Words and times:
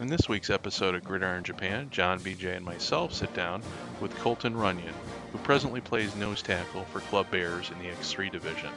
In 0.00 0.08
this 0.08 0.28
week's 0.28 0.50
episode 0.50 0.96
of 0.96 1.04
Gridiron 1.04 1.44
Japan, 1.44 1.88
John, 1.88 2.18
BJ, 2.18 2.56
and 2.56 2.64
myself 2.64 3.14
sit 3.14 3.32
down 3.32 3.62
with 4.00 4.12
Colton 4.18 4.56
Runyon, 4.56 4.92
who 5.30 5.38
presently 5.38 5.80
plays 5.80 6.16
nose 6.16 6.42
tackle 6.42 6.84
for 6.86 6.98
Club 6.98 7.30
Bears 7.30 7.70
in 7.70 7.78
the 7.78 7.94
X3 7.94 8.30
division. 8.32 8.70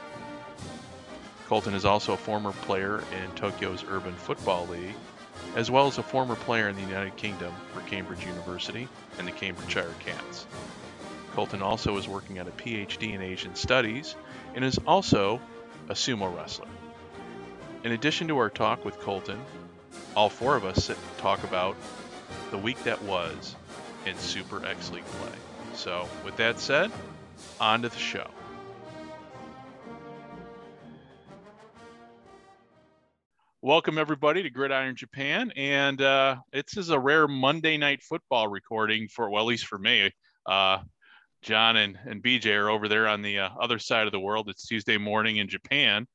Colton 1.48 1.74
is 1.74 1.84
also 1.84 2.12
a 2.12 2.16
former 2.16 2.52
player 2.52 3.02
in 3.20 3.34
Tokyo's 3.34 3.84
Urban 3.90 4.14
Football 4.14 4.68
League, 4.68 4.94
as 5.56 5.68
well 5.68 5.88
as 5.88 5.98
a 5.98 6.04
former 6.04 6.36
player 6.36 6.68
in 6.68 6.76
the 6.76 6.82
United 6.82 7.16
Kingdom 7.16 7.52
for 7.74 7.80
Cambridge 7.80 8.24
University 8.24 8.86
and 9.18 9.26
the 9.26 9.32
Cambridgeshire 9.32 9.94
Cats. 9.98 10.46
Colton 11.32 11.62
also 11.62 11.96
is 11.96 12.06
working 12.06 12.38
on 12.38 12.46
a 12.46 12.52
PhD 12.52 13.12
in 13.12 13.22
Asian 13.22 13.56
Studies 13.56 14.14
and 14.54 14.64
is 14.64 14.78
also 14.86 15.40
a 15.88 15.94
sumo 15.94 16.34
wrestler. 16.34 16.68
In 17.82 17.90
addition 17.90 18.28
to 18.28 18.38
our 18.38 18.50
talk 18.50 18.84
with 18.84 19.00
Colton, 19.00 19.40
all 20.14 20.28
four 20.28 20.56
of 20.56 20.64
us 20.64 20.84
sit 20.84 20.96
and 20.96 21.18
talk 21.18 21.42
about 21.44 21.76
the 22.50 22.58
week 22.58 22.82
that 22.84 23.00
was 23.02 23.54
in 24.06 24.16
Super 24.16 24.64
X 24.64 24.90
League 24.90 25.04
play. 25.04 25.32
So, 25.74 26.08
with 26.24 26.36
that 26.36 26.58
said, 26.58 26.90
on 27.60 27.82
to 27.82 27.88
the 27.88 27.96
show. 27.98 28.26
Welcome 33.60 33.98
everybody 33.98 34.42
to 34.44 34.50
Gridiron 34.50 34.94
Japan, 34.94 35.52
and 35.56 36.00
uh, 36.00 36.36
this 36.52 36.76
is 36.76 36.90
a 36.90 36.98
rare 36.98 37.26
Monday 37.26 37.76
night 37.76 38.02
football 38.02 38.46
recording 38.46 39.08
for 39.08 39.28
well, 39.30 39.42
at 39.42 39.48
least 39.48 39.66
for 39.66 39.78
me. 39.78 40.12
Uh, 40.46 40.78
John 41.42 41.76
and, 41.76 41.98
and 42.06 42.22
BJ 42.22 42.56
are 42.56 42.70
over 42.70 42.88
there 42.88 43.06
on 43.08 43.22
the 43.22 43.40
uh, 43.40 43.48
other 43.60 43.78
side 43.78 44.06
of 44.06 44.12
the 44.12 44.20
world. 44.20 44.48
It's 44.48 44.66
Tuesday 44.66 44.96
morning 44.96 45.38
in 45.38 45.48
Japan, 45.48 46.06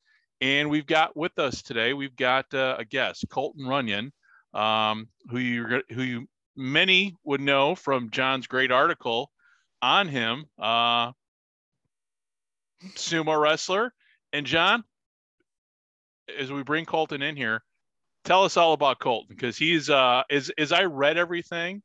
and 0.43 0.69
we've 0.69 0.85
got 0.85 1.15
with 1.15 1.39
us 1.39 1.61
today 1.61 1.93
we've 1.93 2.17
got 2.17 2.53
uh, 2.53 2.75
a 2.77 2.83
guest, 2.83 3.25
Colton 3.29 3.65
Runyon, 3.65 4.11
um, 4.53 5.07
who 5.31 5.37
you 5.39 5.81
who 5.89 6.03
you 6.03 6.27
many 6.55 7.15
would 7.23 7.39
know 7.39 7.75
from 7.75 8.11
John's 8.11 8.45
great 8.45 8.69
article 8.69 9.31
on 9.81 10.09
him, 10.09 10.45
uh, 10.59 11.13
sumo 12.95 13.41
wrestler. 13.41 13.93
And 14.33 14.45
John, 14.45 14.83
as 16.37 16.51
we 16.51 16.61
bring 16.61 16.85
Colton 16.85 17.21
in 17.21 17.37
here, 17.37 17.63
tell 18.25 18.43
us 18.43 18.57
all 18.57 18.73
about 18.73 18.99
Colton 18.99 19.27
because 19.29 19.57
he's 19.57 19.89
uh 19.89 20.23
as 20.29 20.51
as 20.57 20.73
I 20.73 20.83
read 20.83 21.17
everything, 21.17 21.81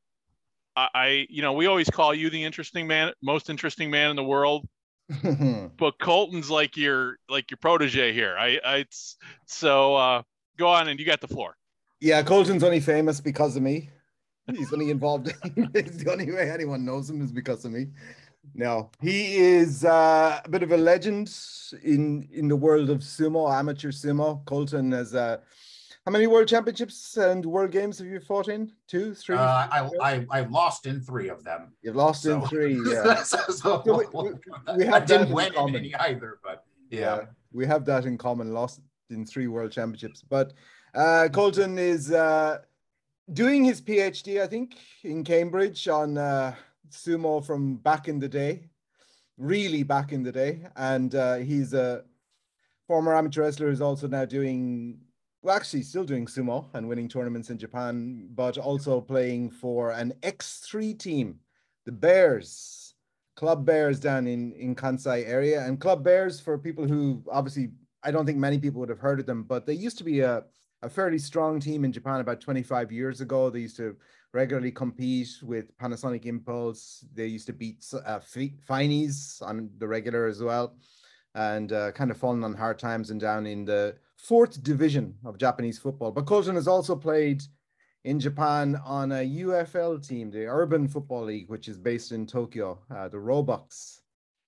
I, 0.75 0.89
I 0.95 1.27
you 1.31 1.43
know 1.43 1.53
we 1.53 1.67
always 1.67 1.89
call 1.89 2.13
you 2.13 2.29
the 2.29 2.43
interesting 2.43 2.89
man, 2.89 3.13
most 3.23 3.51
interesting 3.51 3.89
man 3.89 4.11
in 4.11 4.17
the 4.17 4.25
world. 4.25 4.67
but 5.79 5.99
Colton's 5.99 6.51
like 6.51 6.77
your 6.77 7.19
like 7.29 7.51
your 7.51 7.59
protege 7.59 8.13
here. 8.13 8.37
I 8.39 8.61
I 8.65 8.85
so 9.47 9.97
uh 9.97 10.23
go 10.59 10.69
on 10.69 10.89
and 10.89 11.01
you 11.01 11.07
got 11.07 11.21
the 11.21 11.29
floor. 11.29 11.57
Yeah, 12.01 12.23
Colton's 12.23 12.63
only 12.63 12.81
famous 12.81 13.21
because 13.21 13.57
of 13.57 13.63
me. 13.63 13.91
He's 14.55 14.73
only 14.73 14.91
involved. 14.91 15.35
it's 15.75 16.03
the 16.03 16.13
only 16.13 16.31
way 16.31 16.51
anyone 16.51 16.85
knows 16.85 17.09
him 17.11 17.23
is 17.23 17.33
because 17.33 17.65
of 17.65 17.73
me. 17.73 17.89
No, 18.55 18.91
he 19.01 19.37
is 19.37 19.85
uh, 19.85 20.41
a 20.45 20.49
bit 20.49 20.63
of 20.63 20.73
a 20.73 20.77
legend 20.77 21.35
in 21.83 22.29
in 22.33 22.49
the 22.49 22.57
world 22.57 22.91
of 22.91 22.99
sumo, 22.99 23.53
amateur 23.53 23.91
sumo. 23.91 24.45
Colton 24.47 24.93
has 24.93 25.15
uh, 25.15 25.39
how 26.09 26.13
many 26.13 26.27
world 26.27 26.49
championships 26.49 27.19
and 27.19 27.45
world 27.45 27.71
games 27.71 27.99
have 27.99 28.07
you 28.07 28.19
fought 28.19 28.49
in? 28.49 28.73
Two, 28.87 29.13
three? 29.13 29.37
Uh, 29.37 29.69
I, 29.71 29.91
I 30.01 30.27
I 30.31 30.41
lost 30.41 30.87
in 30.87 31.03
three 31.03 31.29
of 31.29 31.45
them. 31.45 31.75
You've 31.83 31.97
lost 31.97 32.23
so. 32.23 32.37
in 32.37 32.49
three. 32.49 32.81
Yeah. 32.87 33.23
so, 33.25 33.37
so, 33.51 33.83
we, 33.85 34.07
we, 34.15 34.31
we, 34.79 34.85
have 34.87 35.03
I 35.03 35.05
didn't 35.05 35.29
win 35.29 35.53
in 35.55 35.77
any 35.77 35.95
either, 35.97 36.39
but 36.43 36.65
yeah. 36.89 37.01
yeah. 37.01 37.21
we 37.53 37.67
have 37.67 37.85
that 37.85 38.07
in 38.07 38.17
common. 38.17 38.55
Lost 38.55 38.81
in 39.11 39.27
three 39.27 39.49
world 39.49 39.71
championships, 39.71 40.23
but 40.23 40.55
uh, 40.95 41.29
Colton 41.31 41.79
is 41.79 42.11
uh, 42.11 42.61
doing 43.35 43.63
his 43.63 43.83
PhD, 43.83 44.41
I 44.41 44.47
think, 44.47 44.79
in 45.05 45.23
Cambridge 45.25 45.89
on 45.89 46.17
uh, 46.17 46.55
sumo 46.91 47.45
from 47.45 47.77
back 47.77 48.09
in 48.09 48.19
the 48.19 48.31
day, 48.31 48.71
really 49.37 49.83
back 49.83 50.13
in 50.13 50.23
the 50.23 50.33
day. 50.33 50.69
And 50.75 51.15
uh, 51.15 51.35
he's 51.35 51.75
a 51.75 52.05
former 52.87 53.15
amateur 53.15 53.43
wrestler 53.43 53.69
who's 53.69 53.83
also 53.83 54.09
now 54.09 54.25
doing, 54.25 55.01
well, 55.43 55.57
actually 55.57 55.83
still 55.83 56.05
doing 56.05 56.27
sumo 56.27 56.67
and 56.75 56.89
winning 56.89 57.09
tournaments 57.09 57.51
in 57.51 57.59
Japan, 57.59 58.29
but 58.35 58.59
also 58.59 59.01
playing 59.01 59.51
for 59.51 59.93
an 59.93 60.13
X3 60.23 60.99
team, 60.99 61.39
the 61.87 61.93
Bears, 61.93 62.95
Club 63.37 63.65
Bears 63.65 64.01
down 64.01 64.27
in, 64.27 64.53
in 64.55 64.75
Kansai 64.75 65.27
area. 65.29 65.65
And 65.65 65.81
Club 65.81 66.03
Bears, 66.03 66.41
for 66.41 66.59
people 66.59 66.89
who 66.89 67.23
obviously, 67.31 67.71
I 68.03 68.11
don't 68.11 68.27
think 68.27 68.39
many 68.39 68.59
people 68.59 68.81
would 68.81 68.89
have 68.89 68.99
heard 68.99 69.21
of 69.21 69.27
them, 69.27 69.45
but 69.45 69.65
they 69.65 69.75
used 69.75 69.97
to 69.99 70.05
be 70.05 70.21
a, 70.21 70.43
a 70.83 70.89
fairly 70.89 71.19
strong 71.19 71.61
team 71.61 71.85
in 71.85 71.93
Japan 71.93 72.21
about 72.21 72.41
25 72.41 72.91
years 72.91 73.21
ago. 73.21 73.49
They 73.49 73.61
used 73.61 73.77
to 73.77 73.97
regularly 74.33 74.73
compete 74.73 75.29
with 75.43 75.77
Panasonic 75.79 76.27
Impulse. 76.27 77.05
They 77.15 77.27
used 77.27 77.47
to 77.47 77.53
beat 77.53 77.85
uh, 78.05 78.19
Finies 78.19 79.41
on 79.41 79.71
the 79.79 79.87
regular 79.87 80.27
as 80.27 80.43
well, 80.43 80.75
and 81.37 81.73
uh, 81.73 81.93
kind 81.93 82.11
of 82.11 82.17
fallen 82.17 82.43
on 82.43 82.55
hard 82.55 82.81
times 82.81 83.11
and 83.11 83.21
down 83.21 83.47
in 83.47 83.65
the 83.65 83.95
fourth 84.19 84.63
division 84.63 85.15
of 85.25 85.39
Japanese 85.39 85.79
football. 85.79 86.11
But 86.11 86.27
Colton 86.27 86.57
has 86.57 86.69
also 86.69 86.97
played 86.97 87.43
in 88.05 88.21
Japan 88.21 88.81
on 88.85 89.13
a 89.13 89.27
UFL 89.43 90.07
team, 90.07 90.31
the 90.31 90.47
Urban 90.47 90.89
Football 90.89 91.25
League, 91.25 91.49
which 91.49 91.69
is 91.69 91.79
based 91.79 92.13
in 92.13 92.27
Tokyo, 92.27 92.79
uh, 92.95 93.09
the 93.09 93.19
Roebucks. 93.19 94.01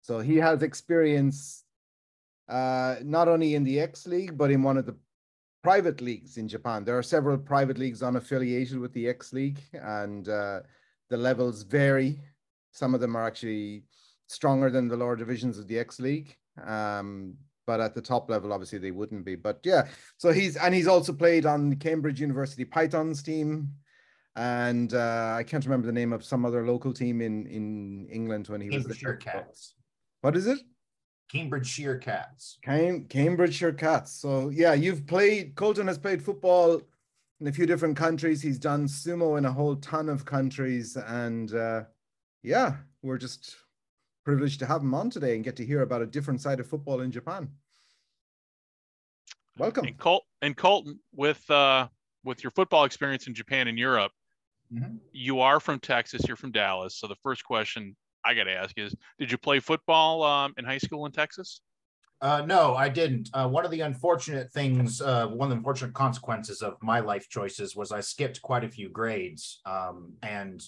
So 0.03 0.21
he 0.21 0.37
has 0.37 0.63
experience 0.63 1.65
uh, 2.49 2.97
not 3.03 3.29
only 3.29 3.55
in 3.55 3.65
the 3.65 3.81
X 3.81 4.07
League, 4.07 4.37
but 4.37 4.51
in 4.51 4.63
one 4.63 4.77
of 4.77 4.87
the 4.87 4.97
private 5.63 6.01
leagues 6.01 6.37
in 6.37 6.49
Japan. 6.49 6.85
There 6.85 6.99
are 6.99 7.03
several 7.03 7.39
private 7.39 7.79
leagues 7.79 8.01
unaffiliated 8.03 8.81
with 8.81 8.93
the 8.93 9.09
X 9.09 9.33
League, 9.33 9.61
and 9.73 10.29
uh, 10.29 10.61
the 11.11 11.17
levels 11.17 11.63
vary. 11.63 12.21
Some 12.73 12.95
of 12.95 13.01
them 13.01 13.17
are 13.17 13.27
actually 13.27 13.85
stronger 14.29 14.71
than 14.71 14.89
the 14.89 14.97
lower 14.97 15.17
divisions 15.17 15.59
of 15.59 15.69
the 15.69 15.79
X 15.79 16.01
League. 16.01 16.37
Um, 16.65 17.35
but 17.71 17.79
at 17.79 17.95
the 17.95 18.03
top 18.03 18.29
level, 18.29 18.53
obviously 18.53 18.81
they 18.81 18.91
wouldn't 18.91 19.25
be. 19.25 19.37
But 19.37 19.61
yeah, 19.63 19.87
so 20.17 20.33
he's 20.33 20.57
and 20.57 20.75
he's 20.75 20.89
also 20.89 21.13
played 21.13 21.47
on 21.47 21.77
Cambridge 21.77 22.21
University 22.21 22.65
Pythons 22.65 23.23
team, 23.23 23.69
and 24.35 24.93
uh, 24.93 25.35
I 25.39 25.45
can't 25.45 25.65
remember 25.65 25.87
the 25.87 25.93
name 25.93 26.13
of 26.13 26.25
some 26.25 26.45
other 26.45 26.67
local 26.67 26.93
team 26.93 27.21
in 27.21 27.47
in 27.47 28.09
England 28.11 28.49
when 28.49 28.61
he 28.61 28.71
Cambridge 28.71 28.89
was 28.89 29.01
there. 29.01 29.15
Cats. 29.15 29.77
What 30.23 30.37
is 30.37 30.49
it? 30.49 30.59
Cambridgeshire 31.31 31.99
Cats. 31.99 32.59
Cam- 32.65 33.05
Cambridgeshire 33.05 33.75
Cats. 33.75 34.11
So 34.11 34.49
yeah, 34.49 34.75
you've 34.75 35.07
played. 35.07 35.55
Colton 35.55 35.87
has 35.87 35.97
played 35.97 36.21
football 36.21 36.83
in 37.41 37.47
a 37.47 37.53
few 37.53 37.67
different 37.67 37.97
countries. 37.97 38.43
He's 38.43 38.59
done 38.59 38.89
sumo 38.89 39.39
in 39.39 39.45
a 39.45 39.53
whole 39.53 39.77
ton 39.77 40.09
of 40.09 40.25
countries, 40.25 40.97
and 40.97 41.55
uh, 41.55 41.85
yeah, 42.43 42.79
we're 43.01 43.19
just 43.19 43.55
privileged 44.25 44.59
to 44.59 44.67
have 44.67 44.83
him 44.83 44.93
on 44.93 45.09
today 45.09 45.37
and 45.37 45.45
get 45.45 45.55
to 45.55 45.65
hear 45.65 45.83
about 45.83 46.03
a 46.03 46.07
different 46.07 46.41
side 46.41 46.59
of 46.59 46.67
football 46.67 47.03
in 47.03 47.13
Japan. 47.13 47.49
Welcome. 49.59 49.87
And, 49.87 49.99
Col- 49.99 50.27
and 50.43 50.57
Colton, 50.57 50.99
with 51.15 51.49
uh, 51.51 51.89
with 52.25 52.43
your 52.43 52.51
football 52.51 52.85
experience 52.85 53.27
in 53.27 53.35
Japan 53.35 53.69
and 53.69 53.79
Europe, 53.79 54.13
mm-hmm. 54.73 54.97
you 55.13 55.41
are 55.41 55.61
from 55.61 55.79
Texas. 55.81 56.23
You're 56.27 56.37
from 56.37 56.53
Dallas. 56.53 56.97
So 56.99 57.07
the 57.07 57.17
first 57.23 57.45
question 57.45 57.97
I 58.25 58.35
got 58.35 58.45
to 58.45 58.53
ask 58.53 58.79
is, 58.79 58.95
did 59.19 59.31
you 59.31 59.39
play 59.39 59.61
football 59.61 60.23
um, 60.23 60.55
in 60.59 60.65
high 60.65 60.79
school 60.79 61.07
in 61.07 61.13
Texas? 61.13 61.61
Uh, 62.23 62.43
no, 62.45 62.75
I 62.75 62.91
didn't. 62.91 63.31
Uh, 63.33 63.49
one 63.49 63.65
of 63.65 63.71
the 63.71 63.81
unfortunate 63.81 64.53
things, 64.53 65.01
uh, 65.01 65.27
one 65.27 65.47
of 65.47 65.51
the 65.51 65.57
unfortunate 65.57 65.95
consequences 65.95 66.61
of 66.61 66.75
my 66.83 67.01
life 67.01 67.29
choices 67.31 67.75
was 67.75 67.93
I 67.93 68.01
skipped 68.01 68.43
quite 68.43 68.63
a 68.63 68.69
few 68.69 68.91
grades. 68.91 69.61
Um, 69.65 70.13
and 70.23 70.63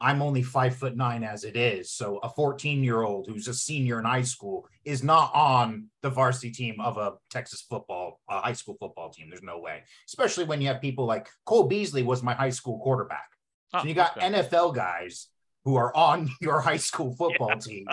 I'm 0.00 0.20
only 0.20 0.42
five 0.42 0.76
foot 0.76 0.96
nine 0.96 1.24
as 1.24 1.44
it 1.44 1.56
is. 1.56 1.90
So 1.90 2.18
a 2.18 2.28
14 2.28 2.84
year 2.84 3.02
old 3.02 3.26
who's 3.26 3.48
a 3.48 3.54
senior 3.54 3.98
in 3.98 4.04
high 4.04 4.22
school 4.22 4.68
is 4.84 5.02
not 5.02 5.34
on 5.34 5.88
the 6.02 6.10
varsity 6.10 6.50
team 6.50 6.80
of 6.80 6.98
a 6.98 7.14
Texas 7.30 7.62
football, 7.62 8.20
uh, 8.28 8.42
high 8.42 8.52
school 8.52 8.76
football 8.78 9.10
team. 9.10 9.28
There's 9.30 9.42
no 9.42 9.58
way, 9.58 9.84
especially 10.08 10.44
when 10.44 10.60
you 10.60 10.68
have 10.68 10.80
people 10.80 11.06
like 11.06 11.28
Cole 11.46 11.66
Beasley 11.66 12.02
was 12.02 12.22
my 12.22 12.34
high 12.34 12.50
school 12.50 12.78
quarterback. 12.78 13.30
Oh, 13.72 13.82
so 13.82 13.88
you 13.88 13.94
got 13.94 14.16
okay. 14.16 14.28
NFL 14.28 14.74
guys 14.74 15.28
who 15.64 15.76
are 15.76 15.94
on 15.96 16.30
your 16.40 16.60
high 16.60 16.76
school 16.76 17.14
football 17.14 17.50
yeah. 17.50 17.58
team, 17.58 17.86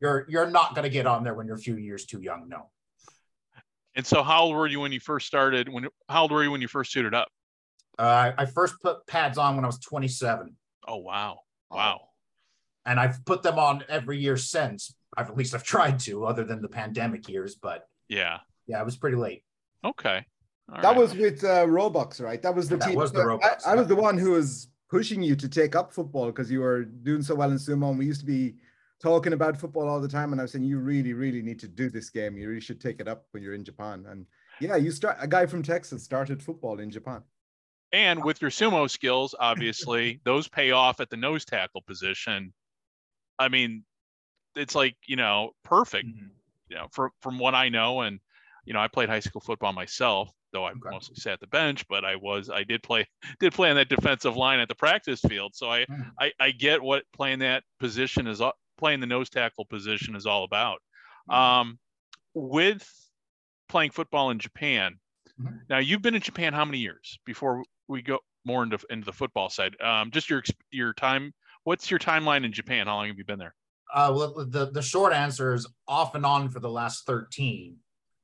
you're 0.00 0.26
you're 0.28 0.50
not 0.50 0.74
going 0.74 0.84
to 0.84 0.90
get 0.90 1.06
on 1.06 1.24
there 1.24 1.34
when 1.34 1.46
you're 1.46 1.56
a 1.56 1.60
few 1.60 1.76
years 1.76 2.04
too 2.04 2.20
young. 2.20 2.48
No. 2.48 2.70
And 3.96 4.04
so, 4.04 4.22
how 4.22 4.42
old 4.42 4.56
were 4.56 4.66
you 4.66 4.80
when 4.80 4.92
you 4.92 5.00
first 5.00 5.26
started? 5.26 5.68
When 5.68 5.86
how 6.08 6.22
old 6.22 6.32
were 6.32 6.42
you 6.42 6.50
when 6.50 6.60
you 6.60 6.68
first 6.68 6.92
suited 6.92 7.14
up? 7.14 7.28
Uh, 7.98 8.32
I 8.36 8.46
first 8.46 8.74
put 8.82 9.06
pads 9.06 9.38
on 9.38 9.54
when 9.54 9.64
I 9.64 9.68
was 9.68 9.78
27. 9.78 10.56
Oh 10.86 10.96
wow, 10.96 11.40
wow! 11.74 12.00
And 12.86 13.00
I've 13.00 13.24
put 13.24 13.42
them 13.42 13.58
on 13.58 13.84
every 13.88 14.18
year 14.18 14.36
since. 14.36 14.94
I've 15.16 15.28
at 15.30 15.36
least 15.36 15.54
I've 15.54 15.64
tried 15.64 16.00
to, 16.00 16.24
other 16.26 16.44
than 16.44 16.60
the 16.60 16.68
pandemic 16.68 17.28
years. 17.28 17.54
But 17.54 17.88
yeah, 18.08 18.38
yeah, 18.66 18.80
it 18.80 18.84
was 18.84 18.96
pretty 18.96 19.16
late. 19.16 19.44
Okay. 19.84 20.24
All 20.70 20.80
that 20.80 20.88
right. 20.88 20.96
was 20.96 21.14
with 21.14 21.44
uh, 21.44 21.66
Roebucks, 21.68 22.20
right? 22.20 22.40
That 22.40 22.54
was 22.54 22.68
the 22.68 22.78
that 22.78 22.88
team. 22.88 22.96
Was 22.96 23.12
the 23.12 23.24
Roebucks, 23.24 23.66
I, 23.66 23.72
I 23.72 23.74
was 23.74 23.86
the 23.86 23.96
one 23.96 24.16
who 24.16 24.32
was 24.32 24.68
pushing 24.90 25.22
you 25.22 25.36
to 25.36 25.48
take 25.48 25.76
up 25.76 25.92
football 25.92 26.26
because 26.26 26.50
you 26.50 26.60
were 26.60 26.84
doing 26.84 27.22
so 27.22 27.34
well 27.34 27.50
in 27.50 27.58
sumo. 27.58 27.90
And 27.90 27.98
we 27.98 28.06
used 28.06 28.20
to 28.20 28.26
be 28.26 28.54
talking 29.02 29.34
about 29.34 29.58
football 29.58 29.88
all 29.88 30.00
the 30.00 30.08
time, 30.08 30.32
and 30.32 30.40
I 30.40 30.44
was 30.44 30.52
saying 30.52 30.64
you 30.64 30.78
really, 30.78 31.12
really 31.12 31.42
need 31.42 31.58
to 31.60 31.68
do 31.68 31.90
this 31.90 32.08
game. 32.08 32.38
You 32.38 32.48
really 32.48 32.60
should 32.60 32.80
take 32.80 33.00
it 33.00 33.08
up 33.08 33.26
when 33.32 33.42
you're 33.42 33.54
in 33.54 33.64
Japan. 33.64 34.06
And 34.08 34.24
yeah, 34.60 34.76
you 34.76 34.90
start 34.90 35.18
a 35.20 35.28
guy 35.28 35.44
from 35.46 35.62
Texas 35.62 36.02
started 36.02 36.42
football 36.42 36.80
in 36.80 36.90
Japan. 36.90 37.22
And 37.94 38.24
with 38.24 38.42
your 38.42 38.50
sumo 38.50 38.90
skills, 38.90 39.36
obviously, 39.38 40.20
those 40.24 40.48
pay 40.48 40.72
off 40.72 41.00
at 41.00 41.10
the 41.10 41.16
nose 41.16 41.44
tackle 41.44 41.82
position. 41.82 42.52
I 43.38 43.48
mean, 43.48 43.84
it's 44.56 44.74
like 44.74 44.96
you 45.06 45.16
know 45.16 45.52
perfect. 45.64 46.08
Mhm. 46.08 46.30
You 46.68 46.76
know, 46.76 46.88
from 46.92 47.10
from 47.20 47.38
what 47.38 47.54
I 47.54 47.68
know, 47.68 48.02
and 48.02 48.20
you 48.66 48.72
know, 48.74 48.80
I 48.80 48.88
played 48.88 49.08
high 49.10 49.20
school 49.20 49.40
football 49.40 49.72
myself, 49.72 50.30
though 50.52 50.66
I 50.66 50.74
Okay. 50.76 50.90
mostly 50.90 51.16
sat 51.16 51.40
the 51.40 51.46
bench. 51.48 51.86
But 51.88 52.04
I 52.04 52.16
was 52.16 52.50
I 52.50 52.64
did 52.64 52.82
play 52.82 53.08
did 53.40 53.54
play 53.54 53.70
on 53.70 53.76
that 53.76 53.88
defensive 53.90 54.36
line 54.36 54.60
at 54.60 54.68
the 54.68 54.76
practice 54.76 55.20
field, 55.20 55.54
so 55.54 55.70
I 55.70 55.86
Mm. 55.88 56.10
I, 56.20 56.32
I 56.40 56.50
get 56.52 56.82
what 56.82 57.04
playing 57.12 57.40
that 57.40 57.64
position 57.80 58.26
is 58.26 58.42
playing 58.78 59.00
the 59.00 59.06
nose 59.06 59.30
tackle 59.30 59.66
position 59.66 60.16
is 60.16 60.26
all 60.26 60.44
about. 60.44 60.82
Mhm. 61.26 61.36
Um, 61.36 61.80
with 62.34 62.88
playing 63.68 63.92
football 63.92 64.30
in 64.30 64.38
Japan, 64.40 65.00
Mhm. 65.38 65.66
now 65.68 65.78
you've 65.78 66.02
been 66.02 66.14
in 66.14 66.22
Japan 66.22 66.52
how 66.54 66.64
many 66.64 66.78
years 66.78 67.18
before 67.24 67.64
we 67.88 68.02
go 68.02 68.18
more 68.44 68.62
into 68.62 68.78
into 68.90 69.04
the 69.04 69.12
football 69.12 69.48
side? 69.48 69.80
Um, 69.80 70.10
just 70.10 70.30
your 70.30 70.42
your 70.70 70.92
time. 70.94 71.32
What's 71.64 71.90
your 71.90 72.00
timeline 72.00 72.44
in 72.44 72.52
Japan? 72.52 72.86
How 72.86 72.96
long 72.96 73.08
have 73.08 73.18
you 73.18 73.24
been 73.24 73.38
there? 73.38 73.54
Uh, 73.92 74.12
well, 74.14 74.44
the, 74.46 74.70
the 74.70 74.82
short 74.82 75.12
answer 75.12 75.54
is 75.54 75.66
off 75.86 76.14
and 76.14 76.26
on 76.26 76.50
for 76.50 76.60
the 76.60 76.68
last 76.68 77.06
13. 77.06 77.76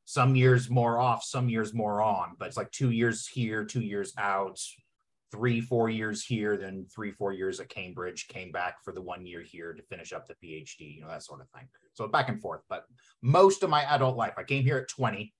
Some 0.04 0.34
years 0.34 0.68
more 0.68 0.98
off, 0.98 1.22
some 1.22 1.48
years 1.48 1.72
more 1.72 2.02
on, 2.02 2.34
but 2.38 2.48
it's 2.48 2.56
like 2.56 2.70
two 2.72 2.90
years 2.90 3.28
here, 3.28 3.64
two 3.64 3.80
years 3.80 4.12
out, 4.18 4.58
three, 5.30 5.60
four 5.60 5.88
years 5.88 6.24
here, 6.24 6.56
then 6.56 6.86
three, 6.92 7.12
four 7.12 7.32
years 7.32 7.60
at 7.60 7.68
Cambridge, 7.68 8.26
came 8.26 8.50
back 8.50 8.82
for 8.84 8.92
the 8.92 9.00
one 9.00 9.24
year 9.24 9.42
here 9.42 9.72
to 9.72 9.82
finish 9.84 10.12
up 10.12 10.26
the 10.26 10.34
PhD, 10.34 10.96
you 10.96 11.02
know, 11.02 11.08
that 11.08 11.22
sort 11.22 11.40
of 11.40 11.48
thing. 11.50 11.68
So 11.94 12.08
back 12.08 12.28
and 12.28 12.42
forth. 12.42 12.62
But 12.68 12.84
most 13.22 13.62
of 13.62 13.70
my 13.70 13.84
adult 13.84 14.16
life, 14.16 14.34
I 14.36 14.42
came 14.42 14.64
here 14.64 14.78
at 14.78 14.88
20, 14.88 15.32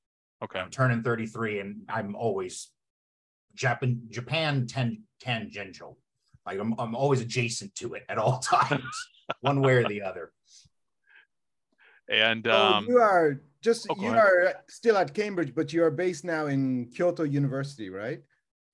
Okay. 0.43 0.58
I'm 0.58 0.70
turning 0.70 1.02
33, 1.02 1.61
and 1.61 1.82
I'm 1.88 2.16
always 2.16 2.70
Japan, 3.55 4.02
Japan 4.11 4.67
ten, 4.67 5.02
tangential. 5.20 5.99
Like 6.47 6.58
I'm, 6.58 6.75
I'm 6.79 6.94
always 6.94 7.20
adjacent 7.20 7.75
to 7.76 7.94
it 7.94 8.05
at 8.08 8.19
all 8.19 8.38
times, 8.43 8.85
one 9.41 9.61
way 9.61 9.75
or 9.75 9.88
the 9.88 10.02
other. 10.02 10.32
And 12.08 12.44
So 12.44 12.52
um, 12.52 12.87
you 12.88 12.99
are 12.99 13.41
just 13.62 13.87
oh, 13.88 13.94
you 14.00 14.08
ahead. 14.08 14.19
are 14.19 14.55
still 14.69 14.97
at 14.97 15.14
Cambridge, 15.14 15.55
but 15.55 15.73
you 15.73 15.85
are 15.85 15.91
based 15.91 16.25
now 16.25 16.47
in 16.47 16.91
Kyoto 16.94 17.23
University, 17.23 17.91
right? 17.91 18.20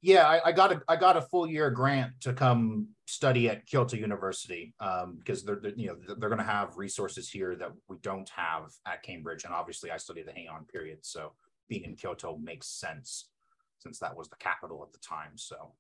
Yeah, 0.01 0.27
I, 0.27 0.49
I 0.49 0.53
got 0.53 0.73
a 0.73 0.83
I 0.89 0.97
got 0.97 1.17
a 1.17 1.23
full 1.23 1.47
year 1.47 1.71
grant 1.71 2.13
to 2.21 2.33
come 2.33 2.89
study 3.07 3.49
at 3.49 3.67
Kyoto 3.67 3.97
University 3.97 4.75
um, 4.81 5.17
because 5.19 5.43
they're, 5.45 5.57
they're 5.57 5.75
you 5.75 5.89
know 5.89 5.97
they're, 6.07 6.17
they're 6.17 6.29
going 6.29 6.39
to 6.39 6.45
have 6.45 6.77
resources 6.77 7.29
here 7.29 7.57
that 7.57 7.73
we 7.89 7.97
don't 8.03 8.29
have 8.31 8.71
at 8.87 9.03
Cambridge, 9.03 9.45
and 9.45 9.53
obviously 9.53 9.91
I 9.91 9.97
study 9.97 10.23
the 10.23 10.33
Heian 10.33 10.69
period, 10.69 10.99
so 11.03 11.33
being 11.69 11.85
in 11.85 11.97
Kyoto 11.97 12.39
makes 12.39 12.69
sense 12.69 13.31
since 13.79 13.99
that 13.99 14.17
was 14.17 14.29
the 14.29 14.37
capital 14.37 14.83
at 14.83 14.93
the 14.93 14.99
time. 14.99 15.33
So, 15.37 15.73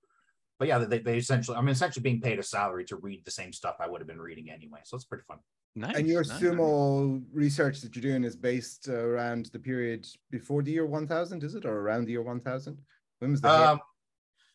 but 0.58 0.69
yeah, 0.69 0.78
they, 0.78 0.98
they 0.98 1.16
essentially 1.16 1.56
I'm 1.56 1.69
essentially 1.69 2.02
being 2.02 2.20
paid 2.20 2.38
a 2.38 2.43
salary 2.43 2.84
to 2.87 2.96
read 2.96 3.25
the 3.25 3.31
same 3.31 3.52
stuff 3.52 3.76
I 3.81 3.88
would 3.88 4.00
have 4.00 4.08
been 4.08 4.20
reading 4.20 4.50
anyway, 4.50 4.81
so 4.84 4.96
it's 4.96 5.04
pretty 5.04 5.25
fun. 5.26 5.38
nice. 5.75 5.96
and 5.96 6.08
your 6.08 6.25
nice. 6.25 6.40
sumo 6.40 7.22
research 7.32 7.81
that 7.81 7.94
you're 7.94 8.02
doing 8.02 8.25
is 8.25 8.37
based 8.37 8.88
around 8.88 9.46
the 9.52 9.58
period 9.58 10.06
before 10.31 10.62
the 10.62 10.72
year 10.72 10.87
1000, 10.87 11.43
is 11.43 11.54
it, 11.54 11.64
or 11.64 11.81
around 11.81 12.06
the 12.06 12.12
year 12.12 12.22
1000? 12.22 12.78
When 13.19 13.31
was 13.31 13.40
the 13.40 13.48
Heian? 13.48 13.69
Um, 13.69 13.81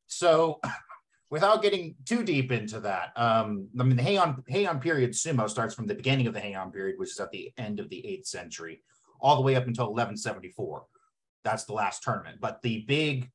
so, 0.07 0.59
without 1.29 1.61
getting 1.61 1.95
too 2.05 2.23
deep 2.23 2.51
into 2.51 2.79
that, 2.81 3.11
um, 3.15 3.67
I 3.79 3.83
mean, 3.83 3.95
the 3.95 4.03
Heian 4.03 4.43
Heian 4.47 4.81
period 4.81 5.11
sumo 5.11 5.49
starts 5.49 5.73
from 5.73 5.87
the 5.87 5.95
beginning 5.95 6.27
of 6.27 6.33
the 6.33 6.41
Heian 6.41 6.73
period, 6.73 6.99
which 6.99 7.11
is 7.11 7.19
at 7.19 7.31
the 7.31 7.51
end 7.57 7.79
of 7.79 7.89
the 7.89 8.05
eighth 8.05 8.27
century, 8.27 8.81
all 9.19 9.35
the 9.35 9.41
way 9.41 9.55
up 9.55 9.67
until 9.67 9.85
1174. 9.85 10.85
That's 11.43 11.65
the 11.65 11.73
last 11.73 12.03
tournament. 12.03 12.39
But 12.39 12.61
the 12.61 12.83
big, 12.87 13.29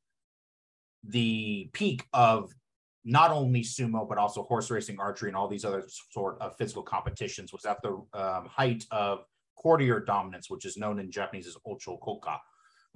the 1.05 1.70
peak 1.73 2.06
of 2.12 2.53
not 3.05 3.31
only 3.31 3.62
sumo 3.62 4.08
but 4.08 4.19
also 4.19 4.43
horse 4.43 4.70
racing, 4.70 4.99
archery, 4.99 5.31
and 5.31 5.37
all 5.37 5.49
these 5.49 5.64
other 5.64 5.85
sort 6.11 6.41
of 6.41 6.56
physical 6.56 6.82
competitions 6.82 7.53
was 7.53 7.64
at 7.64 7.81
the 7.82 8.03
um, 8.12 8.47
height 8.47 8.85
of 8.91 9.25
courtier 9.56 10.00
dominance, 10.00 10.50
which 10.50 10.64
is 10.64 10.76
known 10.76 10.99
in 10.99 11.11
Japanese 11.11 11.47
as 11.47 11.56
Ocho 11.67 11.99
Kokka 11.99 12.38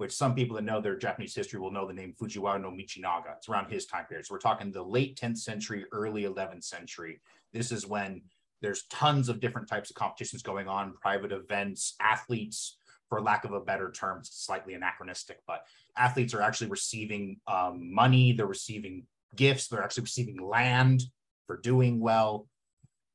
which 0.01 0.11
some 0.11 0.33
people 0.33 0.55
that 0.55 0.63
know 0.63 0.81
their 0.81 0.97
Japanese 0.97 1.35
history 1.35 1.59
will 1.59 1.69
know 1.69 1.85
the 1.85 1.93
name 1.93 2.15
Fujiwara 2.19 2.59
no 2.59 2.71
Michinaga. 2.71 3.35
It's 3.37 3.47
around 3.47 3.71
his 3.71 3.85
time 3.85 4.05
period. 4.05 4.25
So 4.25 4.33
we're 4.33 4.39
talking 4.39 4.71
the 4.71 4.81
late 4.81 5.15
10th 5.15 5.37
century, 5.37 5.85
early 5.91 6.23
11th 6.23 6.63
century. 6.63 7.21
This 7.53 7.71
is 7.71 7.85
when 7.85 8.23
there's 8.63 8.85
tons 8.89 9.29
of 9.29 9.39
different 9.39 9.67
types 9.67 9.91
of 9.91 9.95
competitions 9.95 10.41
going 10.41 10.67
on, 10.67 10.95
private 10.99 11.31
events, 11.31 11.93
athletes, 12.01 12.79
for 13.11 13.21
lack 13.21 13.43
of 13.43 13.51
a 13.51 13.59
better 13.59 13.91
term, 13.91 14.21
slightly 14.23 14.73
anachronistic, 14.73 15.39
but 15.45 15.65
athletes 15.97 16.33
are 16.33 16.41
actually 16.41 16.69
receiving 16.69 17.41
um, 17.45 17.93
money, 17.93 18.31
they're 18.31 18.45
receiving 18.45 19.05
gifts, 19.35 19.67
they're 19.67 19.83
actually 19.83 20.03
receiving 20.03 20.41
land 20.41 21.03
for 21.45 21.57
doing 21.57 21.99
well. 21.99 22.47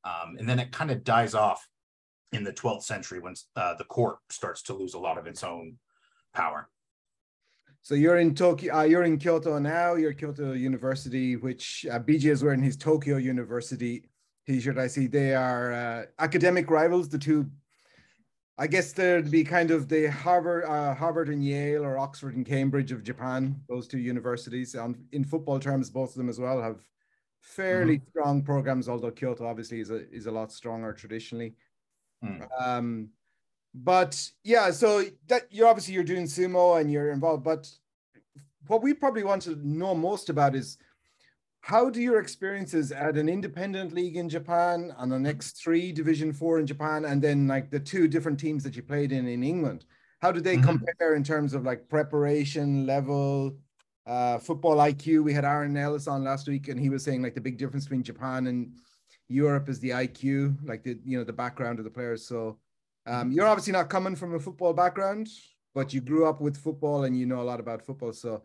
Um, 0.03 0.35
and 0.37 0.47
then 0.47 0.59
it 0.59 0.71
kind 0.71 0.91
of 0.91 1.03
dies 1.03 1.33
off 1.33 1.67
in 2.31 2.43
the 2.43 2.53
12th 2.53 2.83
century 2.83 3.19
when 3.19 3.33
uh, 3.55 3.73
the 3.73 3.85
court 3.85 4.19
starts 4.29 4.61
to 4.63 4.75
lose 4.75 4.93
a 4.93 4.99
lot 4.99 5.17
of 5.17 5.25
its 5.25 5.43
own 5.43 5.77
power. 6.31 6.69
So 7.81 7.95
you're 7.95 8.17
in 8.17 8.35
Tokyo, 8.35 8.75
uh, 8.75 8.83
you're 8.83 9.03
in 9.03 9.17
Kyoto 9.17 9.57
now, 9.57 9.95
you're 9.95 10.13
Kyoto 10.13 10.53
University, 10.53 11.37
which 11.37 11.87
uh, 11.91 11.97
BJ 11.97 12.25
is 12.25 12.43
wearing 12.43 12.61
his 12.61 12.77
Tokyo 12.77 13.17
University 13.17 14.03
t-shirt. 14.45 14.77
I 14.77 14.85
see 14.85 15.07
they 15.07 15.33
are 15.33 15.73
uh, 15.73 16.03
academic 16.19 16.69
rivals, 16.69 17.09
the 17.09 17.17
two. 17.17 17.49
I 18.59 18.65
guess 18.65 18.91
there'd 18.91 19.29
be 19.29 19.43
kind 19.43 19.69
of 19.69 19.87
the 19.87 20.07
Harvard, 20.07 20.65
uh, 20.65 20.95
Harvard 20.95 21.29
and 21.29 21.43
Yale 21.45 21.85
or 21.85 21.99
Oxford 21.99 22.35
and 22.35 22.45
Cambridge 22.45 22.91
of 22.91 23.03
Japan, 23.03 23.55
those 23.69 23.87
two 23.87 23.99
universities. 23.99 24.73
And 24.73 24.95
in 25.11 25.23
football 25.23 25.59
terms, 25.59 25.91
both 25.91 26.09
of 26.09 26.15
them 26.15 26.29
as 26.29 26.39
well 26.39 26.59
have 26.61 26.79
fairly 27.39 28.01
strong 28.09 28.41
programs, 28.41 28.89
although 28.89 29.11
Kyoto 29.11 29.45
obviously 29.45 29.79
is 29.79 29.91
a, 29.91 30.09
is 30.11 30.25
a 30.25 30.31
lot 30.31 30.51
stronger 30.51 30.91
traditionally. 30.91 31.53
Mm. 32.23 32.47
Um, 32.59 33.09
but 33.75 34.31
yeah, 34.43 34.71
so 34.71 35.03
that 35.27 35.43
you're 35.51 35.67
obviously 35.67 35.93
you're 35.93 36.03
doing 36.03 36.25
sumo 36.25 36.81
and 36.81 36.91
you're 36.91 37.11
involved, 37.11 37.43
but 37.43 37.69
what 38.65 38.81
we 38.81 38.93
probably 38.93 39.23
want 39.23 39.43
to 39.43 39.55
know 39.55 39.93
most 39.93 40.29
about 40.29 40.55
is 40.55 40.79
how 41.67 41.89
do 41.89 42.01
your 42.01 42.21
experiences 42.21 42.93
at 42.93 43.17
an 43.17 43.27
independent 43.27 43.91
league 43.91 44.15
in 44.15 44.29
Japan 44.29 44.93
and 44.99 45.11
the 45.11 45.17
X3 45.17 45.93
Division 45.93 46.31
4 46.31 46.59
in 46.59 46.65
Japan 46.65 47.03
and 47.03 47.21
then 47.21 47.45
like 47.45 47.69
the 47.69 47.79
two 47.79 48.07
different 48.07 48.39
teams 48.39 48.63
that 48.63 48.77
you 48.77 48.81
played 48.81 49.11
in 49.11 49.27
in 49.27 49.43
England 49.43 49.83
how 50.21 50.31
do 50.31 50.39
they 50.39 50.57
Mhm. 50.57 50.63
compare 50.63 51.13
in 51.15 51.23
terms 51.25 51.53
of 51.53 51.65
like 51.65 51.89
preparation 51.89 52.85
level 52.85 53.57
uh 54.05 54.37
football 54.37 54.77
IQ 54.77 55.23
we 55.25 55.33
had 55.33 55.43
Aaron 55.43 55.75
Ellis 55.75 56.07
on 56.07 56.23
last 56.23 56.47
week 56.47 56.69
and 56.69 56.79
he 56.79 56.89
was 56.89 57.03
saying 57.03 57.21
like 57.21 57.35
the 57.35 57.41
big 57.49 57.57
difference 57.57 57.83
between 57.83 58.03
Japan 58.11 58.47
and 58.47 58.59
Europe 59.27 59.67
is 59.67 59.81
the 59.81 59.89
IQ 59.89 60.55
like 60.63 60.83
the 60.83 60.97
you 61.03 61.17
know 61.17 61.25
the 61.25 61.33
background 61.43 61.79
of 61.79 61.85
the 61.85 61.91
players 61.91 62.25
so 62.25 62.57
um, 63.07 63.29
you're 63.31 63.47
obviously 63.51 63.73
not 63.73 63.89
coming 63.89 64.15
from 64.17 64.35
a 64.35 64.39
football 64.39 64.73
background, 64.73 65.29
but 65.73 65.93
you 65.93 66.01
grew 66.01 66.25
up 66.27 66.41
with 66.41 66.57
football 66.57 67.05
and 67.05 67.17
you 67.17 67.25
know 67.25 67.39
a 67.41 67.47
lot 67.51 67.61
about 67.61 67.81
football. 67.85 68.11
So, 68.11 68.43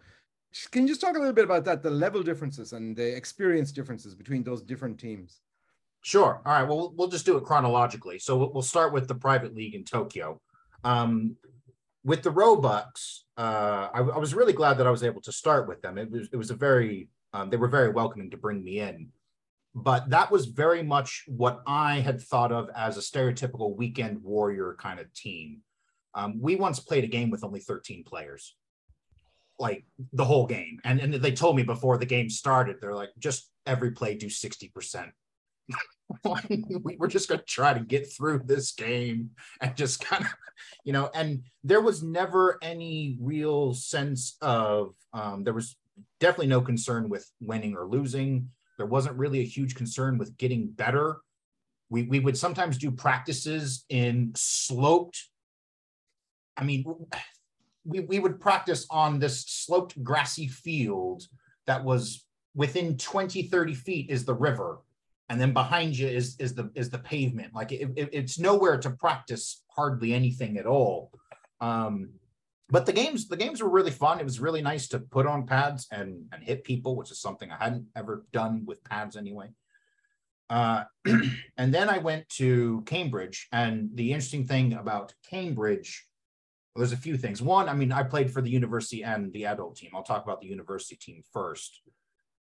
can 0.70 0.82
you 0.82 0.88
just 0.88 1.00
talk 1.00 1.16
a 1.16 1.18
little 1.18 1.34
bit 1.34 1.44
about 1.44 1.64
that, 1.64 1.82
the 1.82 1.90
level 1.90 2.22
differences 2.22 2.72
and 2.72 2.96
the 2.96 3.16
experience 3.16 3.72
differences 3.72 4.14
between 4.14 4.42
those 4.42 4.62
different 4.62 4.98
teams? 4.98 5.40
Sure. 6.02 6.42
All 6.44 6.52
right. 6.52 6.68
Well, 6.68 6.92
we'll- 6.96 7.08
just 7.08 7.26
do 7.26 7.36
it 7.36 7.44
chronologically. 7.44 8.18
So 8.18 8.50
we'll, 8.52 8.62
start 8.62 8.92
with 8.92 9.06
the 9.06 9.14
private 9.14 9.54
league 9.54 9.74
in 9.74 9.84
Tokyo. 9.84 10.40
Um, 10.84 11.36
with 12.04 12.22
the 12.22 12.30
Roebucks, 12.30 13.24
uh, 13.36 13.88
I, 13.94 14.00
I 14.00 14.18
was 14.18 14.34
really 14.34 14.52
glad 14.52 14.78
that 14.78 14.86
I 14.86 14.90
was 14.90 15.04
able 15.04 15.20
to 15.22 15.32
start 15.32 15.68
with 15.68 15.80
them. 15.82 15.98
It 15.98 16.10
was 16.10 16.28
it 16.32 16.36
was 16.36 16.50
a 16.50 16.56
very 16.56 17.08
um, 17.32 17.50
they 17.50 17.56
were 17.56 17.68
very 17.68 17.90
welcoming 17.90 18.30
to 18.30 18.36
bring 18.36 18.64
me 18.64 18.80
in, 18.80 19.08
but 19.74 20.10
that 20.10 20.30
was 20.30 20.46
very 20.46 20.82
much 20.82 21.24
what 21.28 21.62
I 21.66 22.00
had 22.00 22.20
thought 22.20 22.50
of 22.50 22.68
as 22.74 22.96
a 22.96 23.00
stereotypical 23.00 23.76
weekend 23.76 24.22
warrior 24.22 24.76
kind 24.78 24.98
of 24.98 25.12
team. 25.14 25.60
Um, 26.14 26.40
we 26.40 26.56
once 26.56 26.80
played 26.80 27.04
a 27.04 27.06
game 27.06 27.30
with 27.30 27.44
only 27.44 27.60
13 27.60 28.04
players, 28.04 28.56
like 29.58 29.84
the 30.12 30.24
whole 30.24 30.46
game, 30.46 30.80
and 30.84 31.00
and 31.00 31.14
they 31.14 31.32
told 31.32 31.56
me 31.56 31.62
before 31.62 31.98
the 31.98 32.06
game 32.06 32.28
started, 32.28 32.76
they're 32.80 32.94
like, 32.94 33.10
just 33.18 33.50
every 33.66 33.92
play 33.92 34.14
do 34.14 34.28
60 34.28 34.68
percent. 34.68 35.10
we 36.82 36.96
were 36.98 37.08
just 37.08 37.28
going 37.28 37.38
to 37.38 37.46
try 37.46 37.72
to 37.72 37.80
get 37.80 38.12
through 38.12 38.42
this 38.44 38.72
game 38.72 39.30
and 39.60 39.74
just 39.76 40.04
kind 40.04 40.24
of 40.24 40.34
you 40.84 40.92
know 40.92 41.08
and 41.14 41.42
there 41.64 41.80
was 41.80 42.02
never 42.02 42.58
any 42.60 43.16
real 43.20 43.72
sense 43.72 44.36
of 44.42 44.94
um, 45.14 45.44
there 45.44 45.54
was 45.54 45.76
definitely 46.20 46.48
no 46.48 46.60
concern 46.60 47.08
with 47.08 47.30
winning 47.40 47.76
or 47.76 47.86
losing. 47.86 48.50
There 48.78 48.86
wasn't 48.86 49.16
really 49.16 49.40
a 49.40 49.44
huge 49.44 49.74
concern 49.74 50.18
with 50.18 50.36
getting 50.38 50.68
better. 50.68 51.18
We, 51.90 52.04
we 52.04 52.20
would 52.20 52.38
sometimes 52.38 52.78
do 52.78 52.90
practices 52.90 53.84
in 53.88 54.32
sloped 54.34 55.28
i 56.56 56.64
mean 56.64 56.84
we, 57.84 58.00
we 58.00 58.18
would 58.18 58.40
practice 58.40 58.86
on 58.90 59.18
this 59.18 59.44
sloped 59.46 60.02
grassy 60.02 60.48
field 60.48 61.24
that 61.66 61.82
was 61.84 62.24
within 62.54 62.96
20 62.96 63.44
30 63.44 63.74
feet 63.74 64.10
is 64.10 64.24
the 64.24 64.34
river 64.34 64.78
and 65.28 65.40
then 65.40 65.52
behind 65.52 65.96
you 65.96 66.06
is 66.06 66.36
is 66.38 66.54
the 66.54 66.70
is 66.74 66.90
the 66.90 66.98
pavement 66.98 67.54
like 67.54 67.72
it, 67.72 67.90
it- 67.96 68.10
it's 68.12 68.38
nowhere 68.38 68.78
to 68.78 68.90
practice 68.90 69.62
hardly 69.68 70.12
anything 70.12 70.58
at 70.58 70.66
all 70.66 71.10
um 71.60 72.10
but 72.72 72.86
the 72.86 72.92
games 72.92 73.28
the 73.28 73.36
games 73.36 73.62
were 73.62 73.68
really 73.68 73.90
fun. 73.90 74.18
It 74.18 74.24
was 74.24 74.40
really 74.40 74.62
nice 74.62 74.88
to 74.88 74.98
put 74.98 75.26
on 75.26 75.46
pads 75.46 75.86
and 75.92 76.24
and 76.32 76.42
hit 76.42 76.64
people, 76.64 76.96
which 76.96 77.10
is 77.10 77.20
something 77.20 77.50
I 77.50 77.62
hadn't 77.62 77.86
ever 77.94 78.24
done 78.32 78.64
with 78.64 78.82
pads 78.82 79.14
anyway. 79.14 79.50
Uh, 80.48 80.84
and 81.58 81.72
then 81.74 81.90
I 81.90 81.98
went 81.98 82.26
to 82.40 82.82
Cambridge, 82.86 83.46
and 83.52 83.90
the 83.94 84.12
interesting 84.12 84.46
thing 84.46 84.72
about 84.72 85.12
Cambridge, 85.28 86.06
well, 86.74 86.80
there's 86.80 86.92
a 86.92 86.96
few 86.96 87.16
things. 87.16 87.42
One, 87.42 87.68
I 87.68 87.74
mean, 87.74 87.92
I 87.92 88.02
played 88.02 88.30
for 88.30 88.40
the 88.40 88.50
university 88.50 89.04
and 89.04 89.32
the 89.32 89.44
adult 89.46 89.76
team. 89.76 89.90
I'll 89.94 90.02
talk 90.02 90.24
about 90.24 90.40
the 90.40 90.46
university 90.48 90.96
team 90.96 91.22
first. 91.32 91.82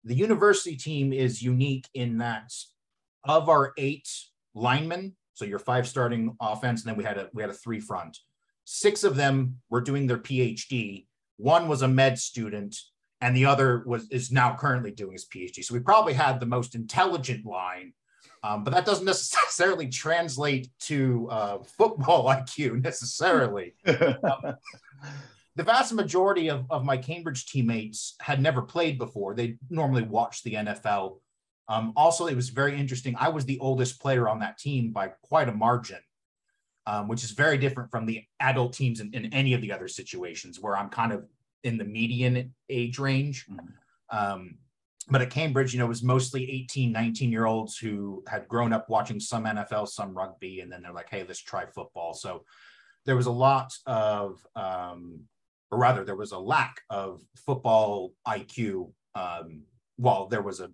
The 0.04 0.14
university 0.14 0.76
team 0.76 1.12
is 1.12 1.42
unique 1.42 1.88
in 1.94 2.18
that 2.18 2.52
of 3.24 3.48
our 3.48 3.72
eight 3.78 4.08
linemen, 4.54 5.16
so 5.34 5.44
your 5.44 5.58
five 5.58 5.88
starting 5.88 6.36
offense, 6.40 6.82
and 6.82 6.90
then 6.90 6.96
we 6.96 7.04
had 7.04 7.16
a 7.16 7.28
we 7.32 7.42
had 7.42 7.50
a 7.50 7.54
three 7.54 7.80
front. 7.80 8.18
Six 8.64 9.02
of 9.02 9.16
them 9.16 9.60
were 9.70 9.80
doing 9.80 10.06
their 10.06 10.18
PhD. 10.18 11.06
One 11.38 11.68
was 11.68 11.82
a 11.82 11.88
med 11.88 12.18
student, 12.18 12.76
and 13.20 13.34
the 13.34 13.46
other 13.46 13.82
was 13.86 14.08
is 14.10 14.30
now 14.30 14.56
currently 14.56 14.90
doing 14.90 15.12
his 15.12 15.26
PhD. 15.26 15.64
So 15.64 15.74
we 15.74 15.80
probably 15.80 16.12
had 16.12 16.38
the 16.38 16.46
most 16.46 16.74
intelligent 16.74 17.46
line, 17.46 17.94
um, 18.42 18.64
but 18.64 18.72
that 18.72 18.86
doesn't 18.86 19.04
necessarily 19.04 19.88
translate 19.88 20.68
to 20.80 21.28
uh, 21.30 21.58
football 21.62 22.24
IQ 22.28 22.82
necessarily. 22.82 23.74
um, 23.86 24.54
the 25.56 25.64
vast 25.64 25.92
majority 25.92 26.48
of, 26.48 26.64
of 26.70 26.84
my 26.84 26.96
Cambridge 26.96 27.46
teammates 27.46 28.14
had 28.20 28.40
never 28.40 28.62
played 28.62 28.98
before. 28.98 29.34
They 29.34 29.56
normally 29.70 30.02
watched 30.02 30.44
the 30.44 30.54
NFL. 30.54 31.18
Um, 31.68 31.92
also, 31.96 32.26
it 32.26 32.36
was 32.36 32.48
very 32.48 32.78
interesting. 32.78 33.14
I 33.18 33.28
was 33.28 33.44
the 33.44 33.58
oldest 33.58 34.00
player 34.00 34.28
on 34.28 34.38
that 34.40 34.58
team 34.58 34.92
by 34.92 35.08
quite 35.22 35.48
a 35.48 35.52
margin, 35.52 35.98
um, 36.86 37.08
which 37.08 37.24
is 37.24 37.32
very 37.32 37.58
different 37.58 37.90
from 37.90 38.06
the 38.06 38.24
adult 38.40 38.72
teams 38.72 39.00
in, 39.00 39.12
in, 39.12 39.34
any 39.34 39.52
of 39.52 39.60
the 39.60 39.72
other 39.72 39.88
situations 39.88 40.60
where 40.60 40.76
I'm 40.76 40.88
kind 40.88 41.12
of 41.12 41.26
in 41.64 41.76
the 41.76 41.84
median 41.84 42.54
age 42.70 42.98
range. 42.98 43.46
Mm-hmm. 43.46 44.46
But 45.10 45.22
at 45.22 45.30
Cambridge, 45.30 45.72
you 45.72 45.78
know, 45.78 45.86
it 45.86 45.88
was 45.88 46.02
mostly 46.02 46.50
18, 46.50 46.92
19 46.92 47.32
year 47.32 47.46
olds 47.46 47.78
who 47.78 48.22
had 48.28 48.46
grown 48.46 48.72
up 48.72 48.88
watching 48.90 49.18
some 49.20 49.44
NFL, 49.44 49.88
some 49.88 50.16
rugby, 50.16 50.60
and 50.60 50.70
then 50.70 50.82
they're 50.82 50.92
like, 50.92 51.08
hey, 51.08 51.24
let's 51.26 51.40
try 51.40 51.64
football. 51.66 52.12
So 52.12 52.44
there 53.06 53.16
was 53.16 53.26
a 53.26 53.32
lot 53.32 53.72
of 53.86 54.44
um, 54.54 55.20
or 55.70 55.78
rather, 55.78 56.04
there 56.04 56.16
was 56.16 56.32
a 56.32 56.38
lack 56.38 56.80
of 56.90 57.20
football 57.36 58.12
IQ. 58.26 58.92
Um, 59.14 59.62
while 59.96 60.28
there 60.28 60.42
was 60.42 60.60
a, 60.60 60.70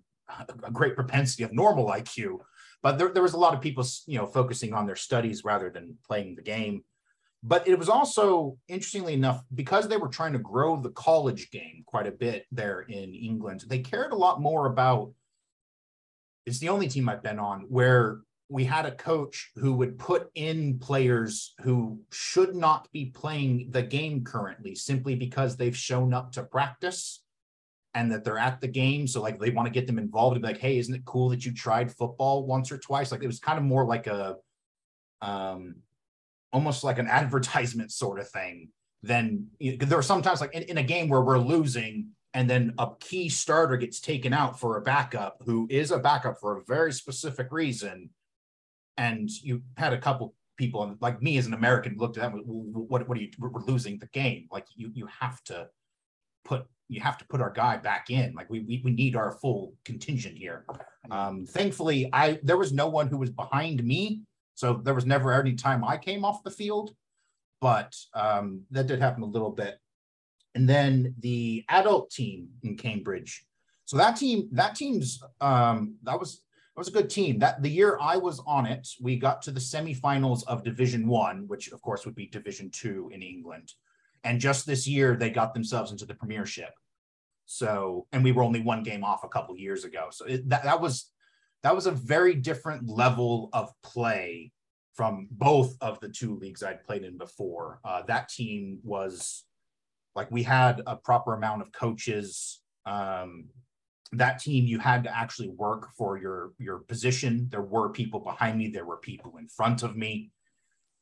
a 0.63 0.71
great 0.71 0.95
propensity 0.95 1.43
of 1.43 1.51
normal 1.51 1.87
IQ, 1.87 2.39
but 2.83 2.97
there, 2.97 3.09
there 3.09 3.23
was 3.23 3.33
a 3.33 3.39
lot 3.39 3.55
of 3.55 3.61
people, 3.61 3.83
you 4.05 4.19
know, 4.19 4.27
focusing 4.27 4.73
on 4.73 4.85
their 4.85 4.95
studies 4.95 5.43
rather 5.43 5.69
than 5.69 5.97
playing 6.07 6.35
the 6.35 6.43
game. 6.43 6.83
But 7.47 7.67
it 7.67 7.77
was 7.77 7.89
also, 7.89 8.57
interestingly 8.67 9.13
enough, 9.13 9.43
because 9.53 9.87
they 9.87 9.97
were 9.97 10.07
trying 10.07 10.33
to 10.33 10.39
grow 10.39 10.77
the 10.77 10.89
college 10.89 11.51
game 11.51 11.83
quite 11.85 12.07
a 12.07 12.11
bit 12.11 12.47
there 12.51 12.81
in 12.81 13.13
England, 13.13 13.65
they 13.67 13.79
cared 13.79 14.13
a 14.13 14.17
lot 14.17 14.41
more 14.41 14.65
about. 14.65 15.11
It's 16.47 16.57
the 16.57 16.69
only 16.69 16.87
team 16.87 17.07
I've 17.07 17.21
been 17.21 17.37
on 17.37 17.61
where 17.69 18.21
we 18.49 18.63
had 18.63 18.87
a 18.87 18.95
coach 18.95 19.51
who 19.55 19.73
would 19.73 19.99
put 19.99 20.31
in 20.33 20.79
players 20.79 21.53
who 21.61 21.99
should 22.11 22.55
not 22.55 22.87
be 22.91 23.05
playing 23.05 23.67
the 23.69 23.83
game 23.83 24.23
currently 24.23 24.73
simply 24.73 25.15
because 25.15 25.55
they've 25.55 25.77
shown 25.77 26.15
up 26.15 26.31
to 26.31 26.43
practice 26.43 27.23
and 27.93 28.11
that 28.11 28.23
they're 28.23 28.39
at 28.39 28.59
the 28.59 28.67
game. 28.67 29.07
So 29.07 29.21
like 29.21 29.39
they 29.39 29.51
want 29.51 29.67
to 29.67 29.71
get 29.71 29.85
them 29.85 29.99
involved 29.99 30.35
and 30.35 30.41
be 30.41 30.49
like, 30.49 30.59
hey, 30.59 30.79
isn't 30.79 30.93
it 30.93 31.05
cool 31.05 31.29
that 31.29 31.45
you 31.45 31.53
tried 31.53 31.91
football 31.91 32.45
once 32.45 32.71
or 32.71 32.77
twice? 32.79 33.11
Like 33.11 33.23
it 33.23 33.27
was 33.27 33.39
kind 33.39 33.59
of 33.59 33.63
more 33.63 33.85
like 33.85 34.07
a 34.07 34.37
um 35.21 35.75
almost 36.55 36.83
like 36.83 36.97
an 36.97 37.07
advertisement 37.21 37.91
sort 37.91 38.19
of 38.19 38.29
thing. 38.29 38.69
Then 39.03 39.47
there 39.59 39.99
are 39.99 40.09
sometimes 40.13 40.41
like 40.41 40.55
in, 40.55 40.63
in 40.63 40.77
a 40.79 40.83
game 40.83 41.09
where 41.09 41.21
we're 41.21 41.37
losing 41.37 42.07
and 42.33 42.49
then 42.49 42.73
a 42.79 42.87
key 42.99 43.29
starter 43.29 43.77
gets 43.77 43.99
taken 43.99 44.33
out 44.33 44.59
for 44.59 44.77
a 44.77 44.81
backup 44.81 45.41
who 45.45 45.67
is 45.69 45.91
a 45.91 45.99
backup 45.99 46.39
for 46.39 46.57
a 46.57 46.63
very 46.67 46.91
specific 46.91 47.47
reason 47.51 48.09
and 48.97 49.29
you 49.29 49.61
had 49.77 49.93
a 49.93 49.97
couple 49.97 50.33
people 50.57 50.95
like 51.01 51.21
me 51.21 51.37
as 51.37 51.45
an 51.45 51.53
American 51.53 51.97
looked 51.97 52.17
at 52.17 52.31
that. 52.31 52.41
What 52.45 53.07
what 53.07 53.17
are 53.17 53.21
you? 53.21 53.29
We're 53.39 53.61
losing 53.63 53.99
the 53.99 54.07
game. 54.07 54.47
Like 54.51 54.65
you 54.75 54.91
you 54.93 55.07
have 55.07 55.43
to 55.45 55.67
put 56.43 56.65
you 56.87 57.01
have 57.01 57.17
to 57.17 57.25
put 57.25 57.41
our 57.41 57.51
guy 57.51 57.77
back 57.77 58.09
in. 58.09 58.33
Like 58.33 58.49
we 58.49 58.61
we, 58.61 58.81
we 58.83 58.91
need 58.91 59.15
our 59.15 59.33
full 59.33 59.73
contingent 59.83 60.37
here. 60.37 60.65
Um, 61.11 61.45
thankfully, 61.45 62.09
I 62.13 62.39
there 62.43 62.57
was 62.57 62.71
no 62.71 62.87
one 62.87 63.07
who 63.07 63.17
was 63.17 63.31
behind 63.31 63.83
me, 63.83 64.21
so 64.55 64.73
there 64.73 64.93
was 64.93 65.05
never 65.05 65.31
any 65.33 65.53
time 65.53 65.83
I 65.83 65.97
came 65.97 66.25
off 66.25 66.43
the 66.43 66.51
field. 66.51 66.95
But 67.61 67.95
um, 68.13 68.61
that 68.71 68.87
did 68.87 68.99
happen 68.99 69.23
a 69.23 69.27
little 69.27 69.49
bit. 69.49 69.79
And 70.55 70.67
then 70.67 71.15
the 71.19 71.63
adult 71.69 72.11
team 72.11 72.49
in 72.63 72.77
Cambridge. 72.77 73.45
So 73.85 73.97
that 73.97 74.17
team, 74.17 74.49
that 74.51 74.75
team's 74.75 75.21
um, 75.41 75.95
that 76.03 76.19
was 76.19 76.41
it 76.75 76.79
was 76.79 76.87
a 76.89 76.91
good 76.91 77.09
team. 77.09 77.39
That 77.39 77.61
the 77.61 77.69
year 77.69 77.97
I 78.01 78.17
was 78.17 78.41
on 78.45 78.65
it, 78.65 78.87
we 79.01 79.17
got 79.17 79.41
to 79.43 79.51
the 79.51 79.59
semifinals 79.59 80.43
of 80.47 80.63
Division 80.63 81.07
One, 81.07 81.47
which 81.47 81.71
of 81.71 81.81
course 81.81 82.05
would 82.05 82.15
be 82.15 82.27
Division 82.27 82.69
Two 82.69 83.09
in 83.13 83.21
England. 83.21 83.73
And 84.23 84.39
just 84.39 84.65
this 84.65 84.87
year, 84.87 85.15
they 85.15 85.29
got 85.29 85.53
themselves 85.53 85.91
into 85.91 86.05
the 86.05 86.15
Premiership. 86.15 86.73
So, 87.45 88.07
and 88.11 88.23
we 88.23 88.31
were 88.31 88.43
only 88.43 88.59
one 88.59 88.83
game 88.83 89.03
off 89.03 89.23
a 89.23 89.29
couple 89.29 89.55
years 89.55 89.85
ago. 89.85 90.07
So 90.11 90.25
it, 90.25 90.49
that 90.49 90.63
that 90.63 90.81
was 90.81 91.11
that 91.63 91.75
was 91.75 91.87
a 91.87 91.91
very 91.91 92.35
different 92.35 92.87
level 92.87 93.49
of 93.53 93.71
play 93.83 94.51
from 94.93 95.27
both 95.31 95.75
of 95.81 95.99
the 95.99 96.09
two 96.09 96.35
leagues 96.35 96.63
I'd 96.63 96.83
played 96.83 97.03
in 97.03 97.17
before. 97.17 97.79
Uh, 97.83 98.03
that 98.07 98.29
team 98.29 98.79
was 98.83 99.43
like 100.15 100.31
we 100.31 100.43
had 100.43 100.81
a 100.87 100.95
proper 100.95 101.33
amount 101.33 101.61
of 101.61 101.71
coaches. 101.71 102.61
Um, 102.85 103.49
that 104.11 104.39
team 104.39 104.65
you 104.65 104.79
had 104.79 105.03
to 105.03 105.17
actually 105.17 105.49
work 105.49 105.89
for 105.97 106.17
your 106.17 106.51
your 106.59 106.79
position 106.79 107.47
there 107.49 107.61
were 107.61 107.89
people 107.89 108.19
behind 108.19 108.57
me 108.57 108.69
there 108.69 108.85
were 108.85 108.97
people 108.97 109.37
in 109.37 109.47
front 109.47 109.83
of 109.83 109.95
me 109.95 110.31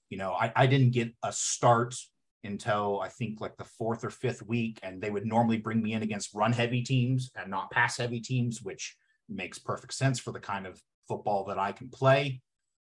you 0.09 0.17
know 0.17 0.31
i, 0.33 0.51
I 0.55 0.67
didn't 0.67 0.91
get 0.91 1.11
a 1.21 1.31
start 1.31 1.95
until 2.43 3.01
i 3.01 3.09
think 3.09 3.41
like 3.41 3.57
the 3.57 3.65
fourth 3.65 4.03
or 4.03 4.09
fifth 4.09 4.41
week 4.43 4.79
and 4.83 5.01
they 5.01 5.09
would 5.09 5.25
normally 5.25 5.57
bring 5.57 5.81
me 5.81 5.93
in 5.93 6.01
against 6.01 6.33
run 6.33 6.53
heavy 6.53 6.81
teams 6.81 7.29
and 7.35 7.51
not 7.51 7.71
pass 7.71 7.97
heavy 7.97 8.21
teams 8.21 8.61
which 8.61 8.95
makes 9.33 9.59
perfect 9.59 9.93
sense 9.93 10.19
for 10.19 10.31
the 10.31 10.39
kind 10.39 10.65
of 10.65 10.81
football 11.07 11.45
that 11.45 11.57
i 11.57 11.71
can 11.71 11.89
play 11.89 12.41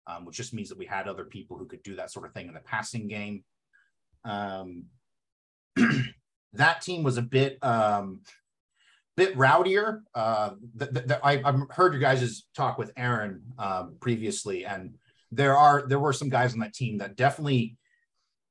um, 0.07 0.25
which 0.25 0.37
just 0.37 0.53
means 0.53 0.69
that 0.69 0.77
we 0.77 0.85
had 0.85 1.07
other 1.07 1.25
people 1.25 1.57
who 1.57 1.65
could 1.65 1.83
do 1.83 1.95
that 1.95 2.11
sort 2.11 2.25
of 2.25 2.33
thing 2.33 2.47
in 2.47 2.53
the 2.53 2.59
passing 2.61 3.07
game 3.07 3.43
um, 4.23 4.85
that 6.53 6.81
team 6.81 7.03
was 7.03 7.17
a 7.17 7.21
bit 7.21 7.57
um, 7.63 8.21
bit 9.17 9.35
rowdier. 9.35 10.01
Uh, 10.13 10.51
I, 11.23 11.37
have 11.37 11.61
heard 11.69 11.93
you 11.93 11.99
guys' 11.99 12.45
talk 12.55 12.77
with 12.77 12.91
Aaron 12.97 13.41
um, 13.57 13.95
previously, 13.99 14.65
and 14.65 14.95
there 15.31 15.55
are 15.55 15.87
there 15.87 15.99
were 15.99 16.13
some 16.13 16.29
guys 16.29 16.53
on 16.53 16.59
that 16.59 16.73
team 16.73 16.97
that 16.97 17.15
definitely 17.15 17.77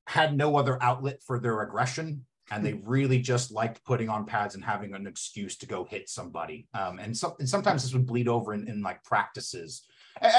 had 0.07 0.37
no 0.37 0.57
other 0.57 0.83
outlet 0.83 1.21
for 1.27 1.39
their 1.39 1.61
aggression, 1.63 2.27
and 2.51 2.65
they 2.65 2.75
really 2.85 3.21
just 3.21 3.53
liked 3.53 3.85
putting 3.85 4.09
on 4.09 4.27
pads 4.27 4.55
and 4.55 4.65
having 4.65 4.95
an 4.95 5.07
excuse 5.07 5.57
to 5.59 5.67
go 5.67 5.85
hit 5.85 6.09
somebody. 6.09 6.67
Um, 6.75 6.99
and, 6.99 7.17
so, 7.17 7.37
and 7.39 7.49
sometimes 7.49 7.83
this 7.83 7.93
would 7.93 8.07
bleed 8.07 8.29
over 8.29 8.53
in, 8.55 8.69
in 8.69 8.83
like 8.83 9.05
practices. 9.05 9.83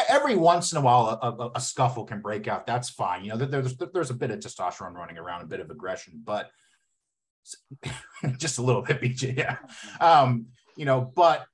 Every 0.10 0.36
once 0.36 0.74
in 0.74 0.78
a 0.78 0.82
while, 0.82 1.20
a, 1.22 1.44
a, 1.44 1.52
a, 1.56 1.62
scuffle 1.62 2.04
can 2.04 2.22
break 2.22 2.48
out. 2.48 2.68
That's 2.68 2.90
fine. 2.90 3.24
You 3.24 3.32
know, 3.32 3.38
there's 3.38 3.78
there's 3.78 4.10
a 4.10 4.14
bit 4.14 4.30
of 4.30 4.40
testosterone 4.40 4.94
running 4.94 5.18
around, 5.18 5.42
a 5.42 5.46
bit 5.46 5.62
of 5.62 5.72
aggression, 5.72 6.22
but 6.24 6.50
just 8.38 8.58
a 8.58 8.62
little 8.62 8.82
bit, 8.82 9.02
BJ. 9.02 9.38
Yeah. 9.38 9.58
Um, 10.00 10.48
you 10.76 10.86
know, 10.86 11.12
but 11.16 11.46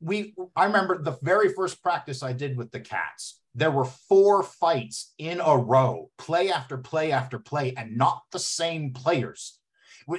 we, 0.00 0.34
I 0.54 0.66
remember 0.66 1.02
the 1.02 1.18
very 1.22 1.52
first 1.54 1.82
practice 1.82 2.22
I 2.22 2.34
did 2.34 2.56
with 2.56 2.70
the 2.72 2.80
Cats, 2.80 3.40
there 3.54 3.70
were 3.70 3.84
four 3.84 4.42
fights 4.42 5.12
in 5.18 5.40
a 5.40 5.56
row, 5.56 6.10
play 6.18 6.50
after 6.50 6.78
play 6.78 7.12
after 7.12 7.38
play, 7.38 7.74
and 7.76 7.96
not 7.96 8.22
the 8.32 8.38
same 8.38 8.92
players. 8.92 9.58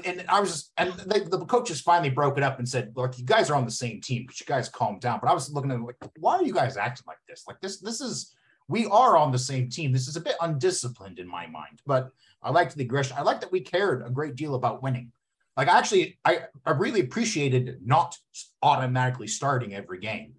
And 0.05 0.25
I 0.29 0.39
was 0.39 0.51
just, 0.51 0.71
and 0.77 0.93
they, 0.93 1.19
the 1.19 1.45
coaches 1.45 1.81
finally 1.81 2.09
broke 2.09 2.37
it 2.37 2.43
up 2.43 2.59
and 2.59 2.67
said, 2.67 2.93
"Look, 2.95 3.17
you 3.17 3.25
guys 3.25 3.49
are 3.49 3.55
on 3.55 3.65
the 3.65 3.71
same 3.71 4.01
team, 4.01 4.25
but 4.25 4.39
you 4.39 4.45
guys 4.45 4.69
calm 4.69 4.99
down." 4.99 5.19
But 5.21 5.29
I 5.29 5.33
was 5.33 5.51
looking 5.51 5.71
at 5.71 5.81
like, 5.81 5.97
"Why 6.17 6.35
are 6.35 6.43
you 6.43 6.53
guys 6.53 6.77
acting 6.77 7.05
like 7.07 7.17
this? 7.27 7.43
Like 7.47 7.59
this, 7.61 7.79
this 7.79 8.01
is 8.01 8.33
we 8.67 8.85
are 8.85 9.17
on 9.17 9.31
the 9.31 9.39
same 9.39 9.69
team. 9.69 9.91
This 9.91 10.07
is 10.07 10.15
a 10.15 10.21
bit 10.21 10.35
undisciplined 10.41 11.19
in 11.19 11.27
my 11.27 11.47
mind, 11.47 11.81
but 11.85 12.11
I 12.41 12.51
liked 12.51 12.75
the 12.75 12.83
aggression. 12.83 13.17
I 13.17 13.21
liked 13.21 13.41
that 13.41 13.51
we 13.51 13.61
cared 13.61 14.05
a 14.05 14.09
great 14.09 14.35
deal 14.35 14.55
about 14.55 14.83
winning. 14.83 15.11
Like 15.55 15.67
actually, 15.67 16.17
I, 16.25 16.45
I 16.65 16.71
really 16.71 17.01
appreciated 17.01 17.79
not 17.85 18.17
automatically 18.61 19.27
starting 19.27 19.73
every 19.73 19.99
game, 19.99 20.33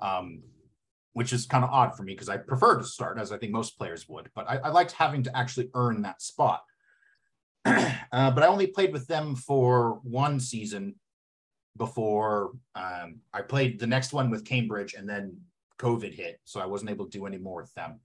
um, 0.00 0.42
which 1.14 1.32
is 1.32 1.46
kind 1.46 1.64
of 1.64 1.70
odd 1.70 1.96
for 1.96 2.04
me 2.04 2.14
because 2.14 2.28
I 2.28 2.36
prefer 2.36 2.78
to 2.78 2.84
start 2.84 3.18
as 3.18 3.32
I 3.32 3.38
think 3.38 3.52
most 3.52 3.76
players 3.76 4.08
would. 4.08 4.30
But 4.34 4.48
I, 4.48 4.58
I 4.58 4.68
liked 4.68 4.92
having 4.92 5.22
to 5.24 5.36
actually 5.36 5.70
earn 5.74 6.02
that 6.02 6.22
spot. 6.22 6.62
uh, 7.64 8.30
but 8.30 8.42
I 8.42 8.46
only 8.46 8.66
played 8.66 8.92
with 8.92 9.06
them 9.06 9.36
for 9.36 10.00
one 10.02 10.40
season 10.40 10.96
before 11.76 12.52
um, 12.74 13.20
I 13.32 13.42
played 13.42 13.78
the 13.78 13.86
next 13.86 14.12
one 14.12 14.30
with 14.30 14.44
Cambridge, 14.44 14.94
and 14.94 15.08
then 15.08 15.38
COVID 15.78 16.14
hit, 16.14 16.40
so 16.44 16.60
I 16.60 16.66
wasn't 16.66 16.90
able 16.90 17.06
to 17.06 17.18
do 17.18 17.26
any 17.26 17.38
more 17.38 17.62
with 17.62 17.74
them. 17.74 18.00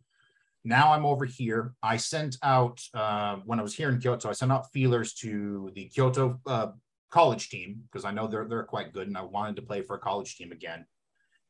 now 0.63 0.93
I'm 0.93 1.05
over 1.05 1.25
here. 1.25 1.73
I 1.83 1.97
sent 1.97 2.37
out 2.43 2.81
uh, 2.93 3.37
when 3.45 3.59
I 3.59 3.63
was 3.63 3.75
here 3.75 3.89
in 3.89 3.99
Kyoto. 3.99 4.29
I 4.29 4.33
sent 4.33 4.51
out 4.51 4.71
feelers 4.71 5.13
to 5.15 5.71
the 5.75 5.85
Kyoto 5.85 6.39
uh, 6.45 6.67
college 7.09 7.49
team 7.49 7.83
because 7.83 8.05
I 8.05 8.11
know 8.11 8.27
they're 8.27 8.47
they're 8.47 8.63
quite 8.63 8.93
good, 8.93 9.07
and 9.07 9.17
I 9.17 9.21
wanted 9.21 9.55
to 9.57 9.61
play 9.61 9.81
for 9.81 9.95
a 9.95 9.99
college 9.99 10.35
team 10.37 10.51
again. 10.51 10.85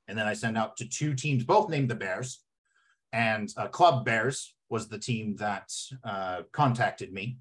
And 0.08 0.18
then 0.18 0.28
I 0.28 0.34
sent 0.34 0.58
out 0.58 0.78
to 0.78 0.86
two 0.88 1.14
teams, 1.14 1.44
both 1.44 1.70
named 1.70 1.90
the 1.90 1.96
Bears, 1.96 2.44
and 3.12 3.52
uh, 3.58 3.68
Club 3.68 4.06
Bears 4.06 4.56
was 4.70 4.88
the 4.88 5.00
team 5.00 5.36
that 5.38 5.72
uh, 6.04 6.42
contacted 6.52 7.14
me, 7.14 7.38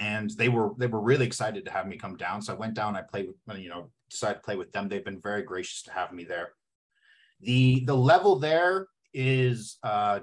and 0.00 0.30
they 0.30 0.48
were 0.48 0.70
they 0.78 0.86
were 0.86 1.00
really 1.00 1.26
excited 1.26 1.64
to 1.64 1.70
have 1.70 1.86
me 1.86 1.96
come 1.96 2.16
down. 2.16 2.40
So 2.40 2.54
I 2.54 2.56
went 2.56 2.74
down. 2.74 2.96
I 2.96 3.02
played 3.02 3.28
with 3.28 3.58
you 3.58 3.68
know 3.68 3.90
decided 4.08 4.36
to 4.36 4.40
play 4.40 4.56
with 4.56 4.72
them. 4.72 4.88
They've 4.88 5.04
been 5.04 5.20
very 5.20 5.42
gracious 5.42 5.82
to 5.82 5.92
have 5.92 6.12
me 6.12 6.24
there. 6.24 6.52
The 7.40 7.84
the 7.84 7.94
level 7.94 8.38
there 8.38 8.88
is 9.12 9.76
uh, 9.82 10.20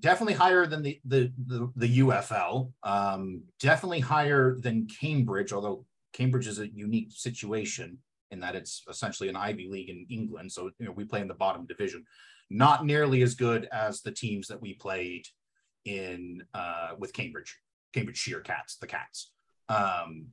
definitely 0.00 0.34
higher 0.34 0.66
than 0.66 0.82
the 0.82 0.98
the 1.04 1.32
the, 1.46 1.72
the 1.76 1.98
UFL. 1.98 2.72
Um, 2.82 3.42
definitely 3.60 4.00
higher 4.00 4.56
than 4.58 4.88
Cambridge, 4.88 5.52
although 5.52 5.84
Cambridge 6.14 6.46
is 6.46 6.58
a 6.58 6.68
unique 6.68 7.12
situation 7.12 7.98
in 8.30 8.40
that 8.40 8.56
it's 8.56 8.84
essentially 8.88 9.28
an 9.28 9.36
Ivy 9.36 9.68
League 9.68 9.90
in 9.90 10.06
England. 10.08 10.50
So 10.50 10.70
you 10.78 10.86
know 10.86 10.92
we 10.92 11.04
play 11.04 11.20
in 11.20 11.28
the 11.28 11.34
bottom 11.34 11.66
division. 11.66 12.06
Not 12.48 12.86
nearly 12.86 13.22
as 13.22 13.34
good 13.34 13.68
as 13.70 14.00
the 14.00 14.12
teams 14.12 14.48
that 14.48 14.60
we 14.60 14.74
played 14.74 15.26
in 15.84 16.42
uh, 16.54 16.90
with 16.98 17.12
Cambridge, 17.12 17.58
Cambridgeshire 17.94 18.40
Cats, 18.40 18.76
the 18.76 18.86
Cats. 18.86 19.30
Um, 19.68 20.26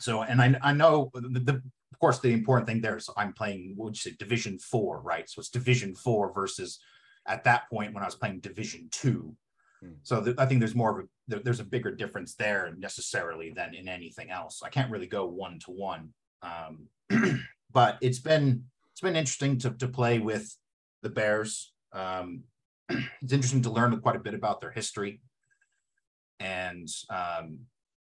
so 0.00 0.22
and 0.22 0.40
I 0.40 0.56
I 0.62 0.72
know 0.72 1.10
the, 1.14 1.40
the 1.40 1.62
of 1.92 1.98
course 2.00 2.18
the 2.20 2.32
important 2.32 2.66
thing 2.66 2.80
there 2.80 2.96
is 2.96 3.08
I'm 3.16 3.32
playing 3.32 3.74
what 3.76 3.86
would 3.86 3.96
you 3.96 4.10
say 4.10 4.16
Division 4.18 4.58
Four, 4.58 5.00
right? 5.02 5.28
So 5.28 5.40
it's 5.40 5.50
Division 5.50 5.94
Four 5.94 6.32
versus 6.32 6.80
at 7.26 7.44
that 7.44 7.68
point 7.68 7.92
when 7.94 8.02
I 8.02 8.06
was 8.06 8.14
playing 8.14 8.40
Division 8.40 8.88
Two. 8.90 9.36
Hmm. 9.80 9.92
So 10.02 10.24
th- 10.24 10.36
I 10.38 10.46
think 10.46 10.60
there's 10.60 10.74
more 10.74 10.98
of 10.98 11.04
a 11.04 11.08
there, 11.28 11.40
there's 11.40 11.60
a 11.60 11.64
bigger 11.64 11.94
difference 11.94 12.34
there 12.34 12.74
necessarily 12.78 13.50
than 13.50 13.74
in 13.74 13.88
anything 13.88 14.30
else. 14.30 14.62
I 14.64 14.70
can't 14.70 14.90
really 14.90 15.06
go 15.06 15.26
one 15.26 15.58
to 15.60 15.70
one, 15.70 16.14
um, 16.42 16.88
but 17.72 17.98
it's 18.00 18.20
been 18.20 18.64
it's 18.92 19.02
been 19.02 19.16
interesting 19.16 19.58
to 19.58 19.70
to 19.70 19.88
play 19.88 20.18
with 20.18 20.56
the 21.02 21.10
Bears. 21.10 21.72
Um, 21.92 22.44
it's 22.88 23.32
interesting 23.32 23.62
to 23.62 23.70
learn 23.70 24.00
quite 24.00 24.16
a 24.16 24.20
bit 24.20 24.34
about 24.34 24.60
their 24.62 24.72
history 24.72 25.20
and 26.40 26.88
um, 27.10 27.58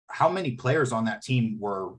how 0.09 0.29
many 0.29 0.53
players 0.53 0.93
on 0.93 1.05
that 1.07 1.23
team 1.23 1.59
were 1.59 1.95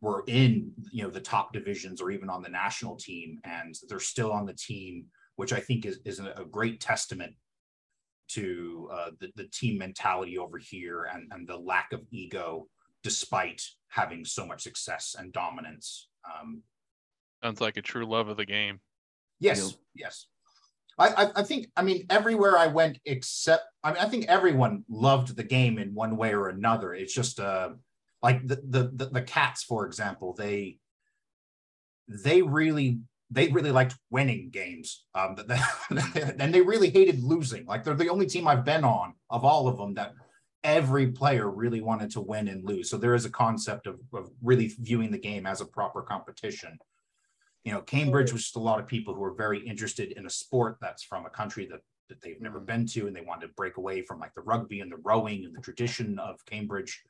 were 0.00 0.24
in 0.28 0.72
you 0.90 1.02
know 1.02 1.10
the 1.10 1.20
top 1.20 1.52
divisions 1.52 2.00
or 2.00 2.10
even 2.10 2.30
on 2.30 2.42
the 2.42 2.48
national 2.48 2.96
team 2.96 3.38
and 3.44 3.74
they're 3.88 4.00
still 4.00 4.32
on 4.32 4.46
the 4.46 4.54
team 4.54 5.04
which 5.36 5.52
I 5.54 5.60
think 5.60 5.86
is, 5.86 6.00
is 6.04 6.20
a 6.20 6.44
great 6.50 6.80
testament 6.80 7.34
to 8.28 8.88
uh, 8.92 9.10
the, 9.20 9.32
the 9.36 9.44
team 9.44 9.78
mentality 9.78 10.36
over 10.36 10.58
here 10.58 11.08
and, 11.12 11.30
and 11.32 11.48
the 11.48 11.56
lack 11.56 11.92
of 11.92 12.02
ego, 12.10 12.68
despite 13.02 13.62
having 13.88 14.24
so 14.24 14.46
much 14.46 14.62
success 14.62 15.16
and 15.18 15.32
dominance. 15.32 16.08
Um, 16.26 16.62
Sounds 17.42 17.60
like 17.60 17.78
a 17.78 17.82
true 17.82 18.04
love 18.04 18.28
of 18.28 18.36
the 18.36 18.44
game. 18.44 18.80
Yes, 19.40 19.78
yes. 19.94 20.26
I, 21.00 21.30
I, 21.36 21.42
think, 21.42 21.68
I 21.76 21.82
mean, 21.82 22.06
everywhere 22.10 22.58
I 22.58 22.66
went, 22.66 22.98
except, 23.06 23.64
I 23.82 23.92
mean, 23.92 24.02
I 24.02 24.08
think 24.08 24.26
everyone 24.26 24.84
loved 24.88 25.34
the 25.34 25.42
game 25.42 25.78
in 25.78 25.94
one 25.94 26.16
way 26.16 26.34
or 26.34 26.48
another. 26.48 26.92
It's 26.92 27.14
just 27.14 27.40
uh, 27.40 27.70
like 28.22 28.46
the, 28.46 28.56
the, 28.56 28.90
the, 28.94 29.06
the 29.06 29.22
cats, 29.22 29.64
for 29.64 29.86
example, 29.86 30.34
they, 30.36 30.78
they 32.06 32.42
really 32.42 33.00
they 33.30 33.48
really 33.48 33.70
liked 33.70 33.96
winning 34.10 34.50
games. 34.50 35.04
Um, 35.14 35.36
and 36.38 36.52
they 36.52 36.60
really 36.60 36.90
hated 36.90 37.22
losing. 37.22 37.64
Like 37.64 37.84
they're 37.84 37.94
the 37.94 38.08
only 38.08 38.26
team 38.26 38.48
I've 38.48 38.64
been 38.64 38.84
on 38.84 39.14
of 39.30 39.44
all 39.44 39.68
of 39.68 39.78
them 39.78 39.94
that 39.94 40.14
every 40.64 41.08
player 41.08 41.48
really 41.48 41.80
wanted 41.80 42.10
to 42.12 42.20
win 42.20 42.48
and 42.48 42.64
lose. 42.64 42.90
So 42.90 42.98
there 42.98 43.14
is 43.14 43.24
a 43.24 43.30
concept 43.30 43.86
of, 43.86 44.00
of 44.12 44.30
really 44.42 44.72
viewing 44.80 45.10
the 45.10 45.18
game 45.18 45.46
as 45.46 45.60
a 45.60 45.66
proper 45.66 46.02
competition. 46.02 46.76
You 47.64 47.72
know, 47.72 47.82
Cambridge 47.82 48.32
was 48.32 48.42
just 48.42 48.56
a 48.56 48.60
lot 48.60 48.80
of 48.80 48.86
people 48.86 49.14
who 49.14 49.20
were 49.20 49.34
very 49.34 49.60
interested 49.66 50.12
in 50.12 50.26
a 50.26 50.30
sport 50.30 50.78
that's 50.80 51.02
from 51.02 51.26
a 51.26 51.30
country 51.30 51.66
that, 51.66 51.80
that 52.08 52.20
they've 52.22 52.40
never 52.40 52.58
mm-hmm. 52.58 52.66
been 52.66 52.86
to, 52.86 53.06
and 53.06 53.14
they 53.14 53.20
wanted 53.20 53.48
to 53.48 53.52
break 53.54 53.76
away 53.76 54.02
from 54.02 54.18
like 54.18 54.34
the 54.34 54.40
rugby 54.42 54.80
and 54.80 54.90
the 54.90 55.00
rowing 55.04 55.44
and 55.44 55.54
the 55.54 55.60
tradition 55.60 56.18
of 56.18 56.44
Cambridge. 56.46 57.02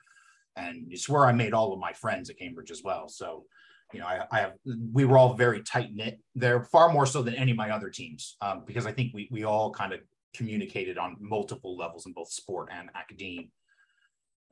And 0.56 0.86
it's 0.90 1.08
where 1.08 1.26
I 1.26 1.32
made 1.32 1.54
all 1.54 1.72
of 1.72 1.78
my 1.78 1.92
friends 1.92 2.28
at 2.28 2.38
Cambridge 2.38 2.70
as 2.70 2.82
well. 2.82 3.08
So 3.08 3.44
you 3.92 4.00
know, 4.00 4.06
I, 4.06 4.24
I, 4.30 4.40
have 4.40 4.52
we 4.92 5.04
were 5.04 5.18
all 5.18 5.34
very 5.34 5.62
tight 5.62 5.94
knit 5.94 6.20
there, 6.34 6.62
far 6.62 6.92
more 6.92 7.06
so 7.06 7.22
than 7.22 7.34
any 7.34 7.50
of 7.50 7.56
my 7.56 7.70
other 7.70 7.90
teams, 7.90 8.36
um, 8.40 8.62
because 8.66 8.86
I 8.86 8.92
think 8.92 9.12
we 9.12 9.28
we 9.30 9.44
all 9.44 9.72
kind 9.72 9.92
of 9.92 10.00
communicated 10.34 10.98
on 10.98 11.16
multiple 11.18 11.76
levels 11.76 12.06
in 12.06 12.12
both 12.12 12.30
sport 12.30 12.68
and 12.72 12.88
academia. 12.94 13.46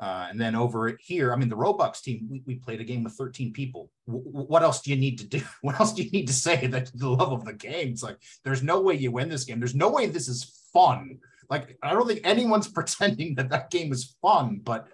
Uh, 0.01 0.29
and 0.31 0.41
then 0.41 0.55
over 0.55 0.97
here, 1.01 1.33
I 1.33 1.37
mean, 1.37 1.49
the 1.49 1.57
Roebucks 1.57 2.03
team, 2.03 2.29
we, 2.31 2.43
we 2.47 2.55
played 2.55 2.81
a 2.81 2.85
game 2.85 3.03
with 3.03 3.15
13 3.15 3.53
people. 3.53 3.91
W- 4.07 4.25
what 4.25 4.63
else 4.63 4.81
do 4.81 4.91
you 4.91 4.97
need 4.97 5.19
to 5.19 5.27
do? 5.27 5.43
What 5.63 5.81
else 5.81 5.93
do 5.93 6.03
you 6.03 6.11
need 6.11 6.29
to 6.29 6.33
say 6.33 6.69
that 6.69 6.91
the 6.95 7.09
love 7.09 7.33
of 7.33 7.45
the 7.45 7.53
game? 7.53 7.89
It's 7.89 8.03
like, 8.03 8.19
there's 8.45 8.63
no 8.63 8.81
way 8.81 8.95
you 8.95 9.11
win 9.11 9.29
this 9.29 9.45
game. 9.45 9.59
There's 9.59 9.75
no 9.75 9.91
way 9.91 10.07
this 10.07 10.29
is 10.29 10.69
fun. 10.73 11.19
Like, 11.51 11.77
I 11.83 11.93
don't 11.93 12.07
think 12.07 12.21
anyone's 12.25 12.69
pretending 12.79 13.35
that 13.37 13.51
that 13.51 13.71
game 13.71 13.93
is 13.93 14.17
fun, 14.23 14.61
but, 14.63 14.87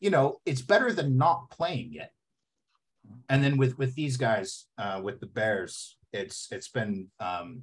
you 0.00 0.10
know, 0.10 0.40
it's 0.44 0.62
better 0.62 0.92
than 0.92 1.16
not 1.16 1.50
playing 1.50 1.94
it 1.94 2.10
and 3.28 3.42
then 3.42 3.56
with 3.56 3.78
with 3.78 3.94
these 3.94 4.16
guys, 4.16 4.66
uh, 4.78 5.00
with 5.02 5.20
the 5.20 5.26
Bears, 5.26 5.96
it's 6.12 6.48
it's 6.50 6.68
been 6.68 7.08
um, 7.20 7.62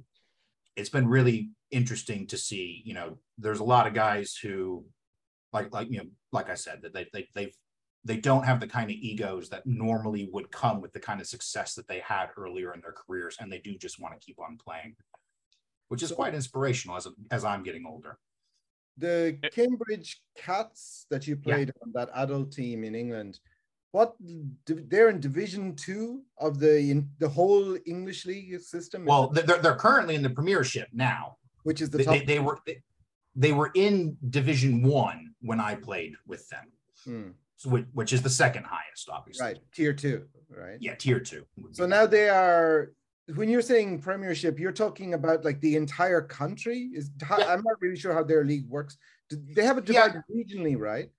it's 0.76 0.88
been 0.88 1.08
really 1.08 1.50
interesting 1.70 2.26
to 2.28 2.38
see. 2.38 2.82
You 2.84 2.94
know, 2.94 3.18
there's 3.38 3.60
a 3.60 3.64
lot 3.64 3.86
of 3.86 3.94
guys 3.94 4.38
who, 4.40 4.84
like 5.52 5.72
like 5.72 5.90
you 5.90 5.98
know, 5.98 6.06
like 6.36 6.50
I 6.50 6.54
said, 6.54 6.82
that 6.82 6.92
they 6.94 7.08
they 7.12 7.28
they've 7.34 7.56
they 8.04 8.16
don't 8.16 8.44
have 8.44 8.60
the 8.60 8.68
kind 8.68 8.88
of 8.88 8.96
egos 8.96 9.48
that 9.48 9.66
normally 9.66 10.28
would 10.32 10.52
come 10.52 10.80
with 10.80 10.92
the 10.92 11.00
kind 11.00 11.20
of 11.20 11.26
success 11.26 11.74
that 11.74 11.88
they 11.88 11.98
had 11.98 12.28
earlier 12.36 12.72
in 12.72 12.80
their 12.80 12.92
careers, 12.92 13.36
and 13.40 13.50
they 13.50 13.58
do 13.58 13.76
just 13.76 14.00
want 14.00 14.14
to 14.14 14.24
keep 14.24 14.38
on 14.38 14.56
playing, 14.64 14.94
which 15.88 16.04
is 16.04 16.12
quite 16.12 16.34
inspirational 16.34 16.96
as 16.96 17.08
as 17.32 17.44
I'm 17.44 17.64
getting 17.64 17.84
older. 17.84 18.18
The 18.98 19.36
Cambridge 19.52 20.22
Cats 20.36 21.06
that 21.10 21.26
you 21.26 21.36
played 21.36 21.68
yeah. 21.68 21.82
on 21.82 21.92
that 21.94 22.10
adult 22.14 22.52
team 22.52 22.84
in 22.84 22.94
England, 22.94 23.40
what 23.96 24.14
they're 24.66 25.08
in 25.08 25.20
division 25.20 25.74
two 25.74 26.22
of 26.38 26.58
the 26.58 26.78
in 26.78 27.08
the 27.18 27.28
whole 27.28 27.78
english 27.86 28.26
league 28.26 28.60
system 28.60 29.06
well 29.06 29.28
they're, 29.28 29.58
they're 29.62 29.74
currently 29.74 30.14
in 30.14 30.22
the 30.22 30.28
premiership 30.28 30.88
now 30.92 31.36
which 31.62 31.80
is 31.80 31.88
the 31.88 31.98
they, 31.98 32.04
top 32.04 32.14
they, 32.18 32.24
they 32.26 32.38
were 32.38 32.58
they, 32.66 32.78
they, 33.36 33.52
were 33.52 33.70
in 33.74 34.16
division 34.30 34.82
one 34.82 35.34
when 35.40 35.60
i 35.60 35.74
played 35.74 36.14
with 36.26 36.48
them. 36.48 36.64
Hmm. 37.04 37.28
so 37.56 37.70
which, 37.70 37.86
which 37.92 38.12
is 38.12 38.22
the 38.22 38.30
second 38.30 38.64
highest 38.64 39.08
obviously. 39.10 39.46
Right 39.46 39.58
tier 39.74 39.92
two 39.92 40.26
right? 40.50 40.78
Yeah 40.80 40.94
tier 40.94 41.20
two 41.20 41.46
so 41.72 41.86
now 41.86 42.06
they 42.06 42.28
are 42.28 42.92
when 43.34 43.48
you're 43.48 43.62
saying 43.62 44.00
premiership 44.00 44.58
you're 44.58 44.72
talking 44.72 45.14
about 45.14 45.44
like 45.44 45.60
the 45.60 45.76
entire 45.76 46.22
country? 46.22 46.90
Is 46.94 47.10
how, 47.22 47.38
yeah. 47.38 47.52
i'm 47.52 47.62
not 47.62 47.80
really 47.80 47.96
sure 47.96 48.14
how 48.14 48.22
their 48.22 48.44
league 48.44 48.68
works. 48.68 48.96
They 49.30 49.64
have 49.64 49.78
it 49.78 49.84
divided 49.84 50.22
yeah. 50.28 50.44
regionally 50.44 50.78
right? 50.78 51.10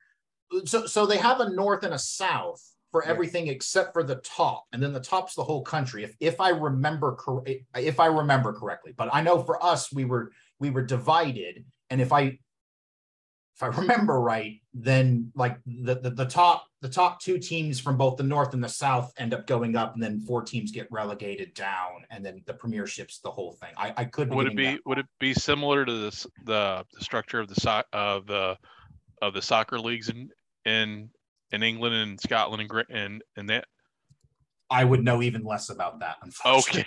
So 0.65 0.85
so 0.85 1.05
they 1.05 1.17
have 1.17 1.39
a 1.41 1.49
north 1.49 1.83
and 1.83 1.93
a 1.93 1.99
south 1.99 2.63
for 2.91 3.03
everything 3.03 3.47
except 3.47 3.91
for 3.91 4.01
the 4.01 4.15
top 4.15 4.65
and 4.71 4.81
then 4.81 4.93
the 4.93 4.99
top's 4.99 5.35
the 5.35 5.43
whole 5.43 5.61
country 5.61 6.05
if 6.05 6.15
if 6.21 6.39
i 6.39 6.49
remember 6.49 7.15
cor- 7.15 7.43
if 7.75 7.99
i 7.99 8.05
remember 8.05 8.53
correctly. 8.53 8.93
But 8.95 9.09
i 9.13 9.21
know 9.21 9.43
for 9.43 9.61
us 9.63 9.91
we 9.91 10.05
were 10.05 10.31
we 10.59 10.69
were 10.69 10.81
divided 10.81 11.65
and 11.89 12.01
if 12.01 12.11
i 12.11 12.21
if 13.55 13.63
i 13.63 13.65
remember 13.81 14.19
right 14.19 14.61
then 14.73 15.31
like 15.35 15.57
the, 15.65 15.95
the 15.95 16.09
the 16.09 16.25
top 16.25 16.65
the 16.81 16.89
top 16.89 17.19
two 17.19 17.39
teams 17.39 17.79
from 17.79 17.97
both 17.97 18.17
the 18.17 18.23
north 18.23 18.53
and 18.53 18.63
the 18.63 18.69
south 18.69 19.11
end 19.17 19.33
up 19.33 19.47
going 19.47 19.75
up 19.75 19.93
and 19.93 20.03
then 20.03 20.19
four 20.19 20.43
teams 20.43 20.71
get 20.71 20.87
relegated 20.91 21.53
down 21.53 22.05
and 22.11 22.25
then 22.25 22.41
the 22.45 22.53
premiership's 22.53 23.19
the 23.19 23.31
whole 23.31 23.53
thing 23.53 23.69
i 23.77 23.93
i 23.97 24.05
could 24.05 24.33
would 24.33 24.47
it 24.47 24.55
be 24.55 24.77
would 24.85 24.99
it 24.99 25.07
be 25.19 25.33
similar 25.33 25.85
to 25.85 25.93
this 25.93 26.27
the 26.45 26.85
the 26.93 27.03
structure 27.03 27.39
of 27.39 27.47
the 27.47 27.55
so- 27.55 27.83
of 27.93 28.27
the 28.27 28.57
of 29.21 29.33
the 29.33 29.41
soccer 29.41 29.79
leagues 29.79 30.09
in 30.09 30.29
in 30.65 31.09
in 31.51 31.63
England 31.63 31.95
and 31.95 32.19
Scotland 32.19 32.69
and 32.69 32.85
and 32.89 33.23
and 33.35 33.49
that? 33.49 33.65
I 34.69 34.83
would 34.83 35.03
know 35.03 35.21
even 35.21 35.43
less 35.45 35.69
about 35.69 35.99
that. 35.99 36.17
Okay. 36.45 36.85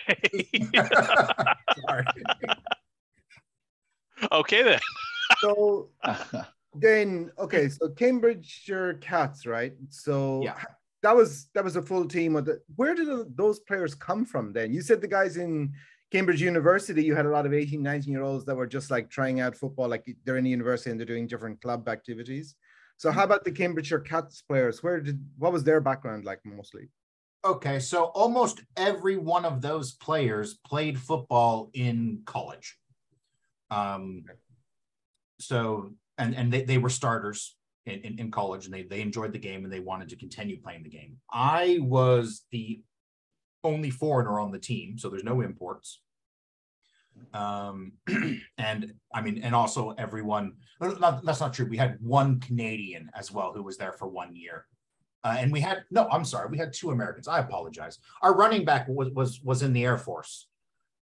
Sorry. 1.88 2.04
okay 4.32 4.62
then. 4.62 4.80
so 5.40 5.88
then, 6.74 7.30
okay, 7.38 7.68
so 7.68 7.88
Cambridgeshire 7.90 8.94
Cats, 8.94 9.46
right? 9.46 9.74
So 9.88 10.42
yeah. 10.42 10.56
that 11.02 11.14
was 11.14 11.48
that 11.54 11.64
was 11.64 11.76
a 11.76 11.82
full 11.82 12.06
team. 12.06 12.36
Of 12.36 12.46
the, 12.46 12.60
where 12.76 12.94
did 12.94 13.36
those 13.36 13.60
players 13.60 13.94
come 13.94 14.24
from? 14.24 14.52
Then 14.52 14.72
you 14.72 14.82
said 14.82 15.00
the 15.00 15.08
guys 15.08 15.36
in 15.36 15.72
Cambridge 16.10 16.42
University, 16.42 17.04
you 17.04 17.14
had 17.14 17.26
a 17.26 17.30
lot 17.30 17.46
of 17.46 17.54
18, 17.54 17.82
19 17.82 18.12
year 18.12 18.22
olds 18.22 18.44
that 18.44 18.56
were 18.56 18.66
just 18.66 18.90
like 18.90 19.10
trying 19.10 19.40
out 19.40 19.56
football, 19.56 19.88
like 19.88 20.04
they're 20.24 20.36
in 20.36 20.44
the 20.44 20.50
university 20.50 20.90
and 20.90 20.98
they're 20.98 21.06
doing 21.06 21.26
different 21.26 21.60
club 21.60 21.88
activities. 21.88 22.56
So 22.96 23.10
how 23.10 23.24
about 23.24 23.44
the 23.44 23.52
Cambridgeshire 23.52 24.00
Cats 24.00 24.42
players? 24.42 24.82
Where 24.82 25.00
did 25.00 25.24
what 25.38 25.52
was 25.52 25.64
their 25.64 25.80
background 25.80 26.24
like 26.24 26.40
mostly? 26.44 26.90
Okay, 27.44 27.78
so 27.78 28.04
almost 28.06 28.62
every 28.76 29.16
one 29.16 29.46
of 29.46 29.62
those 29.62 29.92
players 29.92 30.58
played 30.66 30.98
football 30.98 31.70
in 31.72 32.20
college. 32.26 32.76
Um, 33.70 34.24
so 35.38 35.92
and 36.18 36.34
and 36.34 36.52
they, 36.52 36.62
they 36.62 36.78
were 36.78 36.90
starters 36.90 37.56
in, 37.86 38.00
in, 38.00 38.18
in 38.18 38.30
college 38.30 38.66
and 38.66 38.74
they, 38.74 38.82
they 38.82 39.00
enjoyed 39.00 39.32
the 39.32 39.38
game 39.38 39.64
and 39.64 39.72
they 39.72 39.80
wanted 39.80 40.08
to 40.10 40.16
continue 40.16 40.60
playing 40.60 40.82
the 40.82 40.90
game. 40.90 41.16
I 41.30 41.78
was 41.80 42.44
the 42.50 42.82
only 43.64 43.90
foreigner 43.90 44.38
on 44.40 44.52
the 44.52 44.58
team, 44.58 44.98
so 44.98 45.08
there's 45.08 45.24
no 45.24 45.40
imports. 45.40 46.00
Um, 47.34 47.92
and 48.58 48.94
I 49.14 49.20
mean, 49.20 49.42
and 49.42 49.54
also 49.54 49.90
everyone, 49.98 50.54
not, 50.80 51.24
that's 51.24 51.40
not 51.40 51.52
true. 51.52 51.66
We 51.68 51.76
had 51.76 51.98
one 52.00 52.40
Canadian 52.40 53.10
as 53.14 53.30
well 53.30 53.52
who 53.52 53.62
was 53.62 53.76
there 53.76 53.92
for 53.92 54.08
one 54.08 54.34
year. 54.34 54.66
Uh, 55.22 55.36
and 55.38 55.52
we 55.52 55.60
had 55.60 55.84
no, 55.90 56.08
I'm 56.10 56.24
sorry, 56.24 56.48
we 56.50 56.56
had 56.56 56.72
two 56.72 56.90
Americans. 56.90 57.28
I 57.28 57.40
apologize. 57.40 57.98
Our 58.22 58.34
running 58.34 58.64
back 58.64 58.88
was 58.88 59.10
was 59.10 59.40
was 59.42 59.62
in 59.62 59.74
the 59.74 59.84
Air 59.84 59.98
Force. 59.98 60.46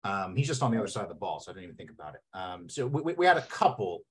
Um, 0.04 0.36
he's 0.36 0.46
just 0.46 0.62
on 0.62 0.70
the 0.70 0.78
other 0.78 0.86
side 0.86 1.02
of 1.02 1.08
the 1.08 1.14
ball, 1.14 1.40
so 1.40 1.50
I 1.50 1.54
didn't 1.54 1.64
even 1.64 1.76
think 1.76 1.90
about 1.90 2.14
it. 2.14 2.20
Um, 2.38 2.68
so 2.68 2.86
we, 2.86 3.14
we 3.14 3.26
had 3.26 3.38
a 3.38 3.42
couple 3.42 4.02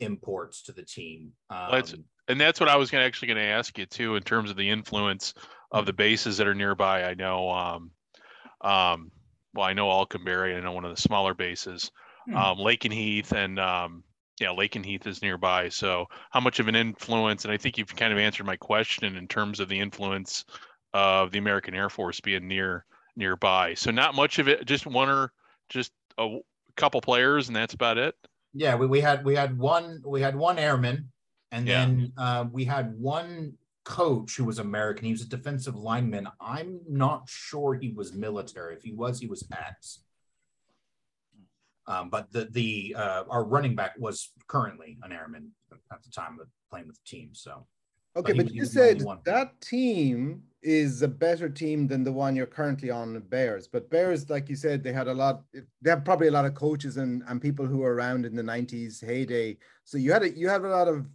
imports 0.00 0.62
to 0.62 0.72
the 0.72 0.82
team. 0.82 1.32
Um, 1.50 1.68
that's, 1.72 1.94
and 2.28 2.40
that's 2.40 2.60
what 2.60 2.68
I 2.68 2.76
was 2.76 2.90
gonna, 2.90 3.04
actually 3.04 3.28
going 3.28 3.40
to 3.40 3.50
ask 3.50 3.76
you 3.76 3.86
too, 3.86 4.16
in 4.16 4.22
terms 4.22 4.50
of 4.50 4.56
the 4.56 4.68
influence 4.68 5.34
of 5.72 5.86
the 5.86 5.92
bases 5.92 6.36
that 6.36 6.46
are 6.46 6.54
nearby. 6.54 7.04
I 7.04 7.14
know, 7.14 7.50
um, 7.50 7.90
um, 8.60 9.10
well, 9.54 9.66
I 9.66 9.72
know 9.72 9.90
Alconbury. 9.90 10.54
I 10.54 10.60
know 10.60 10.72
one 10.72 10.84
of 10.84 10.94
the 10.94 11.00
smaller 11.00 11.34
bases, 11.34 11.90
hmm. 12.26 12.36
um, 12.36 12.58
Lakenheath, 12.58 13.32
and 13.32 13.58
um, 13.58 14.04
yeah, 14.40 14.54
Heath 14.54 15.06
is 15.06 15.22
nearby. 15.22 15.68
So, 15.68 16.06
how 16.30 16.40
much 16.40 16.58
of 16.58 16.68
an 16.68 16.74
influence? 16.74 17.44
And 17.44 17.52
I 17.52 17.56
think 17.56 17.78
you've 17.78 17.94
kind 17.94 18.12
of 18.12 18.18
answered 18.18 18.46
my 18.46 18.56
question 18.56 19.16
in 19.16 19.28
terms 19.28 19.60
of 19.60 19.68
the 19.68 19.78
influence 19.78 20.44
of 20.94 21.30
the 21.30 21.38
American 21.38 21.74
Air 21.74 21.90
Force 21.90 22.20
being 22.20 22.48
near 22.48 22.84
nearby. 23.16 23.74
So, 23.74 23.90
not 23.90 24.14
much 24.14 24.38
of 24.38 24.48
it. 24.48 24.64
Just 24.66 24.86
one 24.86 25.08
or 25.08 25.32
just 25.68 25.92
a 26.18 26.38
couple 26.76 27.00
players, 27.00 27.48
and 27.48 27.56
that's 27.56 27.74
about 27.74 27.98
it. 27.98 28.14
Yeah, 28.54 28.74
we, 28.74 28.86
we 28.86 29.00
had 29.00 29.24
we 29.24 29.34
had 29.34 29.58
one 29.58 30.02
we 30.04 30.20
had 30.20 30.36
one 30.36 30.58
airman, 30.58 31.10
and 31.50 31.66
yeah. 31.66 31.84
then 31.84 32.12
uh, 32.16 32.44
we 32.50 32.64
had 32.64 32.94
one 32.98 33.54
coach 33.84 34.36
who 34.36 34.44
was 34.44 34.58
American. 34.58 35.06
He 35.06 35.12
was 35.12 35.22
a 35.22 35.28
defensive 35.28 35.74
lineman. 35.74 36.28
I'm 36.40 36.80
not 36.88 37.28
sure 37.28 37.74
he 37.74 37.90
was 37.90 38.12
military. 38.12 38.74
If 38.74 38.82
he 38.82 38.92
was, 38.92 39.20
he 39.20 39.26
was 39.26 39.44
ex. 39.52 40.00
Um, 41.86 42.10
but 42.10 42.30
the 42.32 42.46
the 42.50 42.94
uh, 42.96 43.24
our 43.28 43.44
running 43.44 43.74
back 43.74 43.94
was 43.98 44.32
currently 44.46 44.98
an 45.02 45.12
airman 45.12 45.50
at 45.92 46.02
the 46.02 46.10
time 46.10 46.38
of 46.40 46.46
playing 46.70 46.86
with 46.86 46.96
the 46.96 47.08
team. 47.08 47.30
So 47.32 47.66
okay, 48.16 48.32
but, 48.32 48.46
but 48.46 48.54
you 48.54 48.64
said 48.64 49.04
that 49.24 49.60
team 49.60 50.42
is 50.62 51.02
a 51.02 51.08
better 51.08 51.48
team 51.48 51.88
than 51.88 52.04
the 52.04 52.12
one 52.12 52.36
you're 52.36 52.46
currently 52.46 52.90
on, 52.90 53.18
Bears. 53.28 53.66
But 53.66 53.90
Bears, 53.90 54.30
like 54.30 54.48
you 54.48 54.56
said, 54.56 54.82
they 54.82 54.92
had 54.92 55.08
a 55.08 55.14
lot. 55.14 55.42
They 55.52 55.90
have 55.90 56.04
probably 56.04 56.28
a 56.28 56.32
lot 56.32 56.44
of 56.44 56.54
coaches 56.54 56.96
and 56.96 57.22
and 57.26 57.40
people 57.40 57.66
who 57.66 57.78
were 57.78 57.94
around 57.94 58.24
in 58.26 58.36
the 58.36 58.42
'90s 58.42 59.04
heyday. 59.04 59.58
So 59.84 59.98
you 59.98 60.12
had 60.12 60.22
a 60.22 60.30
you 60.30 60.48
had 60.48 60.62
a 60.62 60.68
lot 60.68 60.88
of 60.88 61.06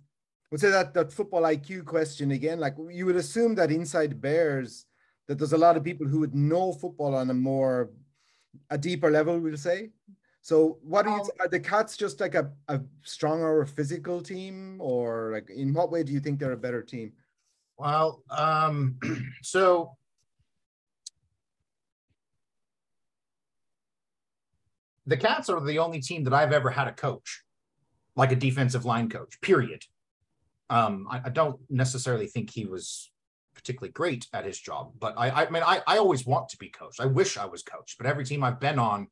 would 0.52 0.62
say 0.62 0.70
that 0.70 0.94
that 0.94 1.12
football 1.12 1.44
IQ 1.44 1.86
question 1.86 2.32
again. 2.32 2.60
Like 2.60 2.76
you 2.90 3.06
would 3.06 3.16
assume 3.16 3.56
that 3.56 3.72
inside 3.72 4.22
Bears, 4.22 4.86
that 5.28 5.38
there's 5.38 5.54
a 5.54 5.58
lot 5.58 5.78
of 5.78 5.84
people 5.84 6.08
who 6.08 6.20
would 6.20 6.36
know 6.36 6.74
football 6.74 7.16
on 7.16 7.30
a 7.30 7.34
more 7.34 7.90
a 8.70 8.78
deeper 8.78 9.12
level. 9.12 9.40
We'll 9.40 9.58
say. 9.58 9.90
So, 10.42 10.78
what 10.82 11.04
do 11.04 11.12
you 11.12 11.18
um, 11.20 11.30
are 11.42 11.50
the 11.50 11.60
Cats 11.60 11.98
just 11.98 12.22
like 12.22 12.34
a, 12.34 12.50
a 12.70 12.80
stronger 13.04 13.66
physical 13.66 14.22
team, 14.22 14.78
or 14.80 15.32
like 15.34 15.50
in 15.50 15.74
what 15.74 15.92
way 15.92 16.04
do 16.04 16.14
you 16.14 16.22
think 16.22 16.40
they're 16.40 16.54
a 16.54 16.58
better 16.58 16.82
team? 16.82 17.12
Well, 17.78 18.24
um, 18.30 18.98
so 19.44 19.96
the 25.06 25.18
Cats 25.18 25.50
are 25.50 25.60
the 25.62 25.80
only 25.80 26.02
team 26.02 26.24
that 26.26 26.34
I've 26.34 26.52
ever 26.52 26.70
had 26.70 26.88
a 26.88 26.92
coach, 26.92 27.44
like 28.16 28.32
a 28.32 28.36
defensive 28.36 28.86
line 28.86 29.10
coach. 29.10 29.40
Period. 29.42 29.84
Um, 30.70 31.08
I, 31.10 31.22
I, 31.26 31.30
don't 31.30 31.58
necessarily 31.70 32.28
think 32.28 32.50
he 32.50 32.66
was 32.66 33.10
particularly 33.56 33.94
great 33.94 34.28
at 34.34 34.44
his 34.44 34.60
job, 34.60 34.92
but 35.00 35.14
I, 35.16 35.30
I 35.30 35.50
mean, 35.50 35.64
I, 35.66 35.82
I 35.88 35.98
always 35.98 36.26
want 36.26 36.50
to 36.50 36.58
be 36.58 36.68
coached. 36.68 37.00
I 37.00 37.06
wish 37.06 37.38
I 37.38 37.46
was 37.46 37.64
coached, 37.64 37.98
but 37.98 38.06
every 38.06 38.26
team 38.26 38.44
I've 38.44 38.60
been 38.60 38.78
on, 38.78 39.08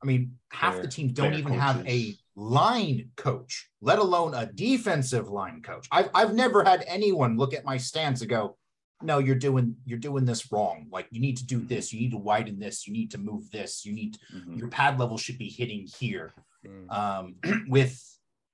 I 0.00 0.06
mean, 0.06 0.36
half 0.50 0.80
the 0.80 0.86
teams 0.86 1.12
don't 1.12 1.34
even 1.34 1.46
coaches. 1.46 1.62
have 1.62 1.88
a 1.88 2.14
line 2.36 3.10
coach, 3.16 3.68
let 3.80 3.98
alone 3.98 4.34
a 4.34 4.46
defensive 4.46 5.28
line 5.28 5.62
coach. 5.62 5.86
I've, 5.92 6.10
I've 6.14 6.34
never 6.34 6.64
had 6.64 6.84
anyone 6.86 7.36
look 7.36 7.54
at 7.54 7.64
my 7.64 7.76
stance 7.76 8.20
and 8.20 8.30
go, 8.30 8.56
no, 9.02 9.18
you're 9.18 9.34
doing 9.34 9.76
you're 9.84 9.98
doing 9.98 10.24
this 10.24 10.50
wrong. 10.50 10.86
Like 10.90 11.08
you 11.10 11.20
need 11.20 11.36
to 11.38 11.46
do 11.46 11.60
this, 11.60 11.92
you 11.92 12.00
need 12.00 12.12
to 12.12 12.16
widen 12.16 12.58
this, 12.58 12.86
you 12.86 12.92
need 12.92 13.10
to 13.10 13.18
move 13.18 13.50
this, 13.50 13.84
you 13.84 13.92
need 13.92 14.16
mm-hmm. 14.34 14.56
your 14.56 14.68
pad 14.68 14.98
level 14.98 15.18
should 15.18 15.38
be 15.38 15.48
hitting 15.48 15.86
here. 15.98 16.32
Mm-hmm. 16.66 16.90
Um, 16.90 17.66
with 17.68 18.00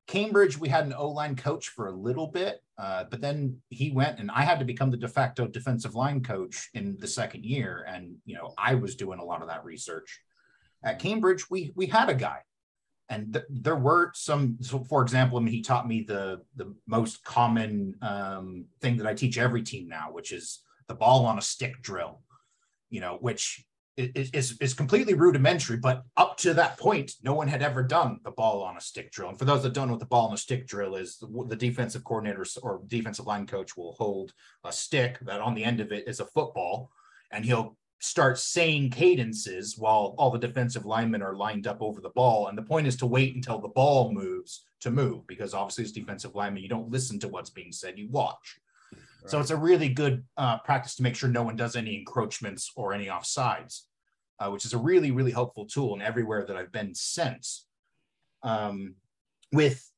Cambridge, 0.06 0.58
we 0.58 0.68
had 0.68 0.86
an 0.86 0.94
O 0.94 1.08
line 1.08 1.36
coach 1.36 1.68
for 1.68 1.86
a 1.86 1.92
little 1.92 2.26
bit, 2.26 2.60
uh, 2.78 3.04
but 3.10 3.20
then 3.20 3.58
he 3.68 3.90
went 3.90 4.18
and 4.18 4.30
I 4.30 4.42
had 4.42 4.58
to 4.58 4.64
become 4.64 4.90
the 4.90 4.96
de 4.96 5.06
facto 5.06 5.46
defensive 5.46 5.94
line 5.94 6.22
coach 6.22 6.68
in 6.74 6.96
the 6.98 7.06
second 7.06 7.44
year. 7.44 7.86
And, 7.86 8.16
you 8.24 8.34
know, 8.34 8.52
I 8.58 8.74
was 8.74 8.96
doing 8.96 9.20
a 9.20 9.24
lot 9.24 9.42
of 9.42 9.48
that 9.48 9.64
research. 9.64 10.20
At 10.82 10.98
Cambridge, 10.98 11.48
we, 11.48 11.72
we 11.76 11.86
had 11.86 12.08
a 12.08 12.14
guy. 12.14 12.40
And 13.10 13.34
th- 13.34 13.44
there 13.50 13.76
were 13.76 14.12
some, 14.14 14.56
so 14.60 14.84
for 14.84 15.02
example, 15.02 15.36
I 15.36 15.42
mean, 15.42 15.52
he 15.52 15.62
taught 15.62 15.86
me 15.86 16.02
the, 16.02 16.40
the 16.54 16.74
most 16.86 17.22
common 17.24 17.96
um, 18.00 18.66
thing 18.80 18.96
that 18.98 19.06
I 19.06 19.14
teach 19.14 19.36
every 19.36 19.62
team 19.62 19.88
now, 19.88 20.12
which 20.12 20.30
is 20.30 20.60
the 20.86 20.94
ball 20.94 21.26
on 21.26 21.36
a 21.36 21.42
stick 21.42 21.82
drill, 21.82 22.22
you 22.88 23.00
know, 23.00 23.18
which 23.20 23.66
is, 23.96 24.56
is 24.60 24.74
completely 24.74 25.14
rudimentary, 25.14 25.76
but 25.76 26.04
up 26.16 26.36
to 26.38 26.54
that 26.54 26.78
point, 26.78 27.12
no 27.22 27.34
one 27.34 27.48
had 27.48 27.62
ever 27.62 27.82
done 27.82 28.20
the 28.22 28.30
ball 28.30 28.62
on 28.62 28.76
a 28.76 28.80
stick 28.80 29.10
drill. 29.10 29.28
And 29.30 29.38
for 29.38 29.44
those 29.44 29.62
that 29.64 29.74
don't 29.74 29.88
know 29.88 29.94
what 29.94 30.00
the 30.00 30.06
ball 30.06 30.28
on 30.28 30.34
a 30.34 30.38
stick 30.38 30.66
drill 30.66 30.94
is, 30.94 31.18
the, 31.18 31.26
the 31.48 31.56
defensive 31.56 32.04
coordinator 32.04 32.46
or 32.62 32.80
defensive 32.86 33.26
line 33.26 33.46
coach 33.46 33.76
will 33.76 33.94
hold 33.98 34.32
a 34.64 34.72
stick 34.72 35.18
that 35.22 35.40
on 35.40 35.54
the 35.54 35.64
end 35.64 35.80
of 35.80 35.92
it 35.92 36.06
is 36.06 36.20
a 36.20 36.26
football, 36.26 36.90
and 37.32 37.44
he'll 37.44 37.76
start 38.00 38.38
saying 38.38 38.90
cadences 38.90 39.78
while 39.78 40.14
all 40.18 40.30
the 40.30 40.38
defensive 40.38 40.86
linemen 40.86 41.22
are 41.22 41.36
lined 41.36 41.66
up 41.66 41.80
over 41.80 42.00
the 42.00 42.10
ball. 42.10 42.48
And 42.48 42.56
the 42.56 42.62
point 42.62 42.86
is 42.86 42.96
to 42.96 43.06
wait 43.06 43.34
until 43.34 43.58
the 43.58 43.68
ball 43.68 44.12
moves 44.12 44.64
to 44.80 44.90
move, 44.90 45.26
because 45.26 45.54
obviously 45.54 45.84
as 45.84 45.92
defensive 45.92 46.34
lineman, 46.34 46.62
you 46.62 46.68
don't 46.68 46.90
listen 46.90 47.18
to 47.20 47.28
what's 47.28 47.50
being 47.50 47.72
said, 47.72 47.98
you 47.98 48.08
watch. 48.08 48.58
Right. 48.92 49.30
So 49.30 49.38
it's 49.38 49.50
a 49.50 49.56
really 49.56 49.90
good 49.90 50.24
uh, 50.36 50.58
practice 50.58 50.96
to 50.96 51.02
make 51.02 51.14
sure 51.14 51.28
no 51.28 51.42
one 51.42 51.56
does 51.56 51.76
any 51.76 51.94
encroachments 51.94 52.72
or 52.74 52.94
any 52.94 53.06
offsides 53.06 53.82
uh, 54.40 54.50
which 54.50 54.64
is 54.64 54.72
a 54.72 54.78
really, 54.78 55.10
really 55.10 55.30
helpful 55.30 55.66
tool 55.66 55.92
and 55.92 56.02
everywhere 56.02 56.44
that 56.46 56.56
I've 56.56 56.72
been 56.72 56.94
since. 56.94 57.66
Um, 58.42 58.94
with 59.52 59.88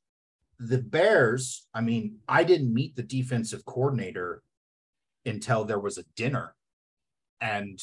the 0.59 0.79
Bears, 0.79 1.69
I 1.73 1.81
mean, 1.81 2.19
I 2.29 2.43
didn't 2.43 2.75
meet 2.75 2.97
the 2.97 3.03
defensive 3.03 3.65
coordinator 3.65 4.43
until 5.25 5.65
there 5.65 5.79
was 5.79 5.97
a 5.97 6.05
dinner. 6.17 6.55
And 7.43 7.79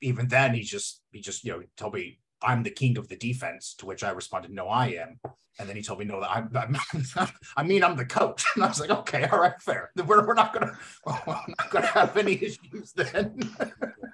even 0.00 0.28
then 0.28 0.54
he 0.54 0.62
just 0.62 1.02
he 1.10 1.20
just 1.20 1.44
you 1.44 1.52
know 1.52 1.62
told 1.76 1.94
me 1.94 2.18
I'm 2.42 2.62
the 2.62 2.70
king 2.70 2.96
of 2.96 3.08
the 3.08 3.16
defense, 3.16 3.74
to 3.78 3.86
which 3.86 4.02
I 4.02 4.10
responded, 4.10 4.52
No, 4.52 4.68
I 4.68 4.88
am. 4.88 5.20
And 5.58 5.68
then 5.68 5.76
he 5.76 5.82
told 5.82 5.98
me, 5.98 6.06
No, 6.06 6.20
that 6.20 6.30
I'm, 6.30 6.50
I'm 7.16 7.28
I 7.56 7.62
mean 7.62 7.84
I'm 7.84 7.96
the 7.96 8.06
coach. 8.06 8.44
And 8.54 8.64
I 8.64 8.68
was 8.68 8.80
like, 8.80 8.90
Okay, 8.90 9.24
all 9.26 9.40
right, 9.40 9.60
fair. 9.60 9.90
We're, 9.96 10.26
we're 10.26 10.34
not 10.34 10.54
gonna 10.54 10.78
we're 11.06 11.14
not 11.26 11.70
gonna 11.70 11.86
have 11.86 12.16
any 12.16 12.34
issues 12.34 12.92
then. 12.94 13.38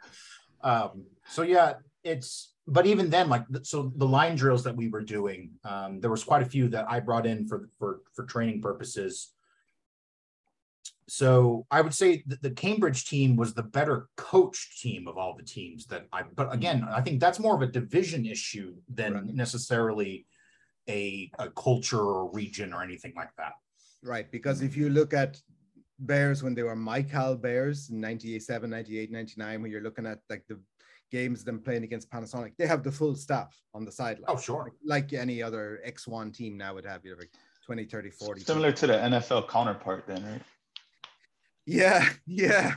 um, 0.62 1.04
so 1.28 1.42
yeah, 1.42 1.74
it's 2.02 2.54
but 2.68 2.86
even 2.86 3.10
then, 3.10 3.28
like 3.28 3.44
so 3.62 3.92
the 3.96 4.06
line 4.06 4.34
drills 4.34 4.64
that 4.64 4.74
we 4.74 4.88
were 4.88 5.02
doing, 5.02 5.50
um, 5.64 6.00
there 6.00 6.10
was 6.10 6.24
quite 6.24 6.42
a 6.42 6.46
few 6.46 6.68
that 6.68 6.90
I 6.90 6.98
brought 6.98 7.26
in 7.26 7.46
for 7.46 7.68
for 7.78 8.00
for 8.12 8.24
training 8.24 8.60
purposes. 8.60 9.32
So 11.08 11.66
I 11.70 11.80
would 11.80 11.94
say 11.94 12.22
that 12.26 12.42
the 12.42 12.50
Cambridge 12.50 13.06
team 13.06 13.36
was 13.36 13.54
the 13.54 13.62
better 13.62 14.08
coached 14.16 14.80
team 14.80 15.06
of 15.08 15.16
all 15.16 15.34
the 15.36 15.42
teams 15.42 15.86
that 15.86 16.06
I. 16.12 16.22
But 16.34 16.52
again, 16.52 16.86
I 16.90 17.00
think 17.00 17.20
that's 17.20 17.38
more 17.38 17.54
of 17.54 17.62
a 17.62 17.66
division 17.66 18.26
issue 18.26 18.74
than 18.88 19.14
right. 19.14 19.24
necessarily 19.26 20.26
a, 20.88 21.30
a 21.38 21.50
culture 21.50 22.00
or 22.00 22.30
region 22.32 22.72
or 22.72 22.82
anything 22.82 23.12
like 23.16 23.30
that. 23.38 23.52
Right, 24.02 24.30
because 24.30 24.62
if 24.62 24.76
you 24.76 24.88
look 24.88 25.14
at 25.14 25.40
Bears 25.98 26.42
when 26.42 26.54
they 26.54 26.62
were 26.62 26.76
Mycal 26.76 27.36
Bears 27.36 27.90
in 27.90 28.00
97, 28.00 28.68
98, 28.70 29.10
99, 29.10 29.62
when 29.62 29.70
you're 29.70 29.80
looking 29.80 30.06
at 30.06 30.18
like 30.28 30.44
the 30.48 30.60
games 31.10 31.44
them 31.44 31.60
playing 31.60 31.84
against 31.84 32.10
Panasonic, 32.10 32.52
they 32.58 32.66
have 32.66 32.82
the 32.82 32.92
full 32.92 33.14
staff 33.14 33.56
on 33.74 33.84
the 33.84 33.92
sideline. 33.92 34.26
Oh, 34.28 34.36
sure. 34.36 34.72
Like, 34.84 35.10
like 35.10 35.20
any 35.20 35.42
other 35.42 35.80
X1 35.86 36.34
team 36.34 36.56
now 36.56 36.74
would 36.74 36.86
have, 36.86 37.04
you 37.04 37.12
know, 37.12 37.22
20, 37.64 37.84
30, 37.84 38.10
40. 38.10 38.40
Similar 38.42 38.72
to 38.72 38.86
the 38.86 38.92
NFL 38.94 39.48
counterpart, 39.48 40.06
then, 40.06 40.24
right? 40.24 40.42
Yeah, 41.66 42.08
yeah, 42.26 42.74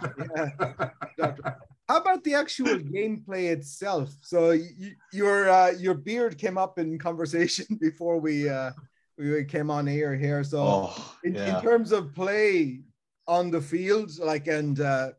yeah. 1.17 1.29
How 1.87 1.97
about 1.97 2.23
the 2.23 2.35
actual 2.35 2.77
gameplay 2.77 3.51
itself? 3.51 4.13
So 4.21 4.51
you, 4.51 4.93
your 5.11 5.49
uh, 5.49 5.71
your 5.71 5.93
beard 5.93 6.37
came 6.37 6.57
up 6.57 6.77
in 6.79 6.99
conversation 6.99 7.65
before 7.81 8.19
we 8.19 8.49
uh, 8.49 8.71
we 9.17 9.45
came 9.45 9.71
on 9.71 9.87
air 9.87 10.15
here. 10.15 10.43
So 10.43 10.59
oh, 10.61 11.15
in, 11.23 11.35
yeah. 11.35 11.57
in 11.57 11.63
terms 11.63 11.91
of 11.91 12.13
play 12.13 12.81
on 13.27 13.51
the 13.51 13.61
field, 13.61 14.11
like 14.19 14.47
and 14.47 14.79
uh, 14.79 15.11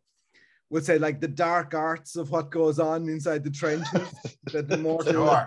would 0.70 0.84
say 0.84 0.98
like 0.98 1.20
the 1.20 1.28
dark 1.28 1.74
arts 1.74 2.16
of 2.16 2.30
what 2.30 2.50
goes 2.50 2.78
on 2.78 3.08
inside 3.08 3.44
the 3.44 3.50
trenches 3.50 4.08
that 4.52 4.68
the 4.68 4.78
more 4.78 5.04
sure. 5.04 5.46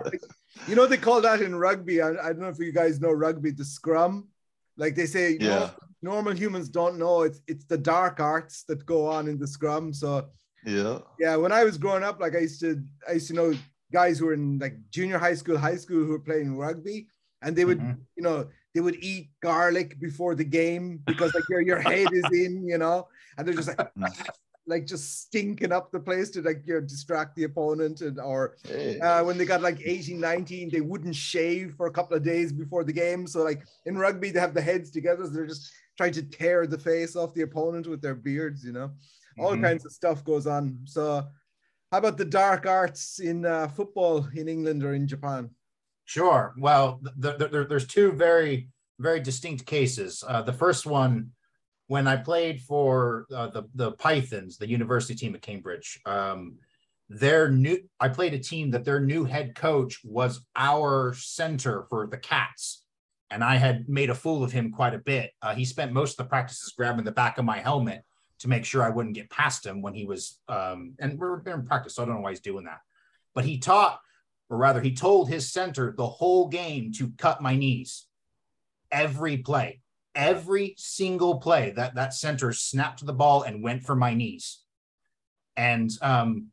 You 0.68 0.76
know 0.76 0.86
they 0.86 0.98
call 0.98 1.20
that 1.22 1.42
in 1.42 1.54
rugby. 1.54 2.00
I, 2.00 2.10
I 2.10 2.28
don't 2.28 2.40
know 2.40 2.48
if 2.48 2.58
you 2.58 2.72
guys 2.72 3.00
know 3.00 3.12
rugby, 3.12 3.50
the 3.50 3.64
scrum. 3.64 4.28
Like 4.76 4.94
they 4.94 5.06
say, 5.06 5.36
Yeah. 5.40 5.70
No- 6.04 6.12
normal 6.12 6.34
humans 6.42 6.68
don't 6.68 6.98
know. 6.98 7.22
It's 7.28 7.40
it's 7.46 7.64
the 7.64 7.78
dark 7.78 8.20
arts 8.20 8.64
that 8.68 8.84
go 8.86 9.06
on 9.16 9.28
in 9.28 9.38
the 9.38 9.46
scrum. 9.46 9.92
So 9.92 10.10
Yeah. 10.64 10.98
yeah, 11.18 11.36
when 11.42 11.52
I 11.52 11.62
was 11.64 11.76
growing 11.78 12.04
up, 12.08 12.20
like 12.20 12.34
I 12.36 12.42
used 12.48 12.60
to 12.60 12.70
I 13.08 13.12
used 13.18 13.28
to 13.28 13.34
know 13.34 13.54
guys 13.92 14.18
who 14.18 14.26
were 14.26 14.34
in 14.40 14.58
like 14.58 14.76
junior 14.90 15.18
high 15.18 15.36
school, 15.40 15.58
high 15.58 15.76
school 15.84 16.02
who 16.04 16.12
were 16.16 16.26
playing 16.30 16.56
rugby, 16.56 16.98
and 17.42 17.54
they 17.56 17.64
would, 17.64 17.80
Mhm. 17.80 17.96
you 18.16 18.22
know, 18.26 18.38
they 18.74 18.80
would 18.86 18.98
eat 19.10 19.26
garlic 19.40 19.88
before 20.00 20.34
the 20.34 20.48
game 20.60 20.86
because 21.06 21.30
like 21.34 21.48
your 21.48 21.60
your 21.70 21.80
head 21.90 22.08
is 22.12 22.24
in, 22.44 22.52
you 22.72 22.78
know, 22.78 22.96
and 23.36 23.46
they're 23.46 23.54
just 23.62 23.68
like 23.72 23.92
like 24.66 24.86
just 24.86 25.06
stinking 25.22 25.72
up 25.72 25.86
the 25.92 26.00
place 26.00 26.30
to 26.30 26.40
like 26.42 26.62
you 26.66 26.74
know, 26.74 26.80
distract 26.80 27.36
the 27.36 27.44
opponent 27.44 28.00
and 28.00 28.18
or 28.18 28.56
uh, 29.06 29.22
when 29.26 29.36
they 29.38 29.44
got 29.44 29.60
like 29.60 29.78
18 29.84 30.18
19 30.18 30.70
they 30.70 30.80
wouldn't 30.80 31.14
shave 31.14 31.74
for 31.76 31.86
a 31.86 31.90
couple 31.98 32.16
of 32.16 32.22
days 32.24 32.50
before 32.50 32.82
the 32.84 32.92
game 33.04 33.26
so 33.26 33.42
like 33.50 33.60
in 33.84 33.94
rugby 33.98 34.30
they 34.30 34.40
have 34.40 34.54
the 34.54 34.62
heads 34.70 34.90
together 34.90 35.24
so 35.24 35.30
they're 35.30 35.52
just 35.54 35.70
trying 35.96 36.12
to 36.12 36.22
tear 36.22 36.66
the 36.66 36.78
face 36.78 37.16
off 37.16 37.34
the 37.34 37.42
opponent 37.42 37.86
with 37.86 38.00
their 38.02 38.14
beards 38.14 38.64
you 38.64 38.72
know 38.72 38.90
all 39.38 39.54
Mhm. 39.56 39.62
kinds 39.62 39.84
of 39.84 39.92
stuff 39.92 40.24
goes 40.24 40.46
on 40.46 40.78
so 40.84 41.26
how 41.90 41.98
about 41.98 42.16
the 42.18 42.24
dark 42.24 42.66
arts 42.66 43.18
in 43.20 43.44
uh, 43.46 43.68
football 43.68 44.26
in 44.34 44.48
england 44.48 44.82
or 44.84 44.94
in 44.94 45.06
japan 45.06 45.50
Sure. 46.06 46.52
Well, 46.58 47.00
th- 47.22 47.38
th- 47.38 47.50
th- 47.50 47.66
there's 47.66 47.86
two 47.86 48.12
very, 48.12 48.68
very 48.98 49.20
distinct 49.20 49.64
cases. 49.64 50.22
Uh, 50.28 50.42
the 50.42 50.52
first 50.52 50.84
one, 50.84 51.30
when 51.86 52.06
I 52.06 52.16
played 52.16 52.60
for 52.60 53.24
uh, 53.34 53.46
the 53.48 53.62
the 53.74 53.92
Pythons, 53.92 54.58
the 54.58 54.68
university 54.68 55.14
team 55.14 55.34
at 55.34 55.40
Cambridge, 55.40 55.98
um, 56.04 56.58
their 57.08 57.50
new 57.50 57.78
I 57.98 58.10
played 58.10 58.34
a 58.34 58.38
team 58.38 58.70
that 58.72 58.84
their 58.84 59.00
new 59.00 59.24
head 59.24 59.54
coach 59.54 60.02
was 60.04 60.44
our 60.54 61.14
center 61.14 61.84
for 61.88 62.06
the 62.06 62.18
Cats, 62.18 62.83
and 63.30 63.42
I 63.42 63.56
had 63.56 63.88
made 63.88 64.10
a 64.10 64.14
fool 64.14 64.44
of 64.44 64.52
him 64.52 64.70
quite 64.70 64.94
a 64.94 64.98
bit. 64.98 65.32
Uh, 65.42 65.54
he 65.54 65.64
spent 65.64 65.92
most 65.92 66.12
of 66.12 66.16
the 66.18 66.28
practices 66.28 66.72
grabbing 66.76 67.04
the 67.04 67.12
back 67.12 67.38
of 67.38 67.44
my 67.44 67.58
helmet 67.58 68.02
to 68.40 68.48
make 68.48 68.64
sure 68.64 68.82
I 68.82 68.90
wouldn't 68.90 69.14
get 69.14 69.30
past 69.30 69.64
him 69.64 69.82
when 69.82 69.94
he 69.94 70.04
was. 70.04 70.38
Um, 70.48 70.94
and 70.98 71.18
we're 71.18 71.40
in 71.40 71.66
practice, 71.66 71.94
so 71.94 72.02
I 72.02 72.06
don't 72.06 72.16
know 72.16 72.20
why 72.20 72.30
he's 72.30 72.40
doing 72.40 72.64
that. 72.64 72.80
But 73.34 73.44
he 73.44 73.58
taught 73.58 74.00
or 74.50 74.58
rather, 74.58 74.80
he 74.80 74.94
told 74.94 75.28
his 75.28 75.52
center 75.52 75.94
the 75.96 76.06
whole 76.06 76.48
game 76.48 76.92
to 76.92 77.10
cut 77.18 77.40
my 77.40 77.56
knees. 77.56 78.06
Every 78.92 79.38
play, 79.38 79.80
every 80.14 80.74
single 80.76 81.38
play 81.38 81.72
that 81.76 81.94
that 81.94 82.14
center 82.14 82.52
snapped 82.52 83.04
the 83.04 83.12
ball 83.12 83.42
and 83.42 83.62
went 83.62 83.82
for 83.82 83.96
my 83.96 84.14
knees. 84.14 84.60
And 85.56 85.90
um, 86.02 86.48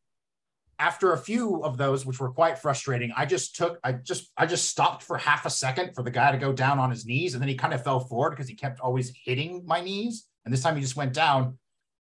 after 0.82 1.14
a 1.14 1.18
few 1.18 1.64
of 1.64 1.78
those, 1.78 2.08
which 2.08 2.20
were 2.20 2.32
quite 2.32 2.58
frustrating, 2.58 3.14
I 3.16 3.28
just 3.28 3.56
took, 3.56 3.80
I 3.84 3.92
just, 3.92 4.32
I 4.36 4.48
just 4.48 4.68
stopped 4.68 5.04
for 5.04 5.16
half 5.16 5.46
a 5.46 5.50
second 5.50 5.94
for 5.94 6.02
the 6.02 6.10
guy 6.10 6.32
to 6.32 6.40
go 6.40 6.52
down 6.52 6.80
on 6.80 6.90
his 6.90 7.06
knees, 7.06 7.36
and 7.36 7.42
then 7.42 7.48
he 7.48 7.54
kind 7.54 7.76
of 7.76 7.84
fell 7.84 8.00
forward 8.00 8.32
because 8.32 8.50
he 8.50 8.56
kept 8.56 8.80
always 8.80 9.14
hitting 9.24 9.64
my 9.68 9.80
knees. 9.80 10.26
And 10.44 10.52
this 10.52 10.64
time 10.64 10.76
he 10.76 10.82
just 10.82 10.96
went 10.96 11.14
down, 11.14 11.60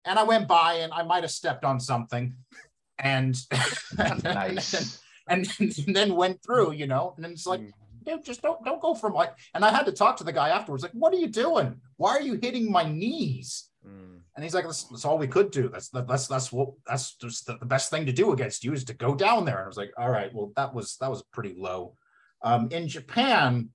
and 0.06 0.18
I 0.18 0.24
went 0.24 0.48
by, 0.48 0.76
and 0.76 0.94
I 0.94 1.04
might 1.04 1.24
have 1.24 1.32
stepped 1.32 1.66
on 1.66 1.82
something, 1.82 2.34
and 2.98 3.36
nice. 4.24 5.02
and, 5.28 5.46
and 5.60 5.74
then 5.88 6.16
went 6.16 6.42
through, 6.42 6.72
you 6.72 6.88
know, 6.88 7.14
and 7.18 7.26
then 7.26 7.34
it's 7.34 7.46
like, 7.46 7.60
hmm. 7.60 7.70
dude, 8.06 8.24
just 8.24 8.42
don't 8.42 8.64
don't 8.64 8.82
go 8.82 8.94
from 8.94 9.14
like. 9.14 9.34
And 9.54 9.66
I 9.66 9.72
had 9.72 9.86
to 9.88 9.92
talk 9.92 10.16
to 10.18 10.24
the 10.24 10.32
guy 10.32 10.48
afterwards, 10.48 10.82
like, 10.82 10.94
what 10.94 11.14
are 11.14 11.18
you 11.18 11.28
doing? 11.28 11.82
Why 11.98 12.12
are 12.12 12.22
you 12.22 12.40
hitting 12.42 12.72
my 12.72 12.84
knees? 12.84 13.70
Hmm. 13.86 14.11
And 14.36 14.44
he's 14.44 14.54
like, 14.54 14.64
that's, 14.64 14.86
that's 14.86 15.04
all 15.04 15.18
we 15.18 15.28
could 15.28 15.52
do. 15.52 15.70
That's 15.70 15.90
that's 15.90 16.28
that's 16.28 16.52
what 16.52 16.70
that's 16.88 17.16
just 17.16 17.48
the, 17.48 17.58
the 17.58 17.66
best 17.66 17.90
thing 17.90 18.06
to 18.06 18.14
do 18.14 18.32
against 18.32 18.64
you 18.64 18.74
is 18.74 18.86
to 18.86 18.94
go 18.94 19.14
down 19.14 19.44
there. 19.46 19.58
And 19.58 19.66
I 19.66 19.68
was 19.68 19.78
like, 19.78 19.92
all 19.98 20.10
right, 20.10 20.34
well, 20.34 20.54
that 20.56 20.74
was 20.74 20.96
that 20.98 21.10
was 21.10 21.24
pretty 21.34 21.54
low. 21.58 21.96
Um, 22.42 22.70
in 22.72 22.88
Japan, 22.88 23.70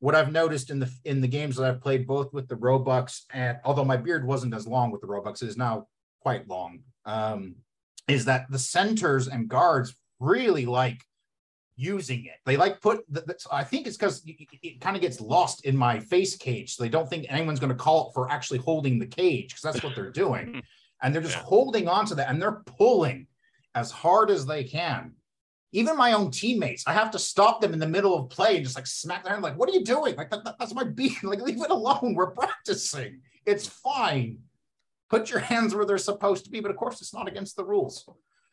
what 0.00 0.14
I've 0.14 0.32
noticed 0.32 0.70
in 0.70 0.80
the 0.80 0.90
in 1.04 1.20
the 1.20 1.28
games 1.28 1.56
that 1.56 1.64
I've 1.64 1.80
played, 1.80 2.06
both 2.06 2.32
with 2.32 2.48
the 2.48 2.56
Roebucks 2.56 3.26
and 3.32 3.58
although 3.64 3.84
my 3.84 3.96
beard 3.96 4.26
wasn't 4.26 4.54
as 4.54 4.66
long 4.66 4.90
with 4.90 5.00
the 5.00 5.06
Roebucks, 5.06 5.42
it 5.42 5.48
is 5.48 5.56
now 5.56 5.86
quite 6.22 6.48
long. 6.48 6.80
Um, 7.04 7.56
is 8.08 8.24
that 8.24 8.50
the 8.50 8.58
centers 8.58 9.28
and 9.28 9.48
guards 9.48 9.94
really 10.18 10.66
like 10.66 11.00
using 11.78 12.24
it. 12.26 12.34
They 12.44 12.56
like 12.56 12.80
put. 12.80 13.04
The, 13.08 13.20
the- 13.22 13.38
I 13.52 13.62
think 13.64 13.86
it's 13.86 13.96
because 13.96 14.22
it, 14.26 14.36
it 14.62 14.80
kind 14.80 14.96
of 14.96 15.00
gets 15.00 15.20
lost 15.20 15.64
in 15.64 15.76
my 15.76 16.00
face 16.00 16.36
cage, 16.36 16.74
so 16.74 16.82
they 16.82 16.88
don't 16.88 17.08
think 17.08 17.24
anyone's 17.28 17.60
going 17.60 17.70
to 17.72 17.76
call 17.78 18.08
it 18.08 18.14
for 18.14 18.30
actually 18.30 18.58
holding 18.58 18.98
the 18.98 19.06
cage 19.06 19.48
because 19.50 19.62
that's 19.62 19.82
what 19.84 19.94
they're 19.94 20.10
doing, 20.10 20.60
and 21.02 21.14
they're 21.14 21.22
just 21.22 21.36
Yeah. 21.36 21.42
holding 21.44 21.88
on 21.88 22.04
to 22.06 22.14
that 22.16 22.28
and 22.30 22.42
they're 22.42 22.62
pulling 22.66 23.28
as 23.74 23.90
hard 23.90 24.30
as 24.30 24.44
they 24.44 24.64
can. 24.64 25.12
Even 25.72 25.96
my 25.96 26.12
own 26.12 26.30
teammates, 26.30 26.82
I 26.86 26.94
have 26.94 27.10
to 27.12 27.18
stop 27.18 27.60
them 27.60 27.72
in 27.74 27.78
the 27.78 27.86
middle 27.86 28.16
of 28.18 28.30
play 28.30 28.56
and 28.56 28.64
just 28.64 28.74
like 28.76 28.86
smack 28.86 29.22
their 29.22 29.32
hand, 29.34 29.42
like, 29.44 29.56
"What 29.58 29.68
are 29.68 29.72
you 29.72 29.84
doing? 29.84 30.16
Like 30.16 30.30
that, 30.30 30.42
that- 30.44 30.56
that's 30.58 30.74
my 30.74 30.84
beat. 30.84 31.12
Like 31.22 31.40
leave 31.42 31.62
it 31.62 31.70
alone. 31.70 32.14
We're 32.14 32.30
practicing. 32.32 33.20
It's 33.46 33.66
fine. 33.68 34.38
Put 35.10 35.30
your 35.30 35.38
hands 35.52 35.74
where 35.74 35.84
they're 35.86 35.98
supposed 35.98 36.44
to 36.46 36.50
be, 36.50 36.60
but 36.60 36.70
of 36.70 36.76
course, 36.76 37.00
it's 37.00 37.14
not 37.14 37.28
against 37.28 37.54
the 37.56 37.64
rules." 37.64 38.04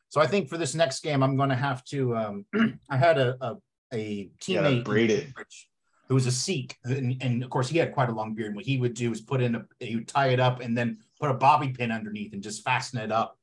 So 0.09 0.21
I 0.21 0.27
think 0.27 0.49
for 0.49 0.57
this 0.57 0.75
next 0.75 1.03
game, 1.03 1.23
I'm 1.23 1.35
going 1.35 1.49
to 1.49 1.55
have 1.55 1.83
to. 1.85 2.15
Um, 2.15 2.45
I 2.89 2.97
had 2.97 3.17
a 3.17 3.35
a, 3.41 3.55
a 3.93 4.29
teammate 4.41 4.83
braid 4.85 5.11
in 5.11 5.17
it. 5.19 5.23
Cambridge 5.25 5.67
who 6.07 6.15
was 6.15 6.27
a 6.27 6.31
Sikh, 6.31 6.77
and, 6.83 7.17
and 7.21 7.43
of 7.43 7.49
course 7.49 7.67
he 7.67 7.77
had 7.77 7.93
quite 7.93 8.09
a 8.09 8.11
long 8.13 8.33
beard. 8.33 8.47
And 8.47 8.55
what 8.55 8.65
he 8.65 8.77
would 8.77 8.93
do 8.93 9.11
is 9.11 9.21
put 9.21 9.41
in 9.41 9.55
a, 9.55 9.65
he 9.79 9.95
would 9.95 10.07
tie 10.07 10.27
it 10.27 10.39
up 10.39 10.61
and 10.61 10.77
then 10.77 10.99
put 11.19 11.31
a 11.31 11.33
bobby 11.33 11.69
pin 11.69 11.91
underneath 11.91 12.33
and 12.33 12.43
just 12.43 12.63
fasten 12.63 12.99
it 12.99 13.11
up, 13.11 13.37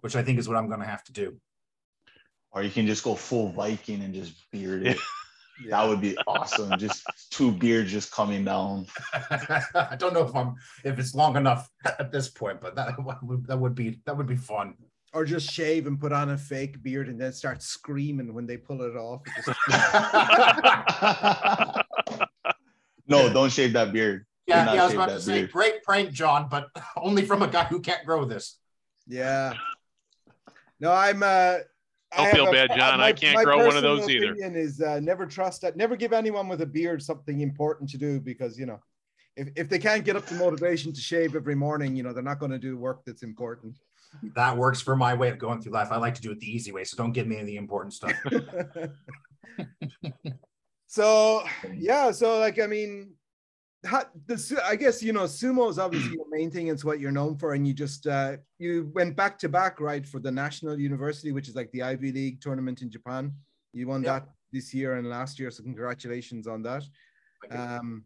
which 0.00 0.16
I 0.16 0.22
think 0.22 0.38
is 0.38 0.48
what 0.48 0.56
I'm 0.56 0.68
going 0.68 0.80
to 0.80 0.86
have 0.86 1.04
to 1.04 1.12
do. 1.12 1.36
Or 2.52 2.62
you 2.62 2.70
can 2.70 2.86
just 2.86 3.04
go 3.04 3.14
full 3.14 3.50
Viking 3.50 4.02
and 4.02 4.14
just 4.14 4.34
beard 4.50 4.86
it. 4.86 4.98
That 5.70 5.88
would 5.88 6.02
be 6.02 6.18
awesome. 6.26 6.78
Just 6.78 7.06
two 7.30 7.50
beards 7.50 7.90
just 7.90 8.12
coming 8.12 8.44
down. 8.44 8.86
I 9.14 9.96
don't 9.98 10.12
know 10.12 10.26
if 10.26 10.34
I'm 10.36 10.54
if 10.84 10.98
it's 10.98 11.14
long 11.14 11.34
enough 11.34 11.70
at 11.82 12.12
this 12.12 12.28
point, 12.28 12.60
but 12.60 12.74
that 12.74 12.94
would 13.22 13.46
that 13.46 13.58
would 13.58 13.74
be 13.74 14.00
that 14.04 14.14
would 14.14 14.26
be 14.26 14.36
fun. 14.36 14.74
Or 15.16 15.24
just 15.24 15.50
shave 15.50 15.86
and 15.86 15.98
put 15.98 16.12
on 16.12 16.30
a 16.30 16.36
fake 16.36 16.82
beard 16.82 17.08
and 17.08 17.18
then 17.18 17.32
start 17.32 17.62
screaming 17.62 18.34
when 18.34 18.46
they 18.46 18.58
pull 18.58 18.82
it 18.82 18.94
off 18.96 19.22
no, 23.08 23.32
don't 23.32 23.50
shave 23.50 23.72
that 23.72 23.92
beard. 23.94 24.26
Yeah, 24.46 24.74
yeah, 24.74 24.82
I 24.82 24.84
was 24.84 24.94
about 24.94 25.08
to 25.08 25.20
say, 25.20 25.38
beard. 25.40 25.52
great 25.52 25.82
prank, 25.82 26.12
John, 26.12 26.48
but 26.50 26.68
only 26.98 27.24
from 27.24 27.42
a 27.42 27.48
guy 27.48 27.64
who 27.64 27.80
can't 27.80 28.04
grow 28.04 28.26
this. 28.26 28.58
Yeah. 29.08 29.54
No, 30.80 30.92
I'm. 30.92 31.22
uh 31.22 31.58
I 32.12 32.18
Don't 32.18 32.26
have 32.26 32.34
feel 32.34 32.48
a- 32.48 32.52
bad, 32.52 32.70
John. 32.76 33.00
I 33.00 33.12
can't 33.12 33.44
grow 33.44 33.66
one 33.66 33.76
of 33.76 33.82
those 33.82 34.08
either. 34.08 34.32
opinion 34.32 34.54
Is 34.54 34.80
uh, 34.80 35.00
never 35.00 35.26
trust 35.26 35.62
that. 35.62 35.76
Never 35.76 35.96
give 35.96 36.12
anyone 36.12 36.48
with 36.48 36.60
a 36.60 36.66
beard 36.66 37.02
something 37.02 37.40
important 37.40 37.90
to 37.90 37.98
do 37.98 38.20
because 38.20 38.58
you 38.58 38.66
know, 38.66 38.80
if 39.36 39.48
if 39.56 39.68
they 39.68 39.78
can't 39.78 40.04
get 40.04 40.16
up 40.16 40.26
the 40.26 40.36
motivation 40.36 40.92
to 40.92 41.00
shave 41.00 41.34
every 41.34 41.54
morning, 41.54 41.96
you 41.96 42.02
know, 42.02 42.12
they're 42.12 42.22
not 42.22 42.38
going 42.38 42.52
to 42.52 42.58
do 42.58 42.76
work 42.76 43.02
that's 43.04 43.22
important. 43.22 43.76
That 44.34 44.56
works 44.56 44.80
for 44.80 44.96
my 44.96 45.14
way 45.14 45.28
of 45.28 45.38
going 45.38 45.60
through 45.60 45.72
life. 45.72 45.88
I 45.90 45.96
like 45.96 46.14
to 46.14 46.22
do 46.22 46.30
it 46.30 46.40
the 46.40 46.50
easy 46.50 46.72
way, 46.72 46.84
so 46.84 46.96
don't 46.96 47.12
give 47.12 47.26
me 47.26 47.36
any 47.36 47.42
of 47.42 47.46
the 47.46 47.56
important 47.56 47.94
stuff. 47.94 48.12
so 50.86 51.44
yeah, 51.74 52.10
so 52.10 52.38
like 52.38 52.60
I 52.60 52.66
mean, 52.66 53.14
how, 53.84 54.04
the 54.26 54.62
I 54.64 54.76
guess 54.76 55.02
you 55.02 55.12
know 55.12 55.24
sumo 55.24 55.70
is 55.70 55.78
obviously 55.78 56.12
your 56.12 56.26
main 56.30 56.50
thing. 56.50 56.68
It's 56.68 56.84
what 56.84 57.00
you're 57.00 57.12
known 57.12 57.36
for, 57.36 57.54
and 57.54 57.66
you 57.66 57.72
just 57.72 58.06
uh, 58.06 58.36
you 58.58 58.90
went 58.94 59.16
back 59.16 59.38
to 59.40 59.48
back 59.48 59.80
right 59.80 60.06
for 60.06 60.18
the 60.18 60.30
national 60.30 60.78
university, 60.78 61.32
which 61.32 61.48
is 61.48 61.54
like 61.54 61.70
the 61.72 61.82
Ivy 61.82 62.12
League 62.12 62.40
tournament 62.40 62.82
in 62.82 62.90
Japan. 62.90 63.32
You 63.72 63.88
won 63.88 64.02
Yeah. 64.02 64.20
that 64.20 64.28
this 64.52 64.72
year 64.72 64.94
and 64.94 65.08
last 65.08 65.38
year, 65.38 65.50
so 65.50 65.62
congratulations 65.62 66.46
on 66.46 66.62
that. 66.62 66.84
Um, 67.50 68.04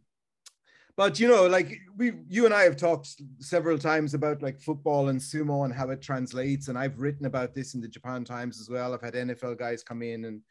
but 1.00 1.18
you 1.18 1.28
know, 1.28 1.46
like 1.46 1.80
we, 1.96 2.12
you 2.28 2.44
and 2.44 2.52
I 2.52 2.64
have 2.64 2.76
talked 2.76 3.22
several 3.38 3.78
times 3.78 4.12
about 4.12 4.42
like 4.42 4.60
football 4.60 5.08
and 5.08 5.18
sumo 5.18 5.64
and 5.64 5.72
how 5.72 5.88
it 5.88 6.02
translates, 6.02 6.68
and 6.68 6.76
I've 6.76 7.00
written 7.00 7.24
about 7.24 7.54
this 7.54 7.72
in 7.72 7.80
the 7.80 7.88
Japan 7.88 8.22
Times 8.22 8.60
as 8.60 8.68
well. 8.68 8.92
I've 8.92 9.00
had 9.00 9.14
NFL 9.14 9.58
guys 9.58 9.82
come 9.82 10.02
in 10.02 10.26
and 10.26 10.42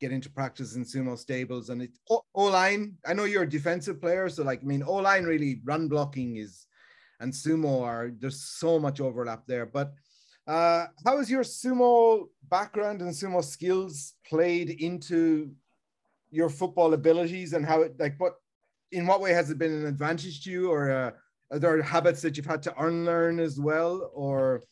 get 0.00 0.12
into 0.12 0.30
practice 0.30 0.76
in 0.76 0.84
sumo 0.84 1.18
stables, 1.18 1.70
and 1.70 1.82
it 1.82 1.90
O 2.08 2.44
line. 2.44 2.94
I 3.04 3.14
know 3.14 3.24
you're 3.24 3.42
a 3.42 3.50
defensive 3.50 4.00
player, 4.00 4.28
so 4.28 4.44
like 4.44 4.60
I 4.62 4.64
mean, 4.64 4.84
O 4.84 4.94
line 4.94 5.24
really 5.24 5.60
run 5.64 5.88
blocking 5.88 6.36
is, 6.36 6.68
and 7.18 7.32
sumo 7.32 7.82
are 7.82 8.12
there's 8.16 8.44
so 8.44 8.78
much 8.78 9.00
overlap 9.00 9.42
there. 9.48 9.66
But 9.66 9.92
uh, 10.46 10.86
how 11.04 11.16
has 11.16 11.28
your 11.28 11.42
sumo 11.42 12.26
background 12.48 13.02
and 13.02 13.10
sumo 13.10 13.42
skills 13.42 14.14
played 14.24 14.70
into 14.70 15.50
your 16.30 16.48
football 16.48 16.94
abilities, 16.94 17.54
and 17.54 17.66
how 17.66 17.82
it 17.82 17.98
like 17.98 18.14
what 18.18 18.36
in 18.92 19.06
what 19.06 19.20
way 19.20 19.32
has 19.32 19.50
it 19.50 19.58
been 19.58 19.72
an 19.72 19.86
advantage 19.86 20.42
to 20.44 20.50
you, 20.50 20.70
or 20.70 20.90
uh, 20.90 21.10
are 21.52 21.58
there 21.58 21.82
habits 21.82 22.22
that 22.22 22.36
you've 22.36 22.46
had 22.46 22.62
to 22.62 22.84
unlearn 22.84 23.40
as 23.40 23.58
well, 23.58 24.10
or 24.14 24.62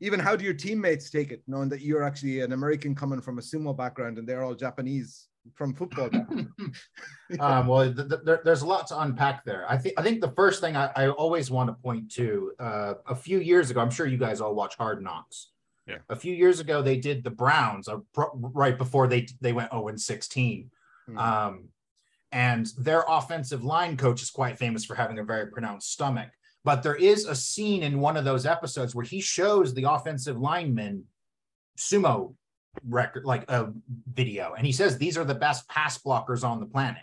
even 0.00 0.18
how 0.20 0.34
do 0.36 0.44
your 0.44 0.54
teammates 0.54 1.10
take 1.10 1.30
it, 1.30 1.42
knowing 1.46 1.68
that 1.68 1.82
you're 1.82 2.02
actually 2.02 2.40
an 2.40 2.52
American 2.52 2.94
coming 2.94 3.20
from 3.20 3.38
a 3.38 3.42
sumo 3.42 3.76
background 3.76 4.18
and 4.18 4.26
they're 4.26 4.42
all 4.42 4.54
Japanese 4.54 5.28
from 5.54 5.74
football? 5.74 6.08
um, 7.40 7.66
well, 7.66 7.92
th- 7.92 8.08
th- 8.08 8.20
there- 8.24 8.40
there's 8.44 8.62
a 8.62 8.66
lot 8.66 8.86
to 8.88 9.00
unpack 9.00 9.44
there. 9.44 9.64
I 9.68 9.76
think 9.76 9.94
I 9.98 10.02
think 10.02 10.20
the 10.20 10.32
first 10.32 10.60
thing 10.60 10.76
I, 10.76 10.90
I 10.96 11.08
always 11.08 11.50
want 11.50 11.68
to 11.68 11.74
point 11.74 12.10
to 12.12 12.52
uh, 12.58 12.94
a 13.06 13.14
few 13.14 13.40
years 13.40 13.70
ago. 13.70 13.80
I'm 13.80 13.90
sure 13.90 14.06
you 14.06 14.18
guys 14.18 14.40
all 14.40 14.54
watch 14.54 14.76
Hard 14.76 15.02
Knocks. 15.02 15.50
Yeah. 15.86 15.98
A 16.08 16.16
few 16.16 16.34
years 16.34 16.60
ago, 16.60 16.82
they 16.82 16.98
did 16.98 17.24
the 17.24 17.30
Browns 17.30 17.88
uh, 17.88 17.98
pro- 18.14 18.30
right 18.34 18.78
before 18.78 19.08
they 19.08 19.26
they 19.40 19.52
went 19.52 19.70
0 19.72 19.88
and 19.88 20.00
16. 20.00 20.70
Hmm. 21.06 21.18
Um, 21.18 21.68
and 22.32 22.66
their 22.78 23.04
offensive 23.08 23.64
line 23.64 23.96
coach 23.96 24.22
is 24.22 24.30
quite 24.30 24.58
famous 24.58 24.84
for 24.84 24.94
having 24.94 25.18
a 25.18 25.24
very 25.24 25.50
pronounced 25.50 25.92
stomach. 25.92 26.30
But 26.64 26.82
there 26.82 26.96
is 26.96 27.24
a 27.24 27.34
scene 27.34 27.82
in 27.82 28.00
one 28.00 28.16
of 28.16 28.24
those 28.24 28.46
episodes 28.46 28.94
where 28.94 29.04
he 29.04 29.20
shows 29.20 29.72
the 29.72 29.90
offensive 29.90 30.38
lineman 30.38 31.04
sumo 31.78 32.34
record, 32.86 33.24
like 33.24 33.50
a 33.50 33.72
video, 34.12 34.54
and 34.56 34.66
he 34.66 34.72
says 34.72 34.96
these 34.96 35.16
are 35.16 35.24
the 35.24 35.34
best 35.34 35.68
pass 35.68 35.98
blockers 35.98 36.44
on 36.44 36.60
the 36.60 36.66
planet. 36.66 37.02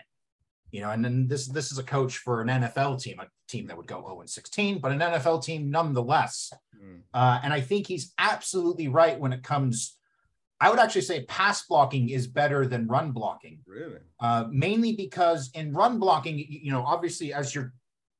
You 0.70 0.82
know, 0.82 0.90
and 0.90 1.04
then 1.04 1.26
this 1.26 1.46
this 1.48 1.72
is 1.72 1.78
a 1.78 1.82
coach 1.82 2.18
for 2.18 2.42
an 2.42 2.48
NFL 2.48 3.02
team, 3.02 3.18
a 3.20 3.26
team 3.48 3.66
that 3.66 3.76
would 3.76 3.86
go 3.86 4.02
0 4.02 4.20
and 4.20 4.30
16, 4.30 4.80
but 4.80 4.92
an 4.92 4.98
NFL 4.98 5.42
team 5.42 5.70
nonetheless. 5.70 6.52
Hmm. 6.78 6.98
Uh, 7.12 7.40
and 7.42 7.52
I 7.52 7.60
think 7.60 7.86
he's 7.86 8.12
absolutely 8.18 8.88
right 8.88 9.18
when 9.18 9.32
it 9.32 9.42
comes. 9.42 9.97
I 10.60 10.70
would 10.70 10.78
actually 10.80 11.02
say 11.02 11.24
pass 11.24 11.64
blocking 11.66 12.08
is 12.08 12.26
better 12.26 12.66
than 12.66 12.88
run 12.88 13.12
blocking 13.12 13.60
Really? 13.66 13.98
uh, 14.20 14.46
mainly 14.50 14.92
because 14.94 15.50
in 15.54 15.72
run 15.72 15.98
blocking, 15.98 16.38
you, 16.38 16.46
you 16.48 16.72
know, 16.72 16.82
obviously 16.84 17.32
as 17.32 17.54
you're 17.54 17.72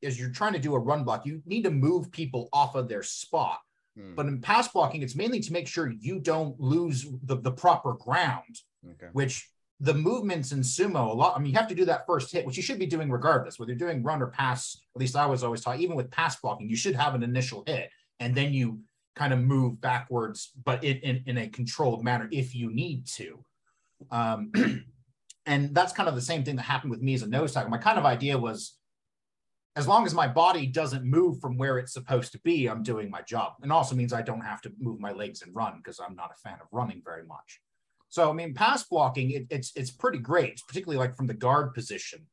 as 0.05 0.19
you're 0.21 0.31
trying 0.31 0.53
to 0.53 0.61
do 0.61 0.75
a 0.77 0.79
run 0.79 1.03
block, 1.03 1.27
you 1.27 1.43
need 1.45 1.65
to 1.65 1.71
move 1.71 2.13
people 2.13 2.49
off 2.53 2.77
of 2.77 2.89
their 2.89 3.03
spot. 3.03 3.59
Hmm. 3.97 4.15
But 4.15 4.27
in 4.27 4.41
pass 4.41 4.69
blocking, 4.69 5.03
it's 5.03 5.17
mainly 5.17 5.41
to 5.41 5.53
make 5.53 5.67
sure 5.67 5.91
you 5.91 6.21
don't 6.21 6.59
lose 6.61 7.05
the, 7.25 7.37
the 7.37 7.51
proper 7.51 7.95
ground, 7.95 8.61
Okay. 8.93 9.09
which 9.13 9.51
the 9.81 9.95
movements 9.95 10.53
in 10.53 10.61
sumo 10.61 11.09
a 11.11 11.13
lot. 11.13 11.37
I 11.37 11.41
mean, 11.41 11.51
you 11.53 11.59
have 11.59 11.67
to 11.69 11.75
do 11.75 11.85
that 11.87 12.07
first 12.07 12.31
hit, 12.33 12.47
which 12.47 12.57
you 12.57 12.63
should 12.63 12.79
be 12.79 12.87
doing 12.87 13.11
regardless, 13.11 13.59
whether 13.59 13.73
you're 13.73 13.79
doing 13.79 14.05
run 14.05 14.23
or 14.23 14.29
pass. 14.29 14.77
At 14.95 15.01
least 15.01 15.17
I 15.17 15.27
was 15.27 15.43
always 15.43 15.63
taught, 15.63 15.81
even 15.81 15.97
with 15.97 16.11
pass 16.13 16.37
blocking, 16.41 16.69
you 16.71 16.77
should 16.77 16.95
have 16.95 17.17
an 17.17 17.25
initial 17.25 17.65
hit 17.67 17.91
and 18.21 18.35
then 18.35 18.53
you 18.53 18.81
kind 19.19 19.33
of 19.33 19.41
move 19.41 19.81
backwards, 19.81 20.53
but 20.65 20.85
in, 20.85 20.99
in, 20.99 21.23
in 21.27 21.39
a 21.39 21.49
controlled 21.49 22.05
manner 22.05 22.29
if 22.31 22.55
you 22.55 22.73
need 22.73 23.07
to. 23.07 23.45
Um, 24.11 24.53
and 25.47 25.75
that's 25.75 25.93
kind 25.93 26.09
of 26.09 26.15
the 26.15 26.21
same 26.21 26.45
thing 26.45 26.57
that 26.57 26.63
happened 26.63 26.91
with 26.91 27.03
me 27.03 27.15
as 27.15 27.23
a 27.23 27.29
nose 27.29 27.53
tackle. 27.53 27.71
My 27.71 27.79
kind 27.79 27.99
of 27.99 28.07
idea 28.07 28.39
was 28.39 28.79
as 29.77 29.87
long 29.87 30.07
as 30.07 30.15
my 30.15 30.27
body 30.27 30.67
doesn't 30.67 31.05
move 31.05 31.41
from 31.41 31.57
where 31.57 31.79
it's 31.79 31.93
supposed 31.93 32.33
to 32.33 32.41
be, 32.41 32.67
I'm 32.67 32.83
doing 32.83 33.11
my 33.11 33.23
job. 33.23 33.53
And 33.63 33.73
also 33.73 33.95
means 33.95 34.13
I 34.13 34.23
don't 34.23 34.41
have 34.41 34.61
to 34.63 34.73
move 34.79 35.01
my 35.01 35.13
legs 35.13 35.43
and 35.43 35.55
run 35.55 35.79
because 35.79 36.01
I'm 36.01 36.17
not 36.17 36.33
a 36.33 36.41
fan 36.49 36.59
of 36.61 36.67
running 36.73 37.03
very 37.05 37.25
much. 37.25 37.61
So 38.09 38.31
I 38.31 38.33
mean, 38.33 38.55
pass 38.55 38.85
blocking, 38.85 39.31
it, 39.33 39.47
it's 39.51 39.73
it's 39.77 39.91
pretty 39.91 40.19
great, 40.19 40.53
it's 40.53 40.63
particularly 40.63 40.99
like 40.99 41.17
from 41.17 41.27
the 41.27 41.35
guard 41.35 41.75
position, 41.75 42.27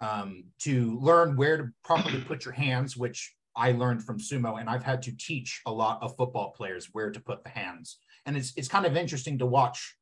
um, 0.00 0.44
to 0.60 0.98
learn 1.00 1.36
where 1.36 1.56
to 1.56 1.68
properly 1.84 2.20
put 2.20 2.44
your 2.44 2.54
hands, 2.54 2.96
which 2.96 3.34
I 3.56 3.72
learned 3.72 4.02
from 4.02 4.18
sumo, 4.18 4.60
and 4.60 4.68
I've 4.68 4.82
had 4.82 5.02
to 5.02 5.16
teach 5.16 5.60
a 5.66 5.72
lot 5.72 6.02
of 6.02 6.16
football 6.16 6.50
players 6.50 6.88
where 6.92 7.10
to 7.10 7.20
put 7.20 7.44
the 7.44 7.50
hands. 7.50 7.98
And 8.26 8.36
it's 8.36 8.52
it's 8.56 8.68
kind 8.68 8.86
of 8.86 8.96
interesting 8.96 9.38
to 9.38 9.46
watch 9.46 9.96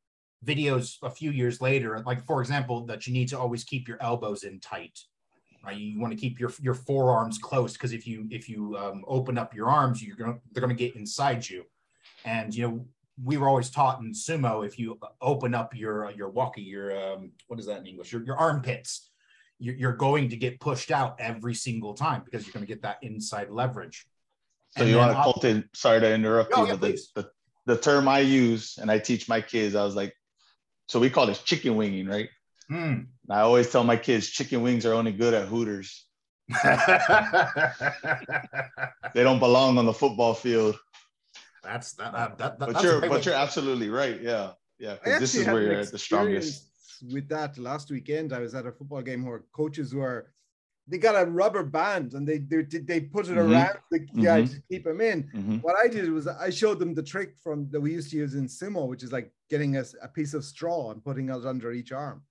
videos 0.45 0.97
a 1.03 1.11
few 1.11 1.31
years 1.31 1.61
later, 1.61 2.03
like 2.07 2.25
for 2.27 2.41
example, 2.41 2.87
that 2.87 3.07
you 3.07 3.13
need 3.13 3.29
to 3.29 3.39
always 3.39 3.65
keep 3.65 3.89
your 3.89 3.99
elbows 4.01 4.45
in 4.45 4.61
tight. 4.61 4.99
Right, 5.65 5.77
you 5.77 6.01
want 6.01 6.13
to 6.13 6.19
keep 6.19 6.41
your 6.41 6.53
your 6.61 6.75
forearms 6.75 7.39
close 7.39 7.75
because 7.75 7.93
if 7.93 8.05
you 8.05 8.27
if 8.31 8.49
you 8.49 8.77
um, 8.77 9.05
open 9.07 9.39
up 9.39 9.55
your 9.55 9.69
arms, 9.69 10.03
you're 10.03 10.17
gonna 10.17 10.39
they're 10.51 10.61
gonna 10.61 10.75
get 10.75 10.97
inside 10.97 11.49
you, 11.49 11.65
and 12.25 12.53
you 12.53 12.67
know 12.67 12.87
we 13.23 13.37
were 13.37 13.49
always 13.49 13.71
taught 13.71 14.01
in 14.01 14.13
sumo 14.13 14.67
if 14.67 14.77
you 14.77 14.99
open 15.21 15.55
up 15.55 15.77
your 15.77 16.11
your 16.13 16.31
walkie 16.31 16.63
your 16.63 16.91
um, 17.01 17.31
what 17.47 17.61
is 17.61 17.67
that 17.67 17.79
in 17.79 17.87
English 17.87 18.11
your 18.11 18.25
your 18.25 18.37
armpits, 18.37 19.12
you're, 19.63 19.97
going 19.97 20.29
to 20.31 20.37
get 20.37 20.61
pushed 20.61 20.91
out 20.91 21.17
every 21.21 21.55
single 21.55 21.95
time 21.95 22.23
because 22.25 22.45
you're 22.45 22.53
going 22.53 22.67
to 22.67 22.73
get 22.73 22.83
that 22.83 22.99
inside 23.03 23.51
leverage. 23.51 24.07
So 24.77 24.83
And 24.83 24.91
you 24.91 24.97
want 24.97 25.13
to 25.13 25.19
I'll- 25.19 25.63
Sorry 25.75 26.01
to 26.01 26.13
interrupt 26.13 26.53
Oh, 26.55 26.63
you, 26.63 26.69
yeah, 26.71 26.77
but 26.77 26.97
the, 26.97 27.23
the 27.23 27.31
the 27.67 27.77
term 27.77 28.09
I 28.09 28.21
use 28.21 28.79
and 28.79 28.91
I 28.91 28.99
teach 28.99 29.29
my 29.29 29.41
kids, 29.41 29.75
I 29.75 29.85
was 29.85 29.95
like, 29.95 30.15
so 30.89 30.99
we 30.99 31.11
call 31.11 31.27
this 31.27 31.43
chicken 31.43 31.77
winging, 31.77 32.07
right? 32.07 32.29
Hmm. 32.69 32.75
And 32.77 33.31
I 33.31 33.41
always 33.41 33.71
tell 33.71 33.85
my 33.85 33.97
kids, 33.97 34.29
chicken 34.29 34.63
wings 34.63 34.85
are 34.85 34.95
only 34.95 35.13
good 35.13 35.35
at 35.35 35.47
Hooters. 35.47 36.07
They 39.15 39.23
don't 39.23 39.39
belong 39.39 39.79
on 39.79 39.87
the 39.87 39.93
football 39.93 40.35
field. 40.35 40.79
that's 41.63 41.93
that, 41.95 42.13
that, 42.13 42.39
that, 42.39 42.59
But 42.59 42.73
that's 42.73 42.83
you're 42.85 43.01
but 43.01 43.27
you're 43.27 43.35
absolutely 43.35 43.91
right. 43.91 44.21
Yeah, 44.21 44.53
yeah. 44.79 44.97
This 45.05 45.35
is 45.35 45.47
where 45.47 45.63
you're 45.63 45.75
at 45.75 45.93
the 45.93 45.99
strongest. 45.99 46.69
Experience 47.03 47.15
With 47.15 47.29
that 47.29 47.59
last 47.59 47.91
weekend, 47.91 48.33
I 48.33 48.41
was 48.41 48.55
at 48.55 48.67
a 48.67 48.73
football 48.73 49.03
game 49.03 49.25
where 49.25 49.41
coaches 49.53 49.95
were 49.95 50.33
they 50.89 50.99
got 50.99 51.15
a 51.15 51.31
rubber 51.31 51.63
band 51.63 52.15
and 52.15 52.27
they 52.27 52.39
they, 52.39 52.63
they 52.63 53.01
put 53.01 53.29
it 53.29 53.37
Mhm. 53.37 53.51
around 53.53 53.79
the 53.93 54.01
guy 54.01 54.43
Mhm. 54.43 54.51
to 54.51 54.61
keep 54.71 54.87
him 54.87 55.01
in. 55.01 55.31
Mhm. 55.33 55.63
What 55.63 55.77
I 55.79 55.87
did 55.89 56.11
was 56.11 56.27
I 56.27 56.51
showed 56.51 56.79
them 56.81 56.95
the 56.95 57.03
trick 57.05 57.37
from 57.39 57.71
that 57.71 57.81
we 57.81 57.93
used 57.93 58.11
to 58.11 58.17
use 58.17 58.35
in 58.35 58.47
sumo, 58.47 58.89
which 58.89 59.03
is 59.05 59.13
like 59.13 59.33
getting 59.49 59.77
a, 59.77 59.85
a 60.03 60.09
piece 60.09 60.35
of 60.35 60.45
straw 60.45 60.91
and 60.91 61.05
putting 61.05 61.29
it 61.29 61.47
under 61.47 61.73
each 61.73 61.93
arm. 61.93 62.25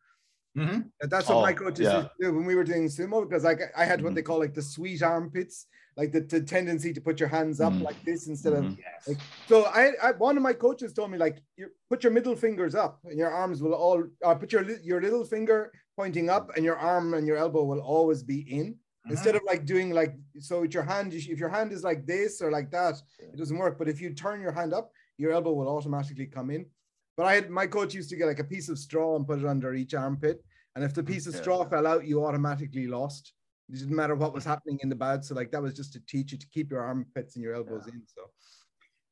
Mhm. 0.58 0.92
That's 1.02 1.30
what 1.30 1.42
my 1.42 1.54
Oh, 1.54 1.56
coaches 1.56 1.86
yeah. 1.88 1.98
used 2.04 2.10
to 2.20 2.26
do 2.28 2.34
when 2.36 2.46
we 2.46 2.56
were 2.56 2.66
doing 2.66 2.86
sumo 2.88 3.24
because 3.28 3.44
like 3.46 3.62
I 3.76 3.86
had 3.86 4.02
what 4.04 4.12
Mhm. 4.12 4.16
they 4.16 4.22
call 4.24 4.40
like 4.40 4.54
the 4.54 4.62
sweet 4.62 5.02
armpits, 5.02 5.68
like 5.98 6.12
the, 6.12 6.22
the 6.22 6.42
tendency 6.42 6.94
to 6.94 7.02
put 7.02 7.20
your 7.20 7.30
hands 7.30 7.60
up 7.60 7.74
Mhm. 7.74 7.84
like 7.84 8.04
this 8.06 8.28
instead 8.28 8.54
of 8.54 8.64
Mhm. 8.64 8.78
Yes. 8.78 9.08
like 9.08 9.18
so 9.48 9.66
I, 9.66 9.92
I 10.02 10.12
one 10.14 10.38
of 10.38 10.44
my 10.44 10.54
coaches 10.54 10.94
told 10.94 11.12
me 11.12 11.18
like 11.18 11.42
you 11.58 11.68
put 11.90 12.04
your 12.04 12.14
middle 12.14 12.36
fingers 12.36 12.76
up 12.76 13.00
and 13.06 13.18
your 13.18 13.30
arms 13.30 13.62
will 13.62 13.74
all 13.74 14.04
uh, 14.24 14.36
put 14.36 14.52
your 14.54 14.64
your 14.90 15.02
little 15.02 15.26
finger 15.26 15.72
pointing 15.98 16.30
up 16.30 16.46
and 16.56 16.64
your 16.64 16.78
arm 16.78 17.14
and 17.14 17.28
your 17.28 17.38
elbow 17.38 17.64
will 17.64 17.82
always 17.82 18.24
be 18.24 18.40
in 18.60 18.76
instead 19.10 19.36
of 19.36 19.42
like 19.52 19.66
doing 19.66 19.90
like 19.92 20.14
so 20.40 20.62
with 20.62 20.74
your 20.74 20.84
hand 20.84 21.14
if 21.14 21.40
your 21.44 21.50
hand 21.50 21.72
is 21.74 21.84
like 21.84 22.06
this 22.06 22.42
or 22.42 22.50
like 22.52 22.70
that 22.72 22.96
it 23.20 23.36
doesn't 23.36 23.58
work 23.58 23.78
but 23.80 23.90
if 23.90 24.00
you 24.00 24.14
turn 24.14 24.40
your 24.40 24.52
hand 24.60 24.74
up 24.74 24.92
your 25.18 25.32
elbow 25.32 25.52
will 25.54 25.68
automatically 25.68 26.28
come 26.28 26.50
in 26.52 26.66
but 27.18 27.26
I 27.26 27.34
had 27.36 27.50
my 27.50 27.68
coach 27.68 27.94
used 27.94 28.10
to 28.12 28.16
get 28.16 28.28
like 28.28 28.40
a 28.40 28.44
piece 28.56 28.70
of 28.70 28.78
straw 28.80 29.16
and 29.18 29.28
put 29.28 29.40
it 29.40 29.46
under 29.46 29.74
each 29.74 29.94
armpit 29.96 30.38
and 30.76 30.84
if 30.86 30.94
the 30.94 31.04
piece 31.04 31.26
of 31.28 31.34
Yeah. 31.34 31.42
straw 31.42 31.66
fell 31.66 31.86
out 31.88 32.06
you 32.06 32.24
automatically 32.24 32.88
lost 32.88 33.34
it 33.72 33.78
didn't 33.80 33.96
matter 33.96 34.16
what 34.16 34.34
was 34.34 34.44
happening 34.46 34.78
in 34.84 34.90
the 34.90 34.96
bout 34.96 35.24
so 35.26 35.34
like 35.36 35.52
that 35.52 35.62
was 35.62 35.74
just 35.74 35.94
to 35.94 36.00
teach 36.08 36.32
you 36.32 36.38
to 36.38 36.48
keep 36.48 36.70
your 36.72 36.82
armpits 36.82 37.36
and 37.36 37.44
your 37.44 37.56
elbows 37.56 37.88
in 37.88 38.02
so 38.06 38.24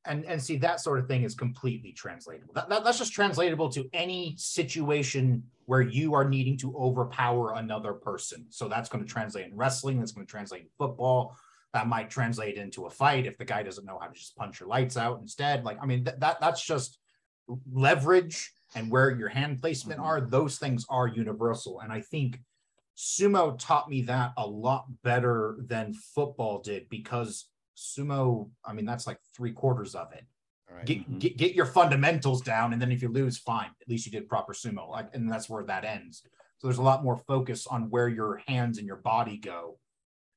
and 0.05 0.23
and 0.25 0.41
see 0.41 0.57
that 0.57 0.79
sort 0.79 0.97
of 0.97 1.07
thing 1.07 1.23
is 1.23 1.35
completely 1.35 1.91
translatable. 1.91 2.53
That, 2.53 2.69
that- 2.69 2.83
that's 2.85 2.97
just 2.97 3.11
translatable 3.11 3.69
to 3.69 3.87
any 3.93 4.33
situation 4.37 5.43
where 5.65 5.81
you 5.81 6.13
are 6.13 6.27
needing 6.27 6.57
to 6.59 6.75
overpower 6.77 7.55
another 7.55 7.93
person. 7.93 8.45
So 8.49 8.69
that's 8.69 8.87
going 8.89 9.03
to 9.05 9.09
translate 9.11 9.47
in 9.47 9.55
wrestling. 9.57 9.99
That's 9.99 10.13
going 10.13 10.25
to 10.25 10.31
translate 10.31 10.61
in 10.61 10.69
football. 10.77 11.35
That 11.73 11.87
might 11.87 12.09
translate 12.09 12.55
into 12.57 12.85
a 12.85 12.89
fight 12.89 13.27
if 13.27 13.37
the 13.37 13.43
guy 13.45 13.61
doesn't 13.61 13.85
know 13.85 13.99
how 13.99 14.07
to 14.07 14.13
just 14.13 14.37
punch 14.37 14.61
your 14.61 14.69
lights 14.69 14.95
out 14.95 15.19
instead. 15.19 15.65
Like 15.65 15.77
I 15.81 15.85
mean, 15.85 16.05
th- 16.05 16.17
that 16.19 16.39
that's 16.39 16.65
just 16.65 16.97
leverage 17.71 18.53
and 18.75 18.89
where 18.89 19.11
your 19.11 19.29
hand 19.29 19.59
placement 19.59 19.99
Mhm. 19.99 20.03
are. 20.05 20.21
Those 20.21 20.57
things 20.57 20.85
are 20.89 21.07
universal, 21.07 21.81
and 21.81 21.91
I 21.91 22.01
think 22.01 22.39
sumo 22.99 23.57
taught 23.57 23.89
me 23.89 24.01
that 24.01 24.33
a 24.35 24.45
lot 24.45 24.85
better 25.03 25.55
than 25.67 25.93
football 25.93 26.59
did 26.59 26.89
because 26.89 27.45
sumo 27.77 28.49
i 28.65 28.73
mean 28.73 28.85
that's 28.85 29.07
like 29.07 29.19
three 29.33 29.53
quarters 29.53 29.95
of 29.95 30.11
it. 30.11 30.25
All 30.69 30.75
right. 30.75 30.85
Get, 30.85 31.09
Mhm. 31.09 31.19
get 31.19 31.37
get 31.37 31.55
your 31.55 31.65
fundamentals 31.65 32.41
down 32.41 32.73
and 32.73 32.81
then 32.81 32.91
if 32.91 33.01
you 33.01 33.07
lose 33.07 33.37
fine. 33.37 33.71
At 33.81 33.87
least 33.87 34.05
you 34.05 34.11
did 34.11 34.27
proper 34.27 34.51
sumo 34.53 34.89
like 34.89 35.15
and 35.15 35.31
that's 35.31 35.49
where 35.49 35.63
that 35.63 35.85
ends. 35.85 36.23
So 36.57 36.67
there's 36.67 36.77
a 36.77 36.83
lot 36.83 37.05
more 37.05 37.15
focus 37.15 37.65
on 37.67 37.89
where 37.89 38.09
your 38.09 38.41
hands 38.47 38.77
and 38.79 38.85
your 38.85 38.97
body 38.97 39.37
go 39.37 39.79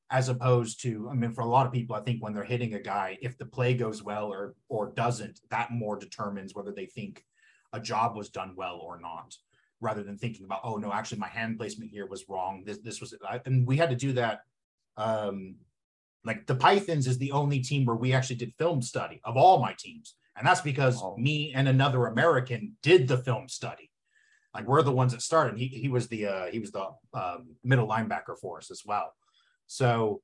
as 0.09 0.29
opposed 0.29 0.81
to 0.83 1.09
i 1.09 1.13
mean 1.13 1.33
for 1.33 1.41
a 1.41 1.45
lot 1.45 1.65
of 1.65 1.71
people 1.73 1.95
i 1.95 2.01
think 2.01 2.21
when 2.23 2.33
they're 2.33 2.43
hitting 2.43 2.75
a 2.75 2.79
guy 2.79 3.17
if 3.21 3.37
the 3.37 3.45
play 3.45 3.73
goes 3.73 4.03
well 4.03 4.27
or 4.27 4.53
or 4.69 4.91
doesn't 4.93 5.39
that 5.49 5.71
more 5.71 5.97
determines 5.97 6.53
whether 6.53 6.71
they 6.71 6.85
think 6.85 7.25
a 7.73 7.79
job 7.79 8.15
was 8.15 8.29
done 8.29 8.53
well 8.55 8.77
or 8.77 8.99
not 8.99 9.35
rather 9.83 10.03
than 10.03 10.17
thinking 10.17 10.45
about 10.45 10.61
oh 10.63 10.77
no 10.77 10.91
actually 10.91 11.19
my 11.19 11.27
hand 11.27 11.57
placement 11.59 11.91
here 11.91 12.07
was 12.07 12.25
wrong. 12.29 12.63
This 12.65 12.79
this 12.79 12.99
was 13.01 13.13
I, 13.27 13.39
and 13.45 13.67
we 13.67 13.77
had 13.77 13.89
to 13.91 13.95
do 13.95 14.13
that 14.13 14.39
um 14.97 15.55
like 16.25 16.47
the 16.47 16.55
pythons 16.55 17.05
is 17.07 17.17
the 17.17 17.31
only 17.33 17.59
team 17.59 17.85
where 17.85 17.95
we 18.03 18.13
actually 18.13 18.37
did 18.37 18.53
film 18.57 18.81
study 18.81 19.19
of 19.23 19.35
all 19.37 19.59
my 19.59 19.75
teams. 19.77 20.15
And 20.37 20.47
that's 20.47 20.61
because 20.61 20.97
Oh. 21.01 21.15
me 21.17 21.53
and 21.53 21.67
another 21.67 22.05
american 22.07 22.77
did 22.81 23.07
the 23.07 23.17
film 23.17 23.47
study. 23.49 23.89
Like 24.55 24.67
we're 24.67 24.83
the 24.83 24.91
ones 25.01 25.11
that 25.13 25.21
started. 25.21 25.57
He, 25.57 25.67
he 25.67 25.89
was 25.89 26.07
the 26.07 26.21
uh 26.27 26.45
he 26.53 26.59
was 26.59 26.71
the 26.71 26.85
um, 27.13 27.55
middle 27.63 27.87
linebacker 27.87 28.35
for 28.41 28.57
us 28.59 28.69
as 28.71 28.81
well. 28.85 29.13
So 29.67 30.21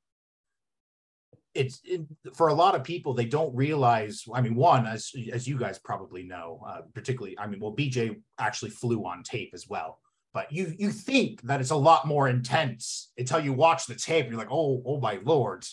it's 1.55 1.81
it, 1.83 2.01
for 2.35 2.49
a 2.49 2.53
lot 2.53 2.75
of 2.75 2.83
people 2.83 3.13
they 3.13 3.25
don't 3.25 3.55
realize 3.55 4.23
i 4.33 4.41
mean 4.41 4.55
one 4.55 4.85
as 4.85 5.11
as 5.33 5.47
you 5.47 5.57
guys 5.57 5.79
probably 5.79 6.23
know 6.23 6.61
uh, 6.67 6.81
particularly 6.93 7.37
i 7.39 7.47
mean 7.47 7.59
well 7.59 7.75
bj 7.75 8.15
actually 8.37 8.71
flew 8.71 9.05
on 9.05 9.23
tape 9.23 9.51
as 9.53 9.67
well. 9.67 9.99
But 10.31 10.51
you 10.51 10.73
you 10.77 10.91
think 10.91 11.41
that 11.43 11.59
it's 11.59 11.71
a 11.71 11.75
lot 11.75 12.05
more 12.05 12.29
intense 12.29 13.11
until 13.17 13.39
you 13.39 13.51
watch 13.51 13.87
the 13.87 13.95
tape 13.95 14.27
you're 14.29 14.37
like 14.37 14.51
oh 14.51 14.81
oh 14.85 14.99
my 14.99 15.19
lord 15.23 15.65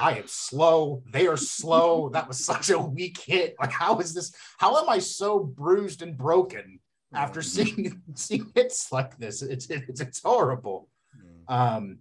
i 0.00 0.18
am 0.18 0.26
slow. 0.26 1.02
They 1.10 1.26
are 1.26 1.36
slow. 1.36 2.08
That 2.12 2.28
was 2.28 2.44
such 2.44 2.70
a 2.70 2.78
weak 2.78 3.18
hit. 3.18 3.56
Like 3.60 3.72
how 3.72 3.98
is 3.98 4.14
this 4.14 4.32
how 4.58 4.76
am 4.80 4.88
i 4.88 4.98
so 4.98 5.40
bruised 5.40 6.02
and 6.02 6.16
broken 6.16 6.80
after 7.12 7.42
seeing 7.42 8.02
seeing 8.14 8.52
hits 8.54 8.92
like 8.92 9.18
this? 9.18 9.42
It's 9.42 9.68
it's, 9.68 10.00
it's 10.00 10.22
horrible. 10.22 10.88
Mm. 11.16 11.54
um, 11.54 11.98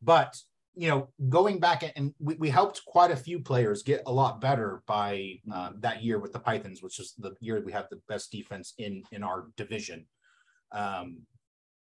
but 0.00 0.40
you 0.78 0.88
know, 0.88 1.08
going 1.28 1.58
back 1.58 1.82
and 1.96 2.14
we, 2.20 2.34
we 2.36 2.48
helped 2.48 2.84
quite 2.86 3.10
a 3.10 3.16
few 3.16 3.40
players 3.40 3.82
get 3.82 4.02
a 4.06 4.12
lot 4.12 4.40
better 4.40 4.82
by 4.86 5.34
uh, 5.52 5.70
that 5.80 6.04
year 6.04 6.20
with 6.20 6.32
the 6.32 6.38
Pythons, 6.38 6.82
which 6.82 7.00
is 7.00 7.14
the 7.18 7.34
year 7.40 7.60
we 7.64 7.72
have 7.72 7.88
the 7.90 8.00
best 8.08 8.30
defense 8.30 8.74
in 8.78 9.02
in 9.10 9.22
our 9.24 9.48
division. 9.56 10.06
Um, 10.70 11.22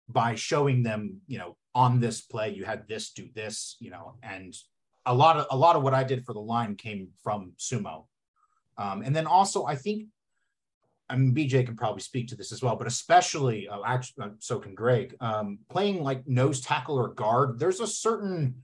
by 0.09 0.35
showing 0.35 0.83
them, 0.83 1.21
you 1.27 1.39
know, 1.39 1.57
on 1.73 1.99
this 1.99 2.21
play 2.21 2.53
you 2.53 2.65
had 2.65 2.87
this, 2.87 3.11
do 3.11 3.29
this, 3.33 3.77
you 3.79 3.89
know, 3.89 4.15
and 4.21 4.53
a 5.05 5.13
lot 5.13 5.37
of 5.37 5.47
a 5.49 5.57
lot 5.57 5.75
of 5.75 5.81
what 5.81 5.95
I 5.95 6.03
did 6.03 6.23
for 6.23 6.33
the 6.33 6.39
line 6.39 6.75
came 6.75 7.07
from 7.23 7.53
sumo, 7.57 8.05
um, 8.77 9.01
and 9.01 9.15
then 9.15 9.25
also 9.25 9.65
I 9.65 9.75
think 9.75 10.07
I 11.09 11.15
mean, 11.15 11.35
BJ 11.35 11.65
can 11.65 11.75
probably 11.75 12.01
speak 12.01 12.27
to 12.29 12.35
this 12.35 12.51
as 12.51 12.63
well, 12.63 12.75
but 12.75 12.87
especially, 12.87 13.67
uh, 13.67 13.81
actually, 13.85 14.25
uh, 14.25 14.29
so 14.39 14.59
can 14.59 14.73
Greg. 14.73 15.15
Um, 15.19 15.59
playing 15.69 16.01
like 16.01 16.27
nose 16.27 16.61
tackle 16.61 16.97
or 16.97 17.09
guard, 17.09 17.59
there's 17.59 17.79
a 17.79 17.87
certain. 17.87 18.55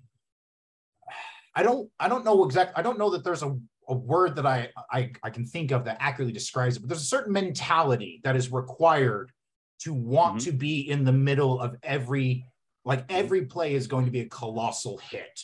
I 1.56 1.64
don't. 1.64 1.89
I 2.00 2.08
don't 2.08 2.26
know 2.26 2.43
exactly 2.45 2.76
I 2.76 2.82
don't 2.82 3.00
know 3.00 3.10
that 3.12 3.24
there's 3.24 3.43
a, 3.43 3.58
a 3.88 3.95
word 3.95 4.36
that 4.36 4.45
I, 4.45 4.70
I 4.91 5.12
I 5.24 5.30
can 5.30 5.45
think 5.45 5.72
of 5.72 5.86
that 5.86 5.97
accurately 6.00 6.34
describes 6.34 6.78
it. 6.78 6.82
But 6.82 6.89
there's 6.89 7.02
a 7.02 7.06
certain 7.06 7.34
mentality 7.34 8.22
that 8.24 8.36
is 8.36 8.52
required 8.52 9.32
to 9.80 9.93
want 9.93 10.38
mm-hmm. 10.38 10.52
to 10.52 10.58
be 10.58 10.89
in 10.89 11.04
the 11.04 11.14
middle 11.14 11.60
of 11.60 11.76
every. 11.84 12.45
Like 12.86 13.12
every 13.12 13.45
play 13.45 13.76
is 13.76 13.88
going 13.88 14.06
to 14.06 14.12
be 14.12 14.22
a 14.22 14.30
colossal 14.30 14.97
hit. 14.97 15.43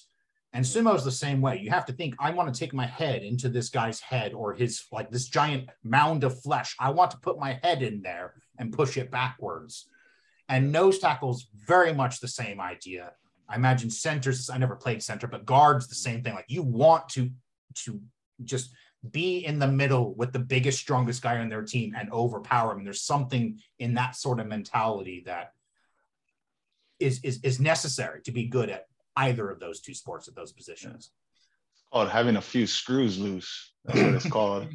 And 0.55 0.63
sumo 0.63 0.95
is 0.95 1.03
the 1.03 1.11
same 1.11 1.41
way. 1.41 1.59
You 1.59 1.69
have 1.71 1.85
to 1.87 1.93
think, 1.93 2.15
I 2.17 2.31
want 2.31 2.51
to 2.51 2.57
take 2.57 2.73
my 2.73 2.85
head 2.85 3.23
into 3.23 3.49
this 3.49 3.67
guy's 3.67 3.99
head 3.99 4.33
or 4.33 4.53
his 4.53 4.85
like 4.89 5.11
this 5.11 5.27
giant 5.27 5.69
mound 5.83 6.23
of 6.23 6.41
flesh. 6.41 6.77
I 6.79 6.91
want 6.91 7.11
to 7.11 7.17
put 7.17 7.37
my 7.37 7.59
head 7.61 7.83
in 7.83 8.01
there 8.01 8.35
and 8.57 8.71
push 8.71 8.95
it 8.95 9.11
backwards. 9.11 9.89
And 10.47 10.71
nose 10.71 10.99
tackles 10.99 11.47
very 11.67 11.93
much 11.93 12.21
the 12.21 12.29
same 12.29 12.61
idea. 12.61 13.11
I 13.47 13.55
imagine 13.55 13.89
centers, 13.89 14.49
I 14.49 14.57
never 14.57 14.75
played 14.75 15.03
center, 15.03 15.27
but 15.27 15.45
guards 15.45 15.87
the 15.87 15.95
same 15.95 16.23
thing. 16.23 16.33
Like 16.33 16.45
you 16.47 16.63
want 16.63 17.09
to 17.09 17.29
to 17.83 18.01
just 18.43 18.71
be 19.11 19.45
in 19.45 19.59
the 19.59 19.67
middle 19.67 20.15
with 20.15 20.33
the 20.33 20.39
biggest, 20.39 20.79
strongest 20.79 21.21
guy 21.21 21.37
on 21.37 21.49
their 21.49 21.61
team 21.61 21.93
and 21.97 22.11
overpower 22.11 22.71
him. 22.71 22.83
There's 22.83 23.01
something 23.01 23.59
in 23.79 23.93
that 23.95 24.15
sort 24.15 24.39
of 24.39 24.47
mentality 24.47 25.23
that 25.25 25.53
is 26.99 27.19
is, 27.23 27.39
is 27.43 27.59
necessary 27.59 28.21
to 28.23 28.31
be 28.31 28.47
good 28.47 28.69
at 28.69 28.87
either 29.17 29.49
of 29.49 29.59
those 29.59 29.81
two 29.81 29.93
sports 29.93 30.27
at 30.27 30.35
those 30.35 30.51
positions. 30.51 31.11
It's 31.73 31.83
called 31.91 32.09
having 32.09 32.37
a 32.37 32.41
few 32.41 32.67
screws 32.67 33.19
loose. 33.19 33.73
That's 33.85 33.99
what 33.99 34.13
it's 34.15 34.29
called. 34.29 34.67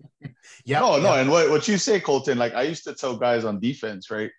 yeah. 0.64 0.82
Oh, 0.82 0.96
no, 0.96 1.02
no. 1.02 1.14
And 1.14 1.30
what, 1.30 1.50
what 1.50 1.68
you 1.68 1.78
say, 1.78 2.00
Colton, 2.00 2.38
like 2.38 2.54
I 2.54 2.62
used 2.62 2.84
to 2.84 2.94
tell 2.94 3.16
guys 3.16 3.44
on 3.44 3.60
defense, 3.60 4.10
right? 4.10 4.30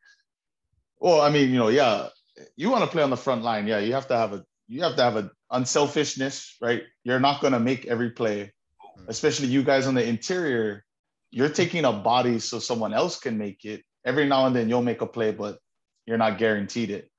Well, 1.00 1.22
I 1.22 1.30
mean, 1.30 1.50
you 1.50 1.58
know, 1.58 1.70
yeah, 1.70 2.10
you 2.56 2.70
want 2.70 2.84
to 2.84 2.90
play 2.90 3.04
on 3.04 3.10
the 3.10 3.18
front 3.18 3.44
line. 3.44 3.68
Yeah, 3.68 3.80
you 3.80 3.94
have 3.94 4.08
to 4.08 4.18
have 4.18 4.34
a 4.34 4.46
you 4.68 4.84
have 4.84 4.96
to 4.96 5.04
have 5.04 5.18
an 5.18 5.30
unselfishness, 5.52 6.56
right? 6.62 6.84
You're 7.04 7.20
not 7.20 7.42
gonna 7.42 7.60
make 7.60 7.86
every 7.86 8.12
play, 8.12 8.54
hmm. 8.80 9.04
especially 9.08 9.48
you 9.48 9.64
guys 9.64 9.88
on 9.88 9.96
the 9.96 10.08
interior. 10.08 10.86
You're 11.32 11.50
taking 11.50 11.86
up 11.86 12.04
bodies 12.04 12.44
so 12.44 12.60
someone 12.60 12.94
else 12.94 13.20
can 13.20 13.38
make 13.38 13.64
it. 13.66 13.84
Every 14.06 14.28
now 14.28 14.48
and 14.48 14.56
then 14.56 14.68
you'll 14.70 14.82
make 14.82 15.02
a 15.02 15.06
play, 15.06 15.32
but 15.32 15.60
you're 16.06 16.18
not 16.18 16.38
guaranteed 16.38 16.92
it. 16.92 17.10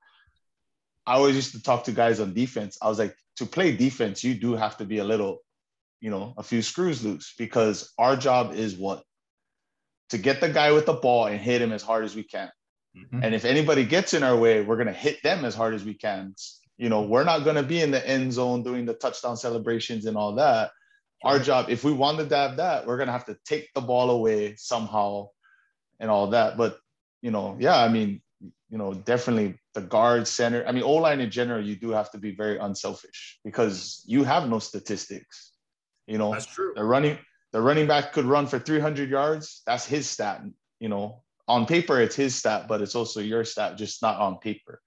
I 1.05 1.15
always 1.15 1.35
used 1.35 1.53
to 1.53 1.63
talk 1.63 1.85
to 1.85 1.91
guys 1.91 2.19
on 2.19 2.33
defense. 2.33 2.77
I 2.81 2.89
was 2.89 2.99
like, 2.99 3.15
to 3.37 3.45
play 3.45 3.75
defense, 3.75 4.23
you 4.23 4.35
do 4.35 4.53
have 4.53 4.77
to 4.77 4.85
be 4.85 4.99
a 4.99 5.03
little, 5.03 5.39
you 5.99 6.09
know, 6.09 6.33
a 6.37 6.43
few 6.43 6.61
screws 6.61 7.03
loose 7.03 7.33
because 7.37 7.91
our 7.97 8.15
job 8.15 8.53
is 8.53 8.75
what? 8.75 9.03
To 10.09 10.17
get 10.17 10.41
the 10.41 10.49
guy 10.49 10.71
with 10.71 10.85
the 10.85 10.93
ball 10.93 11.25
and 11.25 11.39
hit 11.39 11.61
him 11.61 11.71
as 11.71 11.81
hard 11.81 12.05
as 12.05 12.15
we 12.15 12.23
can. 12.23 12.51
Mm-hmm. 12.97 13.23
And 13.23 13.35
if 13.35 13.45
anybody 13.45 13.85
gets 13.85 14.13
in 14.13 14.23
our 14.23 14.35
way, 14.35 14.61
we're 14.61 14.75
going 14.75 14.87
to 14.87 14.93
hit 14.93 15.21
them 15.23 15.45
as 15.45 15.55
hard 15.55 15.73
as 15.73 15.83
we 15.83 15.93
can. 15.93 16.35
You 16.77 16.89
know, 16.89 17.01
we're 17.01 17.23
not 17.23 17.43
going 17.43 17.55
to 17.55 17.63
be 17.63 17.81
in 17.81 17.91
the 17.91 18.07
end 18.07 18.33
zone 18.33 18.63
doing 18.63 18.85
the 18.85 18.93
touchdown 18.93 19.37
celebrations 19.37 20.05
and 20.05 20.17
all 20.17 20.35
that. 20.35 20.71
Our 21.23 21.39
job, 21.39 21.67
if 21.69 21.85
we 21.85 21.93
wanted 21.93 22.29
to 22.29 22.35
have 22.35 22.57
that, 22.57 22.85
we're 22.85 22.97
going 22.97 23.07
to 23.07 23.13
have 23.13 23.25
to 23.27 23.37
take 23.45 23.69
the 23.73 23.81
ball 23.81 24.09
away 24.09 24.55
somehow 24.57 25.29
and 25.99 26.11
all 26.11 26.31
that. 26.31 26.57
But, 26.57 26.77
you 27.21 27.31
know, 27.31 27.55
yeah, 27.59 27.77
I 27.77 27.87
mean, 27.87 28.21
you 28.69 28.77
know, 28.77 28.93
definitely 28.93 29.57
the 29.73 29.81
guard 29.81 30.27
center. 30.27 30.65
I 30.67 30.71
mean, 30.73 30.83
O 30.83 30.93
line 30.93 31.21
in 31.21 31.31
general, 31.31 31.63
you 31.63 31.75
do 31.75 31.91
have 31.91 32.11
to 32.11 32.17
be 32.17 32.35
very 32.35 32.57
unselfish 32.57 33.39
because 33.45 34.03
you 34.05 34.23
have 34.23 34.49
no 34.49 34.59
statistics. 34.59 35.53
You 36.07 36.17
know, 36.17 36.33
that's 36.33 36.45
true. 36.45 36.73
The 36.75 36.83
running 36.83 37.17
the 37.53 37.61
running 37.61 37.87
back 37.87 38.13
could 38.13 38.25
run 38.25 38.47
for 38.47 38.59
300 38.59 39.09
yards. 39.09 39.61
That's 39.65 39.85
his 39.85 40.09
stat. 40.09 40.43
You 40.79 40.89
know, 40.89 41.22
on 41.47 41.65
paper 41.65 41.99
it's 41.99 42.15
his 42.15 42.35
stat, 42.35 42.67
but 42.67 42.81
it's 42.81 42.95
also 42.95 43.19
your 43.19 43.43
stat, 43.43 43.77
just 43.77 44.01
not 44.01 44.19
on 44.19 44.37
paper. 44.37 44.81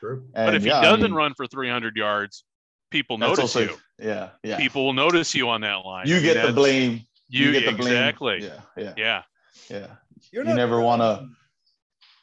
True. 0.00 0.24
And 0.34 0.46
but 0.46 0.54
if 0.54 0.64
yeah, 0.64 0.80
he 0.80 0.84
doesn't 0.86 1.04
I 1.04 1.08
mean, 1.08 1.14
run 1.14 1.34
for 1.34 1.46
300 1.46 1.96
yards, 1.96 2.44
people 2.90 3.18
notice 3.18 3.40
also, 3.40 3.60
you. 3.60 3.76
Yeah, 3.98 4.30
yeah. 4.42 4.56
People 4.56 4.86
will 4.86 4.92
notice 4.92 5.34
you 5.34 5.48
on 5.48 5.60
that 5.60 5.84
line. 5.84 6.06
You 6.06 6.20
get 6.20 6.46
the 6.46 6.52
blame. 6.52 7.02
You, 7.28 7.46
you 7.46 7.52
get 7.52 7.66
the 7.66 7.76
blame. 7.76 7.92
Exactly. 7.92 8.42
Yeah, 8.42 8.60
yeah, 8.76 8.92
yeah. 8.96 9.22
Yeah. 9.68 9.86
You're 10.32 10.44
you 10.44 10.54
never 10.54 10.80
want 10.80 11.02
to 11.02 11.28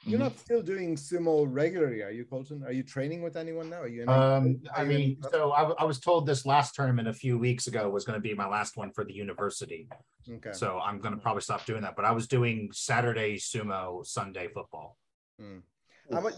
you're 0.08 0.20
mm-hmm. 0.20 0.24
not 0.30 0.40
still 0.40 0.62
doing 0.62 0.96
sumo 0.96 1.46
regularly, 1.50 2.02
are 2.02 2.12
you, 2.12 2.24
Colton? 2.24 2.64
Are 2.64 2.72
you 2.72 2.84
training 2.84 3.22
with 3.22 3.36
anyone 3.36 3.70
now? 3.70 3.82
Are 3.82 3.88
you? 3.88 4.08
Um, 4.08 4.62
I 4.76 4.86
mean, 4.86 5.18
so 5.32 5.52
I, 5.52 5.70
I, 5.72 5.84
was 5.84 6.00
told 6.00 6.26
this 6.26 6.46
last 6.46 6.76
tournament 6.76 7.10
a 7.10 7.14
few 7.14 7.38
weeks 7.38 7.68
ago 7.68 7.90
was 7.90 8.06
going 8.06 8.18
to 8.18 8.22
be 8.22 8.34
my 8.34 8.48
last 8.48 8.78
one 8.78 8.92
for 8.92 9.04
the 9.04 9.14
university. 9.14 9.90
Okay. 10.32 10.54
So 10.54 10.80
I'm 10.80 11.00
going 11.00 11.14
to 11.14 11.20
probably 11.20 11.42
stop 11.42 11.66
doing 11.66 11.82
that. 11.82 11.96
But 11.96 12.06
I 12.06 12.12
was 12.12 12.28
doing 12.28 12.70
Saturday 12.72 13.36
sumo, 13.36 14.06
Sunday 14.06 14.48
football. 14.48 14.98
Hmm. 15.40 15.60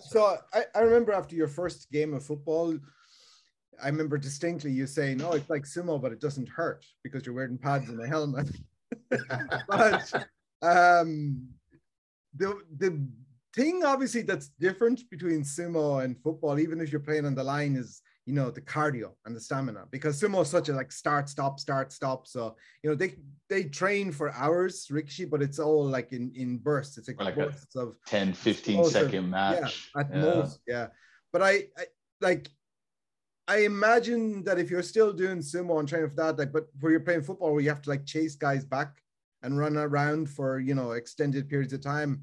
so 0.10 0.38
I, 0.54 0.64
I 0.76 0.80
remember 0.80 1.14
after 1.14 1.36
your 1.36 1.48
first 1.48 1.92
game 1.92 2.14
of 2.14 2.26
football, 2.26 2.76
I 3.82 3.88
remember 3.88 4.18
distinctly 4.18 4.72
you 4.72 4.88
saying, 4.88 5.18
"No, 5.18 5.32
it's 5.34 5.50
like 5.50 5.64
sumo, 5.64 6.02
but 6.02 6.12
it 6.12 6.20
doesn't 6.20 6.50
hurt 6.50 6.84
because 7.04 7.26
you're 7.26 7.36
wearing 7.36 7.58
pads 7.58 7.88
and 7.90 8.02
a 8.02 8.08
helmet." 8.08 8.50
but 9.68 10.14
um, 10.62 11.48
the 12.36 12.60
the 12.78 13.08
thing 13.60 13.84
obviously 13.84 14.22
that's 14.22 14.50
different 14.60 15.02
between 15.10 15.42
sumo 15.42 16.04
and 16.04 16.18
football, 16.18 16.60
even 16.60 16.80
if 16.80 16.92
you're 16.92 17.08
playing 17.10 17.26
on 17.26 17.36
the 17.36 17.44
line, 17.44 17.76
is 17.76 18.02
you 18.26 18.34
know 18.36 18.52
the 18.52 18.62
cardio 18.62 19.10
and 19.26 19.36
the 19.36 19.40
stamina 19.40 19.86
because 19.90 20.22
sumo 20.22 20.44
is 20.44 20.50
such 20.50 20.70
a 20.70 20.74
like 20.74 20.92
start 20.92 21.28
stop 21.28 21.60
start 21.60 21.92
stop. 21.92 22.28
So 22.28 22.56
you 22.84 22.90
know 22.90 22.96
they 22.96 23.16
they 23.50 23.64
train 23.64 24.12
for 24.12 24.32
hours 24.34 24.88
rikishi 24.92 25.30
but 25.30 25.42
it's 25.42 25.60
all 25.60 25.86
like 25.86 26.14
in 26.14 26.32
in 26.36 26.58
bursts. 26.58 26.98
It's 26.98 27.08
like, 27.08 27.20
like 27.20 27.36
bursts 27.36 27.76
of 27.76 27.96
10 28.08 28.34
15 28.34 28.86
second 28.86 29.30
match. 29.30 29.90
yeah, 29.96 30.02
at 30.02 30.10
yeah. 30.14 30.22
most 30.22 30.60
yeah. 30.68 30.88
But 31.34 31.42
I, 31.42 31.54
I 31.78 31.86
like 32.22 32.50
I 33.48 33.58
imagine 33.74 34.44
that 34.44 34.60
if 34.60 34.70
you're 34.70 34.84
still 34.84 35.12
doing 35.12 35.40
sumo 35.40 35.80
and 35.80 35.90
training 35.90 36.10
for 36.10 36.16
that, 36.18 36.38
like, 36.38 36.54
but 36.54 36.68
where 36.80 36.92
you're 36.92 37.02
playing 37.02 37.24
football, 37.24 37.52
where 37.52 37.62
you 37.62 37.70
have 37.70 37.82
to 37.82 37.90
like 37.90 38.06
chase 38.06 38.36
guys 38.36 38.64
back 38.64 39.02
and 39.42 39.58
run 39.58 39.76
around 39.76 40.30
for 40.30 40.60
you 40.60 40.76
know 40.76 40.92
extended 40.92 41.50
periods 41.50 41.74
of 41.74 41.82
time, 41.82 42.22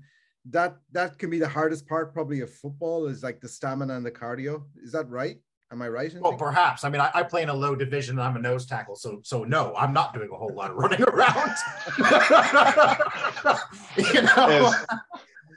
that 0.50 0.76
that 0.92 1.18
can 1.18 1.30
be 1.30 1.38
the 1.38 1.48
hardest 1.48 1.86
part 1.86 2.12
probably 2.12 2.40
of 2.40 2.52
football 2.52 3.06
is 3.06 3.22
like 3.22 3.40
the 3.40 3.48
stamina 3.48 3.94
and 3.96 4.06
the 4.06 4.10
cardio. 4.10 4.64
Is 4.82 4.92
that 4.92 5.08
right? 5.08 5.38
Am 5.72 5.82
I 5.82 5.88
right? 5.88 6.12
well, 6.20 6.34
perhaps. 6.34 6.84
I 6.84 6.90
mean, 6.90 7.00
I, 7.00 7.10
I, 7.12 7.24
play 7.24 7.42
in 7.42 7.48
a 7.48 7.54
low 7.54 7.74
division 7.74 8.20
and 8.20 8.22
I'm 8.22 8.36
a 8.36 8.38
nose 8.38 8.66
tackle, 8.66 8.94
so 8.94 9.20
so 9.24 9.42
no, 9.42 9.74
I'm 9.76 9.92
not 9.92 10.14
doing 10.14 10.28
a 10.32 10.36
whole 10.36 10.54
lot 10.54 10.70
of 10.70 10.76
running 10.82 11.02
around. 11.02 11.50
you 13.96 14.22
know, 14.22 14.72
as, 14.72 14.86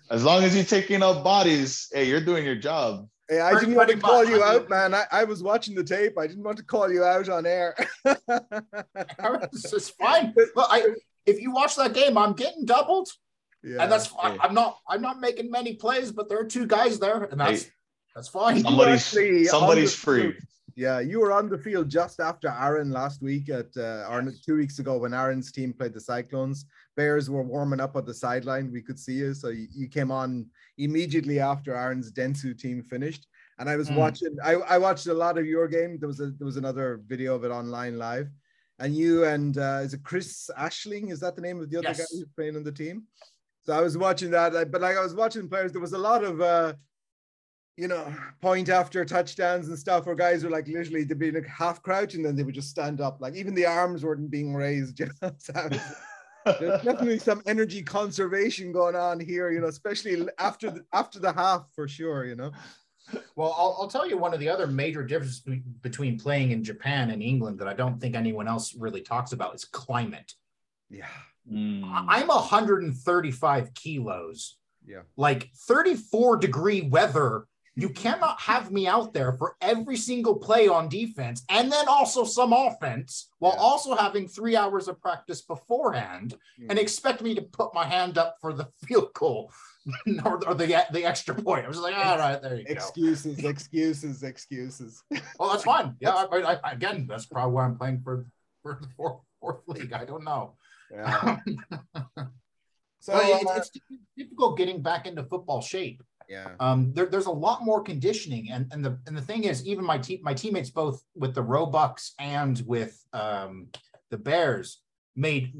as, 0.09 0.23
long 0.23 0.43
as 0.43 0.55
you're 0.55 0.63
taking 0.63 1.03
up 1.03 1.23
bodies, 1.23 1.89
hey, 1.93 2.05
you're 2.05 2.25
doing 2.25 2.43
your 2.43 2.55
job. 2.55 3.07
Hey, 3.29 3.39
I 3.39 3.59
didn't 3.59 3.75
want 3.75 3.89
to 3.89 3.97
call 3.97 4.25
you 4.25 4.43
out, 4.43 4.67
man. 4.67 4.95
I, 4.95 5.05
I 5.11 5.23
was 5.25 5.43
watching 5.43 5.75
the 5.75 5.83
tape. 5.83 6.17
I 6.17 6.25
didn't 6.25 6.43
want 6.43 6.57
to 6.57 6.63
call 6.63 6.91
you 6.91 7.03
out 7.03 7.29
on 7.29 7.45
air. 7.45 7.75
it's 8.05 9.89
fine. 9.91 10.33
But 10.55 10.67
I, 10.71 10.95
if 11.27 11.39
you 11.39 11.51
watch 11.51 11.75
that 11.75 11.93
game, 11.93 12.17
I'm 12.17 12.33
getting 12.33 12.65
doubled. 12.65 13.09
Yeah. 13.63 13.83
And 13.83 13.91
that's 13.91 14.07
fine. 14.07 14.33
Hey. 14.33 14.39
I'm 14.41 14.53
not 14.53 14.79
I'm 14.87 15.01
not 15.01 15.19
making 15.19 15.51
many 15.51 15.75
plays, 15.75 16.11
but 16.11 16.29
there 16.29 16.39
are 16.39 16.45
two 16.45 16.65
guys 16.65 16.99
there, 16.99 17.23
and 17.23 17.39
that's 17.39 17.63
hey. 17.63 17.71
that's 18.15 18.27
fine. 18.27 18.61
Somebody's 18.61 19.49
somebody's 19.49 19.93
free. 19.93 20.35
Yeah, 20.75 21.01
you 21.01 21.19
were 21.19 21.33
on 21.33 21.49
the 21.49 21.57
field 21.57 21.89
just 21.89 22.21
after 22.21 22.47
Aaron 22.47 22.89
last 22.89 23.21
week 23.21 23.49
at 23.49 23.75
uh, 23.75 24.07
or 24.09 24.31
two 24.45 24.55
weeks 24.55 24.79
ago 24.79 24.97
when 24.97 25.13
Aaron's 25.13 25.51
team 25.51 25.73
played 25.73 25.93
the 25.93 25.99
Cyclones. 25.99 26.65
Bears 26.95 27.29
were 27.29 27.43
warming 27.43 27.81
up 27.81 27.97
on 27.97 28.05
the 28.05 28.13
sideline. 28.13 28.71
We 28.71 28.81
could 28.81 28.97
see 28.97 29.15
you, 29.15 29.33
so 29.33 29.49
you, 29.49 29.67
you 29.75 29.89
came 29.89 30.09
on 30.09 30.45
immediately 30.77 31.41
after 31.41 31.75
Aaron's 31.75 32.13
Dentsu 32.13 32.57
team 32.57 32.81
finished. 32.81 33.27
And 33.57 33.69
I 33.69 33.75
was 33.75 33.89
mm. 33.89 33.97
watching. 33.97 34.37
I, 34.41 34.53
I 34.53 34.77
watched 34.77 35.07
a 35.07 35.13
lot 35.13 35.37
of 35.37 35.45
your 35.45 35.67
game. 35.67 35.97
There 35.99 36.07
was 36.07 36.21
a 36.21 36.27
there 36.27 36.45
was 36.45 36.55
another 36.55 37.01
video 37.05 37.35
of 37.35 37.43
it 37.43 37.51
online 37.51 37.97
live, 37.97 38.29
and 38.79 38.95
you 38.95 39.25
and 39.25 39.57
uh, 39.57 39.81
is 39.83 39.93
it 39.93 40.03
Chris 40.03 40.49
Ashling? 40.57 41.11
Is 41.11 41.19
that 41.19 41.35
the 41.35 41.41
name 41.41 41.59
of 41.59 41.69
the 41.69 41.77
other 41.79 41.89
yes. 41.89 41.99
guy 41.99 42.05
who's 42.09 42.29
playing 42.37 42.55
on 42.55 42.63
the 42.63 42.71
team? 42.71 43.03
So 43.69 43.75
I 43.75 43.81
was 43.81 43.95
watching 43.95 44.31
that, 44.31 44.71
but 44.71 44.81
like 44.81 44.97
I 44.97 45.03
was 45.03 45.13
watching 45.13 45.47
players, 45.47 45.71
there 45.71 45.79
was 45.79 45.93
a 45.93 45.97
lot 45.99 46.23
of, 46.23 46.41
uh, 46.41 46.73
you 47.77 47.87
know, 47.87 48.11
point 48.41 48.67
after 48.67 49.05
touchdowns 49.05 49.67
and 49.67 49.77
stuff 49.77 50.07
where 50.07 50.15
guys 50.15 50.43
were 50.43 50.49
like 50.49 50.67
literally 50.67 51.03
they'd 51.03 51.19
be 51.19 51.29
like 51.29 51.45
half 51.45 51.83
crouch 51.83 52.15
and 52.15 52.25
then 52.25 52.35
they 52.35 52.41
would 52.41 52.55
just 52.55 52.71
stand 52.71 52.99
up. 52.99 53.21
Like 53.21 53.35
even 53.35 53.53
the 53.53 53.67
arms 53.67 54.03
weren't 54.03 54.31
being 54.31 54.55
raised. 54.55 54.99
You 54.99 55.11
know? 55.21 55.31
so 55.37 55.53
there's 55.53 56.81
definitely 56.83 57.19
some 57.19 57.43
energy 57.45 57.83
conservation 57.83 58.71
going 58.71 58.95
on 58.95 59.19
here, 59.19 59.51
you 59.51 59.61
know, 59.61 59.67
especially 59.67 60.27
after 60.39 60.71
the 60.71 60.83
after 60.91 61.19
the 61.19 61.31
half 61.31 61.67
for 61.75 61.87
sure, 61.87 62.25
you 62.25 62.35
know. 62.35 62.51
Well, 63.35 63.53
I'll, 63.55 63.77
I'll 63.81 63.87
tell 63.87 64.09
you 64.09 64.17
one 64.17 64.33
of 64.33 64.39
the 64.39 64.49
other 64.49 64.65
major 64.65 65.03
differences 65.03 65.41
be- 65.41 65.61
between 65.83 66.17
playing 66.17 66.49
in 66.49 66.63
Japan 66.63 67.11
and 67.11 67.21
England 67.21 67.59
that 67.59 67.67
I 67.67 67.75
don't 67.75 68.01
think 68.01 68.15
anyone 68.15 68.47
else 68.47 68.73
really 68.73 69.01
talks 69.01 69.31
about 69.31 69.53
is 69.53 69.63
climate. 69.63 70.33
Yeah. 70.89 71.05
Mm. 71.51 71.83
I- 71.85 72.19
I'm 72.21 72.29
135 72.29 73.73
kilos. 73.73 74.57
Yeah. 74.85 75.01
Like 75.17 75.49
34 75.67 76.37
degree 76.37 76.81
weather. 76.81 77.45
You 77.75 77.89
cannot 77.89 78.41
have 78.41 78.71
me 78.71 78.87
out 78.87 79.13
there 79.13 79.31
for 79.33 79.55
every 79.61 79.95
single 79.95 80.35
play 80.35 80.67
on 80.67 80.89
defense 80.89 81.43
and 81.47 81.71
then 81.71 81.87
also 81.87 82.25
some 82.25 82.51
offense 82.51 83.29
while 83.39 83.53
Yeah. 83.53 83.61
also 83.61 83.95
having 83.95 84.27
three 84.27 84.55
hours 84.57 84.87
of 84.89 84.99
practice 85.01 85.41
beforehand 85.41 86.35
and 86.67 86.77
Mm. 86.77 86.81
expect 86.81 87.21
me 87.21 87.35
to 87.35 87.41
put 87.41 87.73
my 87.73 87.85
hand 87.85 88.17
up 88.17 88.35
for 88.41 88.51
the 88.51 88.67
field 88.85 89.13
goal 89.13 89.51
or, 90.25 90.45
or 90.45 90.55
the, 90.55 90.85
the 90.91 91.05
extra 91.05 91.33
point. 91.33 91.63
I 91.65 91.69
was 91.69 91.77
like, 91.79 91.95
all 91.95 92.17
right, 92.17 92.41
there 92.41 92.57
you 92.57 92.65
go. 92.65 92.71
excuses, 92.73 93.39
excuses, 93.45 94.23
excuses. 94.23 95.01
Oh, 95.39 95.49
that's 95.51 95.63
fine. 95.63 95.95
Yeah, 96.01 96.11
I, 96.29 96.57
I, 96.63 96.71
again, 96.73 97.07
that's 97.07 97.27
probably 97.27 97.53
why 97.53 97.63
I'm 97.65 97.77
playing 97.77 98.01
for 98.03 98.25
for 98.61 98.77
the 98.81 98.87
fourth, 98.97 99.21
fourth 99.39 99.61
league. 99.67 99.93
I 99.93 100.03
don't 100.03 100.25
know. 100.25 100.55
Yeah. 100.91 101.37
So 103.01 103.13
But 103.13 103.23
it's, 103.25 103.49
uh, 103.49 103.53
it's 103.55 103.71
difficult 104.17 104.57
getting 104.57 104.81
back 104.81 105.07
into 105.07 105.23
football 105.23 105.61
shape. 105.61 106.03
yeah. 106.27 106.49
Um, 106.59 106.91
there, 106.93 107.05
there's 107.05 107.27
a 107.27 107.31
lot 107.31 107.63
more 107.63 107.81
conditioning, 107.81 108.51
and 108.51 108.67
and 108.73 108.83
the 108.83 108.99
and 109.07 109.15
the 109.17 109.21
thing 109.21 109.45
is, 109.45 109.65
even 109.65 109.85
my 109.85 109.97
team, 109.97 110.19
my 110.21 110.33
teammates, 110.33 110.69
both 110.69 111.01
with 111.15 111.33
the 111.33 111.41
Roebucks 111.41 112.13
and 112.19 112.61
with 112.67 113.01
um, 113.13 113.67
the 114.11 114.17
Bears, 114.17 114.81
made 115.15 115.53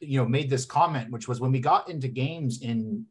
you 0.00 0.20
know 0.20 0.26
made 0.28 0.50
this 0.50 0.66
comment, 0.66 1.10
which 1.10 1.26
was 1.26 1.40
when 1.40 1.52
we 1.52 1.58
got 1.60 1.88
into 1.88 2.06
games 2.08 2.60
in 2.60 3.06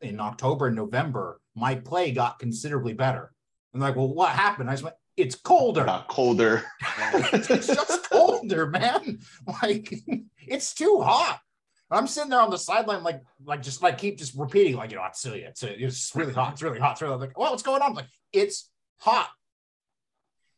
in 0.00 0.20
October 0.20 0.68
and 0.68 0.76
November, 0.76 1.40
my 1.54 1.74
play 1.74 2.12
got 2.12 2.38
considerably 2.38 2.94
better. 2.94 3.32
I'm 3.74 3.80
like, 3.80 3.96
well, 3.96 4.12
what 4.12 4.30
happened? 4.30 4.70
I 4.70 4.72
just 4.72 4.84
went, 4.84 4.96
it's 5.16 5.34
colder. 5.34 5.84
Got 5.84 6.08
colder. 6.08 6.64
it's 7.32 7.48
just 7.48 8.08
colder, 8.08 8.17
man. 8.44 9.18
Like 9.62 9.92
it's 10.46 10.74
too 10.74 11.00
hot. 11.02 11.40
I'm 11.90 12.06
sitting 12.06 12.28
there 12.30 12.40
on 12.40 12.50
the 12.50 12.58
sideline, 12.58 13.02
like, 13.02 13.22
like 13.44 13.62
just 13.62 13.82
like 13.82 13.96
keep 13.96 14.18
just 14.18 14.34
repeating, 14.36 14.76
like, 14.76 14.90
you 14.90 14.98
know, 14.98 15.04
it's 15.06 15.24
it's 15.24 15.62
it's 15.62 16.14
really 16.14 16.34
hot, 16.34 16.52
it's 16.52 16.62
really 16.62 16.78
hot, 16.78 16.92
it's 16.92 17.02
really 17.02 17.12
hot. 17.14 17.20
like, 17.20 17.38
well, 17.38 17.50
what's 17.50 17.62
going 17.62 17.80
on? 17.80 17.90
I'm 17.90 17.94
like, 17.94 18.08
it's 18.32 18.70
hot. 18.98 19.30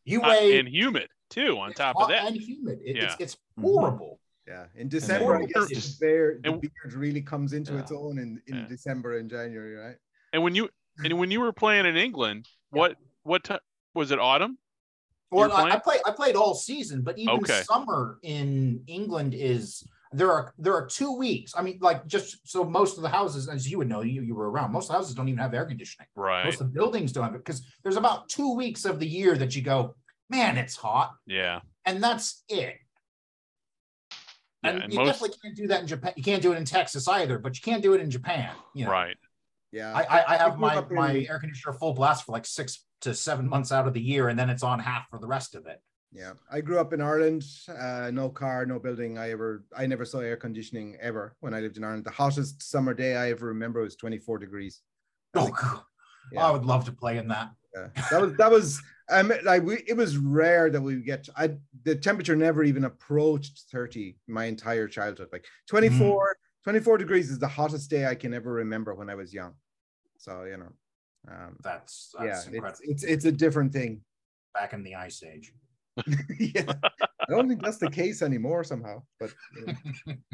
You 0.05 0.21
Hot 0.23 0.31
weigh 0.31 0.59
and 0.59 0.69
humid 0.69 1.09
too. 1.29 1.59
On 1.59 1.73
top 1.73 1.97
hot 1.97 2.05
of 2.05 2.09
that, 2.11 2.27
and 2.27 2.37
humid. 2.37 2.81
It- 2.85 2.97
Yeah. 2.97 3.05
It's 3.05 3.17
it's 3.21 3.37
horrible. 3.61 4.19
Yeah, 4.49 4.65
in 4.75 4.89
December, 4.89 5.37
I 5.37 5.45
guess 5.45 5.69
Just- 5.69 6.01
the 6.01 6.07
beard, 6.07 6.43
the 6.43 6.53
and- 6.53 6.61
beard 6.61 6.95
really 6.95 7.23
comes 7.23 7.53
into 7.53 7.77
its 7.79 7.93
own 7.93 8.19
in, 8.19 8.43
in 8.49 8.57
Yeah. 8.57 8.67
December 8.67 9.19
and 9.19 9.31
January, 9.31 9.75
right? 9.77 9.97
and 10.33 10.43
when 10.43 10.55
you 10.57 10.69
and 11.05 11.17
when 11.19 11.31
you 11.31 11.41
were 11.41 11.53
playing 11.53 11.87
in 11.87 11.97
England, 11.97 12.49
what 12.71 12.97
what 13.23 13.45
ti 13.45 13.55
was 13.95 14.11
it? 14.11 14.19
Autumn? 14.19 14.59
Well, 15.31 15.53
I, 15.53 15.71
I 15.71 15.79
played 15.79 16.01
I 16.07 16.11
played 16.11 16.35
all 16.37 16.55
season, 16.55 17.03
but 17.03 17.19
even 17.19 17.35
Okay. 17.37 17.63
summer 17.63 18.19
in 18.23 18.83
England 18.89 19.35
is 19.35 19.87
there 20.13 20.33
are 20.33 20.53
there 20.59 20.75
are 20.75 20.87
two 20.87 21.17
weeks. 21.17 21.53
I 21.57 21.63
mean, 21.63 21.79
like 21.81 22.07
just 22.07 22.39
so 22.49 22.65
most 22.65 22.97
of 22.97 23.03
the 23.03 23.09
houses, 23.09 23.49
as 23.49 23.71
you 23.71 23.79
would 23.79 23.89
know, 23.89 24.01
you, 24.03 24.23
you 24.23 24.35
were 24.35 24.51
around, 24.51 24.73
most 24.73 24.87
of 24.87 24.89
the 24.89 24.95
houses 24.95 25.15
don't 25.15 25.29
even 25.29 25.39
have 25.39 25.55
air 25.55 25.65
conditioning. 25.67 26.09
Right. 26.17 26.45
Most 26.45 26.61
of 26.61 26.67
the 26.67 26.73
buildings 26.73 27.13
don't 27.13 27.23
have 27.25 27.35
it 27.35 27.45
because 27.45 27.63
there's 27.85 27.97
about 27.97 28.29
two 28.29 28.55
weeks 28.57 28.85
of 28.85 28.99
the 28.99 29.07
year 29.07 29.37
that 29.37 29.55
you 29.55 29.63
go, 29.63 29.95
man, 30.29 30.57
it's 30.59 30.75
hot, 30.77 31.13
Yeah. 31.27 31.61
and 31.87 32.03
that's 32.03 32.43
it. 32.49 32.75
Yeah, 34.65 34.71
and, 34.71 34.83
and 34.83 34.93
you 34.93 34.99
most- 34.99 35.07
definitely 35.21 35.37
can't 35.43 35.57
do 35.57 35.67
that 35.69 35.81
in 35.83 35.87
Japan. 35.87 36.13
You 36.17 36.23
can't 36.23 36.43
do 36.43 36.53
it 36.53 36.57
in 36.57 36.65
Texas 36.65 37.09
either, 37.09 37.39
but 37.39 37.55
you 37.57 37.63
can't 37.63 37.83
do 37.83 37.95
it 37.95 38.01
in 38.01 38.11
Japan. 38.11 38.51
You 38.75 38.85
know, 38.87 38.91
Right. 38.91 39.17
Yeah. 39.73 39.93
I, 39.95 40.03
I, 40.03 40.35
I 40.35 40.37
have 40.39 40.59
my 40.59 40.85
my 40.91 41.25
air 41.31 41.39
conditioner 41.39 41.73
full 41.75 41.95
blast 41.95 42.27
for 42.27 42.33
like 42.33 42.45
six 42.45 42.85
to 43.01 43.15
seven 43.15 43.49
months 43.49 43.73
out 43.73 43.87
of 43.87 43.95
the 43.95 44.01
year, 44.01 44.29
and 44.29 44.39
then 44.39 44.51
it's 44.51 44.63
on 44.63 44.79
half 44.79 45.09
for 45.11 45.19
the 45.19 45.27
rest 45.27 45.55
of 45.55 45.67
it. 45.67 45.81
Yeah, 46.13 46.33
I 46.51 46.61
grew 46.61 46.81
up 46.81 46.93
in 46.93 47.01
Ireland. 47.01 47.45
Uh, 47.69 48.11
no 48.13 48.31
car, 48.31 48.67
no 48.67 48.81
building. 48.81 49.17
I 49.17 49.31
ever, 49.31 49.65
I 49.77 49.87
never 49.87 50.05
saw 50.05 50.19
air 50.19 50.37
conditioning 50.37 50.97
ever 51.01 51.37
when 51.41 51.55
I 51.55 51.61
lived 51.61 51.77
in 51.77 51.85
Ireland. 51.85 52.05
The 52.05 52.11
hottest 52.11 52.69
summer 52.69 52.95
day 52.95 53.17
I 53.17 53.31
ever 53.31 53.47
remember 53.47 53.81
was 53.83 53.95
24 53.95 54.39
degrees. 54.39 54.81
Oh, 55.35 55.49
God. 55.49 55.83
Yeah. 56.33 56.47
I 56.47 56.51
would 56.51 56.65
love 56.65 56.85
to 56.87 56.93
play 56.93 57.19
in 57.19 57.29
that. 57.29 57.51
Yeah. 57.75 57.89
That 58.11 58.21
was 58.21 58.35
that 58.35 58.51
was 58.51 58.83
um 59.11 59.33
like 59.45 59.63
we 59.63 59.83
it 59.87 59.97
was 59.97 60.17
rare 60.17 60.71
that 60.71 60.81
we 60.81 60.97
would 60.97 61.05
get 61.05 61.29
I 61.37 61.57
the 61.85 61.95
temperature 61.95 62.35
never 62.35 62.65
even 62.65 62.85
approached 62.85 63.65
30 63.71 64.17
my 64.27 64.47
entire 64.47 64.89
childhood. 64.89 65.29
Like 65.33 65.45
24, 65.69 66.37
24 66.65 66.99
degrees 66.99 67.31
is 67.31 67.39
the 67.39 67.49
hottest 67.49 67.91
day 67.91 68.07
I 68.07 68.15
can 68.15 68.35
ever 68.35 68.53
remember 68.53 68.95
when 68.95 69.09
I 69.09 69.15
was 69.15 69.33
young. 69.33 69.55
So 70.19 70.45
you 70.45 70.57
know, 70.57 70.73
um, 71.29 71.57
That's, 71.63 72.15
yeah, 72.19 72.27
that's 72.27 72.47
incredible. 72.47 72.79
it's, 72.83 73.03
it's 73.03 73.05
it's 73.05 73.25
a 73.25 73.33
different 73.33 73.73
thing. 73.73 74.01
Back 74.55 74.73
in 74.73 74.83
the 74.83 74.95
ice 74.97 75.23
age. 75.23 75.53
yeah, 76.39 76.73
I 76.93 77.31
don't 77.31 77.49
think 77.49 77.63
that's 77.63 77.79
the 77.79 77.91
case 77.91 78.23
anymore 78.23 78.65
somehow. 78.65 79.03
But 79.19 79.33
you 79.57 79.67
know. 80.07 80.15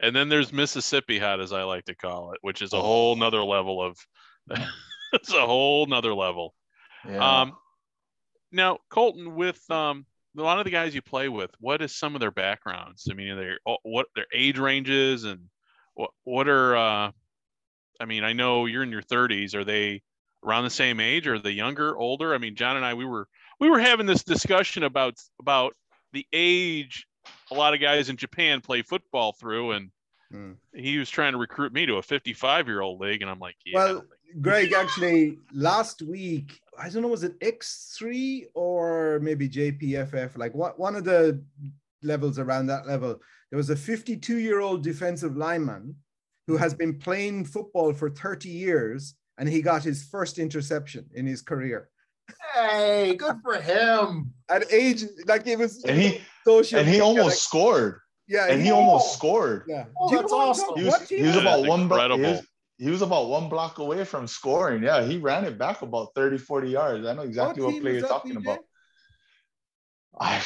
And 0.00 0.16
then 0.16 0.28
there's 0.28 0.52
Mississippi 0.52 1.16
hot, 1.20 1.40
as 1.40 1.52
I 1.52 1.62
like 1.62 1.84
to 1.84 1.94
call 1.94 2.32
it, 2.32 2.38
which 2.40 2.60
is 2.60 2.72
a 2.72 2.76
Oh. 2.76 2.80
whole 2.82 3.16
nother 3.16 3.44
level 3.44 3.80
of. 3.80 3.96
it's 5.12 5.32
a 5.32 5.46
whole 5.46 5.86
nother 5.86 6.12
level. 6.12 6.54
Yeah. 7.08 7.42
Um, 7.42 7.52
now 8.50 8.78
Colton, 8.90 9.36
with 9.36 9.60
um 9.70 10.04
a 10.36 10.42
lot 10.42 10.58
of 10.58 10.64
the 10.64 10.72
guys 10.72 10.92
you 10.94 11.02
play 11.02 11.28
with, 11.28 11.50
what 11.60 11.82
is 11.82 11.94
some 11.96 12.16
of 12.16 12.20
their 12.20 12.32
backgrounds? 12.32 13.06
I 13.08 13.14
mean, 13.14 13.36
their 13.36 13.58
what 13.84 14.06
their 14.16 14.26
age 14.34 14.58
ranges 14.58 15.22
and 15.22 15.42
what 15.94 16.10
what 16.24 16.48
are 16.48 16.76
uh, 16.76 17.10
I 18.00 18.04
mean, 18.04 18.24
I 18.24 18.32
know 18.32 18.66
you're 18.66 18.82
in 18.82 18.90
your 18.90 19.02
30s. 19.02 19.54
Are 19.54 19.64
they 19.64 20.02
around 20.44 20.64
the 20.64 20.70
same 20.70 21.00
age? 21.00 21.26
Or 21.26 21.34
are 21.34 21.38
they 21.38 21.50
younger, 21.50 21.96
older? 21.96 22.34
I 22.34 22.38
mean, 22.38 22.54
John 22.54 22.76
and 22.76 22.84
I 22.84 22.94
we 22.94 23.04
were 23.04 23.28
we 23.60 23.70
were 23.70 23.78
having 23.78 24.06
this 24.06 24.22
discussion 24.22 24.82
about 24.82 25.14
about 25.40 25.74
the 26.12 26.26
age 26.32 27.06
a 27.50 27.54
lot 27.54 27.74
of 27.74 27.80
guys 27.80 28.08
in 28.08 28.16
Japan 28.16 28.60
play 28.60 28.82
football 28.82 29.32
through, 29.32 29.72
and 29.72 29.90
Mm. 30.32 30.56
he 30.74 30.96
was 30.98 31.10
trying 31.10 31.32
to 31.32 31.38
recruit 31.38 31.74
me 31.74 31.84
to 31.84 31.96
a 31.96 32.02
55 32.02 32.66
year 32.66 32.80
old 32.80 33.00
league, 33.00 33.20
and 33.22 33.30
I'm 33.30 33.38
like, 33.38 33.56
yeah. 33.66 33.76
Well, 33.76 34.04
Greg, 34.40 34.72
actually, 34.72 35.38
last 35.52 36.00
week, 36.00 36.58
I 36.78 36.88
don't 36.88 37.02
know, 37.02 37.08
was 37.08 37.22
it 37.22 37.38
X3 37.40 38.46
or 38.54 39.20
maybe 39.20 39.46
JPFF? 39.48 40.38
Like 40.38 40.54
what 40.54 40.78
one 40.78 40.96
of 40.96 41.04
the 41.04 41.44
levels 42.02 42.38
around 42.38 42.66
that 42.66 42.86
level, 42.86 43.20
there 43.50 43.58
was 43.58 43.68
a 43.68 43.76
52 43.76 44.38
year 44.38 44.60
old 44.60 44.82
defensive 44.82 45.36
lineman 45.36 45.94
who 46.52 46.58
has 46.58 46.74
mm-hmm. 46.74 46.78
been 46.90 46.98
playing 46.98 47.44
football 47.46 47.92
for 47.94 48.10
30 48.10 48.48
years 48.48 49.14
and 49.38 49.48
he 49.48 49.62
got 49.62 49.82
his 49.82 50.04
first 50.04 50.38
interception 50.38 51.06
in 51.14 51.26
his 51.26 51.40
career. 51.40 51.88
Hey, 52.54 53.14
good 53.16 53.36
for 53.42 53.54
him. 53.54 54.34
At 54.50 54.70
age, 54.70 55.04
like 55.26 55.46
it 55.46 55.58
was 55.58 55.82
and 55.84 55.98
he 56.00 56.20
social 56.44 56.78
and 56.78 56.86
he 56.86 56.92
media, 56.94 57.04
almost 57.04 57.26
like- 57.26 57.38
scored. 57.38 58.00
yeah, 58.28 58.48
And 58.50 58.60
he 58.60 58.66
he- 58.66 58.72
almost 58.72 59.14
scored. 59.14 59.64
yeah. 59.66 59.86
Oh, 59.98 60.08
Do 60.08 60.14
you 60.14 60.20
that's 60.20 60.32
know 60.32 60.38
awesome. 60.38 60.66
talking- 60.66 60.82
He 60.82 60.88
was, 60.90 61.08
he 61.08 61.22
was 61.22 61.36
about 61.36 61.56
That's 61.56 61.68
one 61.68 61.88
block. 61.88 62.12
He 62.12 62.20
was, 62.20 62.46
he 62.78 62.90
was 62.90 63.02
about 63.02 63.28
one 63.28 63.48
block 63.48 63.78
away 63.78 64.04
from 64.04 64.26
scoring. 64.26 64.82
Yeah, 64.82 65.02
he 65.04 65.16
ran 65.16 65.44
it 65.44 65.56
back 65.56 65.80
about 65.80 66.08
30, 66.14 66.36
40 66.36 66.68
yards. 66.68 67.06
I 67.06 67.14
know 67.14 67.22
exactly 67.22 67.64
what, 67.64 67.72
team 67.72 67.82
play 67.82 67.92
you're 67.98 68.08
talking 68.08 68.34
BJ? 68.34 68.42
about. 68.42 68.58
I, 70.20 70.42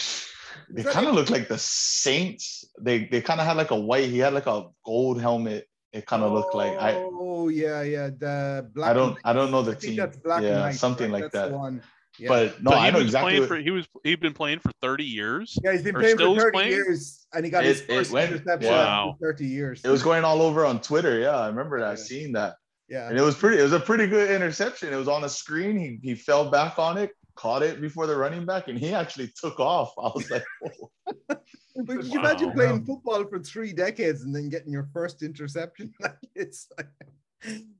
they 0.70 0.84
kind 0.84 1.06
of 1.06 1.14
looked 1.14 1.30
like 1.30 1.48
the 1.48 1.58
Saints. 1.58 2.64
They 2.80 3.06
they 3.06 3.20
kind 3.20 3.40
of 3.40 3.46
had 3.46 3.56
like 3.56 3.72
a 3.72 3.80
white. 3.80 4.08
He 4.08 4.18
had 4.18 4.32
like 4.32 4.46
a 4.46 4.66
gold 4.84 5.20
helmet. 5.20 5.66
It 5.96 6.06
kind 6.06 6.22
of 6.22 6.32
looked 6.32 6.54
like 6.54 6.76
I. 6.78 6.94
Oh 6.94 7.48
yeah, 7.48 7.82
yeah. 7.82 8.08
The 8.10 8.70
black. 8.74 8.90
I 8.90 8.92
don't. 8.94 9.18
I 9.24 9.32
don't 9.32 9.50
know 9.50 9.62
the 9.62 9.72
I 9.72 9.74
think 9.74 9.82
team. 9.82 9.96
that's 9.96 10.16
black 10.18 10.42
Yeah, 10.42 10.60
white, 10.60 10.74
something 10.74 11.10
right? 11.10 11.22
like 11.22 11.32
That's 11.32 11.50
that. 11.50 11.58
one. 11.58 11.82
Yeah. 12.18 12.28
But 12.28 12.62
no, 12.62 12.70
So 12.70 12.76
I 12.78 12.90
know 12.90 13.00
exactly. 13.00 13.38
What, 13.40 13.48
for 13.48 13.56
he 13.56 13.70
was 13.70 13.86
he'd 14.04 14.20
been 14.20 14.32
playing 14.32 14.60
for 14.60 14.70
30 14.80 15.04
years. 15.04 15.58
yeah, 15.62 15.72
he's 15.72 15.82
been 15.82 15.94
playing 15.94 16.16
for 16.16 16.34
30 16.34 16.50
playing? 16.52 16.70
years 16.70 17.26
and 17.34 17.44
he 17.44 17.50
got 17.50 17.62
his 17.64 17.80
It- 17.82 17.90
it 17.90 17.94
first 17.94 18.10
went- 18.10 18.32
interception 18.32 18.70
Wow. 18.72 19.10
after 19.20 19.32
30 19.34 19.46
years. 19.46 19.80
it 19.84 19.90
was 19.90 20.02
going 20.02 20.24
all 20.24 20.40
over 20.40 20.64
on 20.64 20.80
Twitter. 20.80 21.18
Yeah, 21.18 21.36
I 21.38 21.48
remember 21.48 21.78
that. 21.80 21.98
Yeah. 21.98 22.04
Seeing 22.04 22.32
that. 22.32 22.54
yeah. 22.88 23.08
and 23.10 23.18
it 23.18 23.22
was 23.22 23.34
pretty. 23.34 23.58
It 23.58 23.62
was 23.64 23.74
a 23.74 23.80
pretty 23.80 24.06
good 24.06 24.30
interception. 24.30 24.92
It 24.92 24.96
was 24.96 25.08
on 25.08 25.20
the 25.22 25.28
screen. 25.28 25.76
He 25.76 25.98
he 26.02 26.14
fell 26.14 26.48
back 26.50 26.78
on 26.78 26.96
it, 26.96 27.10
caught 27.36 27.62
it 27.62 27.80
before 27.80 28.06
the 28.06 28.16
running 28.16 28.44
back, 28.44 28.68
and 28.68 28.78
he 28.78 28.92
actually 28.92 29.30
took 29.40 29.60
off. 29.60 29.92
I 29.98 30.10
was 30.14 30.30
like, 30.30 30.44
Whoa. 30.60 30.90
But 31.28 32.00
can 32.00 32.06
you 32.10 32.20
Wow. 32.20 32.30
imagine 32.30 32.52
playing 32.52 32.84
football 32.86 33.24
for 33.26 33.38
three 33.38 33.72
decades 33.72 34.22
and 34.22 34.34
then 34.34 34.48
getting 34.48 34.72
your 34.72 34.88
first 34.92 35.22
interception? 35.22 35.92
Like, 36.00 36.16
it's 36.34 36.68
like, 36.76 36.88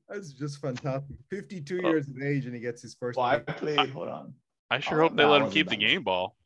that's 0.09 0.33
just 0.33 0.61
fantastic. 0.61 1.17
52 1.31 1.81
Oh. 1.83 1.89
years 1.89 2.09
of 2.09 2.21
age 2.23 2.45
and 2.47 2.55
he 2.55 2.61
gets 2.61 2.83
his 2.83 2.95
first. 2.95 3.17
well, 3.17 3.27
I 3.27 3.37
win. 3.37 3.45
played. 3.57 3.91
Hold 3.91 4.09
on. 4.09 4.35
I 4.71 4.81
sure 4.81 5.01
Oh, 5.01 5.09
hope 5.09 5.17
they 5.17 5.23
no, 5.25 5.33
let 5.33 5.43
him 5.43 5.51
keep 5.51 5.69
the 5.69 5.77
game 5.77 6.03
ball. 6.03 6.37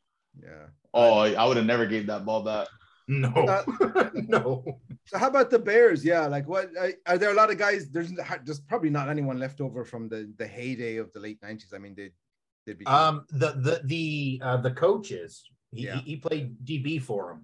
Yeah. 0.41 0.67
Oh, 0.93 1.19
I 1.19 1.45
would 1.45 1.57
have 1.57 1.65
never 1.65 1.85
gave 1.85 2.07
that 2.07 2.25
ball 2.25 2.41
back. 2.43 2.67
No, 3.07 3.29
Uh, 3.29 4.09
no. 4.13 4.63
So 5.07 5.17
how 5.17 5.27
about 5.27 5.49
the 5.49 5.59
Bears? 5.59 6.05
Yeah, 6.05 6.27
like 6.27 6.47
what 6.47 6.69
are- 6.79 6.93
are 7.05 7.17
there 7.17 7.31
a 7.31 7.33
lot 7.33 7.51
of 7.51 7.57
guys? 7.57 7.89
There's 7.89 8.13
there's 8.45 8.61
probably 8.61 8.89
not 8.91 9.09
anyone 9.09 9.37
left 9.39 9.59
over 9.59 9.83
from 9.83 10.07
the 10.07 10.31
the 10.37 10.47
heyday 10.47 10.95
of 10.97 11.11
the 11.11 11.19
late 11.19 11.41
90s. 11.41 11.73
I 11.73 11.79
mean, 11.79 11.95
they 11.95 12.11
they'd 12.65 12.77
be 12.77 12.85
Um, 12.85 13.25
the 13.29 13.51
the 13.65 13.81
the 13.85 14.39
uh, 14.43 14.57
the 14.57 14.71
coaches. 14.71 15.43
He, 15.71 15.85
Yeah. 15.85 15.95
he 16.01 16.11
he 16.11 16.15
played 16.17 16.57
DB 16.65 16.99
for 17.01 17.31
him. 17.31 17.41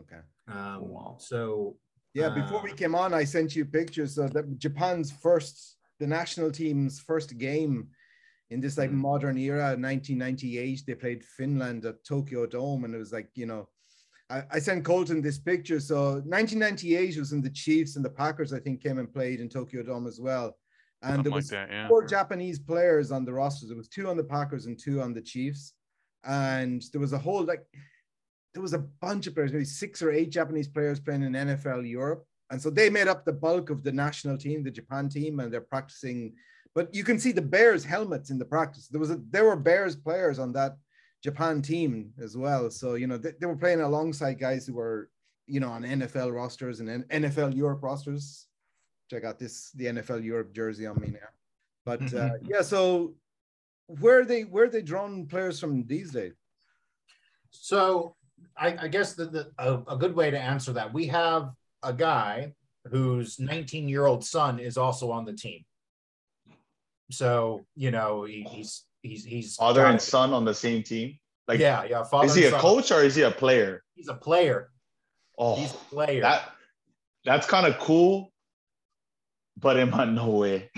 okay. 0.00 0.20
Um, 0.48 0.88
wow. 0.88 1.16
So 1.18 1.76
Yeah, 2.14 2.30
before 2.30 2.62
we 2.62 2.70
Uh, 2.72 2.76
came 2.82 2.94
on, 2.94 3.12
I 3.12 3.24
sent 3.24 3.54
you 3.56 3.64
pictures 3.66 4.16
of 4.16 4.32
that 4.32 4.46
Japan's 4.58 5.10
first, 5.12 5.76
the 6.00 6.06
national 6.06 6.50
team's 6.50 6.98
first 6.98 7.36
game 7.36 7.90
in 8.50 8.58
this 8.60 8.78
like 8.78 8.90
Mhm. 8.90 8.94
modern 9.10 9.36
era, 9.36 9.76
1998, 9.76 10.84
they 10.86 10.94
played 10.94 11.22
Finland 11.36 11.84
at 11.84 12.02
Tokyo 12.04 12.46
Dome, 12.46 12.84
and 12.84 12.94
it 12.94 12.98
was 12.98 13.12
like, 13.12 13.28
you 13.34 13.44
know, 13.50 13.68
I, 14.30 14.38
I 14.56 14.58
sent 14.60 14.84
Colton 14.84 15.20
this 15.20 15.38
picture. 15.38 15.78
So 15.80 15.96
1998 16.24 17.18
was 17.18 17.32
when 17.32 17.42
the 17.42 17.50
Chiefs 17.64 17.96
and 17.96 18.04
the 18.04 18.10
Packers, 18.22 18.52
I 18.52 18.60
think, 18.60 18.82
came 18.82 18.98
and 18.98 19.12
played 19.12 19.40
in 19.40 19.48
Tokyo 19.48 19.82
Dome 19.82 20.06
as 20.06 20.18
well. 20.20 20.56
And 21.06 21.14
Something 21.14 21.22
there 21.24 21.30
like 21.30 21.38
was 21.38 21.50
that, 21.50 21.68
yeah. 21.70 21.88
four 21.88 22.04
Japanese 22.04 22.58
players 22.58 23.12
on 23.12 23.24
the 23.24 23.32
rosters. 23.32 23.68
There 23.68 23.76
was 23.76 23.88
two 23.88 24.08
on 24.08 24.16
the 24.16 24.24
Packers 24.24 24.66
and 24.66 24.76
two 24.78 25.00
on 25.00 25.14
the 25.14 25.22
Chiefs. 25.22 25.74
And 26.24 26.82
there 26.92 27.00
was 27.00 27.12
a 27.12 27.18
whole 27.18 27.44
like 27.44 27.64
there 28.54 28.62
was 28.62 28.72
a 28.72 28.86
bunch 29.00 29.26
of 29.26 29.34
players, 29.34 29.52
maybe 29.52 29.64
six 29.64 30.02
or 30.02 30.10
eight 30.10 30.30
Japanese 30.30 30.66
players 30.66 30.98
playing 30.98 31.22
in 31.22 31.32
NFL 31.32 31.88
Europe. 31.88 32.26
And 32.50 32.60
so 32.60 32.70
they 32.70 32.90
made 32.90 33.06
up 33.06 33.24
the 33.24 33.32
bulk 33.32 33.70
of 33.70 33.84
the 33.84 33.92
national 33.92 34.36
team, 34.36 34.64
the 34.64 34.70
Japan 34.70 35.08
team, 35.08 35.40
and 35.40 35.52
they're 35.52 35.60
practicing. 35.60 36.34
But 36.74 36.92
you 36.94 37.04
can 37.04 37.18
see 37.18 37.32
the 37.32 37.42
Bears 37.42 37.84
helmets 37.84 38.30
in 38.30 38.38
the 38.38 38.44
practice. 38.44 38.88
There 38.88 39.00
was 39.00 39.10
a 39.10 39.20
there 39.30 39.44
were 39.44 39.56
Bears 39.56 39.94
players 39.94 40.40
on 40.40 40.52
that 40.54 40.76
Japan 41.22 41.62
team 41.62 42.12
as 42.20 42.36
well. 42.36 42.70
So 42.70 42.94
you 42.94 43.06
know 43.06 43.18
they, 43.18 43.32
they 43.40 43.46
were 43.46 43.56
playing 43.56 43.80
alongside 43.80 44.40
guys 44.40 44.66
who 44.66 44.74
were 44.74 45.08
you 45.46 45.60
know 45.60 45.70
on 45.70 45.82
NFL 45.84 46.32
rosters 46.32 46.80
and 46.80 47.08
NFL 47.08 47.54
Europe 47.54 47.82
rosters. 47.82 48.46
Check 49.10 49.24
out 49.24 49.38
this 49.38 49.70
the 49.72 49.86
NFL 49.86 50.24
Europe 50.24 50.52
jersey 50.52 50.86
on 50.86 51.00
me 51.00 51.08
now. 51.08 51.28
But 51.84 52.12
uh, 52.14 52.30
yeah, 52.42 52.62
so 52.62 53.14
where 53.86 54.20
are 54.20 54.24
they 54.24 54.42
where 54.42 54.64
are 54.64 54.70
they 54.70 54.82
drawn 54.82 55.26
players 55.26 55.60
from 55.60 55.86
these 55.86 56.10
days? 56.10 56.32
So 57.50 58.16
I, 58.56 58.76
I 58.82 58.88
guess 58.88 59.14
the, 59.14 59.26
the 59.26 59.50
a, 59.58 59.94
a 59.94 59.96
good 59.96 60.14
way 60.14 60.30
to 60.30 60.38
answer 60.38 60.72
that 60.72 60.92
we 60.92 61.06
have 61.06 61.52
a 61.82 61.92
guy 61.92 62.52
whose 62.90 63.38
19 63.38 63.88
year 63.88 64.06
old 64.06 64.24
son 64.24 64.58
is 64.58 64.76
also 64.76 65.10
on 65.10 65.24
the 65.24 65.32
team. 65.32 65.64
So 67.10 67.64
you 67.76 67.90
know 67.90 68.24
he, 68.24 68.42
he's 68.50 68.84
he's 69.02 69.24
he's 69.24 69.54
Father 69.56 69.86
and 69.86 70.00
son 70.00 70.32
on 70.32 70.44
the 70.44 70.54
same 70.54 70.82
team. 70.82 71.18
Like, 71.46 71.60
yeah 71.60 71.84
yeah. 71.84 72.02
Father 72.02 72.26
is 72.26 72.34
he 72.34 72.44
a 72.44 72.50
son. 72.50 72.60
coach 72.60 72.90
or 72.90 73.02
is 73.02 73.14
he 73.14 73.22
a 73.22 73.30
player? 73.30 73.84
He's 73.94 74.08
a 74.08 74.14
player. 74.14 74.70
Oh, 75.38 75.56
He's 75.56 75.72
a 75.72 75.74
player. 75.74 76.20
that 76.22 76.50
that's 77.24 77.46
kind 77.46 77.66
of 77.66 77.78
cool, 77.78 78.32
but 79.58 79.76
in 79.76 79.90
my 79.90 80.04
no 80.04 80.28
way. 80.30 80.70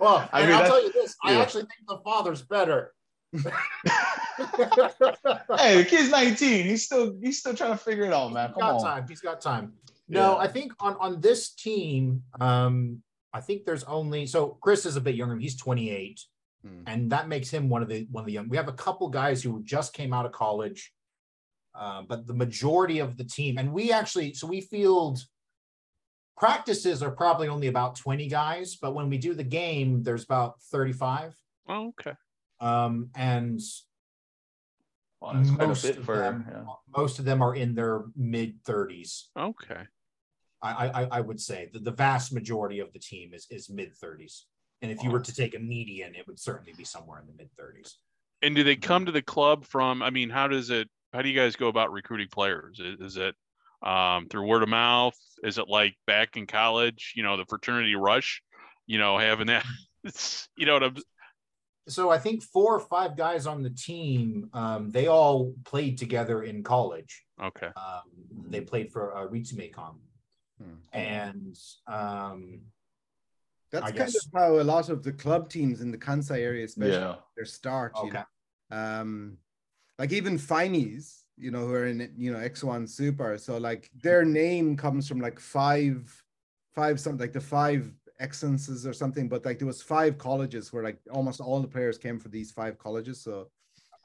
well, 0.00 0.28
I 0.32 0.42
mean, 0.46 0.52
I'll 0.54 0.66
tell 0.66 0.82
you 0.82 0.92
this: 0.92 1.14
I 1.24 1.34
actually 1.40 1.62
think 1.62 1.86
the 1.88 1.98
father's 2.04 2.42
better. 2.42 2.92
hey, 3.32 3.42
the 5.78 5.86
kid's 5.88 6.10
19. 6.10 6.66
He's 6.66 6.84
still 6.84 7.16
he's 7.22 7.38
still 7.38 7.54
trying 7.54 7.70
to 7.72 7.76
figure 7.78 8.04
it 8.04 8.12
out, 8.12 8.32
man. 8.32 8.48
He's 8.48 8.54
Come 8.54 8.60
got 8.60 8.74
on. 8.76 8.82
time. 8.82 9.06
He's 9.08 9.20
got 9.20 9.40
time. 9.40 9.72
No, 10.08 10.32
Yeah. 10.32 10.36
I 10.38 10.48
think 10.48 10.72
on 10.80 10.96
on 11.00 11.20
this 11.20 11.50
team, 11.54 12.22
um, 12.40 13.02
I 13.32 13.40
think 13.40 13.64
there's 13.64 13.84
only 13.84 14.26
so 14.26 14.58
Chris 14.60 14.84
is 14.86 14.96
a 14.96 15.00
bit 15.00 15.14
younger. 15.14 15.36
He's 15.38 15.56
28, 15.56 16.20
Hmm. 16.64 16.82
and 16.86 17.10
that 17.10 17.28
makes 17.28 17.50
him 17.50 17.68
one 17.68 17.82
of 17.82 17.88
the 17.88 18.06
one 18.10 18.22
of 18.22 18.26
the 18.26 18.32
young. 18.32 18.48
We 18.48 18.56
have 18.56 18.68
a 18.68 18.72
couple 18.72 19.08
guys 19.08 19.42
who 19.42 19.62
just 19.62 19.92
came 19.94 20.12
out 20.12 20.26
of 20.26 20.32
college, 20.32 20.92
uh, 21.74 22.02
but 22.02 22.26
the 22.26 22.34
majority 22.34 22.98
of 22.98 23.16
the 23.16 23.24
team, 23.24 23.56
and 23.58 23.72
we 23.72 23.90
actually, 23.92 24.34
so 24.34 24.46
we 24.46 24.60
field 24.60 25.20
practices 26.36 27.02
are 27.02 27.10
probably 27.10 27.48
only 27.48 27.68
about 27.68 27.96
20 27.96 28.28
guys, 28.28 28.76
but 28.76 28.94
when 28.94 29.08
we 29.08 29.18
do 29.18 29.34
the 29.34 29.44
game, 29.44 30.02
there's 30.02 30.24
about 30.24 30.60
35. 30.62 31.34
Oh, 31.68 31.88
okay. 31.88 32.12
Um, 32.60 33.10
and 33.14 33.60
Wow, 35.22 35.34
that's 35.34 35.50
quite 35.50 35.64
a 35.64 35.66
most 35.68 35.84
of 35.84 36.04
for 36.04 36.16
them, 36.16 36.44
yeah. 36.50 36.64
most 36.96 37.18
of 37.20 37.24
them 37.24 37.42
are 37.42 37.54
in 37.54 37.76
their 37.76 38.06
mid 38.16 38.62
30s. 38.64 39.26
Okay. 39.38 39.82
I, 40.60 40.88
I, 40.88 41.08
I 41.18 41.20
would 41.20 41.40
say 41.40 41.70
that 41.72 41.84
the 41.84 41.92
vast 41.92 42.32
majority 42.32 42.80
of 42.80 42.92
the 42.92 42.98
team 42.98 43.32
is, 43.32 43.46
is 43.48 43.70
mid 43.70 43.92
30s. 43.96 44.42
And 44.80 44.90
if 44.90 45.02
you 45.02 45.10
were 45.10 45.20
to 45.20 45.34
take 45.34 45.54
a 45.54 45.60
median, 45.60 46.16
it 46.16 46.26
would 46.26 46.40
certainly 46.40 46.72
be 46.76 46.82
somewhere 46.82 47.20
in 47.20 47.26
the 47.28 47.34
mid 47.34 47.50
30s. 47.56 47.94
And 48.42 48.56
do 48.56 48.64
they 48.64 48.74
come 48.74 49.06
to 49.06 49.12
the 49.12 49.22
club 49.22 49.64
from? 49.64 50.02
I 50.02 50.10
mean, 50.10 50.28
how 50.28 50.48
does 50.48 50.70
it? 50.70 50.88
How 51.12 51.22
do 51.22 51.28
you 51.28 51.38
guys 51.38 51.54
go 51.54 51.68
about 51.68 51.92
recruiting 51.92 52.28
players? 52.28 52.80
Is, 52.80 53.00
is 53.00 53.16
it 53.16 53.36
um, 53.82 54.28
through 54.28 54.46
word 54.46 54.62
of 54.62 54.68
mouth? 54.68 55.16
Is 55.42 55.58
it 55.58 55.68
like 55.68 55.94
back 56.06 56.36
in 56.36 56.46
college? 56.46 57.12
You 57.16 57.22
know, 57.22 57.36
the 57.36 57.44
fraternity 57.46 57.94
rush. 57.94 58.42
You 58.86 58.98
know, 58.98 59.18
having 59.18 59.48
that. 59.48 59.64
It's, 60.04 60.48
you 60.56 60.66
know 60.66 60.72
what 60.74 60.82
I'm. 60.82 60.96
So 61.88 62.10
I 62.10 62.18
think 62.18 62.42
four 62.42 62.74
or 62.74 62.80
five 62.80 63.16
guys 63.16 63.46
on 63.46 63.62
the 63.62 63.70
team, 63.70 64.50
um, 64.52 64.90
they 64.90 65.06
all 65.06 65.54
played 65.64 65.96
together 65.96 66.42
in 66.42 66.64
college. 66.64 67.22
Okay. 67.40 67.68
Um, 67.76 68.02
they 68.48 68.62
played 68.62 68.90
for 68.90 69.16
uh, 69.16 69.28
Ritsumeikan. 69.28 69.94
Hmm. 70.60 70.74
And 70.92 71.56
um, 71.86 72.62
That's 73.70 73.84
I 73.84 73.92
kind 73.92 73.98
guess- 74.12 74.26
of 74.26 74.32
how 74.34 74.60
a 74.60 74.64
lot 74.64 74.88
of 74.88 75.04
the 75.04 75.12
club 75.12 75.48
teams 75.48 75.80
in 75.80 75.92
the 75.92 75.98
Kansai 75.98 76.40
area, 76.40 76.64
especially 76.64 76.94
Yeah. 76.94 77.16
their 77.36 77.44
start. 77.44 77.92
You 78.02 78.08
okay. 78.08 78.22
know? 78.70 78.76
Um, 78.76 79.38
like 80.00 80.12
even 80.12 80.36
Finies, 80.36 81.21
you 81.36 81.50
know, 81.50 81.66
who 81.66 81.74
are 81.74 81.86
in 81.86 82.12
you 82.16 82.32
know 82.32 82.38
X1 82.38 82.88
Super. 82.88 83.38
So 83.38 83.58
like 83.58 83.90
their 84.02 84.24
name 84.24 84.76
comes 84.76 85.08
from 85.08 85.20
like 85.20 85.38
five, 85.40 86.22
five 86.74 87.00
something 87.00 87.20
like 87.20 87.32
the 87.32 87.40
five 87.40 87.90
excellences 88.20 88.86
or 88.86 88.92
something. 88.92 89.28
But 89.28 89.44
like 89.44 89.58
there 89.58 89.66
was 89.66 89.82
five 89.82 90.18
colleges 90.18 90.72
where 90.72 90.84
like 90.84 90.98
almost 91.10 91.40
all 91.40 91.60
the 91.60 91.68
players 91.68 91.98
came 91.98 92.18
from 92.18 92.30
these 92.30 92.52
five 92.52 92.78
colleges. 92.78 93.20
So 93.22 93.48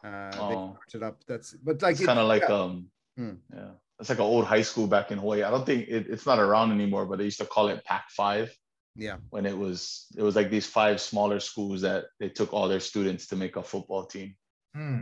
uh, 0.03 0.31
they 0.31 0.55
Oh. 0.55 0.77
started 0.87 1.07
up. 1.07 1.23
That's 1.27 1.53
but 1.53 1.81
like 1.81 1.93
It's 1.93 2.01
it- 2.01 2.05
kind 2.05 2.19
of 2.19 2.27
like 2.27 2.43
yeah. 2.47 2.55
um 2.55 2.89
Hmm. 3.17 3.33
yeah. 3.53 3.71
It's 3.99 4.09
like 4.09 4.19
an 4.19 4.25
old 4.25 4.45
high 4.45 4.61
school 4.61 4.85
back 4.85 5.11
in 5.11 5.17
Hawaii. 5.17 5.41
I 5.41 5.49
don't 5.49 5.65
think 5.65 5.87
it, 5.87 6.05
it's 6.07 6.27
not 6.27 6.37
around 6.37 6.71
anymore, 6.71 7.07
but 7.07 7.17
they 7.17 7.25
used 7.25 7.39
to 7.39 7.45
call 7.47 7.67
it 7.69 7.83
Pac 7.83 8.11
Five 8.11 8.55
yeah. 8.95 9.17
when 9.31 9.47
it 9.47 9.57
was 9.57 10.05
it 10.15 10.21
was 10.21 10.35
like 10.35 10.51
these 10.51 10.67
five 10.67 11.01
smaller 11.01 11.39
schools 11.39 11.81
that 11.81 12.05
they 12.19 12.29
took 12.29 12.53
all 12.53 12.67
their 12.67 12.79
students 12.79 13.25
to 13.27 13.35
make 13.35 13.55
a 13.55 13.63
football 13.63 14.05
team. 14.05 14.35
Hmm. 14.75 15.01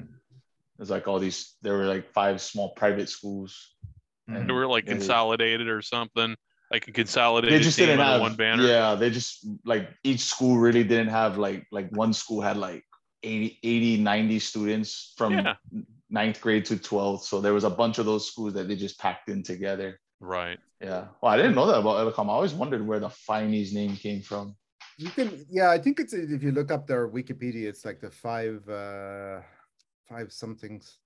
It's 0.80 0.90
like 0.90 1.08
all 1.08 1.20
these 1.20 1.56
there 1.62 1.74
were 1.78 1.86
like 1.86 2.12
five 2.14 2.42
small 2.42 2.70
private 2.74 3.10
schools. 3.10 3.76
Mhm. 4.30 4.48
They 4.48 4.54
were 4.54 4.68
like 4.68 4.86
Yeah, 4.86 4.94
they- 4.94 4.98
consolidated 5.00 5.68
or 5.68 5.82
something, 5.82 6.36
like 6.72 6.88
a 6.88 6.92
consolidated 6.92 7.60
They 7.60 7.64
just 7.64 7.78
didn't 7.78 8.00
have 8.00 8.22
one 8.22 8.36
banner. 8.36 8.64
Yeah, 8.64 8.96
they 8.96 9.10
just 9.10 9.46
like 9.66 9.90
each 10.04 10.22
school 10.22 10.58
really 10.58 10.84
didn't 10.84 11.10
have 11.10 11.38
like 11.38 11.66
like 11.72 11.90
one 11.92 12.12
school 12.14 12.42
had 12.42 12.58
like 12.58 12.84
80, 13.24 13.60
80 13.64 13.98
90 14.02 14.40
students 14.40 15.14
from 15.18 15.34
Yeah. 15.34 15.56
ninth 16.10 16.40
grade 16.42 16.66
to 16.66 16.76
12th. 16.76 17.22
So 17.22 17.42
there 17.42 17.54
was 17.54 17.64
a 17.64 17.70
bunch 17.70 17.98
of 17.98 18.06
those 18.06 18.28
schools 18.30 18.54
that 18.54 18.68
they 18.68 18.76
just 18.76 19.00
packed 19.00 19.30
in 19.30 19.42
together. 19.44 20.00
Right. 20.20 20.60
Yeah. 20.82 21.08
Well, 21.22 21.32
I 21.34 21.38
didn't 21.38 21.56
know 21.56 21.66
that 21.68 21.80
about 21.80 21.98
Elecom. 22.06 22.26
I 22.30 22.34
always 22.34 22.54
wondered 22.54 22.86
where 22.86 23.00
the 23.00 23.10
Finies 23.10 23.74
name 23.74 23.96
came 23.96 24.22
from. 24.22 24.56
You 24.98 25.10
can, 25.10 25.46
yeah, 25.50 25.72
I 25.72 25.78
think 25.80 26.00
it's 26.00 26.14
if 26.14 26.42
you 26.44 26.52
look 26.52 26.72
up 26.72 26.86
their 26.88 27.08
Wikipedia, 27.10 27.66
it's 27.68 27.84
like 27.84 28.00
the 28.00 28.12
five, 28.12 28.68
uh, 28.70 29.42
five 30.10 30.32
somethings. 30.32 31.00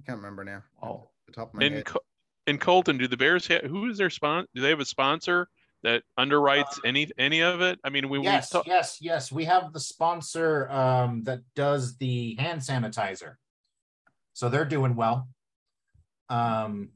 I 0.00 0.02
can't 0.06 0.18
remember 0.18 0.44
now. 0.44 0.62
Oh, 0.82 1.08
The 1.26 1.32
top 1.32 1.48
of 1.48 1.54
my 1.60 1.64
In 1.66 1.72
head. 1.74 1.84
Co- 1.86 2.00
in 2.46 2.58
Colton, 2.58 2.96
do 2.98 3.08
the 3.08 3.16
Bears 3.16 3.46
have 3.48 3.62
who 3.62 3.88
is 3.90 3.98
their 3.98 4.10
sponsor? 4.10 4.48
Do 4.54 4.60
they 4.62 4.68
have 4.68 4.78
a 4.80 4.84
sponsor 4.84 5.48
that 5.82 6.02
underwrites 6.18 6.78
any 6.84 7.08
any 7.18 7.42
of 7.42 7.60
it? 7.60 7.78
I 7.82 7.90
mean, 7.90 8.08
we 8.08 8.20
Yes, 8.20 8.52
we 8.52 8.58
talk, 8.58 8.66
yes, 8.66 8.98
yes. 9.00 9.32
We 9.32 9.44
have 9.46 9.72
the 9.72 9.80
sponsor 9.80 10.70
um, 10.70 11.24
that 11.24 11.40
does 11.56 11.96
the 11.96 12.36
hand 12.38 12.60
sanitizer. 12.60 13.34
So 14.32 14.48
they're 14.48 14.64
doing 14.64 14.94
well. 14.94 15.28
Um, 16.28 16.90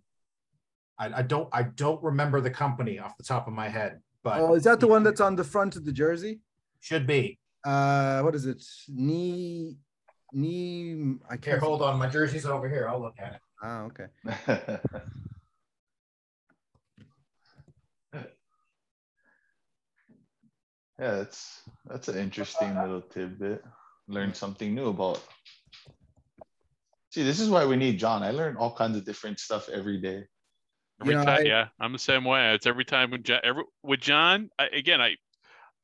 I, 0.99 1.19
I 1.19 1.23
don't 1.23 1.49
I 1.53 1.63
don't 1.65 2.03
remember 2.03 2.41
the 2.41 2.51
company 2.51 2.99
off 3.01 3.17
the 3.17 3.25
top 3.25 3.49
of 3.49 3.53
my 3.55 3.69
head, 3.69 4.01
but 4.23 4.41
Oh, 4.41 4.55
is 4.55 4.65
that 4.65 4.79
the 4.79 4.87
one 4.87 5.03
that's 5.03 5.21
on 5.21 5.35
the 5.35 5.45
front 5.45 5.75
of 5.77 5.85
the 5.85 5.93
jersey? 5.93 6.41
should 6.81 7.07
be. 7.07 7.39
Uh, 7.65 8.21
what 8.23 8.35
is 8.35 8.47
it? 8.47 8.63
Knee, 8.89 9.77
knee. 10.33 11.17
I 11.29 11.37
can't. 11.37 11.45
Here, 11.45 11.59
hold 11.59 11.83
on. 11.83 11.99
My 11.99 12.09
jersey's 12.09 12.47
over 12.47 12.69
here. 12.69 12.89
I'll 12.89 13.01
look 13.01 13.17
at 13.19 13.35
it. 13.35 13.41
Ah, 13.63 13.83
okay. 13.83 14.07
yeah, 18.15 18.23
that's 20.99 21.63
that's 21.87 22.09
an 22.09 22.19
interesting 22.19 22.75
little 22.75 23.03
tidbit. 23.03 23.65
Learn 24.09 24.35
something 24.35 24.75
new 24.75 24.89
about. 24.89 25.23
See, 27.11 27.23
this 27.23 27.41
is 27.41 27.49
why 27.49 27.67
we 27.67 27.77
need 27.77 27.99
John. 27.99 28.23
I 28.23 28.31
learn 28.31 28.57
all 28.57 28.75
kinds 28.75 28.97
of 28.97 29.05
different 29.05 29.41
stuff 29.41 29.69
every 29.69 30.01
day. 30.01 30.25
every 31.01 31.15
You 31.15 31.19
know, 31.19 31.25
time. 31.25 31.41
I- 31.41 31.43
yeah, 31.43 31.69
I'm 31.81 31.93
the 31.93 31.99
same 31.99 32.25
way. 32.25 32.55
It's 32.55 32.67
every 32.67 32.85
time 32.85 33.11
with 33.11 33.25
John. 33.25 33.41
Every, 33.43 33.65
with 33.83 34.01
John, 34.01 34.51
I, 34.59 34.67
again, 34.67 35.01
I, 35.01 35.17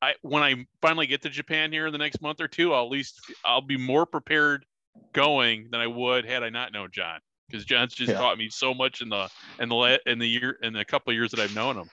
I 0.03 0.14
when 0.22 0.42
I 0.42 0.66
finally 0.82 1.07
get 1.07 1.22
to 1.22 1.30
Japan 1.30 1.72
here 1.72 1.86
in 1.86 1.92
the 1.92 1.99
next 1.99 2.20
month 2.20 2.40
or 2.40 2.49
two, 2.49 2.72
I'll 2.74 2.84
at 2.84 2.90
least 2.90 3.20
I'll 3.44 3.61
be 3.62 3.76
more 3.76 4.07
prepared 4.07 4.64
going 5.12 5.68
than 5.70 5.80
I 5.80 5.86
would 5.86 6.24
had 6.24 6.42
I 6.42 6.51
not 6.51 6.72
known 6.72 6.88
John. 6.92 7.20
Because 7.49 7.64
John's 7.64 7.94
just 7.94 8.11
Yeah. 8.11 8.18
taught 8.18 8.38
me 8.38 8.49
so 8.49 8.74
much 8.74 9.01
in 9.01 9.09
the 9.09 9.30
in 9.61 9.68
the 9.68 9.74
la- 9.74 9.97
in 10.07 10.18
the 10.18 10.26
year 10.28 10.59
in 10.62 10.72
the 10.72 10.84
couple 10.84 11.11
of 11.12 11.14
years 11.16 11.30
that 11.30 11.40
I've 11.40 11.55
known 11.55 11.76
him. 11.76 11.88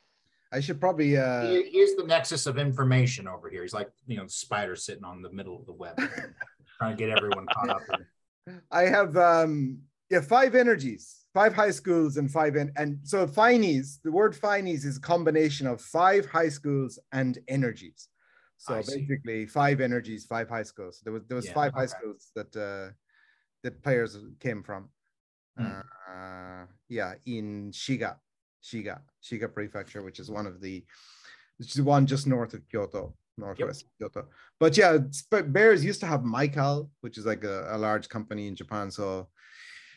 I 0.51 0.59
should 0.59 0.79
probably. 0.79 1.17
Uh, 1.17 1.47
Here- 1.47 1.65
Here's 1.71 1.95
the 1.95 2.03
nexus 2.03 2.45
of 2.45 2.57
information 2.57 3.27
over 3.27 3.49
here. 3.49 3.61
He's 3.63 3.73
like, 3.73 3.89
you 4.07 4.17
know, 4.17 4.27
spider 4.27 4.75
sitting 4.75 5.03
on 5.03 5.21
the 5.21 5.31
middle 5.31 5.59
of 5.59 5.65
the 5.65 5.73
web, 5.73 5.95
trying 6.77 6.95
to 6.95 6.97
get 6.97 7.09
everyone 7.17 7.45
caught 7.53 7.69
up. 7.69 7.81
in- 8.47 8.61
I 8.71 8.81
have 8.83 9.15
um 9.17 9.79
yeah 10.09 10.21
five 10.21 10.53
energies, 10.55 11.22
five 11.33 11.53
high 11.53 11.71
schools 11.71 12.17
and 12.17 12.31
five 12.31 12.55
en- 12.55 12.73
and 12.75 12.99
so 13.03 13.25
Finies. 13.25 13.99
The 14.03 14.11
word 14.11 14.33
Finies 14.35 14.85
is 14.85 14.97
a 14.97 15.01
combination 15.01 15.67
of 15.67 15.81
five 15.81 16.25
high 16.25 16.49
schools 16.49 16.99
and 17.11 17.37
energies. 17.47 18.07
So 18.57 18.75
I 18.75 18.81
see. 18.81 19.01
basically, 19.01 19.45
five 19.47 19.81
energies, 19.81 20.25
five 20.25 20.47
high 20.49 20.63
schools. 20.63 21.01
There 21.03 21.13
was 21.13 21.23
there 21.27 21.35
was 21.35 21.47
Yeah, 21.47 21.53
five 21.53 21.73
high 21.73 21.87
schools 21.87 22.31
that 22.35 22.55
uh, 22.55 22.93
that 23.63 23.83
players 23.83 24.17
came 24.39 24.63
from. 24.63 24.89
Hmm. 25.57 25.81
Uh, 26.09 26.65
yeah, 26.89 27.13
in 27.25 27.71
Shiga, 27.71 28.15
Shiga, 28.63 29.01
Shiga 29.23 29.53
Prefecture, 29.53 30.01
which 30.01 30.19
is 30.19 30.31
one 30.31 30.47
of 30.47 30.61
the, 30.61 30.83
which 31.57 31.75
is 31.75 31.81
one 31.81 32.07
just 32.07 32.25
north 32.25 32.53
of 32.53 32.67
Kyoto, 32.69 33.13
northwest 33.37 33.83
of 33.83 33.89
Kyoto. 33.99 34.29
But 34.59 34.77
yeah, 34.77 34.97
Bears 35.29 35.83
used 35.83 35.99
to 35.99 36.07
have 36.07 36.21
Mycal, 36.21 36.89
which 37.01 37.17
is 37.17 37.25
like 37.25 37.43
a, 37.43 37.67
a 37.75 37.77
large 37.77 38.09
company 38.09 38.47
in 38.47 38.55
Japan. 38.55 38.89
So 38.89 39.27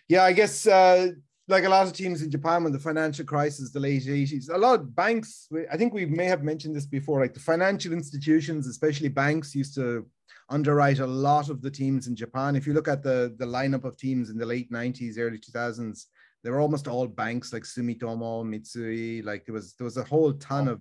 yeah, 0.08 0.24
I 0.24 0.32
guess 0.32 0.66
uh, 0.66 1.08
like 1.48 1.64
a 1.64 1.68
lot 1.68 1.86
of 1.86 1.92
teams 1.92 2.22
in 2.22 2.30
Japan 2.30 2.64
when 2.64 2.72
the 2.72 2.78
financial 2.78 3.24
crisis, 3.24 3.70
the 3.70 3.80
late 3.80 4.02
80s, 4.02 4.50
a 4.52 4.58
lot 4.58 4.80
of 4.80 4.94
banks, 4.94 5.48
I 5.70 5.76
think 5.76 5.94
we 5.94 6.06
may 6.06 6.26
have 6.26 6.42
mentioned 6.42 6.74
this 6.74 6.86
before, 6.86 7.20
like 7.20 7.34
the 7.34 7.40
financial 7.40 7.92
institutions, 7.92 8.66
especially 8.66 9.08
banks, 9.08 9.54
used 9.54 9.74
to 9.76 10.06
underwrite 10.48 11.00
a 11.00 11.06
lot 11.06 11.50
of 11.50 11.62
the 11.62 11.70
teams 11.70 12.06
in 12.06 12.16
Japan. 12.16 12.56
If 12.56 12.66
you 12.66 12.72
look 12.72 12.88
at 12.88 13.02
the, 13.02 13.34
the 13.38 13.46
lineup 13.46 13.84
of 13.84 13.96
teams 13.96 14.30
in 14.30 14.38
the 14.38 14.46
late 14.46 14.70
90s, 14.70 15.18
early 15.18 15.38
2000s, 15.38 16.04
they 16.42 16.50
were 16.50 16.60
almost 16.60 16.86
all 16.86 17.08
banks 17.08 17.52
like 17.52 17.64
Sumitomo, 17.64 18.44
Mitsui, 18.44 19.24
like 19.24 19.44
there 19.46 19.54
was 19.54 19.74
there 19.74 19.84
was 19.84 19.96
a 19.96 20.04
whole 20.04 20.32
ton 20.34 20.68
of 20.68 20.80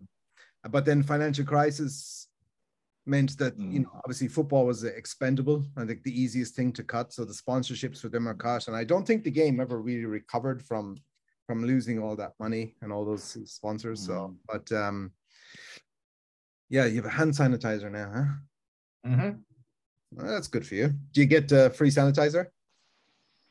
but 0.69 0.86
then 0.86 1.01
financial 1.01 1.45
crisis 1.45 2.28
meant 3.05 3.37
that 3.37 3.57
you 3.59 3.79
Mm. 3.79 3.83
know 3.83 3.91
obviously 4.03 4.27
football 4.27 4.65
was 4.65 4.83
expendable 4.83 5.63
I 5.77 5.85
think 5.85 6.03
the 6.03 6.21
easiest 6.21 6.55
thing 6.55 6.71
to 6.73 6.83
cut. 6.83 7.13
So 7.13 7.23
the 7.25 7.33
sponsorships 7.33 7.99
for 8.01 8.09
them 8.09 8.27
are 8.27 8.33
cut 8.33 8.67
and 8.67 8.75
I 8.75 8.83
don't 8.83 9.05
think 9.05 9.23
the 9.23 9.31
game 9.31 9.59
ever 9.59 9.79
really 9.81 10.05
recovered 10.05 10.63
from 10.63 10.97
from 11.47 11.63
losing 11.63 11.99
all 11.99 12.15
that 12.15 12.33
money 12.39 12.75
and 12.81 12.91
all 12.91 13.05
those 13.05 13.37
sponsors. 13.45 13.99
So 14.05 14.35
but 14.51 14.71
um 14.71 15.11
yeah 16.69 16.85
you 16.85 16.95
have 16.95 17.05
a 17.05 17.09
hand 17.09 17.33
sanitizer 17.33 17.91
now 17.91 18.11
huh? 18.15 19.09
Mhm. 19.09 19.43
Well, 20.11 20.27
that's 20.27 20.47
good 20.47 20.65
for 20.65 20.75
you. 20.75 20.87
Do 21.11 21.21
you 21.21 21.27
get 21.27 21.51
uh, 21.51 21.69
free 21.69 21.89
sanitizer? 21.91 22.47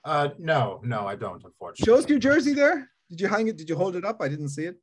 Uh, 0.02 0.30
no, 0.38 0.80
no, 0.82 1.06
I 1.06 1.14
don't, 1.14 1.44
unfortunately. 1.44 1.84
show 1.84 1.98
us 1.98 2.08
your 2.08 2.18
jersey 2.18 2.54
there? 2.54 2.88
Did 3.10 3.20
you 3.20 3.28
hang 3.28 3.48
it? 3.48 3.56
Did 3.58 3.68
you 3.68 3.76
hold 3.76 3.96
it 3.96 4.04
up? 4.04 4.18
I 4.22 4.28
didn't 4.28 4.48
see 4.48 4.64
it. 4.64 4.76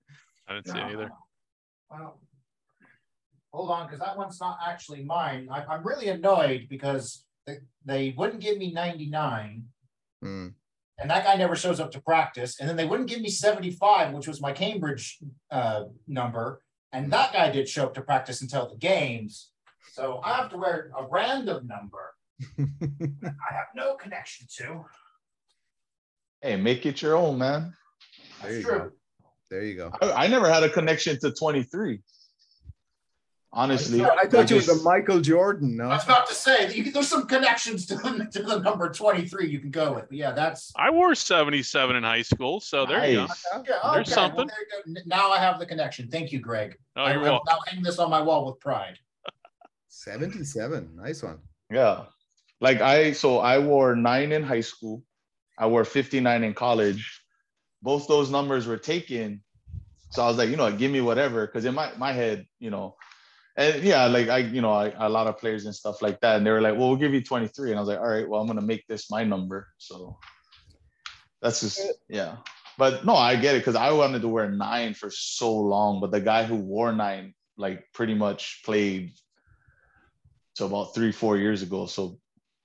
I 0.47 0.53
didn't 0.55 0.67
see 0.67 0.77
it 0.79 0.83
either. 0.93 1.09
Well, 1.89 2.19
hold 3.53 3.69
on, 3.71 3.85
because 3.87 3.99
that 3.99 4.17
one's 4.17 4.39
not 4.39 4.59
actually 4.65 5.03
mine. 5.03 5.47
I, 5.51 5.63
I'm 5.65 5.85
really 5.85 6.07
annoyed 6.09 6.67
because 6.69 7.25
they, 7.45 7.57
they 7.85 8.13
wouldn't 8.17 8.41
give 8.41 8.57
me 8.57 8.71
99, 8.71 9.65
Hmm. 10.21 10.47
and 10.99 11.09
that 11.09 11.23
guy 11.23 11.35
never 11.35 11.55
shows 11.55 11.79
up 11.79 11.91
to 11.91 12.01
practice. 12.01 12.59
And 12.59 12.69
then 12.69 12.75
they 12.77 12.85
wouldn't 12.85 13.09
give 13.09 13.21
me 13.21 13.29
75, 13.29 14.13
which 14.13 14.27
was 14.27 14.39
my 14.41 14.51
Cambridge 14.51 15.17
uh, 15.49 15.85
number, 16.07 16.61
and 16.91 17.11
that 17.11 17.33
guy 17.33 17.49
did 17.51 17.67
show 17.67 17.85
up 17.85 17.93
to 17.95 18.01
practice 18.01 18.41
until 18.41 18.69
the 18.69 18.77
games. 18.77 19.49
So 19.93 20.21
I 20.23 20.35
have 20.37 20.49
to 20.51 20.57
wear 20.57 20.91
a 20.97 21.05
random 21.09 21.67
number 21.67 22.13
I 22.59 23.53
have 23.53 23.67
no 23.75 23.95
connection 23.95 24.47
to. 24.57 24.85
Hey, 26.41 26.55
make 26.55 26.85
it 26.85 27.01
your 27.01 27.15
own, 27.15 27.37
man. 27.37 27.73
There 28.41 28.51
That's 28.51 28.55
you 28.57 28.63
true. 28.63 28.79
go. 28.79 28.91
there 29.49 29.63
you 29.63 29.75
go 29.75 29.91
I, 30.01 30.23
I 30.23 30.27
never 30.27 30.49
had 30.51 30.63
a 30.63 30.69
connection 30.69 31.19
to 31.19 31.31
23. 31.31 32.01
Honestly, 33.53 34.01
I 34.03 34.25
thought 34.27 34.45
I 34.45 34.49
you 34.49 34.55
was 34.55 34.69
a 34.69 34.81
Michael 34.81 35.19
Jordan 35.19 35.75
no 35.75 35.85
I 35.85 35.95
was 35.95 36.05
about 36.05 36.25
to 36.27 36.33
say 36.33 36.73
you, 36.73 36.83
can- 36.83 36.93
there's 36.93 37.09
some 37.09 37.27
connections 37.27 37.85
to 37.87 37.95
the, 37.95 38.27
to 38.31 38.43
the 38.43 38.59
number 38.59 38.87
23 38.89 39.49
you 39.49 39.59
can 39.59 39.71
go 39.71 39.93
with. 39.93 40.07
But 40.07 40.17
yeah, 40.17 40.31
that's 40.31 40.71
I 40.77 40.89
wore 40.89 41.13
77 41.15 41.95
in 41.97 42.03
high 42.03 42.21
school, 42.21 42.61
so 42.61 42.85
there 42.85 43.05
you 43.05 43.15
go. 43.15 43.25
Nice. 43.25 43.45
Yeah, 43.53 43.59
There's 43.61 43.73
okay, 43.73 43.93
well, 43.93 44.05
something. 44.05 44.47
there 44.47 44.87
you 44.87 44.95
go. 44.95 45.01
Now 45.05 45.31
I 45.31 45.39
have 45.39 45.59
the 45.59 45.65
connection. 45.65 46.07
Thank 46.07 46.31
you, 46.31 46.39
Greg. 46.39 46.77
Oh, 46.95 47.03
I 47.03 47.11
you're 47.11 47.19
will 47.19 47.25
welcome. 47.31 47.45
now 47.49 47.59
hang 47.67 47.83
this 47.83 47.99
on 47.99 48.09
my 48.09 48.21
wall 48.21 48.45
with 48.45 48.59
pride. 48.61 48.97
77 49.89 50.89
nice 50.95 51.21
one 51.21 51.39
Yeah. 51.69 52.05
Like 52.61 52.79
I 52.81 53.11
so 53.11 53.39
I 53.39 53.59
wore 53.59 53.95
nine 53.95 54.31
in 54.31 54.43
high 54.43 54.61
school. 54.61 55.03
I 55.57 55.67
wore 55.67 55.83
59 55.83 56.43
in 56.43 56.53
college. 56.53 57.21
Both 57.81 58.07
those 58.07 58.29
numbers 58.29 58.65
were 58.67 58.77
taken. 58.77 59.43
So 60.11 60.23
I 60.23 60.27
was 60.27 60.37
like, 60.37 60.49
you 60.49 60.55
know, 60.55 60.63
what, 60.65 60.77
give 60.77 60.91
me 60.91 61.01
whatever. 61.01 61.47
Cause 61.47 61.65
in 61.65 61.73
my, 61.75 61.91
my 61.97 62.11
head, 62.11 62.45
you 62.59 62.69
know, 62.69 62.95
and 63.57 63.83
yeah, 63.83 64.05
like 64.05 64.29
I, 64.29 64.39
you 64.39 64.61
know, 64.61 64.71
I, 64.71 64.93
a 64.97 65.09
lot 65.09 65.27
of 65.27 65.37
players 65.37 65.65
and 65.65 65.75
stuff 65.75 66.01
like 66.01 66.19
that. 66.21 66.37
And 66.37 66.45
they 66.45 66.51
were 66.51 66.61
like, 66.61 66.77
well, 66.77 66.89
we'll 66.89 66.97
give 66.97 67.13
you 67.13 67.21
23. 67.21 67.71
And 67.71 67.77
I 67.77 67.81
was 67.81 67.89
like, 67.89 67.99
all 67.99 68.07
right, 68.07 68.27
well, 68.27 68.41
I'm 68.41 68.47
gonna 68.47 68.61
make 68.61 68.87
this 68.87 69.11
my 69.11 69.23
number. 69.23 69.67
So 69.77 70.17
that's 71.41 71.61
just 71.61 71.81
yeah. 72.07 72.37
But 72.77 73.05
no, 73.05 73.15
I 73.15 73.35
get 73.35 73.55
it 73.55 73.59
because 73.59 73.75
I 73.75 73.91
wanted 73.91 74.21
to 74.21 74.27
wear 74.27 74.49
nine 74.49 74.93
for 74.93 75.11
so 75.11 75.53
long. 75.53 75.99
But 75.99 76.11
the 76.11 76.21
guy 76.21 76.43
who 76.43 76.55
wore 76.55 76.93
nine, 76.93 77.33
like 77.57 77.85
pretty 77.93 78.13
much 78.13 78.61
played 78.63 79.11
to 80.55 80.65
about 80.65 80.95
three, 80.95 81.11
four 81.11 81.37
years 81.37 81.61
ago. 81.61 81.85
So 81.85 82.19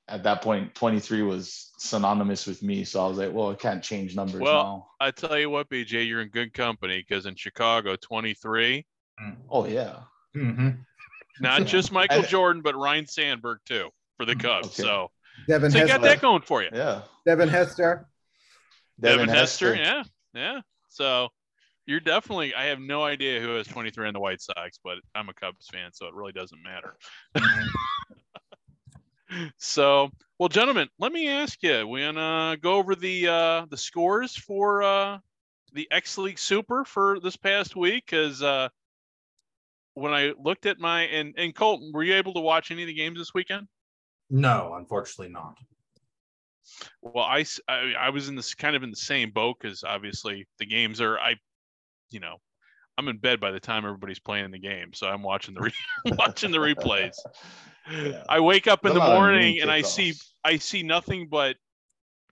at 0.09 0.23
that 0.23 0.43
point, 0.43 0.75
23 0.75 1.23
was 1.23 1.73
synonymous 1.79 2.47
with 2.47 2.63
me. 2.63 2.85
So 2.85 3.05
I 3.05 3.09
was 3.09 3.19
like, 3.19 3.33
well, 3.33 3.51
I 3.51 3.55
can't 3.55 3.83
change 3.83 4.15
numbers 4.15 4.41
Well, 4.41 4.63
now. 4.63 4.87
I 5.01 5.11
tell 5.11 5.39
you 5.39 5.51
what, 5.51 5.69
BJ, 5.69 6.07
you're 6.07 6.23
in 6.23 6.29
good 6.29 6.53
company 6.53 7.05
because 7.07 7.27
in 7.27 7.35
Chicago, 7.35 7.97
23, 7.97 8.87
mm. 9.21 9.37
Oh 9.51 9.67
yeah. 9.67 10.01
Mm-hmm. 10.37 10.69
not 11.41 11.61
Yeah. 11.61 11.67
just 11.67 11.93
Michael 11.93 12.19
And- 12.19 12.29
Jordan, 12.29 12.63
but 12.63 12.75
Ryne 12.77 13.07
Sandberg 13.07 13.59
too 13.65 13.91
for 14.17 14.25
the 14.27 14.37
Cubs. 14.37 14.69
Okay. 14.69 14.83
So, 14.83 15.11
Devin 15.49 15.71
so 15.71 15.79
you 15.79 15.85
got 15.87 16.01
Hester 16.01 16.09
that 16.09 16.21
going 16.23 16.43
for 16.43 16.63
you. 16.63 16.71
Yeah. 16.73 17.03
Devin 17.27 17.49
Hester 17.49 18.07
Devin, 19.01 19.29
Hester, 19.29 19.75
yeah, 19.75 20.05
yeah. 20.33 20.61
So 20.89 21.29
you're 21.85 22.01
definitely. 22.01 22.55
I 22.55 22.65
have 22.67 22.81
no 22.81 23.05
idea 23.05 23.41
who 23.41 23.51
has 23.57 23.67
23 23.67 24.09
on 24.09 24.15
the 24.15 24.21
White 24.21 24.41
Sox, 24.41 24.79
but 24.83 24.97
I'm 25.15 25.29
a 25.29 25.35
Cubs 25.35 25.69
fan, 25.69 25.91
so 25.93 26.07
it 26.07 26.15
really 26.15 26.33
doesn't 26.33 26.63
matter. 26.63 26.97
So, 29.59 30.11
well, 30.39 30.49
gentlemen, 30.49 30.89
let 31.01 31.11
me 31.13 31.29
ask 31.29 31.61
you. 31.63 31.87
we're 31.87 32.13
gonna 32.13 32.57
go 32.59 32.75
over 32.77 32.95
the 32.95 33.27
uh, 33.27 33.67
the 33.69 33.77
scores 33.77 34.37
for 34.37 34.85
uh, 34.85 35.19
the 35.73 35.89
X 35.91 36.17
League 36.17 36.39
Super 36.39 36.85
for 36.85 37.19
this 37.19 37.37
past 37.37 37.75
week 37.75 38.05
because 38.07 38.41
uh, 38.41 38.69
when 39.97 40.13
I 40.13 40.35
looked 40.39 40.67
at 40.67 40.79
my 40.79 41.03
and 41.03 41.35
and 41.39 41.55
Colton, 41.55 41.91
were 41.93 42.03
you 42.03 42.15
able 42.15 42.35
to 42.35 42.41
watch 42.41 42.71
any 42.71 42.83
of 42.83 42.87
the 42.87 42.95
games 42.95 43.19
this 43.19 43.33
weekend? 43.35 43.67
No, 44.29 44.75
unfortunately 44.77 45.33
not. 45.33 45.57
Well, 47.01 47.25
I 47.25 47.45
I 47.69 48.11
was 48.11 48.29
in 48.29 48.37
this 48.37 48.55
kind 48.55 48.77
of 48.77 48.83
in 48.83 48.91
the 48.91 48.97
same 48.97 49.31
boat 49.31 49.57
because 49.61 49.85
obviously 49.85 50.47
the 50.59 50.67
games 50.67 51.01
are 51.01 51.19
I, 51.19 51.37
you 52.11 52.21
know, 52.21 52.37
I'm 52.99 53.09
in 53.09 53.17
bed 53.17 53.41
by 53.41 53.51
the 53.53 53.61
time 53.61 53.87
everybody's 53.87 54.19
playing 54.19 54.51
the 54.51 54.59
game, 54.59 54.93
so 54.93 55.09
I'm 55.09 55.23
watching 55.23 55.55
the 55.55 55.63
re- 55.63 55.73
watching 56.19 56.51
the 56.51 56.59
replays. 56.59 57.15
Yeah. 57.91 58.23
I 58.29 58.41
wake 58.41 58.67
up 58.67 58.85
in 58.85 58.93
There's 58.93 59.01
the 59.01 59.01
a 59.01 59.09
lot 59.09 59.13
of 59.13 59.19
morning 59.19 59.61
and 59.63 59.71
I 59.71 59.81
see. 59.81 60.13
I 60.45 60.59
see 60.59 60.83
nothing 60.83 61.29
but 61.31 61.57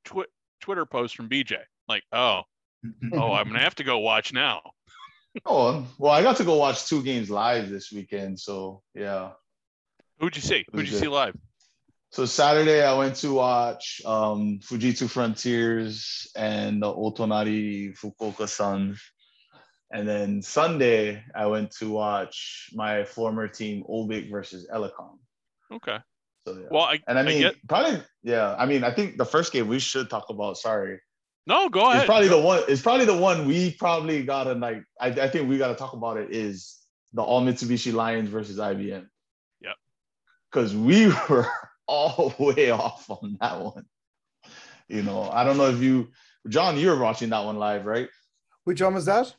twi- 0.04 0.26
Twitter 0.60 0.84
posts 0.84 1.16
from 1.16 1.30
BJ. 1.30 1.56
Like, 1.88 2.02
oh, 2.12 2.42
oh, 3.14 3.32
I'm 3.32 3.46
gonna 3.46 3.60
have 3.60 3.76
to 3.76 3.84
go 3.84 4.00
watch 4.00 4.34
now. 4.34 4.60
Oh, 5.44 5.86
well, 5.98 6.12
I 6.12 6.22
got 6.22 6.36
to 6.36 6.44
go 6.44 6.56
watch 6.56 6.86
two 6.86 7.02
games 7.02 7.30
live 7.30 7.68
this 7.68 7.90
weekend. 7.90 8.38
So 8.38 8.82
yeah. 8.94 9.30
Who'd 10.20 10.36
you 10.36 10.42
see? 10.42 10.64
Who'd 10.72 10.86
you 10.86 10.92
Who's 10.92 11.00
see 11.00 11.08
live? 11.08 11.36
So 12.10 12.26
Saturday 12.26 12.84
I 12.84 12.96
went 12.96 13.16
to 13.16 13.32
watch 13.32 14.00
um, 14.06 14.60
Fujitsu 14.60 15.10
Frontiers 15.10 16.30
and 16.36 16.80
the 16.80 16.86
Otonari 16.86 17.98
Fukuoka 17.98 18.48
Suns. 18.48 19.02
And 19.90 20.06
then 20.06 20.40
Sunday 20.40 21.24
I 21.34 21.46
went 21.46 21.72
to 21.78 21.90
watch 21.90 22.68
my 22.72 23.04
former 23.04 23.48
team 23.48 23.82
Obic 23.90 24.30
versus 24.30 24.68
Elecom. 24.72 25.18
Okay. 25.72 25.98
So 26.46 26.54
yeah. 26.54 26.68
Well, 26.70 26.84
I, 26.84 27.00
and 27.08 27.18
I 27.18 27.22
I 27.22 27.24
mean 27.24 27.42
get 27.42 27.56
probably 27.68 28.00
yeah, 28.22 28.54
I 28.56 28.66
mean 28.66 28.84
I 28.84 28.92
think 28.92 29.16
the 29.16 29.24
first 29.24 29.52
game 29.52 29.66
we 29.66 29.80
should 29.80 30.08
talk 30.08 30.26
about, 30.30 30.56
sorry. 30.56 31.00
No. 31.46 31.68
Go 31.68 31.90
ahead. 31.90 32.02
It's 32.02 32.06
probably 32.06 32.28
the 32.28 32.40
one 32.40 32.62
it's 32.68 32.82
probably 32.82 33.06
the 33.06 33.16
one 33.16 33.46
we 33.46 33.72
probably 33.72 34.24
gotta 34.24 34.54
like 34.54 34.84
I, 35.00 35.08
I 35.08 35.28
think 35.28 35.48
we 35.48 35.58
gotta 35.58 35.74
talk 35.74 35.92
about 35.92 36.16
it 36.16 36.30
is 36.30 36.76
the 37.12 37.22
all 37.22 37.42
Mitsubishi 37.42 37.92
Lions 37.92 38.28
versus 38.28 38.58
IBM. 38.58 39.06
Yep. 39.60 39.76
Because 40.50 40.74
we 40.76 41.06
were 41.28 41.48
all 41.86 42.34
way 42.38 42.70
off 42.70 43.08
on 43.10 43.36
that 43.40 43.60
one. 43.60 43.84
You 44.88 45.02
know, 45.02 45.30
I 45.30 45.44
don't 45.44 45.56
know 45.56 45.68
if 45.68 45.80
you 45.80 46.08
John, 46.48 46.78
you 46.78 46.88
were 46.88 46.98
watching 46.98 47.30
that 47.30 47.44
one 47.44 47.58
live, 47.58 47.86
right? 47.86 48.08
which 48.64 48.80
one 48.80 48.94
was 48.94 49.04
that 49.04 49.32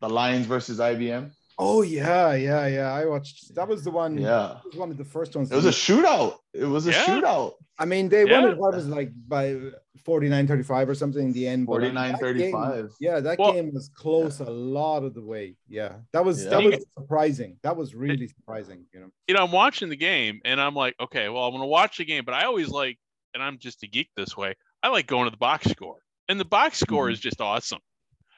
The 0.00 0.08
Lions 0.08 0.46
versus 0.46 0.78
IBM. 0.78 1.32
Oh 1.58 1.82
yeah 1.82 2.34
yeah 2.34 2.66
yeah 2.66 2.92
I 2.92 3.04
watched 3.06 3.54
that 3.54 3.66
was 3.66 3.82
the 3.84 3.90
one 3.90 4.16
Yeah. 4.18 4.58
was 4.64 4.76
one 4.76 4.90
of 4.90 4.96
the 4.96 5.04
first 5.04 5.34
ones 5.36 5.50
It 5.50 5.56
was 5.56 5.66
a 5.66 5.70
shootout. 5.70 6.36
It 6.54 6.64
was 6.64 6.86
a 6.86 6.90
Yeah. 6.92 7.04
shootout. 7.06 7.54
I 7.80 7.84
mean, 7.84 8.08
they 8.08 8.24
won 8.24 8.44
it. 8.48 8.58
What 8.58 8.74
was 8.74 8.88
like 8.88 9.10
by 9.28 9.56
49 10.04 10.46
35 10.48 10.88
or 10.88 10.94
something 10.96 11.26
in 11.28 11.32
the 11.32 11.46
end? 11.46 11.66
but, 11.66 11.74
uh, 11.74 11.76
49 11.80 12.12
that 12.12 12.18
game- 12.20 12.52
35. 12.52 12.90
Yeah, 13.00 13.20
that 13.20 13.38
Well- 13.38 13.52
game 13.52 13.72
was 13.72 13.88
close 13.94 14.40
a 14.40 14.44
lot 14.50 15.04
of 15.04 15.14
the 15.14 15.22
way. 15.22 15.56
Yeah, 15.68 15.96
that 16.12 16.24
was 16.24 16.42
Yeah. 16.44 16.50
that 16.50 16.62
was 16.64 16.84
surprising. 16.98 17.58
That 17.62 17.76
was 17.76 17.94
really 17.94 18.28
surprising. 18.28 18.86
You 18.92 19.00
know, 19.00 19.10
you 19.28 19.34
know, 19.34 19.44
I'm 19.44 19.52
watching 19.52 19.88
the 19.90 19.96
game 19.96 20.40
and 20.44 20.60
I'm 20.60 20.74
like, 20.74 20.94
okay, 21.00 21.28
well, 21.28 21.44
I'm 21.44 21.52
gonna 21.52 21.66
watch 21.66 21.98
the 21.98 22.04
game, 22.04 22.24
but 22.24 22.34
I 22.34 22.44
always 22.46 22.68
like, 22.68 22.98
and 23.34 23.42
I'm 23.42 23.58
just 23.58 23.82
a 23.84 23.86
geek 23.86 24.10
this 24.16 24.36
way. 24.36 24.54
I 24.82 24.88
like 24.88 25.06
going 25.06 25.24
to 25.26 25.30
the 25.30 25.36
box 25.36 25.70
score, 25.70 25.98
and 26.28 26.38
the 26.40 26.44
box 26.44 26.78
score 26.78 27.08
Mhm. 27.08 27.12
is 27.12 27.20
just 27.20 27.40
awesome. 27.40 27.80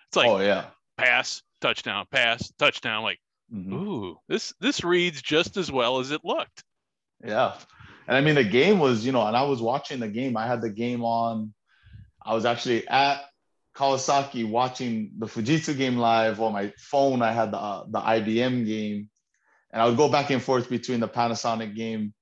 It's 0.08 0.16
like 0.16 0.28
oh 0.28 0.40
yeah. 0.40 0.66
pass, 0.98 1.42
touchdown, 1.60 2.06
pass, 2.10 2.50
touchdown. 2.58 3.02
Like, 3.02 3.20
Mhm. 3.52 3.72
Ooh, 3.72 4.16
this 4.28 4.54
this 4.60 4.84
reads 4.84 5.20
just 5.22 5.56
as 5.56 5.72
well 5.72 5.98
as 5.98 6.10
it 6.12 6.20
looked. 6.24 6.62
Yeah. 7.24 7.56
And 8.06 8.16
I 8.16 8.20
mean, 8.20 8.36
the 8.36 8.44
game 8.44 8.78
was, 8.78 9.04
you 9.04 9.12
know, 9.12 9.26
and 9.26 9.36
I 9.36 9.42
was 9.42 9.60
watching 9.60 10.00
the 10.00 10.08
game. 10.08 10.36
I 10.36 10.46
had 10.46 10.62
the 10.62 10.70
game 10.70 11.04
on. 11.04 11.52
I 12.24 12.34
was 12.34 12.44
actually 12.44 12.86
at 12.88 13.22
Kawasaki 13.76 14.48
watching 14.48 15.12
the 15.18 15.26
Fujitsu 15.26 15.76
game 15.76 15.96
live 15.96 16.40
on 16.40 16.52
my 16.52 16.72
phone. 16.78 17.22
I 17.22 17.32
had 17.32 17.50
the 17.52 17.58
uh, 17.58 17.84
the 17.88 18.00
IBM 18.00 18.66
game, 18.66 19.08
and 19.72 19.82
I 19.82 19.86
would 19.86 19.96
go 19.96 20.08
back 20.08 20.30
and 20.30 20.42
forth 20.42 20.68
between 20.68 21.00
the 21.00 21.08
Panasonic 21.08 21.74
game, 21.74 22.12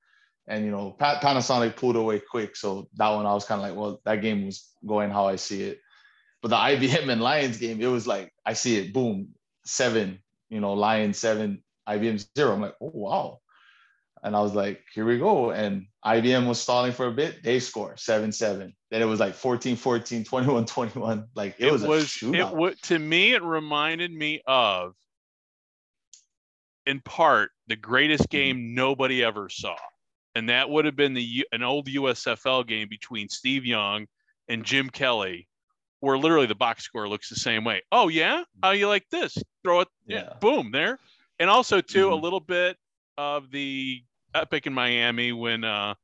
and 0.47 0.65
you 0.65 0.71
know, 0.71 0.93
Pa- 0.93 1.21
Panasonic 1.21 1.77
pulled 1.77 1.97
away 1.97 2.21
quick. 2.21 2.57
So 2.57 2.89
that 2.95 3.09
one, 3.11 3.27
I 3.27 3.35
was 3.35 3.45
kind 3.45 3.61
of 3.61 3.69
like, 3.69 3.77
well, 3.77 4.01
that 4.05 4.23
game 4.23 4.47
was 4.47 4.69
going 4.87 5.11
how 5.11 5.27
I 5.27 5.37
see 5.37 5.63
it. 5.63 5.81
But 6.43 6.49
the 6.49 6.57
IBM 6.57 7.11
and 7.11 7.21
Lions 7.21 7.59
game, 7.59 7.81
it 7.81 7.87
was 7.87 8.07
like 8.07 8.33
I 8.47 8.53
see 8.53 8.77
it, 8.79 8.93
boom, 8.93 9.35
seven, 9.65 10.21
you 10.49 10.61
know, 10.61 10.75
Lions 10.75 11.19
seven, 11.19 11.63
IBM 11.89 12.25
zero. 12.37 12.55
I'm 12.55 12.61
like, 12.61 12.77
oh 12.81 12.91
wow. 12.95 13.41
And 14.23 14.35
I 14.35 14.41
was 14.41 14.53
like, 14.53 14.83
here 14.95 15.05
we 15.05 15.17
go. 15.19 15.53
And 15.53 15.87
IBM 16.05 16.49
was 16.49 16.61
stalling 16.61 16.91
for 16.91 17.07
a 17.07 17.13
bit. 17.13 17.43
They 17.45 17.61
score 17.61 17.97
7 17.97 18.33
7. 18.33 18.75
Then 18.91 19.03
it 19.03 19.05
was 19.05 19.21
like 19.21 19.35
14 19.35 19.77
14, 19.77 20.25
21 20.25 20.67
21. 20.67 21.27
Like 21.37 21.55
it, 21.59 21.71
was, 21.71 21.85
a 21.85 21.87
shootout. 21.87 22.51
it 22.51 22.57
would 22.57 22.83
to 22.83 22.99
me 22.99 23.35
it 23.35 23.43
reminded 23.45 24.13
me 24.13 24.41
of 24.45 24.95
in 26.87 27.01
part 27.01 27.51
the 27.69 27.77
greatest 27.77 28.25
Mm-hmm. 28.25 28.37
game 28.37 28.75
nobody 28.75 29.23
ever 29.23 29.49
saw 29.49 29.77
and 30.35 30.49
that 30.49 30.69
would 30.69 30.85
have 30.85 30.97
been 30.97 31.15
the 31.15 31.47
an 31.53 31.63
old 31.63 31.87
USFL 31.87 32.67
game 32.67 32.89
between 32.89 33.29
Steve 33.29 33.65
Young 33.65 34.07
and 34.49 34.65
Jim 34.65 34.91
Kelly 34.91 35.49
where 36.01 36.17
literally 36.19 36.47
the 36.47 36.55
box 36.55 36.85
score 36.85 37.09
looks 37.09 37.29
the 37.29 37.37
same 37.37 37.65
way 37.65 37.83
oh 37.93 38.09
yeah 38.09 38.43
how 38.63 38.71
you 38.71 38.89
like 38.89 39.09
this 39.11 39.37
throw 39.65 39.81
it 39.81 39.89
yeah, 40.07 40.17
Yeah. 40.23 40.33
boom 40.41 40.71
there 40.73 40.99
and 41.39 41.49
also 41.51 41.81
too 41.81 42.09
a 42.13 42.17
Mhm. 42.17 42.23
little 42.23 42.41
bit 42.41 42.77
of 43.17 43.51
the 43.51 44.03
epic 44.35 44.67
in 44.67 44.75
Miami 44.75 45.33
when 45.33 45.65
uh 45.65 45.95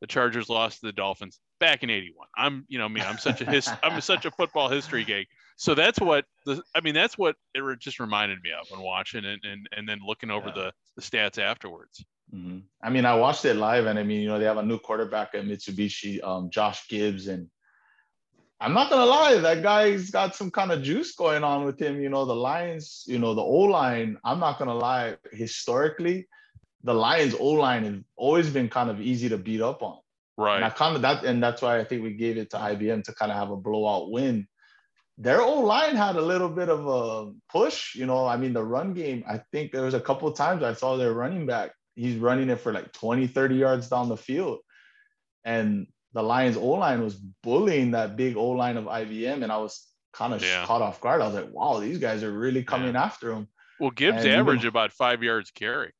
the 0.00 0.06
Chargers 0.06 0.48
lost 0.48 0.80
to 0.80 0.86
the 0.86 0.92
Dolphins 0.92 1.38
back 1.58 1.82
in 1.82 1.90
81. 1.90 2.26
I'm, 2.34 2.64
you 2.68 2.78
know, 2.78 2.88
me, 2.88 3.02
I'm 3.02 3.18
such 3.18 3.42
a 3.42 3.44
his, 3.44 3.70
I'm 3.82 4.00
such 4.00 4.24
a 4.24 4.30
football 4.30 4.70
history 4.70 5.04
geek. 5.04 5.28
So 5.56 5.74
that's 5.74 6.00
what 6.00 6.24
the, 6.46 6.62
I 6.74 6.80
mean, 6.80 6.94
that's 6.94 7.18
what 7.18 7.36
it 7.54 7.78
just 7.80 8.00
reminded 8.00 8.40
me 8.42 8.48
of 8.50 8.66
when 8.70 8.80
watching 8.80 9.26
it 9.26 9.40
and, 9.44 9.68
and 9.76 9.86
then 9.86 9.98
looking 10.02 10.30
over 10.30 10.48
Yeah. 10.48 10.54
the, 10.54 10.72
the 10.96 11.02
stats 11.02 11.36
afterwards. 11.38 12.02
Mhm. 12.34 12.62
I 12.82 12.88
mean, 12.88 13.04
I 13.04 13.14
watched 13.14 13.44
it 13.44 13.56
live, 13.56 13.84
and 13.84 13.98
I 13.98 14.02
mean, 14.04 14.22
you 14.22 14.28
know, 14.28 14.38
they 14.38 14.46
have 14.46 14.56
a 14.56 14.62
new 14.62 14.78
quarterback 14.78 15.34
at 15.34 15.44
Mitsubishi, 15.44 16.24
um, 16.24 16.48
Josh 16.48 16.88
Gibbs, 16.88 17.26
and 17.28 17.50
I'm 18.60 18.74
not 18.74 18.90
gonna 18.90 19.06
lie, 19.06 19.38
that 19.38 19.62
guy's 19.62 20.10
got 20.10 20.36
some 20.36 20.50
kind 20.50 20.70
of 20.70 20.82
juice 20.82 21.14
going 21.14 21.42
on 21.42 21.64
with 21.64 21.80
him. 21.80 22.00
You 22.00 22.10
know, 22.10 22.26
the 22.26 22.34
Lions, 22.34 23.04
you 23.06 23.18
know, 23.18 23.34
the 23.34 23.42
O 23.42 23.60
line. 23.60 24.18
I'm 24.22 24.38
not 24.38 24.58
gonna 24.58 24.74
lie, 24.74 25.16
historically, 25.32 26.28
the 26.84 26.92
Lions 26.92 27.34
O 27.34 27.46
line 27.46 27.84
has 27.84 27.94
always 28.16 28.50
been 28.50 28.68
kind 28.68 28.90
of 28.90 29.00
easy 29.00 29.30
to 29.30 29.38
beat 29.38 29.62
up 29.62 29.82
on. 29.82 29.98
Right. 30.36 30.56
And 30.56 30.64
I 30.64 30.70
kind 30.70 30.94
of 30.94 31.02
that, 31.02 31.24
and 31.24 31.42
that's 31.42 31.62
why 31.62 31.78
I 31.78 31.84
think 31.84 32.02
we 32.02 32.12
gave 32.14 32.36
it 32.36 32.50
to 32.50 32.58
IBM 32.58 33.04
to 33.04 33.14
kind 33.14 33.32
of 33.32 33.38
have 33.38 33.50
a 33.50 33.56
blowout 33.56 34.10
win. 34.10 34.46
Their 35.16 35.40
O 35.40 35.60
line 35.60 35.96
had 35.96 36.16
a 36.16 36.22
little 36.22 36.48
bit 36.48 36.68
of 36.68 36.86
a 36.86 37.32
push, 37.50 37.94
you 37.94 38.06
know. 38.06 38.26
I 38.26 38.36
mean, 38.36 38.52
the 38.52 38.64
run 38.64 38.94
game, 38.94 39.24
I 39.26 39.42
think 39.52 39.72
there 39.72 39.84
was 39.84 39.94
a 39.94 40.00
couple 40.00 40.28
of 40.28 40.36
times 40.36 40.62
I 40.62 40.74
saw 40.74 40.96
their 40.96 41.12
running 41.12 41.46
back, 41.46 41.72
he's 41.94 42.16
running 42.16 42.48
it 42.50 42.60
for 42.60 42.72
like 42.72 42.92
20, 42.92 43.26
30 43.26 43.54
yards 43.54 43.88
down 43.88 44.08
the 44.08 44.16
field. 44.16 44.58
And 45.44 45.86
the 46.12 46.22
Lions 46.22 46.56
O 46.56 46.66
line 46.70 47.02
was 47.02 47.14
bullying 47.14 47.92
that 47.92 48.16
big 48.16 48.36
O 48.36 48.48
line 48.50 48.76
of 48.76 48.84
IBM. 48.86 49.42
And 49.42 49.52
I 49.52 49.58
was 49.58 49.86
kind 50.12 50.34
of 50.34 50.42
Yeah. 50.42 50.64
caught 50.66 50.82
off 50.82 51.00
guard. 51.00 51.22
I 51.22 51.26
was 51.26 51.34
like, 51.36 51.50
wow, 51.52 51.78
these 51.78 51.98
guys 51.98 52.22
are 52.22 52.32
really 52.32 52.64
coming 52.64 52.96
after 52.96 53.32
him. 53.32 53.48
Well, 53.78 53.90
Gibbs 53.90 54.18
And 54.18 54.26
even- 54.26 54.40
averaged 54.40 54.64
about 54.64 54.92
five 54.92 55.22
yards 55.22 55.50
carry. 55.50 55.92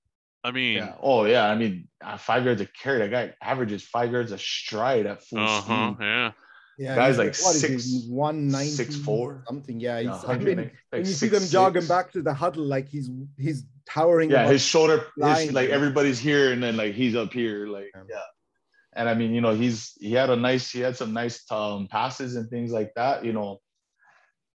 I 0.42 0.50
mean, 0.52 0.76
Yeah. 0.78 0.94
Oh, 1.02 1.24
yeah. 1.26 1.48
I 1.48 1.54
mean, 1.54 1.88
uh, 2.02 2.16
five 2.16 2.44
yards 2.44 2.60
of 2.60 2.72
carry. 2.72 2.98
That 2.98 3.10
guy 3.10 3.34
averages 3.42 3.82
five 3.84 4.10
yards 4.10 4.32
a 4.32 4.38
stride 4.38 5.06
at 5.06 5.22
full 5.22 5.38
uh 5.38 5.60
huh. 5.60 5.94
speed. 5.94 6.04
Yeah. 6.04 6.32
Yeah, 6.78 6.94
Guy's 6.94 7.08
he's 7.16 7.18
like 7.18 7.26
what 7.44 7.54
is 7.56 7.62
he, 7.62 7.78
six- 7.78 8.06
one 8.08 8.48
ninety 8.48 8.70
six 8.70 8.96
four. 8.96 9.44
something. 9.46 9.78
Yeah, 9.78 9.98
he's, 9.98 10.06
Yeah, 10.06 10.22
I 10.26 10.38
mean, 10.38 10.56
like 10.56 10.74
when 10.88 11.00
you 11.04 11.12
see 11.12 11.28
them 11.28 11.42
jogging 11.46 11.82
six. 11.82 11.88
back 11.90 12.10
to 12.12 12.22
the 12.22 12.32
huddle, 12.32 12.64
like 12.64 12.88
he's 12.88 13.10
he's 13.36 13.64
towering. 13.86 14.30
Yeah, 14.30 14.48
his 14.48 14.62
shoulder, 14.64 14.96
his, 14.96 15.06
line. 15.18 15.52
like 15.52 15.68
everybody's 15.68 16.18
here, 16.18 16.52
and 16.52 16.62
then 16.62 16.78
like 16.78 16.94
he's 16.94 17.14
up 17.14 17.34
here, 17.34 17.66
like 17.66 17.90
Yeah. 17.94 18.16
Yeah. 18.94 19.00
And 19.00 19.08
I 19.08 19.14
mean, 19.14 19.32
you 19.34 19.40
know, 19.40 19.54
he's 19.54 19.92
he 20.00 20.12
had 20.12 20.30
a 20.30 20.36
nice, 20.36 20.70
he 20.70 20.80
had 20.80 20.96
some 20.96 21.12
nice 21.12 21.44
um, 21.50 21.86
passes 21.88 22.36
and 22.36 22.48
things 22.50 22.72
like 22.72 22.92
that. 22.96 23.24
You 23.24 23.32
know, 23.32 23.60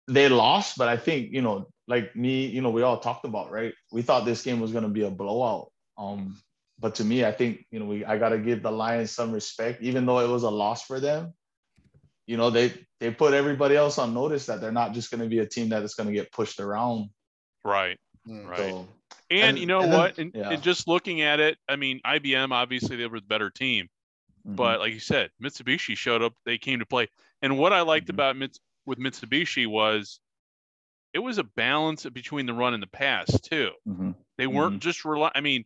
they 0.08 0.28
lost, 0.28 0.78
but 0.78 0.88
I 0.88 0.96
think 0.96 1.32
you 1.32 1.42
know, 1.42 1.68
like 1.88 2.14
me, 2.16 2.46
you 2.46 2.62
know, 2.62 2.70
we 2.70 2.82
all 2.82 2.98
talked 2.98 3.24
about 3.24 3.50
right. 3.50 3.74
We 3.92 4.02
thought 4.02 4.24
this 4.24 4.42
game 4.42 4.60
was 4.60 4.72
going 4.72 4.84
to 4.84 4.90
be 4.90 5.02
a 5.02 5.10
blowout. 5.10 5.70
Um, 5.98 6.40
but 6.78 6.94
to 6.96 7.04
me, 7.04 7.24
I 7.24 7.32
think 7.32 7.66
you 7.70 7.78
know, 7.78 7.86
we 7.86 8.04
I 8.04 8.18
got 8.18 8.30
to 8.30 8.38
give 8.38 8.62
the 8.62 8.70
Lions 8.72 9.10
some 9.10 9.32
respect, 9.32 9.82
even 9.82 10.06
though 10.06 10.20
it 10.20 10.28
was 10.28 10.42
a 10.44 10.50
loss 10.50 10.82
for 10.84 11.00
them. 11.00 11.34
You 12.26 12.36
know, 12.36 12.50
they 12.50 12.72
they 13.00 13.10
put 13.10 13.34
everybody 13.34 13.76
else 13.76 13.98
on 13.98 14.14
notice 14.14 14.46
that 14.46 14.60
they're 14.60 14.70
not 14.72 14.92
just 14.94 15.10
going 15.10 15.22
to 15.22 15.28
be 15.28 15.40
a 15.40 15.46
team 15.46 15.70
that 15.70 15.82
is 15.82 15.94
going 15.94 16.06
to 16.08 16.12
get 16.14 16.30
pushed 16.32 16.60
around. 16.60 17.10
Right. 17.64 17.98
Mm. 18.28 18.46
Right. 18.46 18.58
So 18.58 18.88
And, 19.30 19.40
And- 19.42 19.58
you 19.58 19.66
know 19.66 19.80
and 19.80 19.92
then- 19.92 19.98
what? 19.98 20.18
and, 20.18 20.34
and 20.36 20.62
just 20.62 20.86
looking 20.86 21.22
at 21.22 21.40
it, 21.40 21.58
I 21.68 21.76
mean, 21.76 22.00
IBM 22.06 22.52
obviously 22.52 22.96
they 22.96 23.06
were 23.06 23.20
the 23.20 23.26
better 23.26 23.50
team, 23.50 23.88
mhm. 24.46 24.56
but 24.56 24.80
like 24.80 24.92
you 24.92 25.00
said, 25.00 25.30
Mitsubishi 25.42 25.96
showed 25.96 26.22
up. 26.22 26.34
They 26.44 26.58
came 26.58 26.78
to 26.80 26.86
play, 26.86 27.08
and 27.42 27.58
what 27.58 27.72
I 27.72 27.80
liked 27.82 28.06
Mhm. 28.06 28.14
about 28.14 28.36
Mits- 28.36 28.60
with 28.86 28.98
Mitsubishi 28.98 29.66
was 29.66 30.20
it 31.12 31.18
was 31.18 31.38
a 31.38 31.44
balance 31.44 32.06
between 32.06 32.46
the 32.46 32.54
run 32.54 32.72
and 32.74 32.82
the 32.82 32.86
pass 32.86 33.40
too. 33.40 33.72
Mhm. 33.86 34.14
They 34.38 34.46
weren't 34.46 34.80
just 34.80 35.04
rely. 35.04 35.32
I 35.34 35.40
mean, 35.40 35.64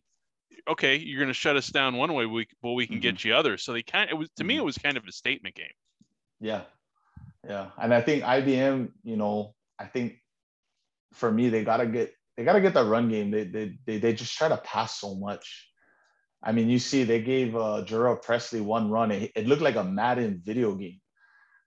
okay, 0.67 0.95
you're 0.95 1.19
going 1.19 1.29
to 1.29 1.33
shut 1.35 1.55
us 1.55 1.67
down 1.67 1.95
one 1.97 2.13
way, 2.13 2.25
we 2.25 2.47
but 2.61 2.71
we 2.71 2.87
can 2.87 2.99
get 2.99 3.23
you 3.23 3.35
others. 3.35 3.63
So 3.63 3.71
they 3.71 3.83
kind. 3.83 4.09
It 4.09 4.15
was 4.15 4.29
to 4.37 4.43
me, 4.43 4.55
Mhm. 4.55 4.59
it 4.59 4.63
was 4.63 4.77
kind 4.77 4.97
of 4.97 5.05
a 5.05 5.11
statement 5.11 5.55
game. 5.55 5.71
Yeah. 6.39 6.63
Yeah. 7.47 7.71
And 7.77 7.93
I 7.93 8.01
think 8.01 8.23
IBM, 8.23 8.91
you 9.03 9.17
know, 9.17 9.55
I 9.77 9.85
think 9.85 10.19
for 11.13 11.31
me, 11.31 11.49
they 11.49 11.63
gotta 11.63 11.85
get 11.85 12.13
they 12.35 12.43
gotta 12.43 12.59
get 12.59 12.73
the 12.73 12.83
run 12.83 13.07
game. 13.07 13.29
They 13.31 13.43
they 13.45 13.77
they, 13.85 13.97
they 13.99 14.13
just 14.13 14.35
try 14.35 14.49
to 14.49 14.57
pass 14.57 14.99
so 14.99 15.15
much. 15.15 15.69
I 16.47 16.51
mean, 16.51 16.69
you 16.69 16.77
see, 16.79 17.03
they 17.03 17.21
gave 17.21 17.55
uh 17.55 17.83
Jarrell 17.85 18.21
Presley 18.21 18.61
one 18.61 18.89
run. 18.91 19.11
It, 19.11 19.31
it 19.35 19.47
looked 19.47 19.63
like 19.63 19.75
a 19.75 19.83
Madden 19.83 20.41
video 20.43 20.75
game. 20.75 21.01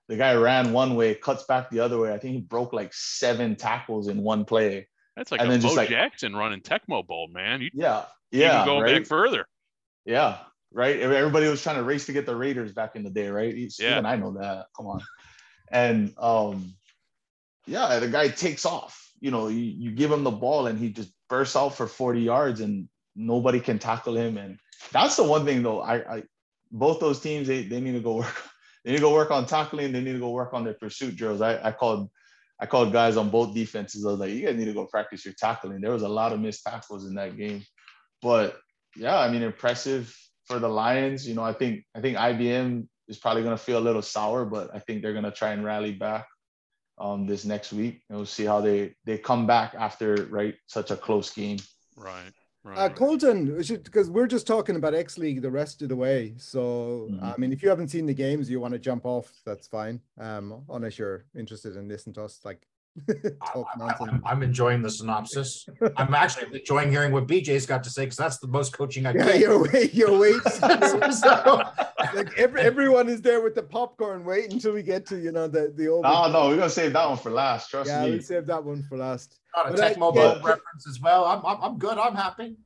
The 0.08 0.16
guy 0.16 0.34
ran 0.36 0.72
one 0.72 0.94
way, 0.94 1.14
cuts 1.14 1.42
back 1.44 1.68
the 1.68 1.80
other 1.80 1.98
way. 1.98 2.14
I 2.14 2.18
think 2.18 2.34
he 2.34 2.40
broke 2.40 2.72
like 2.72 2.94
seven 2.94 3.56
tackles 3.56 4.08
in 4.08 4.22
one 4.22 4.44
play. 4.44 4.88
That's 5.16 5.30
like 5.32 5.40
And 5.40 5.48
a 5.50 5.52
then 5.52 5.60
Bo 5.60 5.66
just 5.66 5.76
like- 5.76 5.88
Jackson 5.90 6.34
running 6.34 6.60
Tecmo 6.60 7.06
Bowl, 7.06 7.28
man. 7.28 7.60
You 7.60 7.70
Yeah. 7.74 8.04
even 8.32 8.46
Yeah. 8.46 8.64
going 8.64 8.82
right? 8.84 8.98
back 8.98 9.06
further. 9.06 9.46
Yeah, 10.06 10.38
right. 10.72 10.98
Everybody 11.00 11.48
was 11.48 11.60
trying 11.62 11.76
to 11.76 11.82
race 11.82 12.06
to 12.06 12.12
get 12.12 12.24
the 12.24 12.34
Raiders 12.36 12.72
back 12.72 12.96
in 12.96 13.02
the 13.02 13.10
day, 13.10 13.28
right? 13.28 13.52
Even 13.54 13.70
Yeah. 13.78 14.00
I 14.04 14.16
know 14.16 14.32
that. 14.40 14.66
Come 14.76 14.86
on. 14.86 15.02
And 15.70 16.14
um, 16.16 16.72
yeah, 17.66 17.98
the 17.98 18.08
guy 18.08 18.28
takes 18.28 18.64
off. 18.64 19.12
You 19.20 19.30
know, 19.32 19.48
you, 19.48 19.58
you 19.60 19.90
give 19.90 20.10
him 20.12 20.22
the 20.24 20.30
ball 20.30 20.68
and 20.68 20.78
he 20.78 20.90
just 20.90 21.12
bursts 21.28 21.56
out 21.56 21.74
for 21.74 21.86
40 21.86 22.20
yards 22.22 22.60
and 22.60 22.88
nobody 23.18 23.60
can 23.60 23.78
tackle 23.78 24.16
him. 24.16 24.38
And 24.38 24.58
that's 24.92 25.16
the 25.16 25.24
one 25.24 25.44
thing 25.44 25.62
though. 25.62 25.80
I, 25.80 26.16
I 26.16 26.22
both 26.70 27.00
those 27.00 27.20
teams 27.20 27.48
they, 27.48 27.64
they 27.64 27.80
need 27.80 27.92
to 27.92 28.00
go 28.00 28.16
work. 28.16 28.34
They 28.84 28.92
need 28.92 28.98
to 28.98 29.02
go 29.02 29.12
work 29.12 29.32
on 29.32 29.44
tackling. 29.44 29.92
They 29.92 30.00
need 30.00 30.12
to 30.12 30.20
go 30.20 30.30
work 30.30 30.54
on 30.54 30.64
their 30.64 30.72
pursuit 30.72 31.16
drills. 31.16 31.42
I, 31.42 31.58
I 31.62 31.72
called 31.72 32.08
I 32.60 32.64
called 32.64 32.92
guys 32.92 33.16
on 33.16 33.28
both 33.28 33.52
defenses. 33.52 34.06
I 34.06 34.10
was 34.12 34.20
like, 34.20 34.30
you 34.30 34.46
guys 34.46 34.56
need 34.56 34.64
to 34.66 34.72
go 34.72 34.86
practice 34.86 35.24
your 35.24 35.34
tackling. 35.34 35.80
There 35.80 35.90
was 35.90 36.04
a 36.04 36.08
lot 36.08 36.32
of 36.32 36.40
missed 36.40 36.64
tackles 36.64 37.04
in 37.04 37.14
that 37.16 37.36
game. 37.36 37.64
But 38.22 38.56
yeah, 38.96 39.18
I 39.18 39.30
mean, 39.30 39.42
impressive 39.42 40.16
for 40.46 40.58
the 40.58 40.68
Lions. 40.68 41.28
You 41.28 41.34
know, 41.34 41.42
I 41.42 41.52
think 41.52 41.84
I 41.94 42.00
think 42.00 42.16
IBM 42.16 42.86
is 43.08 43.18
probably 43.18 43.42
to 43.56 43.62
feel 43.62 43.78
a 43.78 43.80
little 43.88 44.00
sour, 44.00 44.44
but 44.44 44.70
I 44.74 44.78
think 44.78 45.02
they're 45.02 45.12
to 45.24 45.32
try 45.32 45.50
and 45.50 45.64
rally 45.64 45.92
back 45.92 46.26
um, 46.98 47.26
this 47.26 47.44
next 47.44 47.72
week, 47.72 48.02
and 48.08 48.16
we'll 48.16 48.26
see 48.26 48.44
how 48.44 48.60
they 48.60 48.94
they 49.04 49.18
come 49.18 49.46
back 49.46 49.74
after 49.74 50.26
right 50.30 50.54
such 50.66 50.90
a 50.90 50.96
close 50.96 51.30
game. 51.30 51.58
Right. 51.96 52.32
Right. 52.68 52.78
Uh. 52.78 52.88
Colton, 52.90 53.56
because 53.56 54.10
we're 54.10 54.26
just 54.26 54.46
talking 54.46 54.76
about 54.76 54.94
X 54.94 55.16
League 55.18 55.40
the 55.42 55.50
rest 55.50 55.80
of 55.82 55.88
the 55.88 55.96
way. 55.96 56.34
So, 56.36 57.08
Mhm. 57.10 57.22
I 57.22 57.34
mean, 57.38 57.52
if 57.52 57.62
you 57.62 57.68
haven't 57.68 57.88
seen 57.88 58.06
the 58.06 58.14
games, 58.14 58.50
you 58.50 58.60
want 58.60 58.72
to 58.72 58.78
jump 58.78 59.06
off, 59.06 59.32
that's 59.44 59.66
fine. 59.66 60.00
Um, 60.18 60.64
unless 60.68 60.98
you're 60.98 61.24
interested 61.34 61.76
in 61.76 61.88
listening 61.88 62.14
to 62.14 62.24
us, 62.24 62.40
like 62.44 62.66
I- 63.42 63.64
nonsense. 63.78 64.10
I'm, 64.12 64.22
I'm 64.24 64.42
enjoying 64.42 64.82
the 64.82 64.90
synopsis. 64.90 65.66
I'm 65.96 66.14
actually 66.14 66.58
enjoying 66.60 66.90
hearing 66.90 67.12
what 67.12 67.26
BJ's 67.26 67.66
got 67.66 67.82
to 67.84 67.90
say 67.90 68.02
because 68.04 68.16
that's 68.16 68.38
the 68.38 68.48
most 68.48 68.72
coaching 68.72 69.06
I 69.06 69.12
Yeah, 69.12 69.24
get. 69.24 69.40
you're 69.40 69.62
wait, 69.72 69.94
you're 69.94 70.18
waiting. 70.24 70.40
So- 71.12 71.62
like 72.14 72.36
every, 72.38 72.60
everyone 72.62 73.08
is 73.08 73.20
there 73.20 73.40
with 73.42 73.54
the 73.54 73.62
popcorn, 73.62 74.24
wait 74.24 74.52
until 74.52 74.72
we 74.72 74.82
get 74.82 75.04
to 75.06 75.18
you 75.18 75.32
know 75.32 75.48
the 75.48 75.72
the 75.76 75.88
old. 75.88 76.04
Oh 76.06 76.30
no, 76.30 76.48
we're 76.48 76.56
gonna 76.56 76.70
save 76.70 76.92
that 76.94 77.08
one 77.08 77.18
for 77.18 77.30
last. 77.30 77.70
Trust 77.70 77.88
me. 77.88 77.94
yeah, 77.94 78.04
me. 78.04 78.10
we'll 78.12 78.22
save 78.22 78.46
that 78.46 78.64
one 78.64 78.82
for 78.88 78.96
last. 78.98 79.38
Got 79.54 79.68
a 79.68 79.70
But 79.72 79.80
I- 79.80 79.94
Tecmo 79.94 80.14
yeah. 80.14 80.34
Reference 80.36 80.86
as 80.88 81.00
well. 81.00 81.24
I'm, 81.24 81.44
I'm, 81.44 81.62
I'm 81.62 81.78
good. 81.78 81.98
I'm 81.98 82.14
happy. 82.14 82.56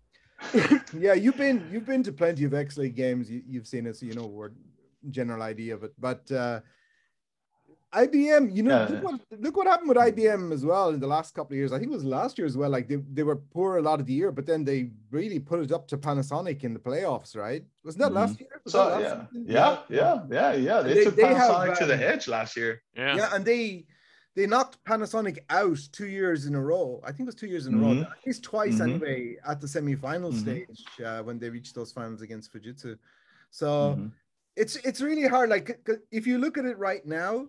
Yeah, 0.98 1.14
you've 1.14 1.36
been 1.36 1.66
you've 1.72 1.86
been 1.86 2.02
to 2.02 2.12
plenty 2.12 2.44
of 2.44 2.52
X 2.52 2.76
League 2.76 2.96
games. 2.96 3.30
You, 3.30 3.42
you've 3.48 3.66
seen 3.66 3.86
it, 3.86 3.96
so 3.96 4.06
you 4.06 4.14
know 4.14 4.26
we're 4.26 4.50
general 5.10 5.40
idea 5.42 5.74
of 5.74 5.84
it. 5.84 5.92
But 5.98 6.30
uh, 6.30 6.60
IBM, 7.94 8.54
you 8.56 8.62
know, 8.62 8.70
Yeah. 8.70 8.88
look, 8.88 9.02
what, 9.04 9.20
look 9.40 9.56
what 9.56 9.66
happened 9.66 9.88
with 9.88 9.98
IBM 9.98 10.50
as 10.52 10.64
well 10.64 10.88
in 10.90 10.98
the 11.00 11.06
last 11.06 11.34
couple 11.34 11.52
of 11.52 11.58
years. 11.58 11.72
I 11.72 11.78
think 11.78 11.90
it 11.90 11.94
was 11.94 12.04
last 12.04 12.38
year 12.38 12.46
as 12.46 12.56
well. 12.56 12.70
Like 12.70 12.88
they, 12.88 12.96
they 12.96 13.22
were 13.22 13.36
poor 13.36 13.76
a 13.76 13.82
lot 13.82 14.00
of 14.00 14.06
the 14.06 14.14
year, 14.14 14.32
but 14.32 14.46
then 14.46 14.64
they 14.64 14.90
really 15.10 15.38
put 15.38 15.60
it 15.60 15.72
up 15.72 15.86
to 15.88 15.98
Panasonic 15.98 16.64
in 16.64 16.72
the 16.72 16.80
playoffs, 16.80 17.36
right? 17.36 17.64
Wasn't 17.84 18.00
that 18.02 18.12
last 18.12 18.40
year? 18.40 18.48
Was 18.64 18.72
So 18.72 18.88
that 18.88 19.02
last 19.02 19.28
yeah, 19.34 19.46
yeah, 19.46 19.78
yeah, 19.90 20.22
yeah, 20.30 20.52
yeah. 20.54 20.80
They, 20.82 20.94
They- 20.94 21.04
took 21.04 21.16
they 21.16 21.26
have, 21.34 21.50
Panasonic 21.50 21.78
to 21.78 21.86
the 21.86 21.94
um, 21.94 22.00
edge 22.00 22.28
last 22.28 22.56
year. 22.56 22.82
Yeah. 22.96 23.16
Yeah, 23.16 23.28
and 23.34 23.44
they 23.44 23.86
they 24.34 24.46
knocked 24.46 24.82
Panasonic 24.84 25.40
out 25.50 25.78
two 25.92 26.06
years 26.06 26.46
in 26.46 26.54
a 26.54 26.60
row. 26.60 27.02
I 27.04 27.08
think 27.08 27.20
it 27.20 27.26
was 27.26 27.34
two 27.34 27.48
years 27.48 27.66
in 27.66 27.74
a 27.74 27.76
row, 27.76 27.88
Mhm. 27.94 28.10
at 28.10 28.26
least 28.26 28.42
twice 28.42 28.76
Mhm. 28.76 28.84
anyway, 28.88 29.36
at 29.46 29.60
the 29.60 29.68
semi-final 29.68 30.32
Mhm. 30.32 30.40
stage 30.40 30.84
uh, 31.04 31.22
when 31.22 31.38
they 31.38 31.50
reached 31.50 31.74
those 31.74 31.92
finals 31.92 32.22
against 32.22 32.50
Fujitsu. 32.50 32.96
So 33.50 33.96
Mhm. 33.98 34.10
it's 34.56 34.76
it's 34.76 35.02
really 35.02 35.28
hard. 35.28 35.50
Like 35.50 35.78
if 36.10 36.26
you 36.26 36.38
look 36.38 36.56
at 36.56 36.64
it 36.64 36.78
right 36.78 37.04
now, 37.04 37.48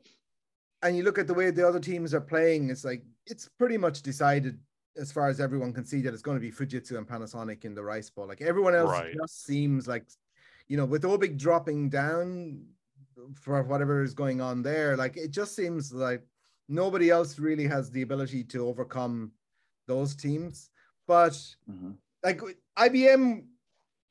and 0.83 0.95
you 0.97 1.03
look 1.03 1.17
at 1.17 1.27
the 1.27 1.33
way 1.33 1.49
the 1.49 1.67
other 1.67 1.79
teams 1.79 2.13
are 2.13 2.21
playing, 2.21 2.69
it's 2.69 2.83
like 2.85 3.03
it's 3.25 3.49
pretty 3.57 3.77
much 3.77 4.01
decided 4.01 4.59
as 4.97 5.11
far 5.11 5.27
as 5.27 5.39
everyone 5.39 5.73
can 5.73 5.85
see 5.85 6.01
that 6.01 6.13
it's 6.13 6.21
going 6.21 6.37
to 6.37 6.41
be 6.41 6.51
Fujitsu 6.51 6.97
and 6.97 7.07
Panasonic 7.07 7.65
in 7.65 7.73
the 7.73 7.83
Rice 7.83 8.09
Bowl. 8.09 8.27
Like 8.27 8.41
everyone 8.41 8.75
else 8.75 8.91
Right. 8.91 9.15
just 9.15 9.43
seems 9.45 9.87
like, 9.87 10.05
you 10.67 10.77
know, 10.77 10.85
with 10.85 11.03
Obic 11.03 11.37
dropping 11.37 11.89
down 11.89 12.65
for 13.33 13.63
whatever 13.63 14.03
is 14.03 14.13
going 14.13 14.41
on 14.41 14.61
there, 14.61 14.95
like 14.95 15.17
it 15.17 15.31
just 15.31 15.55
seems 15.55 15.91
like 15.91 16.21
nobody 16.67 17.09
else 17.09 17.39
really 17.39 17.65
has 17.65 17.89
the 17.89 18.03
ability 18.03 18.43
to 18.43 18.67
overcome 18.67 19.31
those 19.87 20.15
teams. 20.15 20.69
But 21.07 21.33
Mhm. 21.69 21.97
like 22.23 22.41
IBM, 22.77 23.47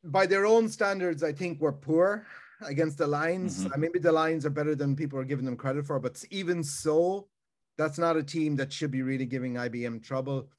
by 0.04 0.26
their 0.26 0.46
own 0.46 0.68
standards, 0.68 1.22
I 1.22 1.32
think 1.32 1.60
were 1.60 1.72
poor 1.72 2.26
against 2.66 2.98
the 2.98 3.06
Lions. 3.06 3.64
Mhm. 3.64 3.72
Uh, 3.74 3.78
Maybe 3.78 3.98
the 3.98 4.12
Lions 4.12 4.46
are 4.46 4.50
better 4.50 4.74
than 4.74 4.96
people 4.96 5.18
are 5.18 5.24
giving 5.24 5.44
them 5.44 5.56
credit 5.56 5.86
for, 5.86 5.98
but 6.00 6.22
even 6.30 6.62
so, 6.62 7.28
that's 7.78 7.98
not 7.98 8.16
a 8.16 8.22
team 8.22 8.56
that 8.56 8.72
should 8.72 8.90
be 8.90 9.02
really 9.02 9.26
giving 9.26 9.54
IBM 9.54 10.00
trouble. 10.02 10.50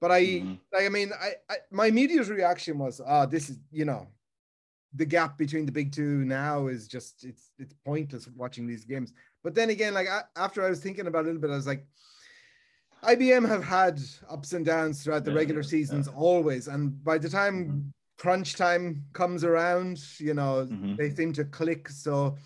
But 0.00 0.12
I, 0.12 0.22
Mhm. 0.24 0.60
like, 0.72 0.84
I 0.84 0.88
mean, 0.88 1.12
I, 1.18 1.34
I 1.48 1.56
my 1.70 1.86
immediate 1.86 2.28
reaction 2.28 2.78
was, 2.78 3.00
ah, 3.00 3.26
this 3.26 3.48
is, 3.50 3.58
you 3.70 3.84
know, 3.84 4.08
the 4.94 5.06
gap 5.06 5.36
between 5.38 5.66
the 5.66 5.72
big 5.72 5.92
two 5.92 6.24
now 6.24 6.68
is 6.68 6.88
just 6.88 7.24
it's 7.24 7.52
it's 7.58 7.74
pointless 7.84 8.28
watching 8.28 8.66
these 8.66 8.84
games. 8.84 9.12
But 9.42 9.54
then 9.54 9.70
again, 9.70 9.94
like 9.94 10.08
I, 10.08 10.22
after 10.36 10.64
I 10.64 10.70
was 10.70 10.80
thinking 10.82 11.06
about 11.06 11.20
it 11.20 11.24
a 11.24 11.32
little 11.32 11.40
bit, 11.40 11.50
I 11.50 11.56
was 11.56 11.66
like, 11.66 11.86
IBM 13.02 13.46
have 13.46 13.62
had 13.62 14.00
ups 14.28 14.52
and 14.52 14.64
downs 14.64 15.02
throughout 15.02 15.24
the 15.24 15.30
Yeah, 15.30 15.36
regular 15.38 15.62
yeah, 15.62 15.68
seasons 15.68 16.08
always, 16.08 16.66
and 16.68 17.02
by 17.04 17.18
the 17.18 17.28
time 17.28 17.56
Mhm. 17.68 17.92
Crunch 18.18 18.54
time 18.56 19.04
comes 19.12 19.44
around, 19.44 19.98
you 20.18 20.34
know, 20.34 20.66
Mhm. 20.66 20.96
they 20.96 21.10
seem 21.10 21.32
to 21.34 21.44
click. 21.44 21.88
So 21.88 22.36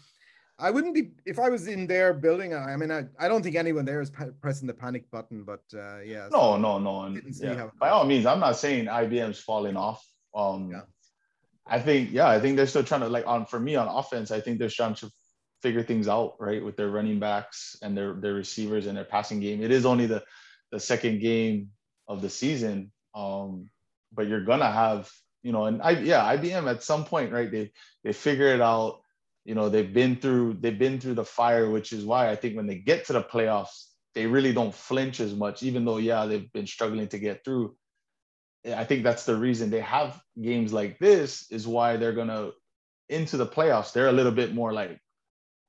I 0.58 0.70
wouldn't 0.70 0.94
be 0.94 1.12
if 1.24 1.38
I 1.38 1.48
was 1.48 1.68
in 1.68 1.86
their 1.86 2.12
building. 2.12 2.54
I 2.54 2.76
mean, 2.76 2.90
I, 2.90 3.04
I 3.18 3.28
don't 3.28 3.42
think 3.42 3.56
anyone 3.56 3.84
there 3.84 4.00
is 4.00 4.10
pa- 4.10 4.34
pressing 4.42 4.66
the 4.66 4.74
panic 4.74 5.10
button, 5.10 5.44
but 5.44 5.62
uh, 5.74 6.00
yeah. 6.00 6.28
No, 6.30 6.56
no, 6.56 6.78
no. 6.78 7.02
And 7.04 7.22
yeah, 7.40 7.70
by 7.78 7.88
all 7.90 8.04
means, 8.04 8.26
I'm 8.26 8.40
not 8.40 8.56
saying 8.56 8.86
IBM's 8.86 9.40
falling 9.40 9.76
off. 9.76 10.04
Um, 10.34 10.70
Yeah. 10.70 10.82
I 11.66 11.78
think, 11.78 12.10
yeah, 12.10 12.28
I 12.28 12.40
think 12.40 12.56
they're 12.56 12.66
still 12.66 12.82
trying 12.82 13.02
to 13.02 13.08
like 13.08 13.26
on 13.28 13.46
for 13.46 13.60
me 13.60 13.76
on 13.76 13.86
offense. 13.86 14.30
I 14.32 14.40
think 14.40 14.58
they're 14.58 14.68
trying 14.68 14.94
to 14.96 15.10
figure 15.62 15.84
things 15.84 16.08
out, 16.08 16.34
right, 16.40 16.64
with 16.64 16.76
their 16.76 16.88
running 16.90 17.20
backs 17.20 17.76
and 17.82 17.96
their 17.96 18.14
their 18.14 18.34
receivers 18.34 18.86
and 18.86 18.96
their 18.96 19.04
passing 19.04 19.38
game. 19.40 19.62
It 19.62 19.70
is 19.70 19.86
only 19.86 20.06
the 20.06 20.24
the 20.72 20.80
second 20.80 21.20
game 21.20 21.70
of 22.08 22.22
the 22.22 22.30
season, 22.30 22.90
um, 23.14 23.70
but 24.12 24.26
you're 24.26 24.44
gonna 24.44 24.70
have, 24.70 25.08
you 25.42 25.52
know, 25.52 25.66
and 25.66 25.82
I 25.82 25.90
yeah, 25.92 26.36
IBM 26.36 26.70
at 26.70 26.82
some 26.82 27.04
point, 27.04 27.32
right? 27.32 27.50
They 27.50 27.72
they 28.04 28.12
figure 28.12 28.48
it 28.48 28.60
out. 28.60 29.00
You 29.44 29.54
know, 29.54 29.68
they've 29.68 29.92
been 29.92 30.16
through 30.16 30.54
they've 30.60 30.78
been 30.78 31.00
through 31.00 31.14
the 31.14 31.24
fire, 31.24 31.70
which 31.70 31.92
is 31.92 32.04
why 32.04 32.30
I 32.30 32.36
think 32.36 32.56
when 32.56 32.66
they 32.66 32.76
get 32.76 33.06
to 33.06 33.12
the 33.14 33.22
playoffs, 33.22 33.86
they 34.14 34.26
really 34.26 34.52
don't 34.52 34.74
flinch 34.74 35.20
as 35.20 35.34
much, 35.34 35.62
even 35.62 35.84
though 35.84 35.98
yeah, 35.98 36.26
they've 36.26 36.52
been 36.52 36.66
struggling 36.66 37.08
to 37.08 37.18
get 37.18 37.44
through. 37.44 37.76
I 38.66 38.84
think 38.84 39.04
that's 39.04 39.24
the 39.24 39.36
reason 39.36 39.70
they 39.70 39.80
have 39.80 40.20
games 40.40 40.72
like 40.72 40.98
this 40.98 41.50
is 41.50 41.66
why 41.66 41.96
they're 41.96 42.12
gonna 42.12 42.50
into 43.08 43.36
the 43.36 43.46
playoffs. 43.46 43.92
They're 43.92 44.08
a 44.08 44.12
little 44.12 44.32
bit 44.32 44.54
more 44.54 44.72
like 44.72 45.00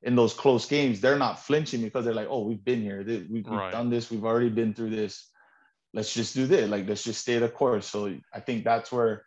in 0.04 0.16
those 0.16 0.34
close 0.34 0.66
games, 0.66 1.00
they're 1.00 1.18
not 1.18 1.40
flinching 1.40 1.82
because 1.82 2.06
they're 2.06 2.14
like, 2.14 2.28
oh, 2.30 2.44
we've 2.44 2.64
been 2.64 2.82
here, 2.82 3.04
we've 3.30 3.46
Right. 3.46 3.72
done 3.72 3.90
this, 3.90 4.10
we've 4.10 4.26
already 4.26 4.50
been 4.50 4.74
through 4.74 4.90
this. 4.90 5.30
Let's 5.94 6.14
just 6.14 6.34
do 6.34 6.48
this. 6.48 6.70
Like, 6.70 6.88
let's 6.88 7.04
just 7.04 7.22
stay 7.22 7.38
the 7.38 7.50
course. 7.50 7.88
So 7.88 8.18
I 8.34 8.40
think 8.40 8.64
that's 8.64 8.92
where, 8.92 9.26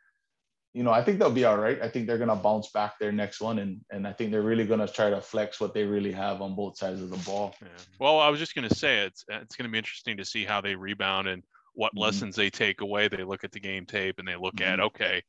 you 0.74 0.82
know, 0.82 0.90
I 0.90 1.02
think 1.02 1.18
they'll 1.18 1.30
be 1.30 1.44
all 1.44 1.56
right. 1.56 1.80
I 1.80 1.88
think 1.88 2.06
they're 2.06 2.18
gonna 2.18 2.36
bounce 2.36 2.70
back 2.70 2.98
their 2.98 3.12
next 3.12 3.40
one, 3.40 3.60
and 3.60 3.80
and 3.90 4.06
I 4.06 4.12
think 4.12 4.32
they're 4.32 4.42
really 4.42 4.66
gonna 4.66 4.88
try 4.88 5.08
to 5.08 5.20
flex 5.20 5.60
what 5.60 5.72
they 5.72 5.84
really 5.84 6.12
have 6.12 6.42
on 6.42 6.54
both 6.56 6.76
sides 6.76 7.00
of 7.00 7.10
the 7.10 7.16
ball. 7.18 7.54
Yeah. 7.62 7.68
Well, 8.00 8.18
I 8.18 8.28
was 8.28 8.40
just 8.40 8.54
going 8.54 8.68
to 8.68 8.74
say 8.74 9.04
it's 9.06 9.24
it's 9.28 9.54
going 9.54 9.68
to 9.68 9.72
be 9.72 9.78
interesting 9.78 10.16
to 10.16 10.24
see 10.24 10.44
how 10.44 10.60
they 10.60 10.74
rebound 10.74 11.28
and 11.28 11.44
what 11.74 11.94
Mhm. 11.94 12.00
lessons 12.00 12.36
they 12.36 12.50
take 12.50 12.80
away. 12.80 13.08
They 13.08 13.22
look 13.22 13.44
at 13.44 13.52
the 13.52 13.60
game 13.60 13.86
tape 13.86 14.18
and 14.18 14.26
they 14.26 14.36
look 14.36 14.60
at 14.60 14.78
Mhm. 14.78 14.84
okay, 14.86 15.22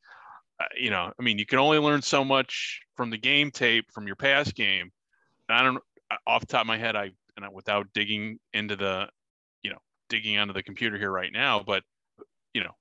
uh, 0.60 0.66
you 0.76 0.90
know, 0.90 1.14
I 1.18 1.24
mean, 1.24 1.38
you 1.38 1.46
can 1.46 1.60
only 1.60 1.78
learn 1.78 2.02
so 2.02 2.26
much 2.26 2.82
from 2.96 3.12
the 3.12 3.18
game 3.18 3.52
tape 3.52 3.86
from 3.94 4.08
your 4.08 4.16
past 4.16 4.56
game. 4.56 4.92
And 5.48 5.58
I 5.58 5.64
don't 5.64 5.78
uh, 6.10 6.18
off 6.28 6.42
the 6.42 6.48
top 6.48 6.62
of 6.62 6.68
my 6.68 6.78
head, 6.78 6.96
I 6.96 7.12
and 7.36 7.46
I, 7.46 7.50
without 7.50 7.88
digging 7.94 8.40
into 8.54 8.76
the, 8.76 9.10
you 9.62 9.70
know, 9.70 9.80
digging 10.10 10.38
onto 10.38 10.54
the 10.54 10.64
computer 10.64 10.98
here 10.98 11.12
right 11.12 11.32
now, 11.32 11.62
but 11.62 11.84
you 12.54 12.64
know, 12.64 12.76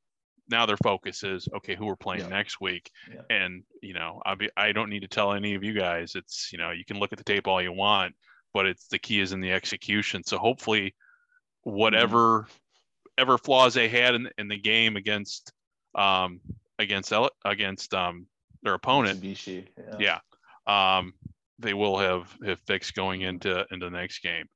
now 0.49 0.67
their 0.67 0.77
focus 0.79 1.23
is 1.23 1.49
okay, 1.57 1.75
who 1.75 1.87
we're 1.87 1.97
playing 1.97 2.23
Yeah. 2.23 2.29
next 2.29 2.61
week, 2.61 2.91
Yeah. 3.13 3.23
and 3.31 3.65
you 3.83 3.95
know, 3.95 4.21
I 4.27 4.35
be, 4.35 4.51
I 4.57 4.73
don't 4.73 4.91
need 4.91 5.01
to 5.01 5.09
tell 5.09 5.33
any 5.33 5.55
of 5.55 5.65
you 5.65 5.73
guys. 5.73 6.15
It's 6.15 6.51
you 6.53 6.59
know, 6.59 6.71
you 6.71 6.85
can 6.85 6.99
look 6.99 7.13
at 7.13 7.19
the 7.19 7.25
tape 7.25 7.47
all 7.49 7.63
you 7.63 7.73
want, 7.73 8.15
but 8.53 8.67
it's 8.67 8.87
the 8.89 8.99
key 8.99 9.21
is 9.21 9.33
in 9.33 9.41
the 9.41 9.53
execution. 9.53 10.23
So 10.25 10.39
hopefully, 10.39 10.95
whatever 11.63 12.47
ever 13.17 13.39
flaws 13.39 13.75
they 13.75 13.89
had 13.89 14.15
in, 14.15 14.29
in 14.39 14.49
the 14.49 14.59
game 14.59 14.97
against 14.97 15.53
um 15.95 16.41
against 16.79 17.13
against 17.45 17.95
um 17.95 18.27
their 18.63 18.75
opponent, 18.75 19.23
Mitsubishi, 19.23 19.67
yeah. 19.99 20.19
yeah, 20.67 20.97
um 20.99 21.15
they 21.59 21.75
will 21.75 21.97
have 21.99 22.37
have 22.45 22.59
fixed 22.67 22.95
going 22.95 23.23
into 23.23 23.65
into 23.71 23.87
the 23.87 23.97
next 23.97 24.21
game. 24.23 24.47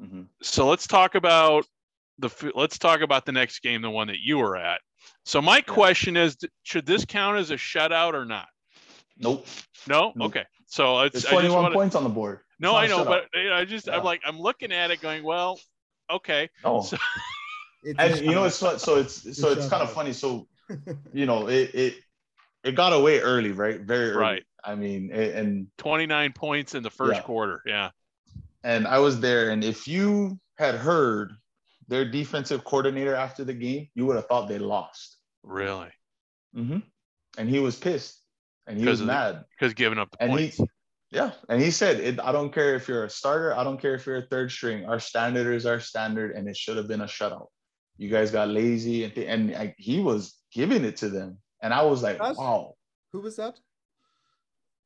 Mhm. 0.00 0.26
So 0.42 0.68
let's 0.68 0.86
talk 0.86 1.14
about 1.14 1.64
the 2.18 2.52
let's 2.54 2.78
talk 2.78 3.00
about 3.00 3.24
the 3.24 3.32
next 3.32 3.60
game, 3.60 3.80
the 3.82 3.90
one 3.90 4.08
that 4.08 4.20
you 4.20 4.38
were 4.38 4.56
at. 4.56 4.80
So 5.24 5.40
my 5.40 5.60
question 5.60 6.16
is, 6.16 6.36
should 6.64 6.86
this 6.86 7.04
count 7.04 7.38
as 7.38 7.50
a 7.50 7.56
shutout 7.56 8.14
or 8.14 8.24
not? 8.24 8.46
Nope. 9.18 9.46
No. 9.88 10.12
Nope. 10.16 10.28
Okay. 10.30 10.44
So 10.66 11.00
it's 11.00 11.12
There's 11.12 11.26
I 11.26 11.28
just 11.42 11.52
21 11.52 11.62
wanna, 11.62 11.74
points 11.74 11.94
on 11.96 12.02
the 12.04 12.10
board. 12.10 12.40
It's 12.40 12.60
no, 12.60 12.74
I 12.76 12.86
know, 12.86 13.04
but 13.04 13.26
you 13.34 13.48
know, 13.48 13.54
I 13.54 13.64
just 13.64 13.86
Yeah. 13.86 13.96
I'm 13.98 14.04
like 14.04 14.20
I'm 14.26 14.38
looking 14.38 14.72
at 14.72 14.90
it, 14.90 15.00
going, 15.00 15.22
well, 15.24 15.58
okay. 16.10 16.48
no. 16.64 16.82
So- 16.90 16.96
It's 17.86 17.98
and 17.98 18.20
you 18.24 18.32
know 18.32 18.42
shutout. 18.42 18.46
it's 18.46 18.58
fun 18.58 18.78
so 18.78 18.96
it's 18.96 19.38
so 19.38 19.50
it's 19.52 19.66
shutout. 19.66 19.70
kind 19.70 19.82
of 19.82 19.92
funny 19.92 20.14
so 20.14 20.48
you 21.12 21.26
know 21.26 21.48
it 21.48 21.74
it 21.74 21.94
it 22.64 22.72
got 22.74 22.94
away 22.94 23.20
early 23.20 23.52
right 23.52 23.78
very 23.80 24.08
early 24.12 24.18
Right. 24.20 24.42
i 24.64 24.74
mean 24.74 25.10
a- 25.12 25.34
and 25.36 25.66
29 25.76 26.32
points 26.32 26.74
in 26.74 26.82
the 26.82 26.88
first 26.90 27.16
Yeah. 27.16 27.20
quarter. 27.20 27.60
Yeah. 27.66 27.90
and 28.62 28.86
i 28.88 28.98
was 29.00 29.20
there 29.20 29.50
and 29.50 29.62
if 29.62 29.86
you 29.86 30.40
had 30.56 30.76
heard 30.76 31.32
their 31.88 32.04
defensive 32.10 32.64
coordinator 32.64 33.14
after 33.14 33.44
the 33.44 33.54
game 33.54 33.88
you 33.94 34.06
would 34.06 34.16
have 34.16 34.26
thought 34.26 34.48
they 34.48 34.58
lost. 34.58 35.18
Really. 35.42 35.90
hmm 36.54 36.78
and 37.36 37.48
he 37.50 37.58
was 37.58 37.76
pissed. 37.76 38.20
And 38.66 38.78
he 38.78 38.86
was 38.86 39.02
mad. 39.02 39.44
Because 39.58 39.74
giving 39.74 39.98
up 39.98 40.10
the 40.12 40.22
and 40.22 40.30
points. 40.32 40.56
he 40.56 40.64
yeah. 41.10 41.32
And 41.48 41.60
he 41.60 41.70
said 41.70 42.00
it, 42.00 42.18
i 42.20 42.32
don't 42.32 42.52
care 42.52 42.74
if 42.76 42.88
you're 42.88 43.04
a 43.04 43.10
starter. 43.10 43.54
I 43.54 43.62
don't 43.64 43.80
care 43.80 43.94
if 43.94 44.06
you're 44.06 44.18
a 44.18 44.26
third 44.26 44.50
string. 44.50 44.86
Our 44.86 44.98
standard 45.00 45.52
is 45.54 45.66
our 45.66 45.80
standard 45.80 46.30
and 46.36 46.48
it 46.48 46.56
should 46.56 46.76
have 46.76 46.88
been 46.88 47.02
a 47.02 47.06
shutout. 47.06 47.48
You 47.98 48.08
guys 48.08 48.30
got 48.30 48.48
lazy 48.48 49.04
and, 49.04 49.14
th- 49.14 49.28
and 49.28 49.54
I, 49.54 49.74
he 49.78 50.00
was 50.00 50.34
giving 50.52 50.84
it 50.84 50.96
to 50.98 51.08
them. 51.08 51.38
And 51.62 51.74
i 51.74 51.82
was 51.82 52.02
like 52.02 52.18
That's- 52.18 52.36
wow. 52.38 52.74
Who 53.12 53.20
was 53.20 53.36
that? 53.36 53.58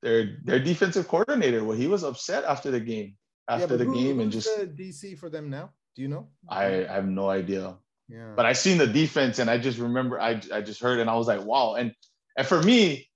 their 0.03 0.39
their 0.45 0.61
defensive 0.61 1.09
coordinator 1.09 1.65
well 1.65 1.77
he 1.77 1.89
was 1.89 2.05
upset 2.05 2.45
after 2.45 2.71
the 2.71 2.81
game. 2.81 3.17
After 3.49 3.67
but 3.69 3.79
the 3.79 3.85
who- 3.85 3.95
game 3.95 4.21
and 4.21 4.31
just 4.33 4.49
the 4.59 4.67
DC 4.67 5.19
for 5.19 5.29
them 5.31 5.49
now. 5.51 5.71
Do 5.99 6.03
you 6.03 6.09
know? 6.09 6.29
I, 6.49 6.87
I 6.87 6.93
have 6.93 7.09
no 7.09 7.29
idea 7.29 7.77
yeah. 8.09 8.33
but 8.37 8.47
i 8.47 8.53
seen 8.53 8.79
the 8.79 8.87
defense 8.87 9.39
and 9.39 9.51
i 9.51 9.59
just 9.59 9.79
remember 9.79 10.19
i, 10.21 10.41
I 10.53 10.63
just 10.63 10.81
heard 10.81 10.99
and 10.99 11.11
i 11.11 11.15
was 11.17 11.27
like 11.27 11.45
wow 11.45 11.75
and 11.75 11.93
and 12.37 12.47
for 12.47 12.63
me 12.63 13.11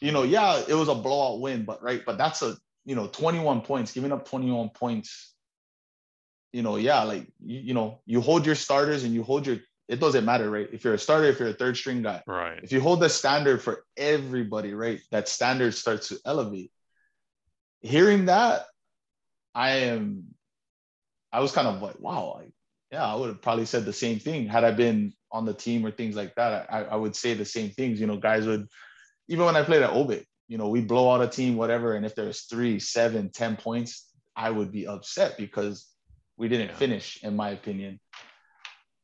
you 0.00 0.12
know 0.12 0.22
yeah 0.22 0.62
it 0.66 0.74
was 0.74 0.88
a 0.88 0.94
blowout 0.94 1.40
win 1.40 1.64
but 1.64 1.82
right 1.82 2.02
but 2.06 2.16
that's 2.16 2.40
a 2.40 2.56
you 2.86 2.94
know 2.94 3.06
21 3.06 3.60
points 3.62 3.92
giving 3.92 4.12
up 4.12 4.26
21 4.26 4.70
points 4.70 5.34
you 6.52 6.62
know 6.62 6.76
yeah 6.76 7.02
like 7.02 7.26
you, 7.44 7.60
you 7.60 7.74
know 7.74 8.00
you 8.06 8.22
hold 8.22 8.46
your 8.46 8.54
starters 8.54 9.04
and 9.04 9.12
you 9.12 9.22
hold 9.22 9.46
your 9.46 9.58
it 9.88 10.00
doesn't 10.00 10.24
matter 10.24 10.50
right 10.50 10.68
if 10.72 10.84
you're 10.84 10.94
a 10.94 10.98
starter 10.98 11.26
if 11.26 11.38
you're 11.38 11.48
a 11.48 11.52
third 11.52 11.76
string 11.76 12.00
guy 12.00 12.22
right. 12.26 12.60
if 12.62 12.72
you 12.72 12.80
hold 12.80 13.00
the 13.00 13.10
standard 13.10 13.60
for 13.60 13.84
everybody, 13.96 14.74
right, 14.74 15.00
that 15.10 15.28
standard 15.28 15.74
starts 15.74 16.08
to 16.08 16.18
elevate. 16.24 16.70
Hearing 17.80 18.26
that, 18.26 18.66
I 19.54 19.70
am, 19.90 20.34
I 21.34 21.40
was 21.40 21.50
kind 21.50 21.66
of 21.66 21.82
like, 21.82 21.98
wow, 21.98 22.34
like, 22.38 22.52
yeah, 22.92 23.04
I 23.04 23.16
would 23.16 23.28
have 23.28 23.42
probably 23.42 23.66
said 23.66 23.84
the 23.84 23.92
same 23.92 24.20
thing 24.20 24.46
had 24.46 24.62
I 24.62 24.70
been 24.70 25.12
on 25.32 25.44
the 25.44 25.52
team 25.52 25.84
or 25.84 25.90
things 25.90 26.14
like 26.14 26.32
that. 26.36 26.72
I, 26.72 26.84
I 26.84 26.94
would 26.94 27.16
say 27.16 27.34
the 27.34 27.44
same 27.44 27.70
things. 27.70 28.00
You 28.00 28.06
know, 28.06 28.16
guys 28.16 28.46
would, 28.46 28.68
even 29.28 29.44
when 29.44 29.56
I 29.56 29.64
played 29.64 29.82
at 29.82 29.90
Obic, 29.90 30.24
you 30.46 30.58
know, 30.58 30.68
we 30.68 30.80
blow 30.80 31.10
out 31.12 31.20
a 31.20 31.26
team, 31.26 31.56
whatever, 31.56 31.94
and 31.96 32.06
if 32.06 32.14
there's 32.14 32.42
three, 32.42 32.78
seven, 32.78 33.30
ten 33.32 33.56
points, 33.56 34.10
I 34.36 34.48
would 34.50 34.70
be 34.70 34.86
upset 34.86 35.36
because 35.36 35.88
we 36.36 36.46
didn't 36.48 36.68
Yeah. 36.68 36.76
finish, 36.76 37.20
in 37.24 37.34
my 37.34 37.50
opinion. 37.50 37.98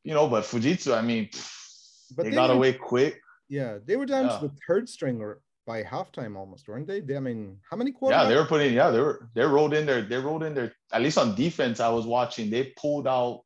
You 0.04 0.14
know, 0.14 0.28
but 0.28 0.44
Fujitsu, 0.44 0.96
I 0.96 1.02
mean, 1.02 1.28
But 2.16 2.24
they 2.24 2.30
they 2.30 2.36
got 2.36 2.50
were- 2.50 2.56
away 2.56 2.74
quick. 2.74 3.20
Yeah, 3.48 3.78
they 3.84 3.96
were 3.96 4.06
down 4.06 4.26
Yeah. 4.26 4.38
to 4.38 4.48
the 4.48 4.54
third 4.68 4.88
stringer 4.88 5.40
by 5.66 5.82
halftime 5.82 6.36
almost, 6.36 6.68
weren't 6.68 6.86
they? 6.86 7.00
they 7.00 7.16
I 7.16 7.20
mean, 7.20 7.58
how 7.68 7.76
many 7.76 7.92
quarters? 7.92 8.18
Yeah, 8.18 8.28
they 8.28 8.36
were 8.36 8.46
putting. 8.46 8.74
Yeah, 8.74 8.90
they 8.90 9.00
were. 9.00 9.28
They 9.34 9.44
rolled 9.44 9.74
in 9.74 9.86
there. 9.86 10.02
They 10.02 10.16
rolled 10.16 10.42
in 10.42 10.54
there. 10.54 10.72
At 10.92 11.02
least 11.02 11.18
on 11.18 11.34
defense, 11.34 11.80
I 11.80 11.90
was 11.90 12.06
watching. 12.06 12.50
They 12.50 12.72
pulled 12.76 13.06
out. 13.06 13.42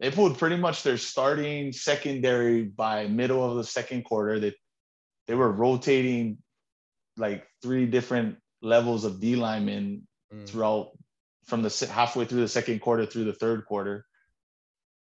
They 0.00 0.10
pulled 0.10 0.38
pretty 0.38 0.56
much 0.56 0.82
their 0.82 0.98
starting 0.98 1.72
secondary 1.72 2.62
by 2.64 3.06
middle 3.08 3.44
of 3.48 3.56
the 3.56 3.64
second 3.64 4.04
quarter. 4.04 4.38
They 4.38 4.54
they 5.26 5.34
were 5.34 5.50
rotating 5.50 6.38
like 7.16 7.46
three 7.62 7.86
different 7.86 8.36
levels 8.62 9.04
of 9.04 9.20
D 9.20 9.36
linemen 9.36 10.06
Mm. 10.32 10.46
throughout 10.46 10.90
from 11.46 11.62
the 11.62 11.88
halfway 11.90 12.26
through 12.26 12.42
the 12.42 12.48
second 12.48 12.80
quarter 12.80 13.06
through 13.06 13.24
the 13.24 13.32
third 13.32 13.64
quarter. 13.64 14.04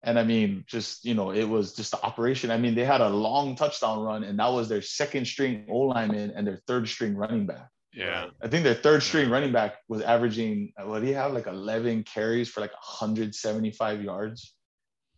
And 0.03 0.19
I 0.19 0.23
mean, 0.23 0.63
just 0.67 1.05
you 1.05 1.15
know, 1.15 1.31
it 1.31 1.43
was 1.43 1.73
just 1.73 1.91
the 1.91 2.01
operation. 2.03 2.51
I 2.51 2.57
mean, 2.57 2.75
they 2.75 2.85
had 2.85 3.01
a 3.01 3.09
long 3.09 3.55
touchdown 3.55 3.99
run, 3.99 4.23
and 4.23 4.39
that 4.39 4.51
was 4.51 4.69
their 4.69 4.81
second 4.81 5.25
string 5.25 5.65
O 5.69 5.79
lineman 5.79 6.31
and 6.35 6.45
their 6.45 6.61
third 6.67 6.87
string 6.87 7.15
running 7.15 7.45
back. 7.45 7.69
Yeah. 7.97 8.27
I 8.43 8.47
think 8.47 8.63
their 8.63 8.75
third 8.75 9.01
string 9.01 9.29
running 9.29 9.51
back 9.51 9.77
was 9.87 10.03
averaging 10.03 10.71
what 10.83 11.01
do 11.01 11.07
you 11.07 11.15
have 11.15 11.33
like 11.33 11.47
11 11.47 12.03
carries 12.03 12.47
for 12.47 12.61
like 12.61 12.73
175 12.73 14.03
yards. 14.03 14.53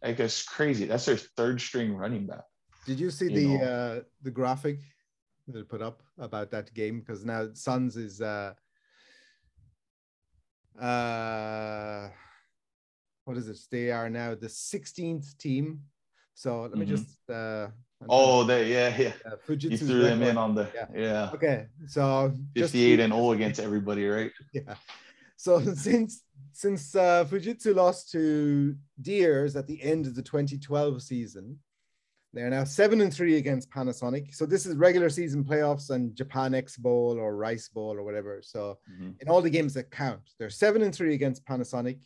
Like 0.01 0.17
it's 0.19 0.43
crazy. 0.43 0.85
That's 0.85 1.05
their 1.05 1.17
third 1.17 1.59
string 1.59 1.93
running 1.93 2.25
back. 2.25 2.43
Did 2.85 2.99
you 2.99 3.11
see 3.11 3.25
you 3.25 3.35
the 3.35 3.47
know. 3.57 3.63
uh 3.65 4.01
the 4.21 4.31
graphic 4.31 4.79
that 5.49 5.59
I 5.59 5.63
put 5.63 5.81
up 5.81 6.01
about 6.17 6.51
that 6.51 6.73
game? 6.73 7.01
Because 7.01 7.25
now 7.25 7.49
Suns 7.53 7.97
is 7.97 8.21
uh 8.21 8.53
uh 10.79 12.09
what 13.29 13.37
is 13.37 13.47
it? 13.47 13.59
They 13.69 13.91
are 13.91 14.09
now 14.09 14.33
the 14.33 14.47
16th 14.49 15.37
team. 15.37 15.81
So 16.33 16.61
let 16.63 16.75
me 16.79 16.85
Mhm. 16.85 16.89
just 16.89 17.29
uh 17.29 17.67
Oh, 18.09 18.43
they 18.43 18.71
yeah 18.71 18.89
yeah. 18.97 19.13
uh, 19.25 19.31
You 19.31 19.37
Fujitsu's 19.45 19.87
threw 19.87 20.01
them 20.03 20.23
in 20.23 20.35
on 20.35 20.55
the 20.55 20.65
Yeah. 20.73 20.87
yeah. 20.95 21.31
Okay, 21.35 21.67
so 21.87 22.33
just 22.57 22.73
58 22.73 22.99
and 23.01 23.13
0 23.13 23.31
against 23.33 23.59
everybody, 23.59 24.07
right? 24.07 24.31
yeah. 24.53 24.75
So 25.37 25.51
since 25.87 26.23
since 26.53 26.95
uh, 26.95 27.23
Fujitsu 27.29 27.75
lost 27.75 28.09
to 28.13 28.75
Deers 28.99 29.55
at 29.55 29.67
the 29.67 29.79
end 29.83 30.07
of 30.07 30.15
the 30.15 30.23
2012 30.23 31.03
season, 31.03 31.59
they 32.33 32.41
are 32.41 32.49
now 32.49 32.63
seven 32.63 32.99
and 33.01 33.13
three 33.13 33.37
against 33.37 33.69
Panasonic. 33.69 34.33
So 34.33 34.47
this 34.47 34.65
is 34.65 34.75
regular 34.75 35.09
season 35.09 35.43
playoffs 35.43 35.91
and 35.91 36.15
Japan 36.15 36.55
X 36.55 36.77
Bowl 36.77 37.19
or 37.19 37.35
Rice 37.35 37.67
Bowl 37.69 37.91
or 37.99 38.03
whatever. 38.03 38.41
So 38.41 38.79
Mhm. 38.89 39.21
in 39.21 39.29
all 39.29 39.41
the 39.43 39.55
games 39.57 39.73
that 39.75 39.91
count, 39.91 40.23
they're 40.39 40.49
seven 40.65 40.81
and 40.81 40.95
three 40.95 41.13
against 41.13 41.45
Panasonic, 41.45 41.99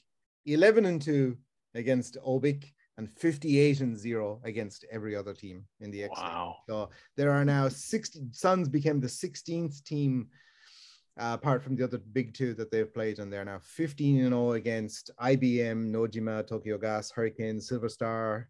11 0.45 0.85
and 0.85 1.01
two 1.01 1.37
against 1.75 2.17
Obic, 2.25 2.65
and 2.97 3.09
58 3.09 3.81
and 3.81 3.97
zero 3.97 4.39
against 4.43 4.85
every 4.91 5.15
other 5.15 5.33
team 5.33 5.65
in 5.79 5.91
the 5.91 6.03
X. 6.03 6.11
League. 6.15 6.25
Wow. 6.25 6.57
So 6.69 6.89
there 7.17 7.31
are 7.31 7.43
now 7.43 7.67
60 7.67 8.19
Suns 8.31 8.69
became 8.69 8.99
the 8.99 9.07
16th 9.07 9.83
team 9.83 10.27
uh, 11.19 11.37
apart 11.39 11.63
from 11.63 11.75
the 11.75 11.83
other 11.83 11.99
big 11.99 12.33
two 12.33 12.53
that 12.55 12.71
they've 12.71 12.93
played, 12.93 13.19
and 13.19 13.31
they're 13.31 13.45
now 13.45 13.59
15 13.61 14.21
and 14.21 14.29
0 14.29 14.53
against 14.53 15.11
IBM, 15.21 15.91
Nojima, 15.91 16.45
Tokyo 16.47 16.77
Gas, 16.77 17.11
Hurricanes, 17.11 17.67
Silver 17.67 17.89
Star, 17.89 18.49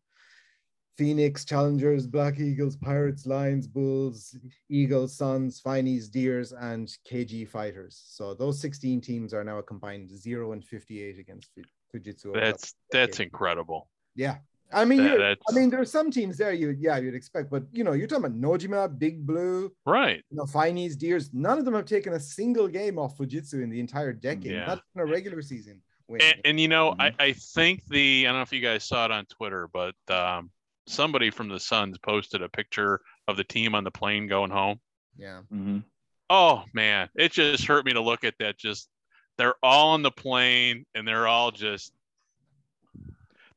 Phoenix, 0.98 1.44
Challengers, 1.44 2.08
Black 2.08 2.40
Eagles, 2.40 2.78
Pirates, 2.78 3.26
Lions, 3.26 3.68
Bulls, 3.68 4.38
Eagles, 4.70 5.18
Suns, 5.18 5.60
Finies, 5.60 6.10
Deers, 6.10 6.54
and 6.54 6.90
KG 7.10 7.48
Fighters. 7.50 8.02
So 8.06 8.34
those 8.34 8.62
16 8.62 9.02
teams 9.02 9.34
are 9.34 9.44
now 9.44 9.58
a 9.58 9.64
combined 9.64 10.10
0 10.16 10.54
and 10.54 10.64
58 10.64 11.20
against 11.20 11.50
Fujitsu. 11.94 12.34
That's 12.34 12.74
that's 12.92 13.20
incredible. 13.20 13.90
Yeah. 14.16 14.38
I 14.72 14.86
mean, 14.86 15.04
That- 15.04 15.38
I 15.48 15.54
mean, 15.54 15.70
there 15.70 15.80
are 15.80 15.86
some 15.86 16.10
teams 16.10 16.36
there 16.38 16.52
you, 16.52 16.72
yeah, 16.80 16.98
you'd 16.98 17.14
expect, 17.14 17.52
but 17.52 17.64
you 17.72 17.84
know, 17.84 17.92
you're 17.92 18.08
talking 18.08 18.26
about 18.26 18.40
Nojima, 18.40 18.98
Big 18.98 19.24
Blue, 19.26 19.72
Right. 19.86 20.24
you 20.32 20.38
know, 20.38 20.46
Finies, 20.46 20.98
Deers. 20.98 21.32
None 21.32 21.60
of 21.60 21.66
them 21.66 21.76
have 21.76 21.86
taken 21.86 22.14
a 22.14 22.20
single 22.20 22.68
game 22.68 22.98
off 22.98 23.16
Fujitsu 23.18 23.62
in 23.62 23.70
the 23.70 23.80
entire 23.80 24.14
decade, 24.14 24.52
Yeah. 24.54 24.66
not 24.66 24.84
in 24.96 25.02
a 25.02 25.06
regular 25.06 25.44
season 25.44 25.80
win. 26.08 26.22
And, 26.22 26.42
and 26.44 26.60
you 26.60 26.68
know, 26.68 26.96
I, 26.98 27.12
Mhm. 27.12 27.16
I 27.20 27.34
think 27.34 27.86
the 27.86 28.26
I 28.26 28.32
don't 28.32 28.40
know 28.40 28.42
if 28.44 28.52
you 28.52 28.62
guys 28.62 28.84
saw 28.84 29.06
it 29.06 29.12
on 29.12 29.26
Twitter, 29.28 29.70
but 29.72 29.94
um, 30.10 30.50
somebody 30.88 31.30
from 31.30 31.50
the 31.50 31.60
Suns 31.60 32.00
posted 32.00 32.42
a 32.42 32.50
picture 32.50 33.00
of 33.28 33.38
the 33.38 33.44
team 33.44 33.76
on 33.76 33.84
the 33.84 33.92
plane 33.92 34.28
going 34.28 34.50
home. 34.52 34.80
yeah. 35.18 35.42
Mhm. 35.54 35.84
Oh 36.32 36.64
man, 36.74 37.10
it 37.16 37.32
just 37.32 37.66
hurt 37.66 37.86
me 37.86 37.94
to 37.94 38.02
look 38.02 38.24
at 38.24 38.34
that. 38.40 38.58
Just 38.58 38.90
they're 39.38 39.56
all 39.64 39.90
on 39.92 40.02
the 40.04 40.12
plane 40.12 40.86
and 40.96 41.08
they're 41.08 41.28
all 41.28 41.52
just 41.52 41.94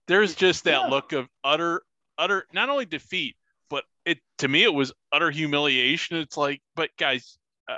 there's 0.06 0.34
just 0.34 0.64
that 0.64 0.82
Yeah. 0.82 0.86
look 0.88 1.12
of 1.12 1.28
utter 1.44 1.82
utter 2.18 2.46
not 2.52 2.68
only 2.68 2.86
defeat, 2.86 3.36
but 3.68 3.84
it 4.04 4.18
to 4.38 4.48
me 4.48 4.62
it 4.62 4.72
was 4.72 4.92
utter 5.12 5.30
humiliation. 5.30 6.16
It's 6.18 6.36
like, 6.36 6.62
but 6.74 6.90
guys, 6.96 7.38
uh, 7.68 7.76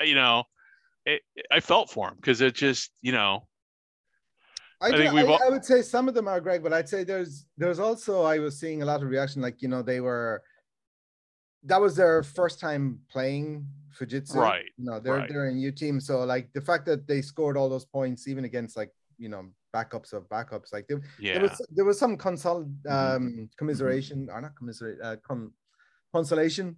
you 0.00 0.14
know, 0.14 0.44
it, 1.04 1.22
I 1.50 1.60
felt 1.60 1.90
for 1.90 2.08
him 2.08 2.14
because 2.16 2.40
it 2.40 2.54
just 2.54 2.90
you 3.02 3.12
know 3.12 3.46
I, 4.80 4.86
I 4.88 4.90
do- 4.92 4.96
think 4.98 5.12
we've 5.14 5.28
I- 5.28 5.32
all- 5.32 5.42
I 5.44 5.50
would 5.50 5.64
say 5.64 5.82
some 5.82 6.08
of 6.08 6.14
them 6.14 6.28
are 6.28 6.40
Greg, 6.40 6.62
but 6.62 6.72
I'd 6.72 6.88
say 6.88 7.04
there's 7.04 7.46
there's 7.58 7.78
also 7.78 8.22
I 8.22 8.38
was 8.38 8.58
seeing 8.58 8.82
a 8.82 8.86
lot 8.86 9.02
of 9.02 9.08
reaction, 9.08 9.42
like 9.42 9.60
you 9.60 9.68
know, 9.68 9.82
they 9.82 10.00
were 10.00 10.42
that 11.64 11.80
was 11.80 11.96
their 11.96 12.22
first 12.22 12.60
time 12.60 13.00
playing 13.10 13.66
Fujitsu. 13.98 14.36
Right, 14.36 14.64
You 14.76 14.84
know, 14.86 15.00
they're 15.00 15.14
right. 15.14 15.28
they're 15.28 15.46
a 15.46 15.52
new 15.52 15.72
team. 15.72 16.00
So 16.00 16.24
like 16.24 16.52
the 16.52 16.60
fact 16.60 16.84
that 16.86 17.06
they 17.06 17.20
scored 17.22 17.56
all 17.56 17.68
those 17.68 17.84
points, 17.84 18.26
even 18.28 18.44
against 18.44 18.76
like, 18.76 18.90
you 19.18 19.28
know, 19.28 19.44
backups 19.74 20.12
of 20.12 20.28
backups, 20.28 20.72
like 20.72 20.86
there, 20.88 21.00
yeah 21.18 21.34
there 21.34 21.42
was 21.42 21.66
there 21.76 21.84
was 21.84 21.98
some 21.98 22.16
consol 22.16 22.58
Mm-hmm. 22.86 22.92
um 23.16 23.48
commiseration 23.58 24.28
or 24.32 24.40
not 24.40 24.54
commiserate 24.56 24.98
uh 25.02 25.16
com- 25.26 25.52
consolation 26.12 26.76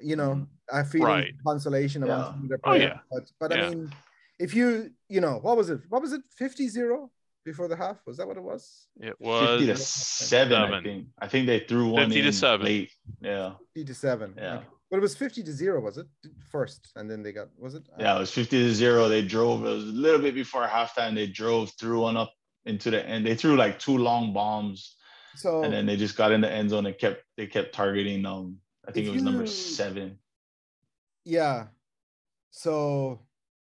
you 0.00 0.16
know 0.16 0.46
i 0.72 0.82
feel 0.82 1.02
Mm-hmm. 1.02 1.10
Right. 1.10 1.34
consolation 1.46 2.02
among 2.02 2.18
Yeah. 2.18 2.30
some 2.32 2.42
of 2.42 2.48
their 2.48 2.58
Oh, 2.64 2.74
yeah. 2.74 2.98
but 3.10 3.24
but 3.40 3.48
Yeah. 3.56 3.66
i 3.66 3.70
mean 3.70 3.92
if 4.40 4.50
you 4.58 4.90
you 5.08 5.20
know 5.20 5.38
what 5.46 5.56
was 5.56 5.70
it 5.70 5.80
what 5.88 6.02
was 6.02 6.12
it 6.12 6.22
50 6.36 6.66
0 6.68 7.10
before 7.44 7.68
the 7.68 7.76
half 7.76 7.98
was 8.06 8.16
that 8.16 8.26
what 8.26 8.36
it 8.36 8.42
was 8.42 8.88
it 9.00 9.14
was 9.20 9.60
50 9.60 9.70
was 9.70 9.78
to 9.80 9.86
7, 10.24 10.52
I 10.52 10.82
think. 10.82 11.06
I 11.24 11.28
think 11.28 11.46
they 11.46 11.60
threw 11.60 11.88
one 11.90 12.08
50 12.10 12.22
to 12.22 12.32
seven. 12.32 12.66
late. 12.66 12.90
Yeah. 13.20 13.52
50 13.74 13.84
to 13.84 13.94
7 13.94 14.34
Yeah. 14.36 14.56
okay. 14.56 14.66
But 14.92 14.98
it 14.98 15.00
was 15.00 15.16
50 15.16 15.42
to 15.44 15.52
0 15.52 15.80
was 15.80 15.96
it 15.96 16.06
first 16.50 16.92
and 16.96 17.10
then 17.10 17.22
they 17.22 17.32
got 17.32 17.48
was 17.58 17.74
it 17.74 17.82
Yeah, 17.98 18.14
it 18.14 18.20
was 18.20 18.30
50 18.30 18.58
to 18.58 18.74
0. 18.74 19.08
They 19.08 19.22
drove. 19.22 19.64
It 19.64 19.70
was 19.70 19.84
a 19.84 19.86
little 19.86 20.20
bit 20.20 20.34
before 20.34 20.66
halftime. 20.66 21.14
They 21.14 21.26
drove, 21.26 21.72
threw 21.80 22.02
one 22.02 22.18
up 22.18 22.34
into 22.66 22.90
the 22.90 23.02
end. 23.08 23.24
They 23.24 23.34
threw 23.34 23.56
like 23.56 23.78
two 23.78 23.96
long 23.96 24.34
bombs, 24.34 24.96
so 25.34 25.62
and 25.62 25.72
then 25.72 25.86
they 25.86 25.96
just 25.96 26.14
got 26.14 26.30
in 26.30 26.42
the 26.42 26.52
end 26.52 26.68
zone 26.68 26.84
and 26.84 26.96
kept 26.98 27.22
they 27.38 27.46
kept 27.46 27.74
targeting 27.74 28.26
um 28.26 28.58
I 28.86 28.92
think 28.92 29.06
it 29.06 29.12
was 29.12 29.22
number 29.22 29.46
seven. 29.46 30.18
Yeah. 31.24 31.68
So, 32.50 33.20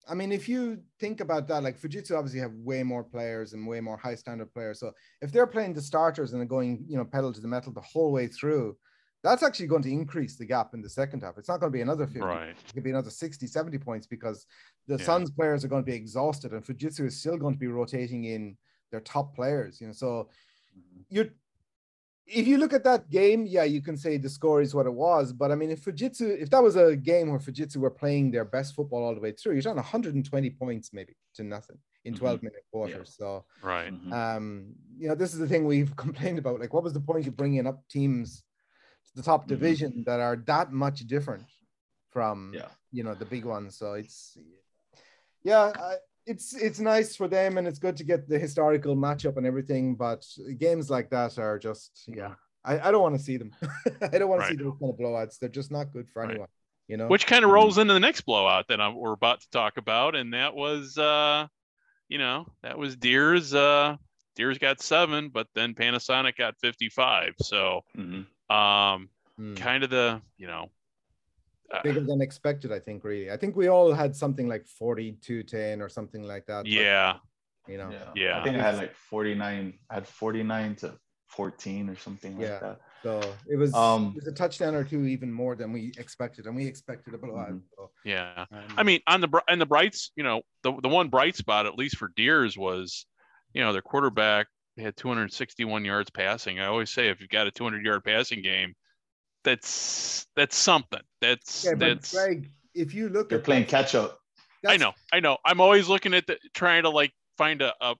I 0.09 0.15
mean, 0.15 0.31
if 0.31 0.49
you 0.49 0.79
think 1.01 1.21
about 1.21 1.49
that, 1.49 1.65
like 1.65 1.81
Fujitsu 1.81 2.17
obviously 2.17 2.39
have 2.39 2.53
way 2.53 2.85
more 2.85 3.03
players 3.03 3.53
and 3.53 3.67
way 3.67 3.81
more 3.81 3.97
high 3.97 4.15
standard 4.15 4.53
players. 4.55 4.79
So 4.79 4.93
if 5.23 5.33
they're 5.33 5.49
playing 5.49 5.75
the 5.75 5.83
starters 5.83 6.31
and 6.31 6.41
they're 6.41 6.47
going, 6.47 6.85
you 6.87 6.97
know, 6.97 7.05
pedal 7.05 7.33
to 7.33 7.41
the 7.41 7.49
metal 7.49 7.73
the 7.73 7.81
whole 7.81 8.13
way 8.13 8.29
through, 8.29 8.77
that's 9.27 9.43
actually 9.43 9.67
going 9.67 9.83
to 9.83 9.91
increase 9.91 10.37
the 10.37 10.45
gap 10.47 10.73
in 10.75 10.81
the 10.81 10.89
second 10.89 11.23
half. 11.23 11.37
It's 11.39 11.49
not 11.49 11.59
going 11.61 11.73
to 11.73 11.77
be 11.77 11.83
another 11.83 12.07
50. 12.07 12.21
right 12.21 12.51
It 12.51 12.75
could 12.75 12.85
be 12.85 12.91
another 12.91 13.11
60, 13.11 13.47
70 13.47 13.79
points 13.79 14.07
because 14.07 14.47
the 14.87 14.97
Yeah. 14.99 15.05
Suns 15.05 15.31
players 15.31 15.65
are 15.65 15.69
going 15.69 15.83
to 15.85 15.91
be 15.91 15.97
exhausted 15.97 16.53
and 16.53 16.65
Fujitsu 16.65 17.07
is 17.07 17.19
still 17.19 17.37
going 17.37 17.55
to 17.55 17.59
be 17.59 17.67
rotating 17.67 18.25
in 18.25 18.57
their 18.91 19.01
top 19.01 19.35
players, 19.35 19.81
you 19.81 19.89
know. 19.89 19.93
So 19.93 20.31
you're 21.09 21.31
if 22.29 22.45
you 22.49 22.59
look 22.59 22.73
at 22.73 22.83
that 22.83 23.09
game, 23.09 23.47
yeah, 23.47 23.63
you 23.63 23.81
can 23.81 23.97
say 23.97 24.17
the 24.17 24.29
score 24.29 24.61
is 24.61 24.75
what 24.75 24.85
it 24.87 24.93
was. 24.93 25.33
But 25.33 25.53
I 25.53 25.55
mean, 25.55 25.71
if 25.71 25.85
Fujitsu, 25.85 26.37
if 26.45 26.51
that 26.51 26.61
was 26.63 26.75
a 26.75 26.97
game 26.97 27.31
where 27.31 27.39
Fujitsu 27.39 27.77
were 27.77 27.91
playing 28.03 28.33
their 28.33 28.45
best 28.45 28.75
football 28.75 29.05
all 29.05 29.15
the 29.15 29.21
way 29.21 29.31
through, 29.31 29.53
you're 29.53 29.63
talking 29.63 29.77
120 29.77 30.51
points 30.51 30.93
maybe 30.93 31.15
to 31.35 31.45
nothing 31.45 31.79
in 32.05 32.15
Mhm. 32.15 32.19
12 32.19 32.43
minute 32.43 32.65
quarters. 32.73 33.15
So, 33.17 33.45
right 33.63 33.93
Mhm. 33.93 34.13
um, 34.13 34.75
you 34.99 35.07
know, 35.09 35.15
this 35.15 35.35
is 35.35 35.39
the 35.39 35.47
thing 35.47 35.67
we've 35.67 35.95
complained 36.05 36.39
about. 36.41 36.59
Like, 36.59 36.75
what 36.75 36.83
was 36.83 36.95
the 36.95 37.01
point 37.01 37.29
of 37.29 37.37
bringing 37.37 37.65
up 37.65 37.87
teams 37.89 38.41
to 38.41 38.43
the 39.15 39.23
top 39.23 39.45
Mhm. 39.45 39.49
division 39.49 40.05
that 40.07 40.21
are 40.21 40.37
that 40.47 40.73
much 40.73 41.01
different 41.07 41.45
from, 42.11 42.53
Yeah. 42.55 42.69
you 42.93 43.03
know, 43.05 43.15
the 43.15 43.25
big 43.25 43.45
ones? 43.45 43.77
So 43.77 43.95
it's, 43.95 44.37
yeah, 45.43 45.73
I, 45.77 45.97
it's 46.27 46.55
it's 46.55 46.81
nice 46.81 47.15
for 47.15 47.29
them 47.29 47.57
and 47.57 47.69
it's 47.69 47.79
good 47.79 47.97
to 47.99 48.05
get 48.05 48.29
the 48.29 48.39
historical 48.39 48.97
matchup 48.97 49.37
and 49.37 49.47
everything. 49.47 49.95
But 49.95 50.27
games 50.59 50.91
like 50.91 51.11
that 51.11 51.39
are 51.39 51.59
just, 51.59 52.09
yeah, 52.09 52.35
I, 52.65 52.89
I 52.89 52.91
don't 52.91 53.03
want 53.03 53.17
to 53.17 53.23
see 53.23 53.37
them. 53.37 53.53
I 54.13 54.19
don't 54.19 54.29
want 54.29 54.43
to 54.43 54.49
see 54.49 54.55
Right. 54.57 54.65
those 54.65 54.79
kind 54.81 54.93
of 54.93 54.99
blowouts. 54.99 55.39
They're 55.39 55.49
just 55.49 55.71
not 55.71 55.93
good 55.93 56.09
for 56.11 56.23
Right. 56.23 56.31
anyone. 56.31 56.49
You 56.89 56.97
know, 56.97 57.09
which 57.09 57.27
kind 57.27 57.45
of 57.45 57.51
Mhm. 57.51 57.55
rolls 57.55 57.79
into 57.79 57.95
the 57.95 58.01
next 58.01 58.23
blowout 58.23 58.69
that 58.69 58.81
I'm, 58.81 58.95
we're 58.97 59.13
about 59.13 59.41
to 59.41 59.51
talk 59.51 59.77
about 59.77 60.15
and 60.15 60.35
that 60.35 60.55
was 60.55 60.97
uh 60.97 61.49
you 62.09 62.19
know 62.19 62.47
that 62.63 62.79
was 62.79 62.95
deers 62.95 63.53
uh 63.55 63.97
deers 64.37 64.59
got 64.59 64.81
seven 64.81 65.29
but 65.31 65.49
then 65.53 65.75
panasonic 65.75 66.37
got 66.37 66.55
55 66.61 67.35
so 67.41 67.83
Mhm. 67.97 68.25
Um 68.51 69.09
Hmm. 69.39 69.55
kind 69.55 69.85
of 69.85 69.91
the 69.91 70.23
you 70.39 70.47
know 70.47 70.71
uh, 71.71 71.83
bigger 71.83 72.01
than 72.01 72.23
expected. 72.23 72.73
I 72.73 72.79
think 72.79 73.05
really. 73.05 73.31
I 73.31 73.37
think 73.37 73.55
we 73.55 73.69
all 73.69 73.93
had 73.93 74.15
something 74.17 74.49
like 74.49 74.65
42-10 74.81 75.81
or 75.83 75.89
something 75.91 76.23
like 76.23 76.47
that. 76.47 76.63
but, 76.63 76.67
yeah, 76.69 77.17
you 77.67 77.77
know. 77.77 77.91
Yeah. 77.91 78.13
Yeah. 78.15 78.41
I 78.41 78.45
think 78.45 78.57
I 78.57 78.63
had 78.63 78.77
like 78.77 78.95
49. 78.95 79.79
I 79.91 79.95
had 79.95 80.07
49 80.07 80.77
to 80.77 80.95
14 81.27 81.89
or 81.91 81.97
something 81.97 82.41
Yeah. 82.41 82.53
like 82.53 82.61
that. 82.61 82.81
So 83.03 83.21
it 83.51 83.57
was, 83.57 83.75
Um, 83.75 84.15
it 84.17 84.25
was 84.25 84.29
a 84.29 84.33
touchdown 84.33 84.75
or 84.75 84.85
two 84.85 85.05
even 85.07 85.31
more 85.31 85.55
than 85.57 85.73
we 85.73 85.93
expected, 85.99 86.47
and 86.47 86.57
we 86.57 86.67
expected 86.67 87.13
a 87.15 87.19
blowout. 87.19 87.51
Mhm. 87.51 87.63
So, 87.77 87.91
yeah. 88.05 88.47
um, 88.51 88.69
I 88.79 88.85
mean, 88.85 89.01
on 89.07 89.21
the 89.21 89.29
br- 89.29 89.47
and 89.49 89.61
the 89.61 89.67
brights, 89.67 90.13
you 90.17 90.23
know, 90.23 90.43
the 90.63 90.73
the 90.81 90.89
one 90.89 91.09
bright 91.09 91.37
spot, 91.37 91.67
at 91.67 91.77
least 91.77 91.99
for 91.99 92.09
Deers, 92.17 92.57
was, 92.57 93.07
you 93.53 93.61
know, 93.61 93.73
their 93.73 93.83
quarterback 93.83 94.47
had 94.85 94.97
261 94.97 95.85
yards 95.85 96.11
passing. 96.11 96.61
I 96.61 96.67
always 96.67 96.91
say, 96.91 97.09
if 97.09 97.21
you've 97.21 97.31
got 97.31 97.47
a 97.47 97.51
200 97.51 97.85
yard 97.85 98.05
passing 98.05 98.43
game, 98.43 98.75
that's 99.45 100.27
that's 100.37 100.57
something. 100.57 101.01
That's 101.21 101.65
yeah, 101.65 101.75
that's. 101.77 102.13
Greg, 102.13 102.51
if 102.75 102.95
you 102.95 103.09
look 103.09 103.27
at 103.27 103.29
They're 103.31 103.39
at 103.39 103.45
playing 103.45 103.63
that, 103.63 103.71
catch 103.71 103.95
up. 103.95 104.21
I 104.67 104.77
know, 104.77 104.93
I 105.13 105.21
know. 105.21 105.39
I'm 105.45 105.61
always 105.61 105.89
looking 105.89 106.13
at 106.15 106.27
the 106.27 106.39
trying 106.55 106.83
to 106.83 106.91
like 106.91 107.13
find 107.39 107.63
a, 107.63 107.73
a 107.81 107.95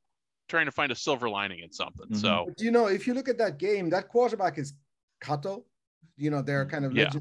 trying 0.49 0.67
to 0.67 0.73
find 0.73 0.91
a 0.91 0.97
silver 0.97 1.29
lining 1.29 1.61
in 1.61 1.73
something. 1.73 2.09
Mhm. 2.09 2.17
So 2.17 2.45
But 2.49 2.61
you 2.61 2.71
know, 2.71 2.87
if 2.87 3.07
you 3.07 3.15
look 3.15 3.29
at 3.29 3.39
that 3.39 3.59
game, 3.59 3.91
that 3.91 4.09
quarterback 4.09 4.59
is 4.59 4.75
Kato. 5.21 5.65
You 6.17 6.31
know, 6.31 6.43
they're 6.43 6.67
kind 6.67 6.85
of 6.85 6.97
Yeah. 6.97 7.13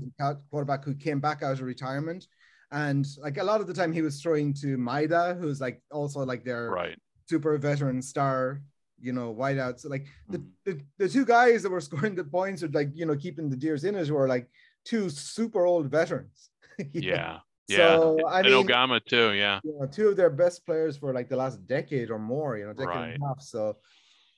quarterback 0.49 0.83
who 0.85 0.95
came 0.95 1.19
back 1.19 1.43
out 1.43 1.53
of 1.53 1.61
retirement. 1.61 2.27
And 2.71 3.05
like 3.19 3.37
a 3.37 3.43
lot 3.43 3.61
of 3.61 3.67
the 3.67 3.73
time 3.73 3.93
he 3.93 4.01
was 4.01 4.21
throwing 4.21 4.53
to 4.55 4.77
Maida, 4.77 5.37
who's 5.39 5.61
like 5.61 5.81
also 5.91 6.25
like 6.25 6.43
their 6.43 6.69
right, 6.69 6.97
super 7.29 7.57
veteran 7.57 8.01
star, 8.01 8.61
you 9.05 9.13
know, 9.13 9.33
wideout. 9.33 9.79
So 9.79 9.89
like 9.89 10.05
the, 10.29 10.39
Mhm. 10.39 10.51
the, 10.65 10.81
the 10.97 11.09
two 11.09 11.25
guys 11.25 11.63
that 11.63 11.69
were 11.71 11.81
scoring 11.81 12.15
the 12.15 12.23
points 12.23 12.63
or 12.63 12.67
like, 12.69 12.89
you 12.93 13.05
know, 13.05 13.15
keeping 13.15 13.49
the 13.49 13.55
deers 13.55 13.83
in 13.83 13.95
it 13.95 14.09
were 14.09 14.27
like 14.27 14.49
two 14.83 15.09
super 15.09 15.65
old 15.65 15.87
veterans. 15.91 16.49
yeah, 16.93 17.39
yeah. 17.67 17.77
So 17.77 18.27
I 18.27 18.39
and 18.39 18.47
mean, 18.49 18.67
Ogama 18.67 19.03
too. 19.05 19.33
Yeah, 19.33 19.59
you 19.63 19.77
know, 19.79 19.87
two 19.87 20.09
of 20.09 20.17
their 20.17 20.29
best 20.29 20.65
players 20.65 20.97
for 20.97 21.13
like 21.13 21.29
the 21.29 21.37
last 21.37 21.65
decade 21.67 22.09
or 22.11 22.19
more, 22.19 22.57
you 22.57 22.65
know, 22.65 22.73
decade 22.73 22.87
Right. 22.87 23.13
and 23.13 23.23
a 23.23 23.27
half. 23.27 23.41
So, 23.41 23.77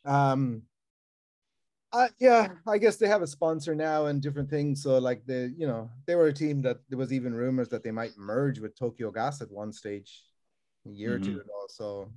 um, 0.05 0.63
uh, 1.93 2.09
yeah, 2.19 2.49
I 2.67 2.77
guess 2.77 2.97
they 2.97 3.07
have 3.07 3.21
a 3.21 3.27
sponsor 3.27 3.73
now 3.73 4.07
and 4.07 4.21
different 4.21 4.49
things. 4.49 4.83
So, 4.83 4.97
like 4.97 5.25
the, 5.25 5.53
you 5.57 5.65
know, 5.67 5.89
they 6.05 6.15
were 6.15 6.27
a 6.27 6.33
team 6.33 6.61
that 6.63 6.77
there 6.89 6.97
was 6.97 7.13
even 7.13 7.33
rumors 7.33 7.69
that 7.69 7.83
they 7.83 7.91
might 7.91 8.17
merge 8.17 8.59
with 8.59 8.77
Tokyo 8.77 9.09
Gas 9.11 9.41
at 9.41 9.51
one 9.51 9.71
stage, 9.71 10.23
a 10.85 10.89
year 10.89 11.15
or 11.15 11.19
two 11.19 11.31
Mhm. 11.31 11.41
ago. 11.41 11.65
So, 11.69 12.11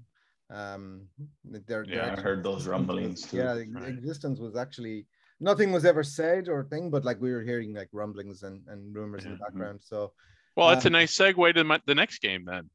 um, 0.50 1.06
their, 1.44 1.84
Yeah, 1.84 2.14
I 2.16 2.20
heard 2.20 2.42
those 2.42 2.66
rumblings 2.66 3.22
was- 3.22 3.30
too. 3.30 3.36
Yeah, 3.38 3.54
Right. 3.54 3.88
existence 3.88 4.38
was 4.40 4.56
actually 4.56 5.06
nothing 5.38 5.72
was 5.72 5.84
ever 5.84 6.02
said 6.04 6.48
or 6.48 6.64
thing, 6.64 6.90
but 6.90 7.04
like 7.04 7.20
we 7.20 7.32
were 7.32 7.42
hearing 7.42 7.72
like 7.74 7.88
rumblings 7.92 8.42
and, 8.42 8.62
and 8.68 8.94
rumors 8.94 9.24
in 9.24 9.30
the 9.30 9.36
Mm-hmm. 9.36 9.44
background. 9.44 9.80
So, 9.82 10.12
Well, 10.56 10.68
that's 10.68 10.84
a 10.84 10.88
Um, 10.88 10.92
nice 10.92 11.16
segue 11.16 11.54
to 11.54 11.64
my, 11.64 11.80
the 11.86 11.94
next 11.94 12.18
game 12.20 12.44
then. 12.44 12.68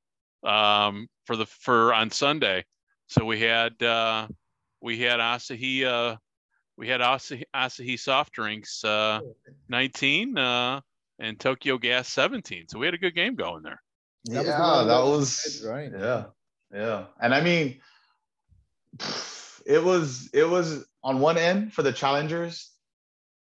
Um, 0.44 1.08
for 1.26 1.36
the 1.36 1.46
for 1.46 1.94
on 1.94 2.10
Sunday, 2.12 2.64
so 3.08 3.26
we 3.26 3.40
had 3.40 3.82
uh, 3.84 4.28
we 4.82 4.98
had 5.00 5.20
Asahi 5.20 5.84
uh, 5.84 6.18
we 6.78 6.88
had 6.88 7.02
Asahi, 7.02 7.44
Asahi 7.54 8.00
soft 8.00 8.32
drinks 8.34 8.84
uh, 8.84 9.22
19 9.70 10.38
uh, 10.38 10.82
and 11.20 11.40
Tokyo 11.40 11.78
Gas 11.80 12.08
17. 12.10 12.68
So 12.70 12.78
we 12.80 12.86
had 12.86 12.94
a 12.94 13.00
good 13.00 13.16
game 13.16 13.34
going 13.36 13.64
there. 13.64 13.82
That 14.26 14.40
was 14.40 14.48
yeah, 14.48 14.60
one 14.60 14.88
that 14.88 14.94
that- 14.94 15.06
was 15.10 15.64
right. 15.68 15.92
Yeah, 15.92 16.26
yeah, 16.76 17.06
and 17.22 17.34
I 17.34 17.40
mean, 17.40 17.80
it 19.66 19.82
was 19.82 20.30
it 20.34 20.48
was 20.48 20.86
on 21.04 21.22
one 21.22 21.38
end 21.38 21.74
for 21.74 21.84
the 21.84 21.94
challengers. 21.94 22.70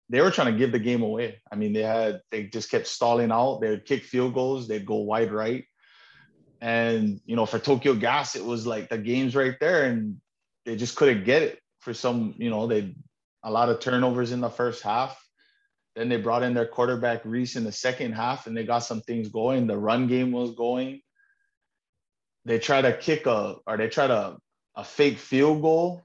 They 0.08 0.20
were 0.20 0.30
trying 0.30 0.52
to 0.52 0.58
give 0.58 0.70
the 0.70 0.78
game 0.78 1.02
away. 1.02 1.40
I 1.50 1.56
mean, 1.56 1.72
they 1.72 1.82
had 1.82 2.20
they 2.30 2.44
just 2.44 2.70
kept 2.70 2.86
stalling 2.86 3.32
out. 3.32 3.60
They 3.60 3.70
would 3.70 3.86
kick 3.86 4.04
field 4.04 4.34
goals. 4.34 4.68
They'd 4.68 4.86
go 4.86 4.96
wide 4.96 5.32
right, 5.32 5.64
and 6.60 7.20
you 7.26 7.34
know, 7.34 7.44
for 7.44 7.58
Tokyo 7.58 7.94
Gas, 7.94 8.36
it 8.36 8.44
was 8.44 8.68
like 8.68 8.88
the 8.88 8.98
game's 8.98 9.34
right 9.34 9.56
there, 9.58 9.86
and 9.86 10.20
they 10.64 10.76
just 10.76 10.94
couldn't 10.94 11.24
get 11.24 11.42
it 11.42 11.58
for 11.80 11.92
some. 11.92 12.34
You 12.38 12.50
know, 12.50 12.68
they 12.68 12.94
a 13.42 13.50
lot 13.50 13.68
of 13.68 13.80
turnovers 13.80 14.30
in 14.30 14.40
the 14.40 14.48
first 14.48 14.82
half. 14.84 15.20
Then 15.96 16.08
they 16.08 16.18
brought 16.18 16.44
in 16.44 16.54
their 16.54 16.66
quarterback 16.66 17.24
Reese 17.24 17.56
in 17.56 17.64
the 17.64 17.72
second 17.72 18.12
half, 18.12 18.46
and 18.46 18.56
they 18.56 18.64
got 18.64 18.80
some 18.80 19.00
things 19.00 19.28
going. 19.28 19.66
The 19.66 19.76
run 19.76 20.06
game 20.06 20.30
was 20.30 20.54
going 20.54 21.00
they 22.44 22.58
try 22.58 22.82
to 22.82 22.96
kick 22.96 23.26
a 23.26 23.56
or 23.66 23.76
they 23.76 23.88
try 23.88 24.06
to 24.06 24.36
a 24.76 24.84
fake 24.84 25.18
field 25.18 25.62
goal, 25.62 26.02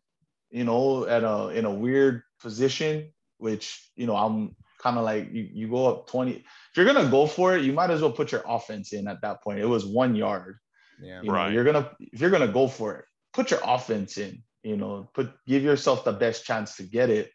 you 0.52 0.64
know, 0.64 1.06
at 1.06 1.24
a 1.24 1.50
in 1.50 1.66
a 1.66 1.74
weird 1.74 2.24
position, 2.42 3.12
which 3.38 3.90
you 3.96 4.08
know 4.08 4.16
I'm 4.16 4.56
kind 4.82 4.98
of 4.98 5.04
like 5.04 5.32
you, 5.34 5.50
you 5.52 5.68
go 5.68 5.88
up 5.88 6.08
20. 6.08 6.32
If 6.32 6.44
you're 6.76 6.86
gonna 6.86 7.10
go 7.10 7.28
for 7.28 7.56
it, 7.56 7.64
you 7.64 7.74
might 7.74 7.90
as 7.92 8.02
well 8.02 8.12
put 8.12 8.32
your 8.32 8.44
offense 8.48 8.94
in 8.94 9.08
at 9.08 9.22
that 9.22 9.44
point. 9.44 9.60
It 9.60 9.66
was 9.66 9.86
one 9.86 10.16
yard. 10.16 10.58
Yeah. 11.02 11.22
You 11.22 11.28
know, 11.28 11.34
Right. 11.34 11.54
you're 11.54 11.64
gonna 11.66 11.92
if 12.00 12.22
you're 12.22 12.30
gonna 12.30 12.48
go 12.48 12.68
for 12.68 12.96
it, 12.98 13.06
put 13.34 13.52
your 13.52 13.62
offense 13.64 14.18
in, 14.18 14.44
you 14.64 14.78
know, 14.78 15.10
put 15.14 15.32
give 15.48 15.64
yourself 15.64 16.04
the 16.04 16.14
best 16.14 16.46
chance 16.46 16.78
to 16.78 16.84
get 16.84 17.10
it. 17.10 17.32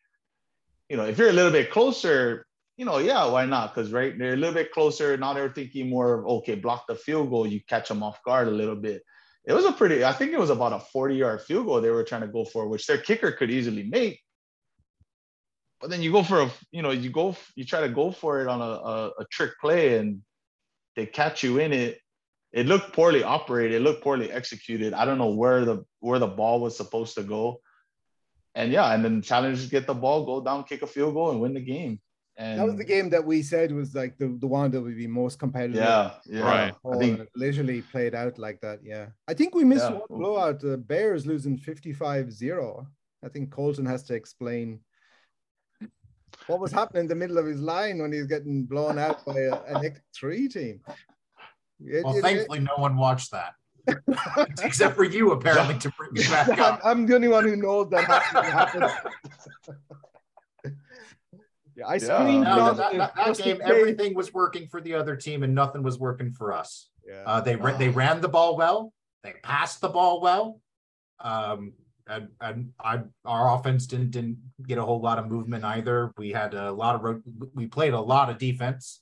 You 0.89 0.97
know, 0.97 1.05
if 1.07 1.19
you're 1.19 1.31
a 1.31 1.33
little 1.33 1.53
bit 1.53 1.71
closer, 1.71 2.47
you 2.77 2.85
know, 2.85 2.99
yeah, 2.99 3.27
why 3.27 3.47
not? 3.47 3.75
Because 3.75 3.93
right, 3.93 4.17
they're 4.19 4.35
a 4.35 4.37
little 4.37 4.55
bit 4.55 4.73
closer. 4.73 5.17
Now 5.17 5.33
they're 5.33 5.53
thinking 5.53 5.89
more 5.89 6.21
of 6.21 6.27
okay, 6.27 6.55
block 6.55 6.87
the 6.87 6.95
field 6.95 7.31
goal, 7.31 7.47
you 7.47 7.61
catch 7.69 7.89
them 7.89 8.03
off 8.03 8.23
guard 8.23 8.49
a 8.49 8.53
little 8.53 8.77
bit. 8.77 9.03
It 9.45 9.53
was 9.53 9.65
a 9.67 9.73
pretty, 9.73 10.05
I 10.05 10.13
think 10.13 10.33
it 10.33 10.41
was 10.41 10.51
about 10.51 10.73
a 10.73 10.83
40-yard 10.97 11.43
field 11.43 11.67
goal 11.67 11.81
they 11.81 11.91
were 11.91 12.03
trying 12.03 12.23
to 12.23 12.29
go 12.29 12.47
for, 12.47 12.67
which 12.67 12.87
their 12.87 12.97
kicker 12.97 13.31
could 13.31 13.51
easily 13.51 13.83
make. 13.83 14.21
But 15.81 15.91
then 15.91 16.01
you 16.01 16.11
go 16.11 16.23
for 16.23 16.41
a, 16.41 16.51
you 16.71 16.81
know, 16.81 16.93
you 16.93 17.11
go, 17.11 17.37
you 17.55 17.65
try 17.67 17.83
to 17.83 17.91
go 17.91 18.11
for 18.11 18.41
it 18.41 18.49
on 18.49 18.63
a, 18.63 18.65
a, 18.65 19.09
a 19.21 19.25
trick 19.31 19.51
play 19.61 19.99
and 19.99 20.23
they 20.97 21.05
catch 21.05 21.43
you 21.43 21.59
in 21.59 21.75
it 21.75 21.99
it 22.55 22.67
looked 22.67 22.93
poorly 22.93 23.25
operated. 23.25 23.73
It 23.73 23.81
looked 23.81 24.05
poorly 24.05 24.31
executed. 24.31 24.95
I 24.95 25.05
don't 25.05 25.19
know 25.19 25.35
where 25.35 25.65
the 25.65 25.85
where 25.99 26.21
the 26.21 26.29
ball 26.29 26.61
was 26.61 26.77
supposed 26.77 27.17
to 27.17 27.25
go. 27.25 27.61
And 28.55 28.71
yeah, 28.71 28.95
and 28.95 29.05
then 29.05 29.23
challengers 29.23 29.69
get 29.69 29.89
the 29.89 29.95
ball, 29.95 30.25
go 30.25 30.41
down, 30.41 30.63
kick 30.63 30.83
a 30.83 30.87
field 30.87 31.15
goal, 31.15 31.33
and 31.33 31.41
win 31.41 31.55
the 31.55 31.61
game. 31.61 32.01
And 32.37 32.59
That 32.59 32.67
was 32.67 32.77
the 32.77 32.85
game 32.85 33.11
that 33.11 33.25
we 33.25 33.43
said 33.43 33.71
was 33.71 33.95
like 33.95 34.19
the, 34.19 34.37
the 34.41 34.47
one 34.47 34.71
that 34.73 34.81
would 34.81 34.97
be 34.97 35.07
most 35.07 35.39
competitive. 35.39 35.77
Yeah, 35.77 36.11
yeah. 36.27 36.41
Right. 36.41 36.75
I 36.93 36.99
think 36.99 37.29
literally 37.37 37.83
played 37.83 38.15
out 38.15 38.39
like 38.39 38.61
that. 38.63 38.81
Yeah. 38.83 39.07
I 39.29 39.35
think 39.35 39.55
we 39.55 39.63
missed 39.65 39.85
Yeah. 39.89 39.99
one 40.09 40.19
blowout. 40.21 40.59
The 40.61 40.77
Bears 40.77 41.27
losing 41.27 41.57
55 41.57 42.33
0. 42.33 42.87
I 43.25 43.29
think 43.29 43.51
Colton 43.53 43.87
has 43.87 44.03
to 44.05 44.15
explain 44.15 44.81
what 46.49 46.59
was 46.59 46.73
happening 46.73 47.03
in 47.03 47.09
the 47.09 47.15
middle 47.15 47.39
of 47.39 47.47
his 47.47 47.61
line 47.61 48.01
when 48.03 48.13
he's 48.13 48.27
getting 48.27 48.65
blown 48.65 48.99
out 48.99 49.25
by 49.25 49.39
a, 49.39 49.55
an 49.69 49.77
X3 50.17 50.53
team. 50.53 50.81
It- 51.81 52.05
Well, 52.05 52.17
it- 52.17 52.23
thankfully, 52.23 52.61
no 52.61 52.75
one 52.77 52.97
watched 52.97 53.31
that 53.31 53.55
except 54.65 54.97
for 54.97 55.05
you, 55.05 55.31
apparently, 55.33 55.79
to 55.79 55.93
bring 55.97 56.13
me 56.15 56.23
back 56.25 56.49
I'm, 56.53 56.59
up. 56.61 56.81
I'm 56.83 57.07
the 57.07 57.15
only 57.15 57.29
one 57.29 57.45
who 57.45 57.55
knows 57.55 57.91
that 57.91 58.05
happened. 58.05 58.91
Happened. 61.83 62.03
yeah, 62.03 62.09
I 62.11 62.19
Yeah. 62.19 62.21
screened 62.25 62.45
No, 62.45 62.75
that, 62.75 62.93
that, 62.97 63.15
that 63.17 63.39
game, 63.39 63.61
everything 63.63 64.15
was 64.15 64.33
working 64.33 64.69
for 64.69 64.81
the 64.81 64.95
other 64.95 65.17
team, 65.17 65.43
and 65.43 65.55
nothing 65.55 65.83
was 65.83 65.99
working 65.99 66.33
for 66.33 66.53
us. 66.53 66.89
Yeah. 67.07 67.23
Uh, 67.27 67.41
they 67.41 67.57
ra- 67.57 67.77
they 67.77 67.89
ran 67.89 68.21
the 68.21 68.29
ball 68.29 68.57
well. 68.57 68.93
They 69.23 69.35
passed 69.43 69.81
the 69.81 69.89
ball 69.89 70.21
well. 70.21 70.61
Um, 71.21 71.73
and, 72.07 72.29
and 72.41 72.71
I 72.83 73.01
our 73.25 73.55
offense 73.59 73.87
didn't 73.87 74.11
didn't 74.11 74.39
get 74.67 74.77
a 74.79 74.83
whole 74.85 75.01
lot 75.01 75.19
of 75.19 75.27
movement 75.31 75.65
either. 75.65 76.13
We 76.19 76.31
had 76.33 76.53
a 76.55 76.71
lot 76.73 76.95
of 76.97 77.03
ro- 77.03 77.23
we 77.55 77.67
played 77.67 77.95
a 77.95 78.01
lot 78.01 78.29
of 78.29 78.37
defense, 78.39 79.01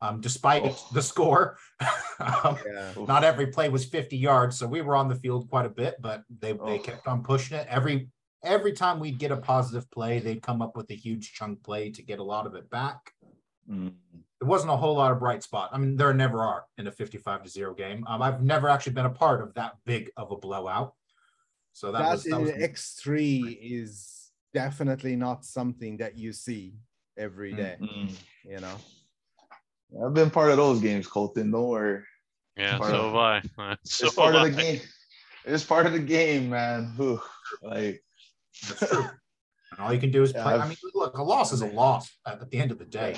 um, 0.00 0.20
despite 0.20 0.62
Oh. 0.64 0.88
the 0.92 1.02
score. 1.02 1.56
um, 2.20 2.58
yeah. 2.66 2.92
not 3.06 3.22
every 3.22 3.46
play 3.48 3.68
was 3.68 3.84
50 3.84 4.16
yards, 4.16 4.58
so 4.58 4.66
we 4.66 4.80
were 4.80 4.96
on 4.96 5.08
the 5.08 5.14
field 5.14 5.48
quite 5.48 5.66
a 5.66 5.70
bit, 5.70 5.96
but 6.00 6.22
they 6.40 6.52
they 6.52 6.58
Oh. 6.58 6.78
kept 6.80 7.06
on 7.06 7.22
pushing 7.22 7.56
it. 7.56 7.66
Every 7.68 8.08
every 8.42 8.72
time 8.72 9.00
we'd 9.00 9.18
get 9.18 9.30
a 9.30 9.36
positive 9.36 9.90
play, 9.90 10.18
they'd 10.18 10.42
come 10.42 10.62
up 10.62 10.76
with 10.76 10.90
a 10.90 10.94
huge 10.94 11.32
chunk 11.34 11.62
play 11.62 11.90
to 11.90 12.02
get 12.02 12.18
a 12.18 12.22
lot 12.24 12.46
of 12.46 12.54
it 12.54 12.68
back 12.70 13.12
Mm. 13.70 13.92
there 14.40 14.48
wasn't 14.48 14.72
a 14.72 14.76
whole 14.76 14.96
lot 14.96 15.12
of 15.12 15.20
bright 15.20 15.42
spot. 15.44 15.70
I 15.72 15.78
mean, 15.78 15.94
there 15.96 16.12
never 16.12 16.42
are 16.42 16.64
in 16.78 16.88
a 16.88 16.90
55 16.90 17.44
to 17.44 17.48
0 17.48 17.74
game. 17.74 18.04
Um, 18.08 18.20
I've 18.20 18.42
never 18.42 18.68
actually 18.68 18.94
been 18.94 19.06
a 19.06 19.10
part 19.10 19.40
of 19.42 19.54
that 19.54 19.76
big 19.84 20.10
of 20.16 20.32
a 20.32 20.36
blowout. 20.36 20.94
So 21.72 21.92
that, 21.92 22.00
that 22.00 22.10
was 22.10 22.24
that 22.24 22.40
was 22.40 22.50
X3 22.50 23.58
is 23.60 24.32
definitely 24.52 25.14
not 25.14 25.44
something 25.44 25.98
that 25.98 26.16
you 26.18 26.32
see 26.32 26.74
every 27.16 27.52
day, 27.52 27.76
Mm. 27.80 27.86
day, 27.86 27.94
Mm. 27.94 28.16
you 28.44 28.60
know. 28.60 28.76
I've 30.04 30.14
been 30.14 30.30
part 30.30 30.50
of 30.50 30.56
those 30.56 30.80
games, 30.80 31.06
Colton. 31.06 31.50
Don't 31.52 31.68
worry. 31.68 32.02
Yeah, 32.56 32.78
Part 32.78 32.90
so 32.90 32.96
of- 32.96 33.12
have 33.44 33.58
I. 33.58 33.76
So 33.84 34.06
it's 34.06 34.14
part 34.16 34.34
of 34.34 34.42
the 34.52 34.58
I. 34.58 34.62
game. 34.62 34.80
It's 35.44 35.64
part 35.64 35.86
of 35.86 35.92
the 35.92 36.00
game, 36.00 36.50
man. 36.50 36.92
Whew. 36.96 37.20
Like 37.62 38.02
that's 38.68 38.88
true. 38.90 39.06
And 39.72 39.78
all 39.86 39.94
you 39.94 40.00
can 40.00 40.10
do 40.10 40.24
is 40.24 40.32
Yeah, 40.32 40.42
play. 40.42 40.54
I 40.54 40.58
I've- 40.58 40.68
mean, 40.68 40.78
look, 40.94 41.16
a 41.16 41.22
loss 41.22 41.52
is 41.52 41.62
a 41.62 41.66
loss 41.66 42.10
at, 42.26 42.40
at 42.42 42.50
the 42.50 42.58
end 42.58 42.72
of 42.72 42.78
the 42.78 42.84
day. 42.84 43.14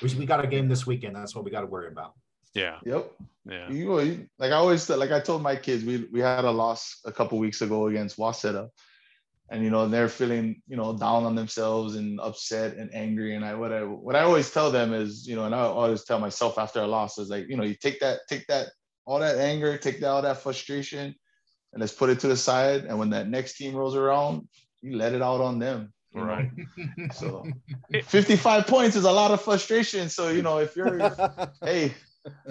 We, 0.00 0.14
we 0.14 0.26
got 0.26 0.44
a 0.44 0.46
game 0.46 0.68
this 0.68 0.86
weekend. 0.86 1.16
That's 1.16 1.34
what 1.34 1.44
we 1.44 1.50
got 1.50 1.62
to 1.62 1.66
worry 1.66 1.88
about. 1.88 2.12
Yeah, 2.54 2.78
Yep. 2.86 3.10
yeah. 3.46 3.68
You, 3.68 4.00
you 4.00 4.28
like 4.38 4.52
I 4.52 4.54
always 4.54 4.88
like 4.88 5.10
I 5.10 5.18
told 5.18 5.42
my 5.42 5.56
kids 5.56 5.82
we 5.84 6.08
we 6.12 6.20
had 6.20 6.44
a 6.44 6.50
loss 6.52 7.00
a 7.04 7.10
couple 7.10 7.36
weeks 7.38 7.62
ago 7.62 7.88
against 7.88 8.16
Waseda, 8.16 8.68
and 9.50 9.64
you 9.64 9.70
know 9.70 9.88
they're 9.88 10.08
feeling 10.08 10.62
you 10.68 10.76
know 10.76 10.96
down 10.96 11.24
on 11.24 11.34
themselves 11.34 11.96
and 11.96 12.20
upset 12.20 12.76
and 12.76 12.94
angry 12.94 13.34
and 13.34 13.44
i 13.44 13.54
what 13.54 13.72
i 13.72 13.82
what 13.82 14.14
i 14.16 14.20
always 14.20 14.50
tell 14.50 14.70
them 14.70 14.92
is 14.94 15.26
you 15.26 15.34
know 15.36 15.44
and 15.46 15.54
i 15.54 15.60
always 15.60 16.04
tell 16.04 16.20
myself 16.20 16.58
after 16.58 16.80
a 16.80 16.86
loss 16.86 17.18
is 17.18 17.28
like 17.28 17.48
you 17.48 17.56
know 17.56 17.64
you 17.64 17.74
take 17.74 17.98
that 18.00 18.20
take 18.28 18.46
that 18.46 18.68
all 19.04 19.18
that 19.18 19.36
anger 19.38 19.76
take 19.76 19.98
that 20.00 20.08
all 20.08 20.22
that 20.22 20.38
frustration 20.42 21.14
and 21.72 21.80
let's 21.80 21.92
put 21.92 22.08
it 22.10 22.18
to 22.20 22.28
the 22.28 22.36
side 22.36 22.84
and 22.84 22.98
when 22.98 23.10
that 23.10 23.28
next 23.28 23.56
team 23.56 23.74
rolls 23.74 23.96
around 23.96 24.46
you 24.82 24.96
let 24.96 25.12
it 25.12 25.22
out 25.22 25.40
on 25.40 25.58
them 25.58 25.92
right 26.14 26.50
know? 26.76 27.08
so 27.12 27.44
55 28.04 28.66
points 28.66 28.96
is 28.96 29.04
a 29.04 29.12
lot 29.12 29.30
of 29.30 29.40
frustration. 29.40 30.08
So 30.08 30.28
you 30.28 30.42
know 30.42 30.58
if 30.58 30.76
you're 30.76 31.14
hey 31.62 31.94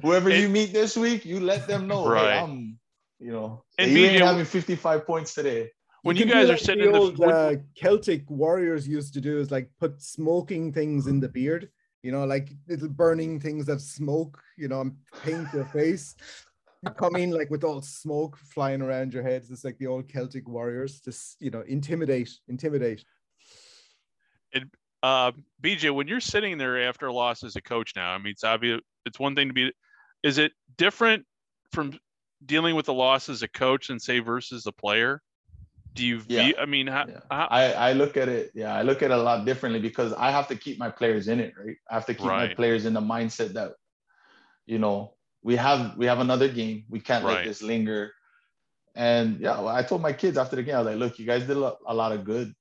whoever 0.01 0.29
you 0.29 0.49
meet 0.49 0.73
this 0.73 0.95
week 0.95 1.25
you 1.25 1.39
let 1.39 1.67
them 1.67 1.87
know 1.87 2.07
right. 2.07 2.33
Hey, 2.33 2.39
i'm 2.39 2.79
you 3.19 3.31
know 3.31 3.63
and 3.77 3.91
you 3.91 3.99
BJ, 3.99 4.09
ain't 4.11 4.23
having 4.23 4.45
55 4.45 5.05
points 5.05 5.33
today. 5.33 5.69
When 6.03 6.15
you, 6.15 6.25
you 6.25 6.31
guys 6.31 6.45
are 6.45 6.53
like 6.53 6.59
sitting 6.59 6.83
the 6.83 6.89
in 6.89 6.95
old 6.95 7.21
uh, 7.21 7.55
Celtic 7.75 8.29
warriors 8.29 8.87
used 8.87 9.13
to 9.15 9.21
do 9.21 9.39
is 9.39 9.51
like 9.51 9.69
put 9.79 10.01
smoking 10.01 10.71
things 10.71 11.07
in 11.07 11.19
the 11.19 11.27
beard, 11.27 11.69
you 12.01 12.11
know, 12.11 12.23
like 12.23 12.49
little 12.67 12.87
burning 12.87 13.39
things 13.39 13.65
that 13.65 13.81
smoke, 13.81 14.41
you 14.57 14.67
know, 14.67 14.81
and 14.81 14.95
paint 15.23 15.47
your 15.53 15.65
face. 15.65 16.15
You 16.83 16.91
come 16.91 17.15
in 17.15 17.31
like 17.31 17.49
with 17.49 17.63
all 17.63 17.81
smoke 17.81 18.37
flying 18.37 18.81
around 18.81 19.13
your 19.13 19.23
heads. 19.23 19.49
It's 19.49 19.63
like 19.63 19.77
the 19.77 19.87
old 19.87 20.07
Celtic 20.07 20.47
warriors, 20.47 20.99
just 20.99 21.41
you 21.41 21.49
know, 21.49 21.63
intimidate, 21.67 22.31
intimidate. 22.47 23.03
And 24.53 24.69
uh, 25.01 25.31
BJ, 25.61 25.93
when 25.93 26.07
you're 26.07 26.19
sitting 26.19 26.57
there 26.57 26.87
after 26.87 27.07
a 27.07 27.13
loss 27.13 27.43
as 27.43 27.55
a 27.55 27.61
coach 27.61 27.93
now, 27.95 28.11
I 28.11 28.17
mean, 28.17 28.31
it's 28.31 28.43
obvious. 28.43 28.81
It's 29.05 29.19
one 29.19 29.35
thing 29.35 29.47
to 29.47 29.53
be. 29.53 29.71
Is 30.23 30.37
it 30.37 30.51
different 30.77 31.25
from 31.71 31.97
dealing 32.45 32.75
with 32.75 32.85
the 32.85 32.93
loss 32.93 33.29
as 33.29 33.41
a 33.41 33.47
coach 33.47 33.89
and 33.89 34.01
say 34.01 34.19
versus 34.19 34.67
a 34.67 34.71
player? 34.71 35.21
do 35.97 36.05
you 36.05 36.19
view, 36.19 36.37
yeah. 36.39 36.51
i 36.59 36.65
mean 36.65 36.87
how, 36.87 37.05
yeah. 37.09 37.19
how, 37.31 37.47
I, 37.49 37.71
I 37.73 37.93
look 37.93 38.15
at 38.15 38.29
it 38.29 38.51
yeah 38.53 38.73
i 38.73 38.83
look 38.83 39.01
at 39.01 39.11
it 39.11 39.17
a 39.17 39.21
lot 39.21 39.45
differently 39.45 39.81
because 39.81 40.13
i 40.13 40.31
have 40.31 40.47
to 40.49 40.55
keep 40.55 40.77
my 40.77 40.89
players 40.89 41.27
in 41.27 41.39
it 41.39 41.53
right 41.57 41.75
i 41.89 41.95
have 41.95 42.05
to 42.05 42.13
keep 42.13 42.27
right. 42.27 42.49
my 42.49 42.53
players 42.53 42.85
in 42.85 42.93
the 42.93 43.01
mindset 43.01 43.53
that 43.53 43.73
you 44.65 44.77
know 44.77 45.13
we 45.43 45.55
have 45.55 45.97
we 45.97 46.05
have 46.05 46.19
another 46.19 46.47
game 46.47 46.83
we 46.89 46.99
can't 46.99 47.23
right. 47.23 47.37
let 47.37 47.45
this 47.45 47.61
linger 47.61 48.11
and 48.95 49.39
yeah 49.39 49.59
well, 49.59 49.69
i 49.69 49.83
told 49.83 50.01
my 50.01 50.13
kids 50.13 50.37
after 50.37 50.55
the 50.55 50.63
game 50.63 50.75
i 50.75 50.79
was 50.79 50.87
like 50.87 50.97
look 50.97 51.19
you 51.19 51.25
guys 51.25 51.43
did 51.45 51.57
a 51.57 51.93
lot 51.93 52.11
of 52.11 52.25
good 52.25 52.53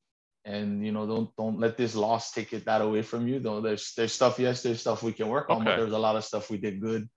and 0.45 0.85
you 0.85 0.93
know 0.93 1.07
don't 1.07 1.35
don't 1.37 1.59
let 1.59 1.77
this 1.77 1.95
loss 1.95 2.33
take 2.33 2.53
it 2.53 2.65
that 2.67 2.83
away 2.83 3.03
from 3.03 3.27
you 3.27 3.39
though 3.39 3.61
there's 3.61 3.95
there's 3.97 4.13
stuff 4.13 4.39
yes 4.39 4.63
there's 4.63 4.81
stuff 4.81 5.03
we 5.03 5.13
can 5.13 5.29
work 5.29 5.51
on 5.51 5.57
okay. 5.57 5.65
but 5.65 5.77
there's 5.77 5.93
a 5.93 5.99
lot 5.99 6.17
of 6.17 6.25
stuff 6.25 6.51
we 6.51 6.59
did 6.59 6.81
good 6.81 7.09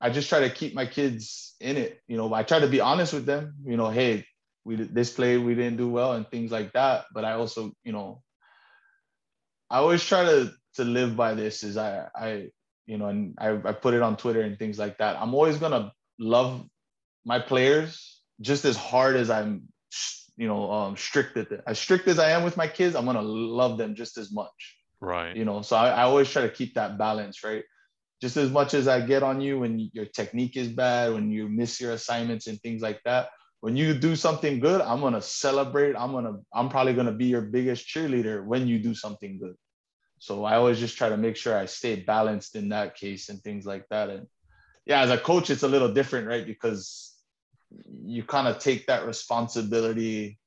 i 0.00 0.10
just 0.10 0.28
try 0.28 0.40
to 0.40 0.50
keep 0.50 0.74
my 0.74 0.86
kids 0.86 1.54
in 1.60 1.76
it 1.76 2.00
you 2.06 2.16
know 2.16 2.32
i 2.32 2.42
try 2.42 2.60
to 2.60 2.68
be 2.68 2.80
honest 2.80 3.12
with 3.12 3.26
them 3.26 3.54
you 3.64 3.76
know 3.76 3.90
hey 3.90 4.24
we 4.66 4.74
this 4.74 5.12
play 5.12 5.38
we 5.38 5.54
didn't 5.54 5.76
do 5.76 5.88
well 5.88 6.12
and 6.12 6.28
things 6.28 6.50
like 6.50 6.72
that. 6.72 7.04
But 7.14 7.24
I 7.24 7.32
also, 7.32 7.72
you 7.84 7.92
know, 7.92 8.22
I 9.70 9.78
always 9.78 10.04
try 10.04 10.24
to 10.24 10.52
to 10.74 10.84
live 10.84 11.16
by 11.16 11.34
this 11.34 11.62
is 11.62 11.76
I 11.76 12.08
I 12.14 12.48
you 12.86 12.98
know 12.98 13.06
and 13.06 13.34
I, 13.38 13.50
I 13.64 13.72
put 13.72 13.94
it 13.94 14.02
on 14.02 14.16
Twitter 14.16 14.42
and 14.42 14.58
things 14.58 14.78
like 14.78 14.98
that. 14.98 15.16
I'm 15.20 15.34
always 15.34 15.58
gonna 15.58 15.92
love 16.18 16.64
my 17.24 17.38
players 17.38 18.20
just 18.40 18.64
as 18.64 18.76
hard 18.76 19.16
as 19.16 19.30
I'm 19.30 19.62
you 20.36 20.46
know 20.46 20.70
um 20.70 20.96
strict 20.96 21.36
at 21.36 21.48
as 21.66 21.78
strict 21.78 22.08
as 22.08 22.18
I 22.18 22.30
am 22.30 22.44
with 22.44 22.56
my 22.56 22.68
kids. 22.68 22.94
I'm 22.94 23.06
gonna 23.06 23.22
love 23.22 23.78
them 23.78 23.94
just 23.94 24.18
as 24.18 24.32
much. 24.32 24.76
Right. 25.00 25.36
You 25.36 25.44
know, 25.44 25.62
so 25.62 25.76
I, 25.76 25.90
I 25.90 26.02
always 26.02 26.30
try 26.30 26.42
to 26.42 26.48
keep 26.48 26.74
that 26.74 26.96
balance, 26.96 27.44
right? 27.44 27.64
Just 28.22 28.38
as 28.38 28.50
much 28.50 28.72
as 28.72 28.88
I 28.88 29.00
get 29.00 29.22
on 29.22 29.42
you 29.42 29.58
when 29.60 29.90
your 29.92 30.06
technique 30.06 30.56
is 30.56 30.68
bad, 30.68 31.12
when 31.12 31.30
you 31.30 31.48
miss 31.48 31.80
your 31.80 31.92
assignments 31.92 32.46
and 32.46 32.58
things 32.62 32.80
like 32.80 33.00
that, 33.04 33.28
when 33.60 33.76
you 33.76 33.92
do 33.94 34.16
something 34.16 34.58
good, 34.60 34.80
I'm 34.80 35.00
gonna 35.00 35.20
celebrate. 35.20 35.96
I'm 35.96 36.12
gonna, 36.12 36.38
I'm 36.54 36.68
probably 36.68 36.94
gonna 36.94 37.12
be 37.12 37.26
your 37.26 37.42
biggest 37.42 37.86
cheerleader 37.86 38.44
when 38.44 38.66
you 38.66 38.78
do 38.78 38.94
something 38.94 39.38
good. 39.38 39.54
So 40.18 40.44
I 40.44 40.56
always 40.56 40.78
just 40.78 40.96
try 40.96 41.08
to 41.08 41.16
make 41.16 41.36
sure 41.36 41.56
I 41.56 41.66
stay 41.66 41.96
balanced 41.96 42.56
in 42.56 42.70
that 42.70 42.96
case 42.96 43.28
and 43.28 43.42
things 43.42 43.66
like 43.66 43.86
that. 43.90 44.10
And 44.10 44.26
yeah, 44.84 45.02
as 45.02 45.10
a 45.10 45.18
coach, 45.18 45.50
it's 45.50 45.62
a 45.62 45.68
little 45.68 45.92
different, 45.92 46.26
right? 46.26 46.46
Because 46.46 47.14
you 48.04 48.22
kind 48.22 48.48
of 48.48 48.58
take 48.58 48.86
that 48.86 49.06
responsibility. 49.06 50.38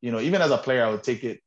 You 0.00 0.12
know, 0.12 0.20
even 0.20 0.42
as 0.42 0.50
a 0.50 0.58
player, 0.58 0.84
I 0.84 0.90
would 0.90 1.02
take 1.02 1.24
it 1.24 1.40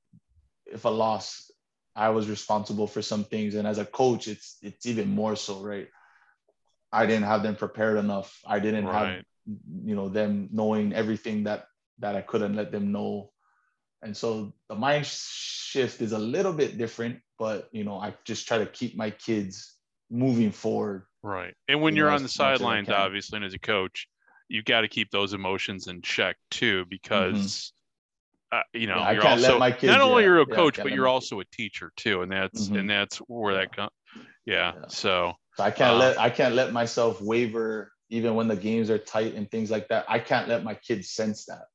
if 0.66 0.86
a 0.86 0.90
loss, 0.90 1.50
I 1.96 2.10
was 2.10 2.30
responsible 2.30 2.88
for 2.88 3.02
some 3.02 3.24
things. 3.24 3.56
And 3.56 3.68
as 3.68 3.78
a 3.78 3.86
coach, 3.86 4.28
it's 4.28 4.58
it's 4.62 4.86
even 4.86 5.10
more 5.10 5.36
so, 5.36 5.62
right? 5.62 5.88
I 6.92 7.06
didn't 7.06 7.26
have 7.26 7.44
them 7.44 7.56
prepared 7.56 7.98
enough. 7.98 8.40
I 8.46 8.60
didn't 8.60 8.86
right. 8.86 9.16
have 9.16 9.24
you 9.84 9.96
know 9.96 10.10
them 10.10 10.50
knowing 10.52 10.94
everything 10.94 11.44
that 11.46 11.68
that 12.00 12.16
I 12.16 12.22
couldn't 12.22 12.56
let 12.56 12.72
them 12.72 12.92
know. 12.92 13.32
And 14.02 14.16
so 14.16 14.54
the 14.70 14.76
mind 14.76 15.06
shift 15.06 16.02
is 16.02 16.12
a 16.12 16.20
little 16.20 16.54
bit 16.54 16.78
different, 16.78 17.20
but 17.40 17.70
you 17.72 17.84
know, 17.84 17.98
I 17.98 18.14
just 18.26 18.48
try 18.48 18.60
to 18.60 18.66
keep 18.66 18.96
my 18.96 19.10
kids 19.10 19.76
moving 20.10 20.52
forward. 20.52 21.04
Right. 21.24 21.54
And 21.68 21.82
when 21.82 21.96
you 21.96 22.06
are 22.06 22.12
on 22.12 22.24
the 22.24 22.30
sidelines, 22.30 22.90
obviously, 22.90 23.38
and 23.38 23.46
as 23.46 23.54
a 23.54 23.60
coach, 23.60 24.08
you've 24.48 24.66
got 24.66 24.82
to 24.82 24.88
keep 24.88 25.12
those 25.12 25.34
emotions 25.34 25.88
in 25.88 26.02
check 26.02 26.38
too, 26.52 26.86
because 26.90 27.74
mm-hmm. 28.54 28.60
uh, 28.60 28.80
you 28.80 28.88
know, 28.88 28.98
yeah, 28.98 29.12
you're 29.12 29.28
also 29.28 29.60
kids, 29.72 29.84
not 29.84 30.02
only 30.02 30.24
yeah, 30.24 30.30
you're 30.30 30.42
a 30.42 30.46
coach, 30.46 30.78
yeah, 30.78 30.84
but 30.84 30.94
you're 30.94 31.08
also 31.08 31.40
a 31.40 31.46
teacher 31.46 31.92
too, 31.98 32.22
and 32.22 32.32
that's 32.32 32.68
mm-hmm. 32.68 32.78
and 32.78 32.90
that's 32.90 33.18
where 33.18 33.56
that 33.56 33.76
comes. 33.76 33.92
Yeah, 34.46 34.74
So, 34.88 35.34
so 35.58 35.64
I 35.64 35.72
can't 35.72 35.96
uh, 35.96 35.98
let 35.98 36.20
I 36.20 36.30
can't 36.30 36.56
let 36.56 36.72
myself 36.72 37.22
waver 37.22 37.92
even 38.10 38.36
when 38.36 38.48
the 38.48 38.56
games 38.56 38.90
are 38.90 38.98
tight 38.98 39.36
and 39.36 39.50
things 39.50 39.70
like 39.70 39.90
that, 39.90 40.06
I 40.08 40.20
can't 40.20 40.48
let 40.48 40.64
my 40.64 40.76
kids 40.76 41.10
sense 41.10 41.46
that. 41.46 41.66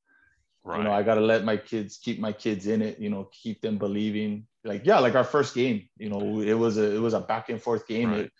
Right. 0.65 0.79
You 0.79 0.85
know, 0.85 0.93
I 0.93 1.03
got 1.03 1.17
to 1.17 1.21
let 1.21 1.45
my 1.45 1.57
kids 1.57 1.99
keep 1.99 2.21
my 2.21 2.33
kids 2.33 2.67
in 2.67 2.83
it. 2.83 3.01
You 3.01 3.11
know, 3.11 3.29
keep 3.33 3.61
them 3.61 3.79
believing. 3.79 4.47
Like 4.65 4.87
yeah, 4.87 5.01
like 5.01 5.17
our 5.17 5.25
first 5.25 5.55
game. 5.55 5.89
You 5.99 6.09
know, 6.09 6.41
it 6.41 6.55
was 6.55 6.79
a 6.79 6.95
it 6.95 7.01
was 7.01 7.15
a 7.15 7.21
back 7.21 7.49
and 7.49 7.61
forth 7.61 7.87
game. 7.89 8.11
Right. 8.11 8.21
It, 8.21 8.33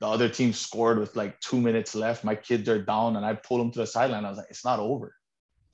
the 0.00 0.06
other 0.08 0.28
team 0.28 0.52
scored 0.52 0.98
with 0.98 1.16
like 1.16 1.40
two 1.40 1.60
minutes 1.60 1.94
left. 1.94 2.24
My 2.24 2.34
kids 2.34 2.68
are 2.68 2.82
down, 2.82 3.16
and 3.16 3.24
I 3.24 3.34
pulled 3.34 3.60
them 3.60 3.70
to 3.72 3.78
the 3.78 3.86
sideline. 3.86 4.24
I 4.24 4.28
was 4.28 4.38
like, 4.38 4.50
it's 4.50 4.64
not 4.64 4.78
over. 4.78 5.14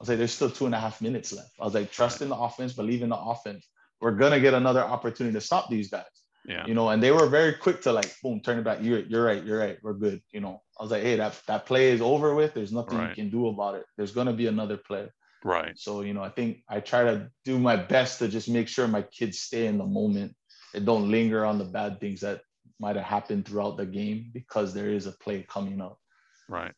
I 0.00 0.02
was 0.02 0.08
like, 0.08 0.18
there's 0.18 0.32
still 0.32 0.50
two 0.50 0.66
and 0.66 0.74
a 0.74 0.78
half 0.78 1.02
minutes 1.02 1.32
left. 1.32 1.50
I 1.60 1.64
was 1.64 1.74
like, 1.74 1.90
trust 1.90 2.22
in 2.22 2.28
the 2.28 2.36
offense, 2.36 2.72
believe 2.72 3.02
in 3.02 3.08
the 3.08 3.18
offense. 3.18 3.66
We're 4.00 4.12
gonna 4.12 4.40
get 4.40 4.54
another 4.54 4.82
opportunity 4.82 5.34
to 5.34 5.40
stop 5.40 5.68
these 5.68 5.90
guys. 5.90 6.04
Yeah. 6.46 6.66
You 6.66 6.74
know, 6.74 6.88
and 6.88 7.02
they 7.02 7.10
were 7.10 7.26
very 7.26 7.52
quick 7.52 7.82
to 7.82 7.92
like, 7.92 8.14
boom, 8.22 8.40
turn 8.40 8.58
it 8.58 8.64
back. 8.64 8.78
You're 8.80 9.00
you're 9.00 9.24
right, 9.24 9.44
you're 9.44 9.58
right, 9.58 9.78
we're 9.82 9.94
good. 9.94 10.22
You 10.32 10.40
know, 10.40 10.62
I 10.78 10.82
was 10.82 10.90
like, 10.90 11.02
hey, 11.02 11.16
that 11.16 11.40
that 11.48 11.66
play 11.66 11.90
is 11.90 12.00
over 12.00 12.34
with. 12.34 12.54
There's 12.54 12.72
nothing 12.72 12.98
right. 12.98 13.10
you 13.10 13.14
can 13.14 13.30
do 13.30 13.48
about 13.48 13.74
it. 13.74 13.84
There's 13.96 14.12
gonna 14.12 14.32
be 14.32 14.46
another 14.46 14.76
play. 14.76 15.08
Right. 15.44 15.78
So, 15.78 16.02
you 16.02 16.12
know, 16.12 16.22
I 16.22 16.28
think 16.28 16.62
I 16.68 16.80
try 16.80 17.04
to 17.04 17.30
do 17.44 17.58
my 17.58 17.76
best 17.76 18.18
to 18.18 18.28
just 18.28 18.48
make 18.48 18.68
sure 18.68 18.86
my 18.86 19.02
kids 19.02 19.38
stay 19.38 19.66
in 19.66 19.78
the 19.78 19.86
moment 19.86 20.34
and 20.74 20.84
don't 20.84 21.10
linger 21.10 21.44
on 21.44 21.58
the 21.58 21.64
bad 21.64 22.00
things 22.00 22.20
that 22.20 22.42
might 22.78 22.96
have 22.96 23.04
happened 23.04 23.46
throughout 23.46 23.76
the 23.76 23.86
game 23.86 24.30
because 24.32 24.74
there 24.74 24.90
is 24.90 25.06
a 25.06 25.12
play 25.12 25.44
coming 25.48 25.80
up. 25.80 25.98
Right. 26.48 26.72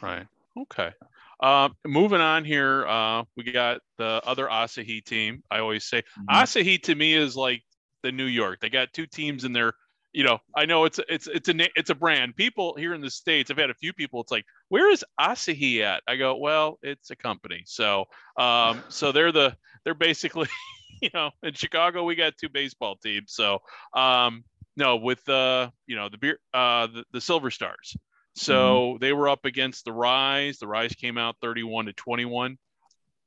Right. 0.00 0.26
Okay. 0.56 0.92
Uh, 1.40 1.68
moving 1.86 2.20
on 2.20 2.44
here, 2.44 2.86
uh, 2.86 3.24
we 3.36 3.44
got 3.44 3.80
the 3.98 4.22
other 4.24 4.46
Asahi 4.46 5.04
team. 5.04 5.42
I 5.50 5.58
always 5.58 5.84
say 5.84 5.98
mm-hmm. 5.98 6.34
Asahi 6.34 6.82
to 6.84 6.94
me 6.94 7.14
is 7.14 7.36
like 7.36 7.62
the 8.02 8.12
New 8.12 8.26
York. 8.26 8.60
They 8.60 8.70
got 8.70 8.92
two 8.92 9.06
teams 9.06 9.44
in 9.44 9.52
there. 9.52 9.74
You 10.12 10.22
know, 10.24 10.38
I 10.54 10.64
know 10.64 10.84
it's 10.84 11.00
it's 11.08 11.26
it's 11.26 11.48
a 11.48 11.54
it's 11.74 11.90
a 11.90 11.94
brand. 11.94 12.36
People 12.36 12.76
here 12.76 12.94
in 12.94 13.00
the 13.00 13.10
states, 13.10 13.50
I've 13.50 13.58
had 13.58 13.70
a 13.70 13.74
few 13.74 13.92
people. 13.92 14.20
It's 14.20 14.30
like, 14.30 14.44
where 14.68 14.90
is 14.90 15.04
Asahi 15.20 15.80
at? 15.82 16.02
I 16.08 16.16
go, 16.16 16.36
well, 16.36 16.78
it's 16.82 17.10
a 17.10 17.16
company. 17.16 17.62
So, 17.66 18.06
um, 18.36 18.82
so 18.88 19.12
they're 19.12 19.32
the 19.32 19.56
they're 19.84 19.94
basically, 19.94 20.48
you 21.02 21.10
know, 21.14 21.30
in 21.42 21.54
Chicago 21.54 22.04
we 22.04 22.14
got 22.14 22.36
two 22.38 22.48
baseball 22.48 22.96
teams. 22.96 23.32
So, 23.32 23.60
um, 23.92 24.44
no, 24.76 24.96
with 24.96 25.24
the 25.24 25.34
uh, 25.34 25.70
you 25.86 25.96
know 25.96 26.08
the 26.08 26.18
beer 26.18 26.38
uh 26.52 26.86
the, 26.88 27.04
the 27.12 27.20
Silver 27.20 27.50
Stars. 27.50 27.96
So 28.36 28.54
mm-hmm. 28.54 28.98
they 28.98 29.12
were 29.12 29.28
up 29.28 29.44
against 29.44 29.84
the 29.84 29.92
Rise. 29.92 30.58
The 30.58 30.66
Rise 30.66 30.92
came 30.94 31.18
out 31.18 31.36
31 31.40 31.86
to 31.86 31.92
21. 31.92 32.58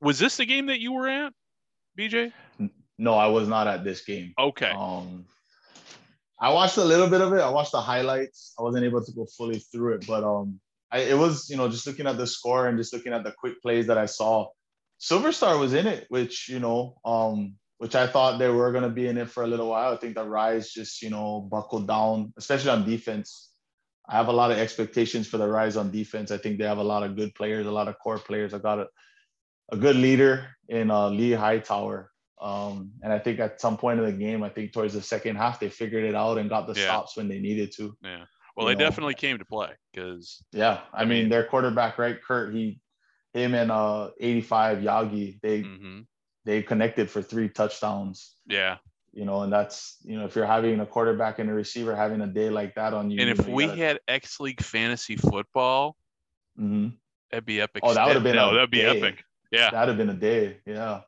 Was 0.00 0.18
this 0.18 0.36
the 0.36 0.44
game 0.44 0.66
that 0.66 0.80
you 0.80 0.92
were 0.92 1.08
at, 1.08 1.32
BJ? 1.98 2.32
No, 2.98 3.14
I 3.14 3.28
was 3.28 3.48
not 3.48 3.66
at 3.66 3.84
this 3.84 4.04
game. 4.04 4.34
Okay. 4.38 4.70
Um, 4.70 5.24
I 6.40 6.52
watched 6.52 6.76
a 6.76 6.84
little 6.84 7.08
bit 7.08 7.20
of 7.20 7.32
it. 7.32 7.40
I 7.40 7.48
watched 7.48 7.72
the 7.72 7.80
highlights. 7.80 8.54
I 8.58 8.62
wasn't 8.62 8.84
able 8.84 9.02
to 9.02 9.12
go 9.12 9.24
fully 9.24 9.58
through 9.58 9.94
it, 9.94 10.06
but 10.06 10.22
um, 10.22 10.60
I, 10.90 11.00
it 11.00 11.18
was 11.18 11.50
you 11.50 11.56
know 11.56 11.68
just 11.68 11.86
looking 11.86 12.06
at 12.06 12.16
the 12.16 12.26
score 12.26 12.66
and 12.66 12.78
just 12.78 12.92
looking 12.92 13.12
at 13.12 13.24
the 13.24 13.32
quick 13.32 13.60
plays 13.62 13.86
that 13.86 13.98
I 13.98 14.06
saw. 14.06 14.48
Silver 14.98 15.32
Star 15.32 15.56
was 15.58 15.74
in 15.74 15.86
it, 15.86 16.06
which 16.08 16.48
you 16.48 16.58
know, 16.58 16.98
um, 17.04 17.54
which 17.78 17.94
I 17.94 18.06
thought 18.06 18.38
they 18.38 18.48
were 18.48 18.72
gonna 18.72 18.88
be 18.88 19.06
in 19.06 19.18
it 19.18 19.30
for 19.30 19.42
a 19.42 19.46
little 19.46 19.68
while. 19.68 19.92
I 19.92 19.96
think 19.96 20.14
the 20.14 20.24
Rise 20.24 20.72
just 20.72 21.02
you 21.02 21.10
know 21.10 21.40
buckled 21.40 21.86
down, 21.86 22.32
especially 22.36 22.70
on 22.70 22.84
defense. 22.84 23.52
I 24.08 24.16
have 24.16 24.28
a 24.28 24.32
lot 24.32 24.50
of 24.50 24.58
expectations 24.58 25.28
for 25.28 25.36
the 25.36 25.46
Rise 25.46 25.76
on 25.76 25.90
defense. 25.90 26.30
I 26.30 26.38
think 26.38 26.58
they 26.58 26.64
have 26.64 26.78
a 26.78 26.82
lot 26.84 27.02
of 27.02 27.14
good 27.14 27.34
players, 27.34 27.66
a 27.66 27.70
lot 27.70 27.88
of 27.88 27.98
core 27.98 28.18
players. 28.18 28.54
I 28.54 28.58
got 28.58 28.78
a, 28.78 28.86
a 29.70 29.76
good 29.76 29.96
leader 29.96 30.46
in 30.68 30.90
uh, 30.90 31.10
Lee 31.10 31.32
Hightower. 31.32 32.10
Um, 32.40 32.92
and 33.02 33.12
I 33.12 33.18
think 33.18 33.38
at 33.38 33.60
some 33.60 33.76
point 33.76 33.98
in 33.98 34.06
the 34.06 34.12
game, 34.12 34.42
I 34.42 34.48
think 34.48 34.72
towards 34.72 34.94
the 34.94 35.02
second 35.02 35.36
half, 35.36 35.60
they 35.60 35.68
figured 35.68 36.04
it 36.04 36.14
out 36.14 36.38
and 36.38 36.48
got 36.48 36.66
the 36.66 36.74
yeah. 36.74 36.84
stops 36.84 37.18
when 37.18 37.28
they 37.28 37.38
needed 37.38 37.72
to. 37.76 37.96
Yeah. 38.02 38.24
Well, 38.58 38.66
they 38.66 38.74
know. 38.74 38.80
definitely 38.80 39.14
came 39.14 39.38
to 39.38 39.44
play 39.44 39.70
because. 39.92 40.42
Yeah, 40.52 40.80
I, 40.92 41.04
mean, 41.04 41.28
their 41.28 41.44
quarterback, 41.44 41.96
right, 41.96 42.20
Kurt, 42.20 42.52
he 42.52 42.80
him 43.32 43.54
and 43.54 43.70
uh 43.70 44.10
85 44.18 44.78
Yagi, 44.78 45.40
they 45.42 45.60
hmm 45.62 46.00
they 46.44 46.62
connected 46.62 47.08
for 47.10 47.20
three 47.22 47.48
touchdowns. 47.50 48.34
Yeah. 48.46 48.78
You 49.12 49.24
know, 49.26 49.42
and 49.42 49.52
that's 49.52 49.96
you 50.02 50.18
know 50.18 50.24
if 50.24 50.34
you're 50.34 50.46
having 50.46 50.80
a 50.80 50.86
quarterback 50.86 51.38
and 51.38 51.48
a 51.50 51.52
receiver 51.52 51.94
having 51.94 52.20
a 52.22 52.26
day 52.26 52.48
like 52.50 52.74
that 52.76 52.94
on 52.94 53.10
you. 53.10 53.20
And 53.20 53.28
you 53.28 53.32
if 53.32 53.38
know, 53.40 53.46
you 53.48 53.54
we 53.54 53.66
gotta- 53.66 53.78
had 53.80 54.00
X 54.08 54.40
League 54.40 54.62
fantasy 54.62 55.16
football, 55.16 55.96
Mhm. 56.58 56.94
that'd 57.30 57.44
be 57.44 57.60
epic. 57.60 57.82
Oh, 57.84 57.94
that 57.94 58.06
would've 58.08 58.22
been 58.24 58.36
no, 58.36 58.54
that'd 58.54 58.70
be 58.70 58.78
day. 58.80 58.98
epic. 58.98 59.24
Yeah. 59.52 59.70
that'd 59.70 59.88
have 59.88 59.98
been 59.98 60.10
a 60.10 60.18
day. 60.18 60.58
Yeah. 60.66 61.02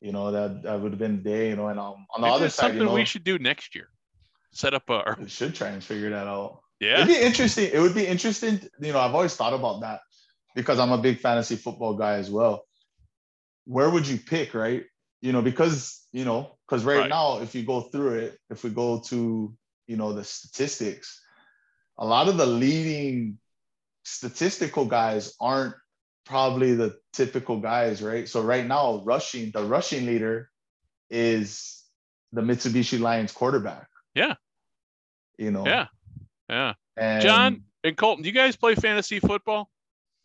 You 0.00 0.12
know, 0.12 0.30
that 0.32 0.62
that 0.62 0.80
would 0.80 0.92
have 0.92 0.98
been 0.98 1.14
a 1.16 1.22
day, 1.22 1.50
you 1.50 1.56
know, 1.56 1.68
and 1.68 1.78
um, 1.78 2.06
on 2.14 2.20
the 2.22 2.26
Maybe 2.28 2.34
other 2.34 2.48
side, 2.48 2.62
something 2.62 2.80
you 2.80 2.86
know, 2.86 2.94
we 2.94 3.04
should 3.04 3.24
do 3.24 3.38
next 3.38 3.74
year. 3.74 3.88
Set 4.52 4.74
up 4.74 4.88
a 4.90 5.16
we 5.18 5.28
should 5.28 5.54
try 5.54 5.68
and 5.68 5.82
figure 5.82 6.10
that 6.10 6.26
out. 6.26 6.61
Yeah. 6.82 6.94
It'd 6.96 7.08
be 7.08 7.16
interesting. 7.20 7.70
It 7.72 7.78
would 7.78 7.94
be 7.94 8.06
interesting. 8.06 8.60
You 8.80 8.92
know, 8.92 8.98
I've 8.98 9.14
always 9.14 9.36
thought 9.36 9.54
about 9.54 9.80
that 9.82 10.00
because 10.56 10.78
I'm 10.78 10.90
a 10.90 10.98
big 10.98 11.20
fantasy 11.20 11.54
football 11.56 11.94
guy 11.94 12.14
as 12.14 12.28
well. 12.28 12.64
Where 13.66 13.88
would 13.88 14.06
you 14.06 14.18
pick, 14.18 14.52
right? 14.52 14.84
You 15.20 15.30
know, 15.32 15.42
because 15.42 16.04
you 16.12 16.24
know, 16.24 16.58
because 16.66 16.84
right, 16.84 16.98
Right. 16.98 17.08
now, 17.08 17.38
if 17.40 17.54
you 17.54 17.62
go 17.62 17.82
through 17.82 18.14
it, 18.18 18.38
if 18.50 18.64
we 18.64 18.70
go 18.70 19.00
to 19.06 19.54
you 19.86 19.96
know 19.96 20.12
the 20.12 20.24
statistics, 20.24 21.22
a 21.98 22.04
lot 22.04 22.28
of 22.28 22.36
the 22.36 22.46
leading 22.46 23.38
statistical 24.02 24.84
guys 24.84 25.34
aren't 25.40 25.74
probably 26.24 26.74
the 26.74 26.98
typical 27.12 27.60
guys, 27.60 28.02
right? 28.02 28.28
So 28.28 28.42
right 28.42 28.66
now, 28.66 29.02
rushing 29.04 29.52
the 29.52 29.62
rushing 29.62 30.06
leader 30.06 30.50
is 31.10 31.84
the 32.32 32.40
Mitsubishi 32.42 32.98
Lions 32.98 33.30
quarterback. 33.30 33.86
Yeah. 34.14 34.34
You 35.38 35.52
know. 35.52 35.64
Yeah. 35.64 35.86
Yeah. 36.52 36.74
And 36.96 37.22
John 37.22 37.64
and 37.82 37.96
Colton, 37.96 38.22
do 38.22 38.28
you 38.28 38.34
guys 38.34 38.54
play 38.56 38.74
fantasy 38.74 39.18
football? 39.20 39.70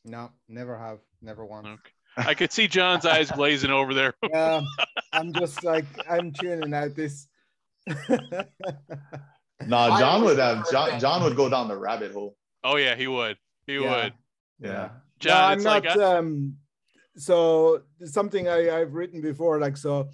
No, 0.06 0.32
never 0.50 0.78
have, 0.78 1.00
never 1.22 1.46
once. 1.46 1.68
Okay. 1.68 2.30
I 2.30 2.34
could 2.34 2.52
see 2.52 2.68
John's 2.68 3.06
eyes 3.06 3.32
blazing 3.32 3.72
over 3.72 3.94
there. 3.94 4.14
Yeah, 4.32 4.62
I'm 5.14 5.32
just 5.34 5.64
like 5.64 5.86
I'm 6.10 6.32
tuning 6.34 6.74
out 6.74 6.96
this. 6.96 7.28
No, 9.66 9.76
I 9.78 10.00
John 10.00 10.24
would 10.24 10.38
have 10.38 10.70
John. 10.72 11.00
John 11.00 11.24
would 11.24 11.36
go 11.36 11.50
down 11.50 11.68
the 11.68 11.78
rabbit 11.78 12.12
hole. 12.12 12.36
Oh 12.64 12.76
yeah, 12.76 12.96
he 12.96 13.08
would. 13.08 13.38
He 13.66 13.76
Yeah. 13.76 14.04
would. 14.04 14.14
Yeah. 14.60 14.90
John, 15.20 15.34
no, 15.34 15.46
I'm 15.48 15.58
it's 15.58 15.64
not. 15.66 15.84
like 15.86 15.98
I- 15.98 16.18
um, 16.18 16.58
so 17.18 17.82
something 18.04 18.48
I, 18.48 18.80
I've 18.80 18.94
written 18.94 19.22
before, 19.22 19.60
like 19.60 19.76
so. 19.78 20.10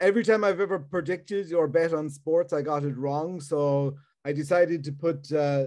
Every 0.00 0.24
time 0.24 0.44
I've 0.44 0.60
ever 0.60 0.78
predicted 0.78 1.52
or 1.52 1.66
bet 1.68 1.92
on 1.92 2.08
sports, 2.08 2.52
I 2.54 2.62
got 2.62 2.84
it 2.84 2.96
wrong. 2.96 3.40
So 3.40 3.96
I 4.24 4.32
decided 4.32 4.84
to 4.84 4.92
put 4.92 5.32
uh, 5.32 5.66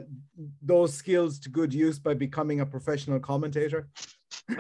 those 0.62 0.94
skills 0.94 1.40
to 1.40 1.50
good 1.50 1.74
use 1.74 1.98
by 2.00 2.14
becoming 2.14 2.60
a 2.62 2.66
professional 2.66 3.20
commentator. 3.20 3.88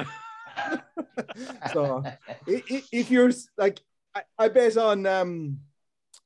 so 1.74 2.04
i- 2.06 2.64
i- 2.72 2.84
if 2.92 3.12
you're 3.12 3.32
like, 3.58 3.80
I, 4.16 4.22
I 4.38 4.48
bet 4.50 4.78
on 4.78 5.06
um, 5.06 5.60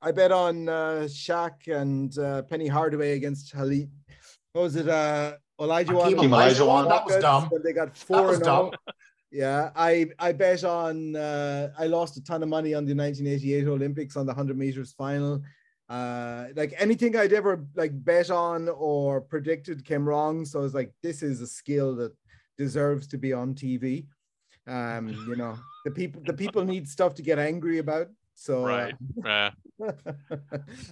I 0.02 0.12
bet 0.12 0.32
on 0.32 0.70
uh, 0.70 1.08
Shaq 1.08 1.68
and 1.68 2.18
uh, 2.18 2.44
Penny 2.44 2.68
Hardaway 2.68 3.14
against 3.14 3.54
Halit. 3.56 3.90
What 4.54 4.62
was 4.64 4.76
it? 4.76 4.88
Uh, 4.88 5.34
Elijah 5.60 5.94
Hakeem 5.94 6.30
Wan- 6.30 6.50
Olajuwon, 6.50 6.88
that 6.90 7.06
was 7.06 7.16
dumb. 7.18 7.46
when 7.50 7.64
they 7.64 7.74
got 7.74 7.88
That 7.96 7.98
four 7.98 8.28
was 8.28 8.36
and 8.38 8.46
dumb. 8.46 8.72
oh. 8.74 8.92
Yeah, 9.32 9.72
I 9.76 10.08
I 10.20 10.32
bet 10.32 10.64
on 10.64 11.16
uh, 11.16 11.70
I 11.78 11.88
lost 11.88 12.16
a 12.18 12.24
ton 12.24 12.44
of 12.44 12.50
money 12.50 12.74
on 12.74 12.86
the 12.86 12.94
1988 12.96 13.68
Olympics 13.68 14.16
on 14.16 14.26
the 14.26 14.32
100 14.32 14.58
meters 14.58 14.94
final. 14.94 15.42
Uh, 15.90 16.48
like 16.56 16.74
anything 16.78 17.16
I'd 17.16 17.32
ever 17.32 17.66
like 17.76 17.92
bet 18.04 18.30
on 18.30 18.68
or 18.68 19.22
predicted 19.22 19.86
came 19.86 20.08
wrong. 20.08 20.44
So 20.44 20.60
I 20.60 20.64
was 20.64 20.74
like, 20.74 20.92
this 21.02 21.24
is 21.24 21.40
a 21.40 21.48
skill 21.48 21.96
that 21.96 22.14
deserves 22.58 23.08
to 23.08 23.18
be 23.18 23.32
on 23.32 23.54
TV. 23.54 24.06
Um, 24.68 25.08
you 25.08 25.38
know, 25.38 25.58
the 25.86 25.92
people 25.92 26.22
the 26.26 26.34
people 26.34 26.66
need 26.66 26.90
stuff 26.90 27.14
to 27.16 27.22
get 27.22 27.40
angry 27.40 27.78
about. 27.78 28.08
So 28.36 28.66
uh, 28.66 28.68
right. 28.68 28.96
Yeah. 29.24 29.52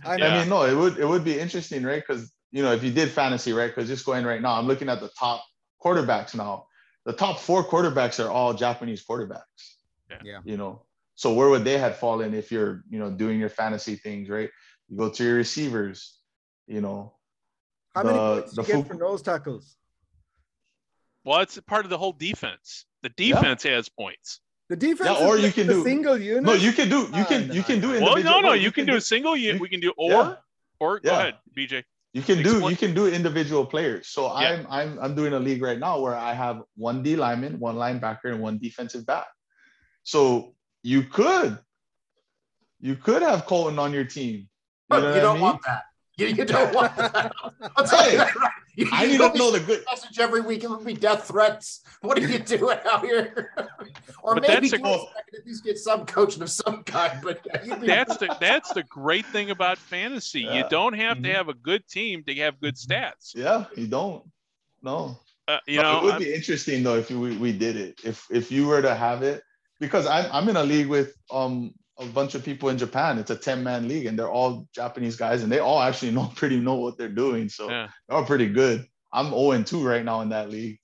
I'm, 0.06 0.20
Yeah. 0.20 0.36
I 0.36 0.40
mean, 0.40 0.50
no, 0.50 0.64
it 0.64 0.76
would 0.76 0.98
it 0.98 1.06
would 1.06 1.26
be 1.26 1.38
interesting, 1.38 1.84
right? 1.84 2.02
Because 2.06 2.32
you 2.52 2.64
know, 2.64 2.72
if 2.72 2.82
you 2.82 2.92
did 2.92 3.10
fantasy, 3.10 3.52
right? 3.52 3.74
Because 3.74 3.90
just 3.90 4.06
going 4.06 4.26
right 4.26 4.42
now, 4.42 4.54
I'm 4.54 4.66
looking 4.66 4.88
at 4.88 5.02
the 5.02 5.10
top 5.20 5.44
quarterbacks 5.84 6.34
now. 6.36 6.68
The 7.06 7.14
top 7.14 7.40
four 7.40 7.66
quarterbacks 7.66 8.24
are 8.24 8.32
all 8.32 8.54
Japanese 8.54 9.06
quarterbacks. 9.06 9.44
Yeah. 10.10 10.18
Yeah. 10.24 10.40
You 10.46 10.56
know, 10.56 10.84
so 11.16 11.34
where 11.34 11.50
would 11.50 11.66
they 11.66 11.78
have 11.78 11.98
fallen 11.98 12.34
if 12.34 12.52
you're, 12.52 12.84
you 12.90 12.98
know, 12.98 13.12
doing 13.12 13.40
your 13.40 13.50
fantasy 13.50 13.96
things, 13.96 14.30
right? 14.30 14.50
You 14.90 14.98
go 14.98 15.10
to 15.10 15.24
your 15.24 15.36
receivers, 15.36 16.18
you 16.68 16.82
know. 16.82 17.14
how 17.96 18.04
many 18.04 18.18
the- 18.18 18.42
points 18.42 18.56
the 18.56 18.62
do 18.64 18.68
you 18.68 18.74
get 18.78 18.84
fu- 18.84 18.94
for 18.94 19.00
nose 19.00 19.22
tackles? 19.22 19.76
Well, 21.24 21.40
it's 21.40 21.60
part 21.62 21.86
of 21.86 21.90
the 21.90 21.98
whole 21.98 22.12
defense. 22.14 22.86
The 23.02 23.10
defense 23.10 23.64
has 23.64 23.90
points. 23.90 24.42
The 24.70 24.76
defense, 24.76 25.20
or 25.22 25.36
is 25.36 25.42
you 25.42 25.48
like 25.48 25.56
can 25.56 25.68
do- 25.68 25.84
single 25.84 26.18
unit. 26.18 26.44
No, 26.44 26.54
you 26.54 26.72
can 26.74 26.90
do 26.90 27.02
you 27.02 27.10
Ah, 27.14 27.26
can 27.26 27.48
no, 27.48 27.54
you 27.54 27.64
can 27.64 27.80
do 27.80 28.00
no. 28.00 28.06
Well, 28.06 28.24
no, 28.24 28.42
no, 28.42 28.54
you 28.54 28.72
can 28.72 28.86
do 28.86 28.94
do 28.94 28.98
a 28.98 29.02
single. 29.02 29.36
You, 29.38 29.54
you- 29.54 29.60
we 29.60 29.70
can 29.70 29.80
do 29.80 29.94
or 29.98 30.12
Yeah. 30.12 30.36
or 30.80 31.00
go 31.00 31.12
Yeah. 31.12 31.20
ahead, 31.20 31.36
BJ. 31.56 31.84
You 32.14 32.22
can 32.22 32.38
do 32.44 32.52
Explain- 32.52 32.72
you 32.72 32.78
can 32.78 32.94
do 32.96 33.08
individual 33.08 33.66
players. 33.66 34.08
So 34.08 34.26
Yeah. 34.26 34.50
I'm 34.50 34.68
I'm 34.70 35.00
I'm 35.00 35.16
doing 35.16 35.34
a 35.34 35.40
league 35.40 35.62
right 35.62 35.78
now 35.80 36.00
where 36.00 36.16
I 36.16 36.34
have 36.34 36.64
one 36.76 37.04
D 37.04 37.16
lineman, 37.16 37.60
one 37.60 37.76
linebacker, 37.76 38.26
and 38.34 38.40
one 38.42 38.58
defensive 38.58 39.06
back. 39.06 39.28
So 40.04 40.56
you 40.84 41.04
could 41.04 41.60
you 42.80 42.96
could 42.96 43.22
have 43.22 43.46
Colton 43.46 43.78
on 43.80 43.94
your 43.94 44.06
team. 44.06 44.50
You, 44.92 44.98
You, 44.98 45.02
know 45.02 45.08
what 45.08 45.22
don't 45.22 45.30
I 45.30 45.34
mean? 45.34 45.42
want 45.42 45.62
that. 45.66 45.84
You, 46.18 46.28
you 46.28 46.46
don't 46.56 46.74
want 46.74 46.96
that. 46.96 47.32
I'll 47.76 47.86
tell 47.86 48.10
you 48.12 48.18
that 48.18 48.36
right. 48.42 48.52
You, 48.78 48.90
I 48.92 49.04
you 49.04 49.12
need 49.14 49.18
don't 49.20 49.32
to 49.34 49.38
know 49.38 49.52
the 49.52 49.60
good. 49.62 49.84
message 49.90 50.20
every 50.20 50.42
week 50.42 50.64
It 50.64 50.70
would 50.70 50.84
be 50.86 50.94
death 50.94 51.28
threats. 51.30 51.82
What 52.02 52.18
are 52.18 52.22
you 52.28 52.40
doing 52.40 52.78
out 52.92 53.04
here? 53.06 53.54
or 54.22 54.36
But 54.36 54.44
maybe 54.48 54.68
that's 54.70 54.74
a- 54.74 54.78
give 54.78 54.86
us 54.86 55.02
a 55.02 55.06
second, 55.08 55.40
at 55.40 55.46
least 55.46 55.64
get 55.64 55.78
some 55.78 56.06
coaching 56.06 56.42
of 56.44 56.50
some 56.50 56.84
kind. 56.84 57.20
But 57.24 57.40
yeah, 57.46 57.64
you'd 57.64 57.82
be- 57.82 57.88
That's 57.88 58.18
the 58.18 58.36
that's 58.40 58.74
the 58.74 58.84
great 58.84 59.26
thing 59.28 59.50
about 59.52 59.78
fantasy. 59.78 60.42
You 60.42 60.64
don't 60.70 60.94
have 60.94 61.22
to 61.24 61.30
Mhm. 61.30 61.34
have 61.36 61.48
a 61.50 61.54
good 61.54 61.88
team 61.88 62.24
to 62.26 62.36
have 62.36 62.60
good 62.60 62.76
stats. 62.76 63.34
Yeah, 63.36 63.66
you 63.76 63.88
don't. 63.88 64.24
No. 64.82 65.20
Uh, 65.48 65.60
you 65.68 65.78
No, 65.78 65.84
know, 65.84 65.98
it 66.00 66.04
would 66.04 66.14
I'm- 66.14 66.22
be 66.24 66.34
interesting 66.34 66.84
though 66.84 66.96
if 66.98 67.10
we, 67.10 67.38
we 67.38 67.52
did 67.58 67.76
it. 67.78 68.02
If 68.04 68.26
if 68.30 68.52
you 68.52 68.68
were 68.68 68.82
to 68.82 68.94
have 68.94 69.24
it, 69.24 69.42
because 69.80 70.06
I'm 70.06 70.30
I'm 70.34 70.50
in 70.50 70.58
a 70.58 70.64
league 70.64 70.88
with 70.88 71.16
um 71.32 71.74
a 71.98 72.06
bunch 72.08 72.36
of 72.36 72.44
people 72.44 72.70
in 72.70 72.78
Japan. 72.78 73.18
It's 73.18 73.32
a 73.32 73.36
10 73.36 73.64
man 73.64 73.88
league, 73.88 74.06
and 74.06 74.18
they're 74.20 74.30
all 74.30 74.68
Japanese 74.74 75.16
guys, 75.16 75.44
and 75.44 75.52
they 75.52 75.60
all 75.60 75.82
actually 75.82 76.12
know 76.18 76.32
pretty 76.36 76.60
know 76.60 76.76
what 76.76 76.98
they're 76.98 77.10
doing. 77.10 77.50
So 77.50 77.70
Yeah. 77.70 77.88
they're 78.08 78.18
all 78.18 78.26
pretty 78.26 78.50
good. 78.50 78.86
I'm 79.14 79.30
0 79.30 79.52
and 79.52 79.66
2 79.66 79.86
right 79.88 80.04
now 80.04 80.22
in 80.22 80.30
that 80.30 80.50
league. 80.50 80.80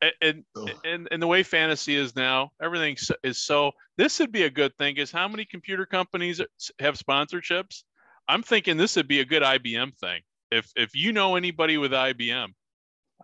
and, 0.00 0.12
and 0.20 0.44
So, 0.56 0.66
and 0.84 1.08
and 1.10 1.20
the 1.22 1.26
way 1.26 1.42
fantasy 1.42 1.96
is 1.96 2.14
now, 2.14 2.52
everything 2.62 2.96
is 3.22 3.38
so. 3.38 3.72
This 3.96 4.18
would 4.20 4.32
be 4.32 4.42
a 4.44 4.50
good 4.50 4.76
thing. 4.76 4.96
Is 4.98 5.10
how 5.10 5.26
many 5.28 5.44
computer 5.44 5.86
companies 5.86 6.40
have 6.78 6.98
sponsorships? 6.98 7.82
I'm 8.28 8.42
thinking 8.42 8.76
this 8.76 8.96
would 8.96 9.08
be 9.08 9.20
a 9.20 9.24
good 9.24 9.42
IBM 9.42 9.96
thing. 9.98 10.20
If 10.50 10.70
if 10.76 10.94
you 10.94 11.12
know 11.12 11.36
anybody 11.36 11.78
with 11.78 11.92
IBM 11.92 12.48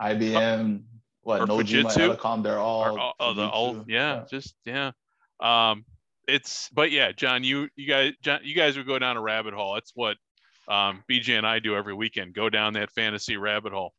IBM, 0.01 0.83
what 1.23 1.43
Or 1.43 1.47
Nojima, 1.47 1.85
Fujitsu, 1.93 2.17
Elecom, 2.17 2.43
they're 2.43 2.59
all 2.59 2.99
all, 2.99 3.15
all 3.21 3.35
the 3.35 3.51
old, 3.51 3.87
Fujitsu. 3.87 3.91
yeah, 3.91 4.25
just 4.31 4.55
yeah. 4.65 4.93
Um, 5.41 5.85
it's 6.29 6.69
but 6.71 6.91
yeah, 6.91 7.13
John, 7.13 7.45
you 7.45 7.69
you 7.77 7.87
guys, 7.89 8.13
John, 8.23 8.41
you 8.43 8.55
guys 8.55 8.77
would 8.77 8.87
go 8.87 8.99
down 8.99 9.17
a 9.17 9.21
rabbit 9.21 9.55
hole. 9.55 9.75
That's 9.75 9.93
what 9.95 10.17
um, 10.69 11.03
BJ 11.11 11.37
and 11.39 11.47
I 11.47 11.59
do 11.59 11.75
every 11.75 11.95
weekend. 11.95 12.35
Go 12.35 12.49
down 12.49 12.75
that 12.75 12.91
fantasy 12.93 13.37
rabbit 13.37 13.73
hole. 13.73 13.93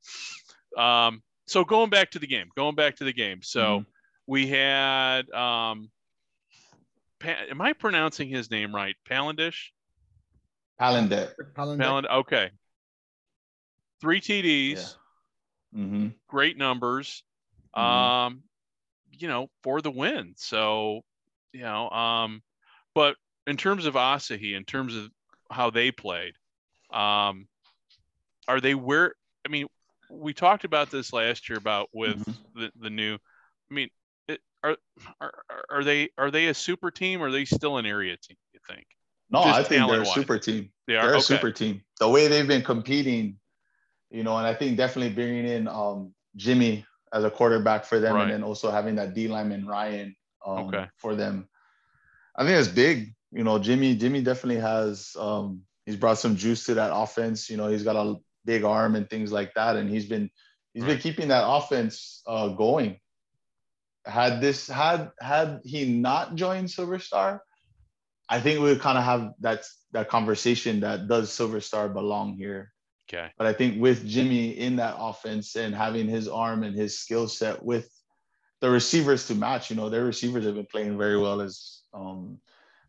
Um, 0.77 1.22
so 1.48 1.65
going 1.65 1.89
back 1.89 2.11
to 2.11 2.19
the 2.19 2.27
game, 2.27 2.48
going 2.56 2.76
back 2.76 2.95
to 2.98 3.03
the 3.03 3.11
game. 3.14 3.41
So 3.41 3.80
Mhm. 3.81 3.85
we 4.27 4.48
had 4.48 5.30
um, 5.31 5.91
pa- 7.19 7.43
am 7.49 7.60
I 7.61 7.73
pronouncing 7.73 8.30
his 8.30 8.49
name 8.49 8.73
right? 8.73 8.95
Palandish. 9.10 9.72
Palandet. 10.80 11.34
Palandic. 11.56 11.85
Paland. 11.85 12.10
Okay. 12.10 12.52
Three 13.99 14.22
TDs. 14.22 14.95
hmm 15.73 16.10
great 16.27 16.57
numbers 16.57 17.23
Mhm. 17.77 17.81
um 17.81 18.43
you 19.11 19.27
know 19.30 19.49
for 19.64 19.81
the 19.81 19.89
win 19.91 20.34
so 20.35 21.02
you 21.53 21.61
know 21.61 21.90
um 21.90 22.41
but 22.95 23.15
in 23.48 23.57
terms 23.57 23.86
of 23.86 23.95
asahi 23.95 24.56
in 24.56 24.64
terms 24.64 24.95
of 24.95 25.10
how 25.52 25.69
they 25.69 25.91
played 25.91 26.34
um 26.94 27.48
are 28.48 28.61
they 28.61 28.76
where 28.76 29.14
i 29.45 29.49
mean 29.49 29.68
we 30.10 30.34
talked 30.34 30.65
about 30.65 30.91
this 30.91 31.14
last 31.14 31.49
year 31.49 31.57
about 31.57 31.90
with 31.94 32.18
Mhm. 32.18 32.36
the, 32.56 32.72
the 32.80 32.90
new 32.90 33.15
i 33.15 33.73
mean 33.73 33.90
it, 34.28 34.40
are, 34.64 34.78
are 35.19 35.34
are 35.69 35.84
they 35.84 36.10
are 36.18 36.32
they 36.32 36.48
a 36.48 36.53
super 36.53 36.91
team 36.91 37.22
or 37.22 37.28
are 37.28 37.32
they 37.32 37.45
still 37.45 37.78
an 37.78 37.86
area 37.86 38.15
team 38.18 38.38
you 38.53 38.60
think 38.68 38.86
No, 39.30 39.44
Just 39.44 39.60
I 39.60 39.64
think 39.64 39.88
they're 39.88 40.02
a 40.02 40.06
super 40.06 40.38
team. 40.38 40.72
they 40.88 40.98
are 40.98 41.06
They're 41.07 41.14
a 41.15 41.18
okay. 41.18 41.23
super 41.23 41.52
team. 41.52 41.82
The 41.99 42.10
way 42.10 42.28
they've 42.28 42.48
been 42.48 42.64
competing, 42.64 43.40
you 44.10 44.23
know, 44.23 44.36
and 44.38 44.45
I 44.45 44.53
think 44.53 44.76
definitely 44.76 45.14
bringing 45.14 45.48
in 45.48 45.68
um, 45.69 46.14
Jimmy 46.36 46.86
as 47.14 47.23
a 47.23 47.32
quarterback 47.32 47.86
for 47.86 47.99
them, 47.99 48.15
Right. 48.15 48.23
and 48.23 48.32
then 48.32 48.44
also 48.44 48.69
having 48.69 48.95
that 48.95 49.14
D 49.14 49.30
lineman 49.30 49.65
Ryan 49.65 50.15
um, 50.45 50.68
Okay. 50.68 50.88
for 50.97 51.15
them. 51.15 51.47
I 52.35 52.43
think 52.45 52.57
it's 52.57 52.68
big. 52.68 53.13
You 53.31 53.43
know, 53.43 53.59
Jimmy. 53.59 53.95
Jimmy 53.95 54.22
definitely 54.22 54.61
has. 54.61 55.15
Um, 55.18 55.61
he's 55.85 55.95
brought 55.95 56.18
some 56.18 56.35
juice 56.35 56.65
to 56.65 56.76
that 56.76 56.91
offense. 56.93 57.49
You 57.49 57.57
know, 57.57 57.68
he's 57.68 57.84
got 57.84 57.95
a 57.95 58.15
big 58.45 58.63
arm 58.63 58.95
and 58.95 59.09
things 59.09 59.31
like 59.31 59.53
that, 59.55 59.76
and 59.76 59.89
he's 59.89 60.05
been 60.05 60.30
he's 60.73 60.84
been 60.84 60.97
keeping 60.99 61.30
that 61.30 61.45
offense 61.47 62.22
uh, 62.27 62.49
going. 62.49 62.99
had 64.05 64.41
this 64.41 64.68
had 64.68 65.11
had 65.22 65.59
he 65.63 65.85
not 65.85 66.35
joined 66.35 66.69
Silver 66.72 66.99
Star, 66.99 67.41
I 68.30 68.39
think 68.41 68.59
we 68.59 68.65
would 68.65 68.81
kind 68.81 68.97
of 68.97 69.03
have 69.03 69.31
that 69.41 69.63
that 69.91 70.09
conversation 70.09 70.80
that 70.81 71.07
does 71.07 71.31
Silver 71.31 71.61
Star 71.61 71.88
belong 71.89 72.34
here. 72.35 72.72
Okay. 73.09 73.30
But 73.38 73.45
I 73.47 73.53
think 73.53 73.81
with 73.81 74.07
Jimmy 74.07 74.57
in 74.57 74.77
that 74.77 74.95
offense 74.97 75.55
and 75.55 75.76
having 75.76 76.07
his 76.07 76.27
arm 76.27 76.63
and 76.63 76.76
his 76.76 76.97
skill 76.97 77.27
set 77.27 77.61
with 77.63 77.89
the 78.62 78.70
receivers 78.70 79.28
to 79.28 79.36
match, 79.36 79.70
you 79.70 79.76
know, 79.76 79.90
their 79.90 80.06
receivers 80.06 80.46
have 80.46 80.56
been 80.56 80.68
playing 80.68 80.98
very 80.98 81.18
well 81.18 81.42
as 81.42 81.82
um 81.94 82.40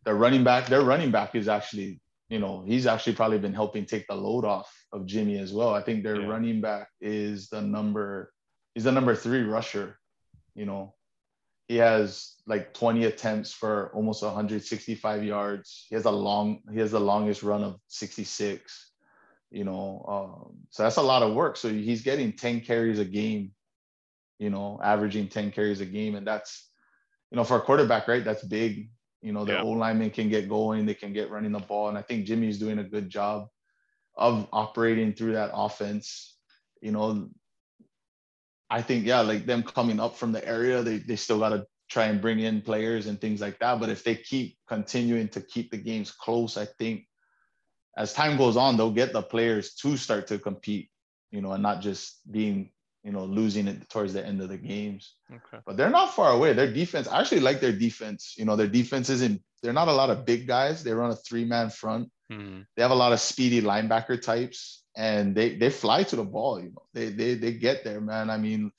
their 0.05 0.15
running 0.15 0.43
back, 0.43 0.67
their 0.67 0.81
running 0.81 1.11
back 1.11 1.33
is 1.33 1.47
actually, 1.47 1.99
you 2.29 2.39
know, 2.39 2.63
he's 2.65 2.85
actually 2.85 3.15
probably 3.15 3.39
been 3.39 3.53
helping 3.53 3.85
take 3.85 4.05
the 4.07 4.15
load 4.15 4.45
off 4.45 4.69
of 4.91 5.05
Jimmy 5.05 5.37
as 5.39 5.53
well. 5.53 5.73
I 5.73 5.81
think 5.81 6.03
their 6.03 6.19
Yeah. 6.19 6.27
running 6.27 6.61
back 6.61 6.89
is 6.99 7.49
the 7.49 7.61
number, 7.61 8.33
he's 8.75 8.83
the 8.83 8.91
number 8.91 9.15
three 9.15 9.43
rusher, 9.43 9.97
you 10.55 10.65
know. 10.65 10.93
He 11.69 11.77
has 11.77 12.35
like 12.45 12.73
20 12.73 13.05
attempts 13.05 13.53
for 13.53 13.89
almost 13.95 14.21
165 14.21 15.23
yards. 15.23 15.85
He 15.89 15.95
has 15.95 16.03
a 16.03 16.11
long, 16.11 16.59
he 16.73 16.79
has 16.79 16.91
the 16.91 16.99
longest 16.99 17.41
run 17.41 17.63
of 17.63 17.79
66 17.87 18.91
you 19.53 19.63
know 19.63 20.03
um, 20.09 20.57
so 20.71 20.81
that's 20.81 20.97
a 20.97 21.01
lot 21.01 21.21
of 21.21 21.35
work 21.35 21.55
so 21.55 21.69
he's 21.69 22.01
getting 22.01 22.33
10 22.33 22.61
carries 22.61 22.97
a 22.97 23.05
game 23.05 23.51
you 24.43 24.49
know 24.49 24.79
averaging 24.83 25.27
10 25.27 25.51
carries 25.51 25.81
a 25.81 25.85
game. 25.85 26.15
And 26.15 26.27
that's 26.27 26.69
you 27.31 27.37
know 27.37 27.43
for 27.43 27.57
a 27.57 27.61
quarterback 27.61 28.07
right 28.07 28.23
that's 28.23 28.43
big. 28.43 28.89
You 29.21 29.31
know 29.31 29.45
the 29.45 29.53
Yeah. 29.53 29.63
O 29.63 29.69
linemen 29.69 30.11
can 30.11 30.29
get 30.29 30.49
going. 30.49 30.85
They 30.85 30.93
can 30.93 31.13
get 31.13 31.31
running 31.31 31.53
the 31.53 31.59
ball. 31.59 31.89
And 31.89 31.97
i 31.97 32.01
think 32.01 32.25
jimmy's 32.25 32.59
doing 32.59 32.79
a 32.79 32.83
good 32.95 33.09
job 33.09 33.47
of 34.15 34.47
operating 34.51 35.13
through 35.13 35.33
that 35.33 35.51
offense. 35.53 36.37
You 36.81 36.91
know 36.91 37.29
i 38.69 38.81
think 38.81 39.05
yeah 39.05 39.21
like 39.21 39.45
them 39.45 39.63
coming 39.63 39.99
up 39.99 40.15
from 40.17 40.31
the 40.31 40.43
area 40.47 40.81
they, 40.81 40.97
they 40.97 41.15
still 41.15 41.37
got 41.37 41.49
to 41.49 41.65
try 41.89 42.05
and 42.05 42.21
bring 42.21 42.39
in 42.39 42.61
players 42.61 43.07
and 43.07 43.19
things 43.19 43.39
like 43.39 43.59
that. 43.59 43.79
But 43.79 43.89
if 43.89 44.03
they 44.03 44.15
keep 44.15 44.57
continuing 44.67 45.27
to 45.29 45.41
keep 45.41 45.71
the 45.71 45.77
games 45.77 46.11
close 46.11 46.57
i 46.57 46.65
think 46.79 47.05
as 47.95 48.13
time 48.13 48.37
goes 48.37 48.57
on, 48.57 48.77
they'll 48.77 48.91
get 48.91 49.13
the 49.13 49.21
players 49.21 49.75
to 49.75 49.97
start 49.97 50.27
to 50.27 50.39
compete, 50.39 50.89
you 51.31 51.41
know, 51.41 51.51
and 51.51 51.63
not 51.63 51.81
just 51.81 52.19
being, 52.31 52.71
you 53.03 53.11
know, 53.11 53.25
losing 53.25 53.67
it 53.67 53.89
towards 53.89 54.13
the 54.13 54.25
end 54.25 54.41
of 54.41 54.49
the 54.49 54.57
games. 54.57 55.15
Okay. 55.31 55.61
But 55.65 55.77
they're 55.77 55.89
not 55.89 56.13
far 56.13 56.31
away. 56.31 56.53
Their 56.53 56.71
defense, 56.71 57.07
I 57.07 57.19
actually 57.19 57.41
like 57.41 57.59
their 57.59 57.73
defense. 57.73 58.35
You 58.37 58.45
know, 58.45 58.55
their 58.55 58.67
defense 58.67 59.09
isn't, 59.09 59.41
they're 59.61 59.73
not 59.73 59.87
a 59.89 59.93
lot 59.93 60.09
of 60.09 60.25
big 60.25 60.47
guys. 60.47 60.83
They 60.83 60.93
run 60.93 61.11
a 61.11 61.15
three 61.15 61.45
man 61.45 61.69
front. 61.69 62.09
Hmm. 62.31 62.61
They 62.75 62.81
have 62.81 62.91
a 62.91 62.95
lot 62.95 63.13
of 63.13 63.19
speedy 63.19 63.61
linebacker 63.61 64.21
types 64.21 64.83
and 64.95 65.35
they 65.35 65.55
they 65.55 65.69
fly 65.69 66.03
to 66.03 66.15
the 66.15 66.23
ball, 66.23 66.59
you 66.59 66.69
know. 66.69 66.83
They 66.93 67.09
they 67.09 67.33
they 67.35 67.53
get 67.53 67.83
there, 67.83 68.01
man. 68.01 68.29
I 68.29 68.37
mean, 68.37 68.71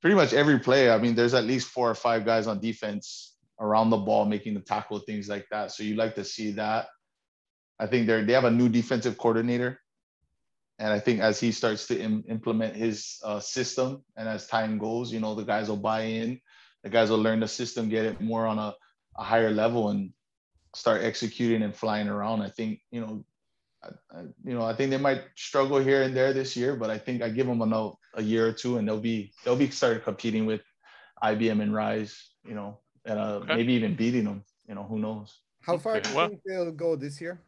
pretty 0.00 0.16
much 0.16 0.32
every 0.32 0.58
play, 0.58 0.90
I 0.90 0.98
mean, 0.98 1.14
there's 1.14 1.34
at 1.34 1.44
least 1.44 1.68
four 1.68 1.90
or 1.90 1.94
five 1.94 2.24
guys 2.24 2.46
on 2.46 2.60
defense 2.60 3.34
around 3.58 3.90
the 3.90 3.96
ball 3.96 4.24
making 4.24 4.54
the 4.54 4.60
tackle, 4.60 5.00
things 5.00 5.28
like 5.28 5.46
that. 5.50 5.72
So 5.72 5.82
you 5.82 5.96
like 5.96 6.14
to 6.14 6.24
see 6.24 6.52
that. 6.52 6.86
I 7.78 7.86
think 7.86 8.06
they're 8.06 8.24
they 8.24 8.32
have 8.32 8.44
a 8.44 8.50
new 8.50 8.68
defensive 8.68 9.18
coordinator, 9.18 9.80
and 10.80 10.92
I 10.92 10.98
think 10.98 11.20
as 11.20 11.38
he 11.38 11.52
starts 11.52 11.86
to 11.88 12.00
Im- 12.00 12.24
implement 12.26 12.74
his 12.74 13.20
uh, 13.22 13.38
system, 13.38 14.02
and 14.16 14.26
as 14.26 14.46
time 14.46 14.78
goes, 14.78 15.12
you 15.12 15.20
know 15.20 15.34
the 15.34 15.44
guys 15.44 15.68
will 15.68 15.76
buy 15.76 16.02
in, 16.02 16.40
the 16.82 16.88
guys 16.88 17.10
will 17.10 17.22
learn 17.22 17.40
the 17.40 17.48
system, 17.48 17.90
get 17.90 18.06
it 18.06 18.20
more 18.20 18.46
on 18.46 18.58
a, 18.58 18.74
a 19.18 19.22
higher 19.22 19.50
level, 19.50 19.90
and 19.90 20.10
start 20.74 21.02
executing 21.02 21.62
and 21.62 21.76
flying 21.76 22.08
around. 22.08 22.40
I 22.40 22.48
think 22.48 22.80
you 22.90 23.02
know, 23.02 23.24
I, 23.84 23.88
I, 24.10 24.20
you 24.42 24.54
know, 24.54 24.64
I 24.64 24.72
think 24.74 24.90
they 24.90 24.96
might 24.96 25.22
struggle 25.36 25.78
here 25.78 26.02
and 26.02 26.16
there 26.16 26.32
this 26.32 26.56
year, 26.56 26.74
but 26.74 26.88
I 26.88 26.96
think 26.96 27.22
I 27.22 27.28
give 27.28 27.46
them 27.46 27.60
another 27.60 27.92
a 28.14 28.22
year 28.22 28.48
or 28.48 28.52
two, 28.52 28.78
and 28.78 28.88
they'll 28.88 28.98
be 29.00 29.32
they'll 29.44 29.56
be 29.56 29.70
started 29.70 30.02
competing 30.02 30.46
with 30.46 30.62
IBM 31.22 31.60
and 31.60 31.74
Rise, 31.74 32.16
you 32.42 32.54
know, 32.54 32.80
and 33.04 33.18
uh, 33.18 33.40
Okay. 33.44 33.54
maybe 33.54 33.74
even 33.74 33.96
beating 33.96 34.24
them. 34.24 34.44
You 34.66 34.76
know, 34.76 34.84
who 34.84 34.98
knows? 34.98 35.40
How 35.60 35.76
far 35.76 36.00
do 36.00 36.08
you 36.08 36.16
think 36.16 36.40
they'll 36.46 36.72
go 36.72 36.96
this 36.96 37.20
year? 37.20 37.42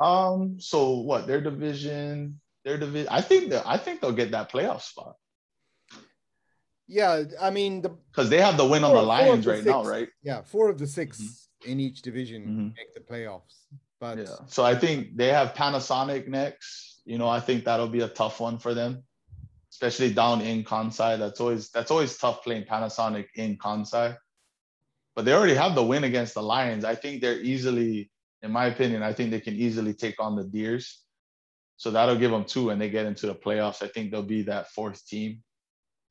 Um. 0.00 0.58
So 0.60 0.98
what? 0.98 1.26
Their 1.26 1.40
division. 1.40 2.40
Their 2.64 2.78
division. 2.78 3.08
I 3.10 3.20
think 3.20 3.50
that 3.50 3.64
I 3.66 3.76
think 3.76 4.00
they'll 4.00 4.12
get 4.12 4.30
that 4.32 4.50
playoff 4.50 4.82
spot 4.82 5.16
Yeah, 6.86 7.24
I 7.40 7.50
mean 7.50 7.82
the 7.82 7.90
because 8.10 8.28
they 8.30 8.40
have 8.40 8.56
the 8.56 8.66
win 8.66 8.84
on 8.84 8.94
the 8.94 9.02
Lions 9.02 9.44
the 9.44 9.52
right 9.52 9.64
now, 9.64 9.84
right? 9.84 10.08
yeah 10.22 10.42
four 10.42 10.68
of 10.70 10.78
the 10.78 10.86
6 10.86 11.48
in 11.64 11.80
each 11.80 12.02
division 12.02 12.42
Mhm. 12.46 12.76
make 12.76 12.92
the 12.94 13.00
playoffs. 13.00 13.56
But 14.00 14.18
Yeah. 14.18 14.36
So 14.48 14.64
I 14.64 14.74
think 14.74 15.16
they 15.16 15.28
have 15.28 15.54
Panasonic 15.54 16.28
next. 16.28 17.00
You 17.06 17.16
know, 17.18 17.28
I 17.28 17.40
think 17.40 17.64
that'll 17.64 17.88
be 17.88 18.00
a 18.00 18.08
tough 18.08 18.40
one 18.40 18.58
for 18.58 18.74
them, 18.74 19.02
especially 19.70 20.12
down 20.12 20.40
in 20.42 20.64
Kansai. 20.64 21.18
That's 21.18 21.40
always 21.40 21.70
that's 21.70 21.90
always 21.90 22.16
tough 22.18 22.42
playing 22.44 22.64
Panasonic 22.64 23.26
in 23.36 23.56
Kansai. 23.56 24.16
But 25.14 25.24
they 25.24 25.32
already 25.32 25.54
have 25.54 25.74
the 25.74 25.84
win 25.84 26.04
against 26.04 26.34
the 26.34 26.42
Lions. 26.42 26.84
I 26.84 26.96
think 26.96 27.20
they're 27.22 27.40
easily, 27.40 28.10
in 28.44 28.50
my 28.52 28.66
opinion, 28.66 29.02
I 29.02 29.12
think 29.12 29.30
they 29.30 29.40
can 29.40 29.54
easily 29.54 29.94
take 29.94 30.20
on 30.20 30.36
the 30.36 30.44
Deers. 30.44 31.00
So 31.76 31.90
that'll 31.90 32.16
give 32.16 32.30
them 32.30 32.44
two, 32.44 32.70
and 32.70 32.80
they 32.80 32.88
get 32.90 33.06
into 33.06 33.26
the 33.26 33.34
playoffs. 33.34 33.82
I 33.82 33.88
think 33.88 34.10
they'll 34.10 34.22
be 34.22 34.42
that 34.42 34.70
fourth 34.70 35.04
team. 35.06 35.42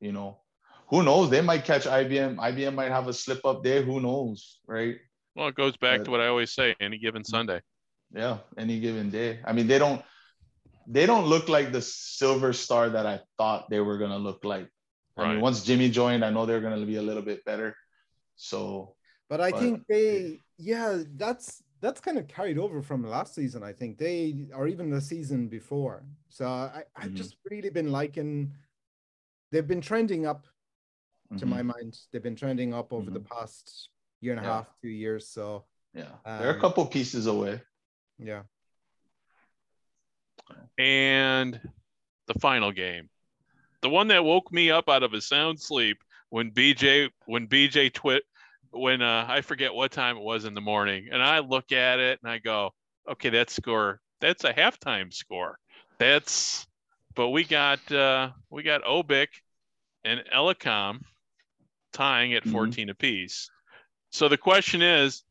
You 0.00 0.12
know, 0.12 0.40
who 0.88 1.02
knows? 1.02 1.30
They 1.30 1.40
might 1.40 1.64
catch 1.64 1.84
IBM. 1.86 2.36
IBM 2.36 2.74
might 2.74 2.90
have 2.90 3.08
a 3.08 3.12
slip 3.14 3.42
up 3.46 3.62
there. 3.64 3.82
Who 3.82 4.00
knows, 4.00 4.58
right? 4.66 4.96
Well, 5.34 5.48
it 5.48 5.54
goes 5.54 5.76
back 5.76 6.00
Uh, 6.00 6.04
to 6.04 6.10
what 6.10 6.20
I 6.20 6.26
always 6.26 6.52
say: 6.52 6.74
any 6.80 6.98
given 6.98 7.24
Sunday. 7.24 7.60
Yeah, 8.12 8.38
any 8.58 8.78
given 8.80 9.10
day. 9.10 9.40
I 9.44 9.52
mean, 9.52 9.66
they 9.66 9.78
don't 9.78 10.02
they 10.86 11.06
don't 11.06 11.26
look 11.26 11.48
like 11.48 11.72
the 11.72 11.80
silver 11.80 12.52
star 12.52 12.90
that 12.90 13.06
I 13.06 13.20
thought 13.38 13.70
they 13.70 13.80
were 13.80 13.96
gonna 13.96 14.18
look 14.18 14.44
like. 14.44 14.68
I 15.16 15.32
mean, 15.32 15.40
once 15.40 15.64
Jimmy 15.64 15.88
joined, 15.88 16.24
I 16.24 16.30
know 16.30 16.44
they're 16.44 16.60
gonna 16.60 16.84
be 16.84 16.96
a 16.96 17.02
little 17.02 17.22
bit 17.22 17.44
better. 17.46 17.74
So 18.36 18.96
but 19.30 19.40
I 19.40 19.50
But- 19.52 19.60
think 19.60 19.86
they 19.88 20.40
yeah 20.58 21.02
that's 21.16 21.62
that's 21.84 22.00
kind 22.00 22.18
of 22.18 22.26
carried 22.26 22.58
over 22.58 22.80
from 22.82 23.04
last 23.04 23.34
season. 23.34 23.62
I 23.62 23.72
think 23.72 23.98
they 23.98 24.48
or 24.54 24.66
even 24.68 24.88
the 24.90 25.00
season 25.00 25.48
before. 25.48 26.04
So 26.28 26.46
I 26.48 26.84
I've 26.96 27.10
Mhm. 27.12 27.16
just 27.16 27.36
really 27.50 27.70
been 27.70 27.92
liking. 27.92 28.54
They've 29.52 29.66
been 29.66 29.82
trending 29.82 30.26
up 30.26 30.46
to 31.36 31.44
mhm, 31.44 31.48
my 31.48 31.62
mind. 31.62 31.98
They've 32.10 32.22
been 32.22 32.36
trending 32.36 32.72
up 32.74 32.92
over 32.92 33.10
the 33.10 33.20
past 33.20 33.90
year 34.20 34.32
and 34.32 34.40
a 34.40 34.44
Yeah. 34.44 34.52
half, 34.56 34.68
two 34.80 34.88
years. 34.88 35.28
So 35.28 35.66
yeah, 35.92 36.16
they're 36.24 36.50
a 36.50 36.54
Um, 36.54 36.60
couple 36.60 36.86
pieces 36.86 37.26
away. 37.26 37.60
yeah. 38.18 38.44
And 40.78 41.60
the 42.26 42.34
final 42.40 42.72
game, 42.72 43.10
the 43.82 43.90
one 43.90 44.08
that 44.08 44.24
woke 44.24 44.50
me 44.52 44.70
up 44.70 44.88
out 44.88 45.02
of 45.02 45.12
a 45.12 45.20
sound 45.20 45.60
sleep 45.60 45.98
when 46.30 46.50
BJ 46.50 47.10
when 47.26 47.46
BJ 47.46 47.92
twit 47.92 48.24
when 48.74 49.02
uh, 49.02 49.26
I 49.28 49.40
forget 49.40 49.74
what 49.74 49.92
time 49.92 50.16
it 50.16 50.22
was 50.22 50.44
in 50.44 50.54
the 50.54 50.60
morning, 50.60 51.08
and 51.12 51.22
I 51.22 51.40
look 51.40 51.72
at 51.72 52.00
it 52.00 52.18
and 52.22 52.30
I 52.30 52.38
go, 52.38 52.72
okay, 53.10 53.30
that 53.30 53.50
score 53.50 54.00
that's 54.20 54.44
a 54.44 54.52
halftime 54.52 55.12
score. 55.12 55.58
That's 55.98 56.66
but 57.14 57.30
we 57.30 57.44
got 57.44 57.90
uh, 57.92 58.30
we 58.50 58.62
got 58.62 58.84
Obic 58.84 59.28
and 60.04 60.22
Elecom 60.34 61.00
tying 61.92 62.34
at 62.34 62.44
Mhm. 62.44 62.52
14 62.52 62.90
apiece. 62.90 63.50
So 64.10 64.28
the 64.28 64.38
question 64.38 64.82
is, 64.82 65.24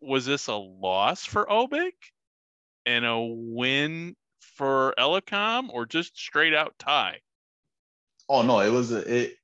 was 0.00 0.26
this 0.26 0.48
a 0.48 0.54
loss 0.54 1.24
for 1.24 1.46
Obic 1.46 1.92
and 2.86 3.04
a 3.04 3.18
win 3.20 4.16
for 4.40 4.94
Elecom 4.98 5.70
or 5.70 5.86
just 5.86 6.16
straight 6.16 6.54
out 6.54 6.74
tie? 6.78 7.20
Oh 8.28 8.42
no, 8.42 8.60
it 8.60 8.70
was 8.70 8.92
a, 8.92 8.98
it 8.98 9.37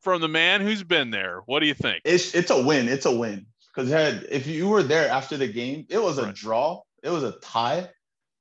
From 0.00 0.20
the 0.20 0.28
man 0.28 0.60
who's 0.62 0.82
been 0.82 1.10
there, 1.10 1.42
what 1.46 1.60
do 1.60 1.66
you 1.66 1.74
think? 1.74 2.00
it's 2.04 2.34
it's 2.34 2.50
a 2.50 2.62
win. 2.62 2.88
It's 2.88 3.06
a 3.06 3.14
win. 3.14 3.46
Because 3.74 3.90
if 4.30 4.46
you 4.46 4.68
were 4.68 4.82
there 4.82 5.08
after 5.08 5.36
the 5.36 5.46
game, 5.46 5.86
it 5.90 5.98
was 5.98 6.18
a 6.18 6.24
Right. 6.24 6.34
draw, 6.34 6.80
it 7.02 7.10
was 7.10 7.22
a 7.22 7.32
tie, 7.40 7.88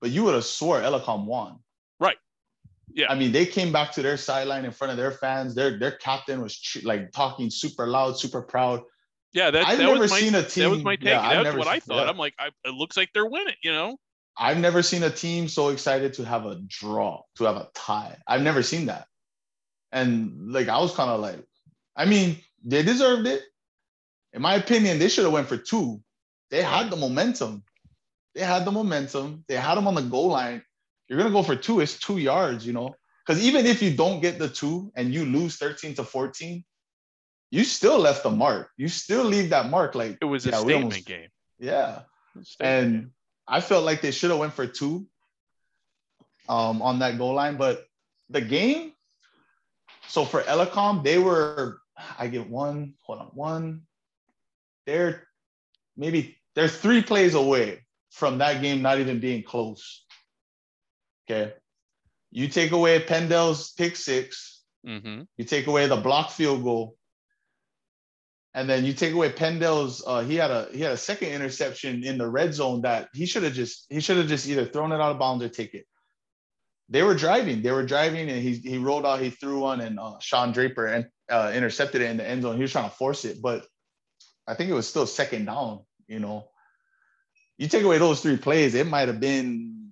but 0.02 0.10
you 0.10 0.24
would 0.24 0.34
have 0.34 0.46
swore 0.46 0.80
Elecom 0.82 1.26
won. 1.26 1.60
Right. 2.00 2.18
Yeah. 2.92 3.12
I 3.12 3.16
mean, 3.16 3.32
they 3.32 3.46
came 3.46 3.72
back 3.72 3.92
to 3.94 4.02
their 4.02 4.18
sideline 4.18 4.66
in 4.66 4.72
front 4.72 4.90
of 4.92 4.98
their 4.98 5.12
fans. 5.12 5.54
Their 5.54 5.78
their 5.78 5.92
captain 5.92 6.42
was 6.42 6.60
like 6.84 7.12
talking 7.12 7.50
super 7.52 7.86
loud, 7.88 8.18
super 8.18 8.42
proud. 8.42 8.82
Yeah, 9.32 9.52
that, 9.52 9.68
I've 9.68 9.78
that 9.78 9.84
never 9.84 10.00
my 10.00 10.08
seen 10.08 10.34
a 10.34 10.42
team. 10.42 10.64
that 10.64 10.70
was 10.72 10.84
my 10.84 10.96
take. 10.96 11.06
yeah, 11.06 11.22
That's 11.22 11.44
never 11.44 11.60
what 11.60 11.68
I 11.68 11.80
thought. 11.80 12.04
yeah. 12.06 12.10
I'm 12.10 12.18
like, 12.18 12.34
I, 12.40 12.48
it 12.66 12.74
looks 12.74 12.98
like 12.98 13.10
they're 13.14 13.28
winning. 13.28 13.54
You 13.62 13.72
know, 13.74 13.98
I've 14.36 14.58
never 14.58 14.82
seen 14.82 15.04
a 15.04 15.12
team 15.12 15.48
so 15.48 15.70
excited 15.70 16.14
to 16.16 16.26
have 16.26 16.48
a 16.48 16.56
draw, 16.66 17.22
to 17.36 17.44
have 17.44 17.58
a 17.58 17.70
tie. 17.76 18.18
I've 18.26 18.42
never 18.42 18.64
seen 18.64 18.88
that. 18.88 19.06
And 19.92 20.52
like 20.52 20.68
I 20.68 20.80
was 20.80 20.94
kind 20.96 21.10
of 21.10 21.20
like, 21.20 21.44
I 21.96 22.06
mean, 22.06 22.38
they 22.64 22.84
deserved 22.84 23.28
it. 23.28 23.42
In 24.34 24.42
my 24.42 24.56
opinion, 24.56 25.00
they 25.00 25.10
should 25.10 25.24
have 25.24 25.34
went 25.34 25.48
for 25.48 25.58
two. 25.58 26.02
They 26.52 26.62
had 26.62 26.90
the 26.92 26.96
momentum. 26.96 27.64
They 28.36 28.42
had 28.42 28.66
the 28.66 28.72
momentum. 28.72 29.44
They 29.48 29.56
had 29.56 29.76
them 29.76 29.88
on 29.88 29.96
the 29.96 30.02
goal 30.04 30.28
line. 30.30 30.64
You're 31.08 31.18
gonna 31.18 31.32
go 31.32 31.42
for 31.44 31.56
two. 31.56 31.80
It's 31.80 31.98
two 31.98 32.18
yards, 32.20 32.66
you 32.66 32.74
know. 32.74 32.96
Because 33.26 33.44
even 33.44 33.66
if 33.66 33.82
you 33.82 33.96
don't 33.96 34.22
get 34.22 34.38
the 34.40 34.50
two 34.50 34.92
and 34.96 35.14
you 35.14 35.26
lose 35.26 35.58
13 35.58 35.96
to 35.96 36.04
14, 36.04 36.64
you 37.52 37.64
still 37.64 37.98
left 38.00 38.24
the 38.24 38.30
mark. 38.30 38.70
You 38.78 38.88
still 38.88 39.24
leave 39.24 39.50
that 39.52 39.70
mark. 39.70 39.96
Like, 39.96 40.18
it 40.22 40.26
was 40.26 40.46
a 40.46 40.52
Yeah, 40.52 40.58
we 40.62 40.64
statement 40.74 40.84
almost- 40.94 41.06
game. 41.06 41.30
yeah. 41.60 42.02
A 42.40 42.46
statement 42.46 42.86
And 42.86 42.94
game. 43.02 43.14
I 43.48 43.62
felt 43.62 43.84
like 43.86 44.02
they 44.02 44.12
should 44.12 44.30
have 44.30 44.40
went 44.40 44.54
for 44.54 44.68
two 44.68 45.08
um, 46.48 46.82
on 46.82 47.00
that 47.00 47.18
goal 47.18 47.34
line. 47.34 47.58
But 47.58 47.86
the 48.30 48.42
game, 48.42 48.94
so 50.10 50.26
for 50.26 50.42
Elecom, 50.42 51.04
they 51.04 51.18
were 51.18 51.80
I 52.18 52.28
get 52.28 52.50
one, 52.50 52.94
hold 53.02 53.20
on, 53.20 53.28
one. 53.28 53.82
They're 54.86 55.28
maybe 55.96 56.38
they're 56.56 56.68
three 56.68 57.02
plays 57.02 57.36
away 57.36 57.86
from 58.12 58.40
that 58.40 58.62
game 58.62 58.82
not 58.82 59.00
even 59.00 59.20
being 59.20 59.44
close. 59.44 60.04
Okay. 61.30 61.54
You 62.32 62.48
take 62.48 62.72
away 62.72 63.00
Pendel's 63.00 63.72
pick 63.72 63.96
six, 63.96 64.58
Mm-hmm. 64.88 65.24
you 65.36 65.44
take 65.44 65.68
away 65.68 65.88
the 65.88 65.98
block 65.98 66.32
field 66.32 66.64
goal, 66.64 66.96
and 68.54 68.70
then 68.70 68.86
you 68.86 68.94
take 68.94 69.14
away 69.14 69.30
Pendel's. 69.30 70.02
Uh, 70.06 70.22
he 70.22 70.36
had 70.36 70.52
a 70.52 70.70
he 70.72 70.80
had 70.80 70.94
a 70.94 70.98
second 70.98 71.30
interception 71.30 72.04
in 72.06 72.18
the 72.18 72.30
red 72.30 72.54
zone 72.54 72.82
that 72.82 73.10
he 73.14 73.26
should 73.26 73.44
have 73.44 73.54
just 73.54 73.86
he 73.90 74.00
should 74.00 74.16
have 74.16 74.28
just 74.28 74.48
either 74.48 74.66
thrown 74.66 74.94
it 74.94 75.02
out 75.02 75.12
of 75.12 75.20
bounds 75.20 75.44
or 75.44 75.50
take 75.50 75.74
it. 75.74 75.86
They 76.92 77.04
were 77.04 77.14
driving, 77.16 77.62
they 77.62 77.72
were 77.72 77.86
driving, 77.86 78.30
and 78.30 78.42
he 78.42 78.56
he 78.56 78.78
rolled 78.80 79.06
out, 79.06 79.22
he 79.22 79.30
threw 79.30 79.60
one, 79.60 79.80
and 79.82 80.00
uh, 80.00 80.18
Sean 80.20 80.52
Draper 80.52 80.88
and 80.88 81.08
uh, 81.30 81.52
intercepted 81.54 82.02
it 82.02 82.10
in 82.10 82.18
the 82.18 82.28
end 82.28 82.42
zone. 82.42 82.56
He 82.56 82.62
was 82.64 82.72
trying 82.72 82.90
to 82.90 82.96
force 82.96 83.26
it, 83.26 83.42
but 83.42 83.68
I 84.48 84.56
think 84.56 84.70
it 84.72 84.74
was 84.74 84.88
still 84.88 85.06
second 85.06 85.46
down. 85.46 85.82
You 86.08 86.20
know, 86.20 86.48
you 87.60 87.68
take 87.68 87.84
away 87.84 88.00
those 88.00 88.22
three 88.22 88.38
plays, 88.38 88.74
it 88.74 88.88
might 88.88 89.08
have 89.08 89.20
been 89.20 89.92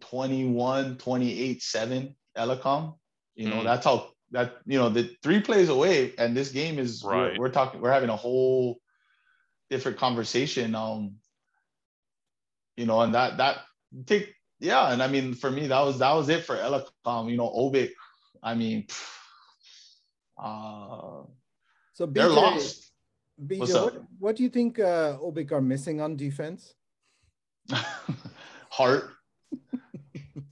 21, 0.00 0.96
28, 0.96 1.62
7 1.62 2.16
Elecom. 2.38 2.96
You 3.34 3.48
know, 3.50 3.56
Mm. 3.56 3.64
that's 3.64 3.84
how 3.84 4.10
that 4.30 4.56
you 4.64 4.78
know 4.78 4.88
the 4.88 5.14
three 5.22 5.40
plays 5.40 5.68
away, 5.68 6.14
and 6.16 6.34
this 6.36 6.50
game 6.50 6.78
is 6.78 7.04
we're- 7.04 7.28
Right. 7.30 7.38
we're, 7.38 7.50
talking 7.50 7.80
we're 7.82 7.92
having 7.92 8.08
a 8.10 8.16
whole 8.16 8.78
different 9.70 9.98
conversation. 9.98 10.74
Um, 10.74 11.16
you 12.76 12.86
know, 12.86 13.00
and 13.02 13.14
that 13.14 13.36
that 13.36 13.58
take 14.06 14.34
yeah, 14.60 14.92
and 14.92 15.02
I 15.02 15.08
mean 15.08 15.34
for 15.34 15.50
me 15.50 15.66
that 15.66 15.80
was 15.80 15.98
that 15.98 16.12
was 16.12 16.28
it 16.28 16.44
for 16.44 16.56
Elecom. 16.56 17.30
You 17.30 17.36
know, 17.36 17.50
Obic, 17.50 17.90
I 18.42 18.54
mean, 18.54 18.86
uh, 20.38 21.22
So 21.92 22.06
they're 22.06 22.28
lost. 22.28 22.92
BJ, 23.44 23.82
what, 23.82 24.02
what 24.18 24.36
do 24.36 24.44
you 24.44 24.48
think 24.48 24.78
uh, 24.78 25.18
Obic 25.18 25.50
are 25.50 25.60
missing 25.60 26.00
on 26.00 26.16
defense? 26.16 26.74
heart. 28.70 29.10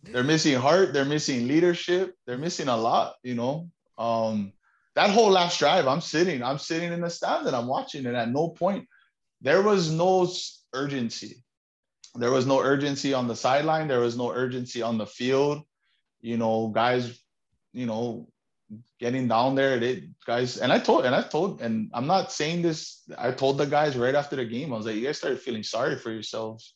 they're 0.02 0.24
missing 0.24 0.54
heart. 0.54 0.92
They're 0.92 1.04
missing 1.04 1.46
leadership. 1.46 2.14
They're 2.26 2.38
missing 2.38 2.68
a 2.68 2.76
lot. 2.76 3.14
You 3.22 3.34
know, 3.34 3.70
um, 3.98 4.52
that 4.94 5.10
whole 5.10 5.30
last 5.30 5.58
drive, 5.58 5.86
I'm 5.86 6.00
sitting, 6.00 6.42
I'm 6.42 6.58
sitting 6.58 6.92
in 6.92 7.00
the 7.00 7.10
stands 7.10 7.46
and 7.46 7.56
I'm 7.56 7.66
watching 7.66 8.06
it. 8.06 8.14
At 8.14 8.30
no 8.30 8.48
point, 8.48 8.86
there 9.40 9.62
was 9.62 9.90
no 9.90 10.28
urgency. 10.74 11.44
There 12.14 12.30
was 12.30 12.46
no 12.46 12.60
urgency 12.60 13.14
on 13.14 13.28
the 13.28 13.36
sideline. 13.36 13.88
There 13.88 14.00
was 14.00 14.16
no 14.16 14.32
urgency 14.32 14.82
on 14.82 14.98
the 14.98 15.06
field. 15.06 15.62
You 16.20 16.36
know, 16.36 16.68
guys, 16.68 17.18
you 17.72 17.86
know, 17.86 18.28
getting 19.00 19.28
down 19.28 19.54
there, 19.54 19.78
they 19.78 20.10
guys, 20.26 20.58
and 20.58 20.72
I 20.72 20.78
told, 20.78 21.04
and 21.04 21.14
I 21.14 21.22
told, 21.22 21.62
and 21.62 21.90
I'm 21.92 22.06
not 22.06 22.32
saying 22.32 22.62
this. 22.62 23.02
I 23.16 23.32
told 23.32 23.58
the 23.58 23.66
guys 23.66 23.96
right 23.96 24.14
after 24.14 24.36
the 24.36 24.44
game, 24.44 24.72
I 24.72 24.76
was 24.76 24.86
like, 24.86 24.96
you 24.96 25.06
guys 25.06 25.18
started 25.18 25.40
feeling 25.40 25.62
sorry 25.62 25.96
for 25.96 26.10
yourselves 26.10 26.74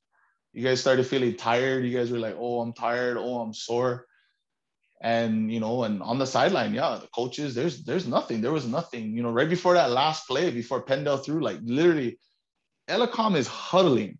you 0.56 0.62
guys 0.62 0.80
started 0.80 1.06
feeling 1.06 1.36
tired. 1.36 1.84
You 1.84 1.94
guys 1.94 2.10
were 2.10 2.18
like, 2.18 2.34
oh, 2.38 2.62
I'm 2.62 2.72
tired. 2.72 3.18
Oh, 3.18 3.40
I'm 3.40 3.52
sore. 3.52 4.06
And 5.02 5.52
you 5.52 5.60
know, 5.60 5.84
and 5.84 6.02
on 6.02 6.18
the 6.18 6.26
sideline, 6.26 6.72
yeah, 6.72 6.98
the 6.98 7.08
coaches, 7.08 7.54
there's 7.54 7.84
there's 7.84 8.08
nothing. 8.08 8.40
There 8.40 8.54
was 8.54 8.66
nothing. 8.66 9.14
You 9.14 9.22
know, 9.22 9.30
right 9.30 9.50
before 9.50 9.74
that 9.74 9.90
last 9.90 10.26
play, 10.26 10.50
before 10.50 10.80
Pindell 10.80 11.18
threw, 11.18 11.42
like 11.42 11.58
literally, 11.62 12.18
Elecom 12.88 13.36
is 13.36 13.46
huddling. 13.46 14.16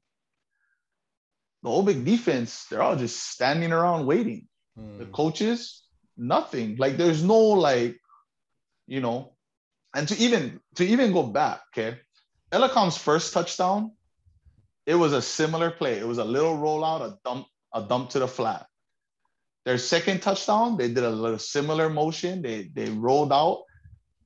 The 1.62 1.70
whole 1.70 1.83
big 1.83 2.05
defense, 2.05 2.66
they're 2.70 2.83
all 2.83 2.97
just 2.97 3.31
standing 3.31 3.73
around 3.73 4.07
waiting. 4.07 4.47
Hmm. 4.77 4.99
The 4.99 5.07
coaches, 5.07 5.83
nothing. 6.16 6.77
Like 6.77 6.97
there's 6.97 7.23
no 7.23 7.39
like, 7.39 7.99
you 8.87 9.01
know, 9.01 9.37
and 9.95 10.07
to 10.09 10.16
even 10.19 10.61
to 10.77 10.85
even 10.85 11.12
go 11.12 11.23
back, 11.23 11.62
okay, 11.73 11.99
Elecom's 12.53 12.97
first 12.97 13.33
touchdown, 13.33 13.93
it 14.85 14.95
was 14.95 15.12
a 15.12 15.23
similar 15.23 15.70
play. 15.70 15.99
It 15.99 16.07
was 16.07 16.19
a 16.19 16.24
little 16.24 16.57
rollout, 16.57 17.01
a 17.01 17.19
dump, 17.24 17.47
a 17.73 17.83
dump 17.83 18.11
to 18.11 18.20
the 18.20 18.28
flat. 18.28 18.66
Their 19.65 19.78
second 19.78 20.23
touchdown, 20.23 20.77
they 20.77 20.89
did 20.89 21.03
a 21.03 21.11
little 21.11 21.39
similar 21.39 21.91
motion. 21.91 22.43
They 22.43 22.70
they 22.73 22.91
rolled 22.91 23.33
out, 23.33 23.65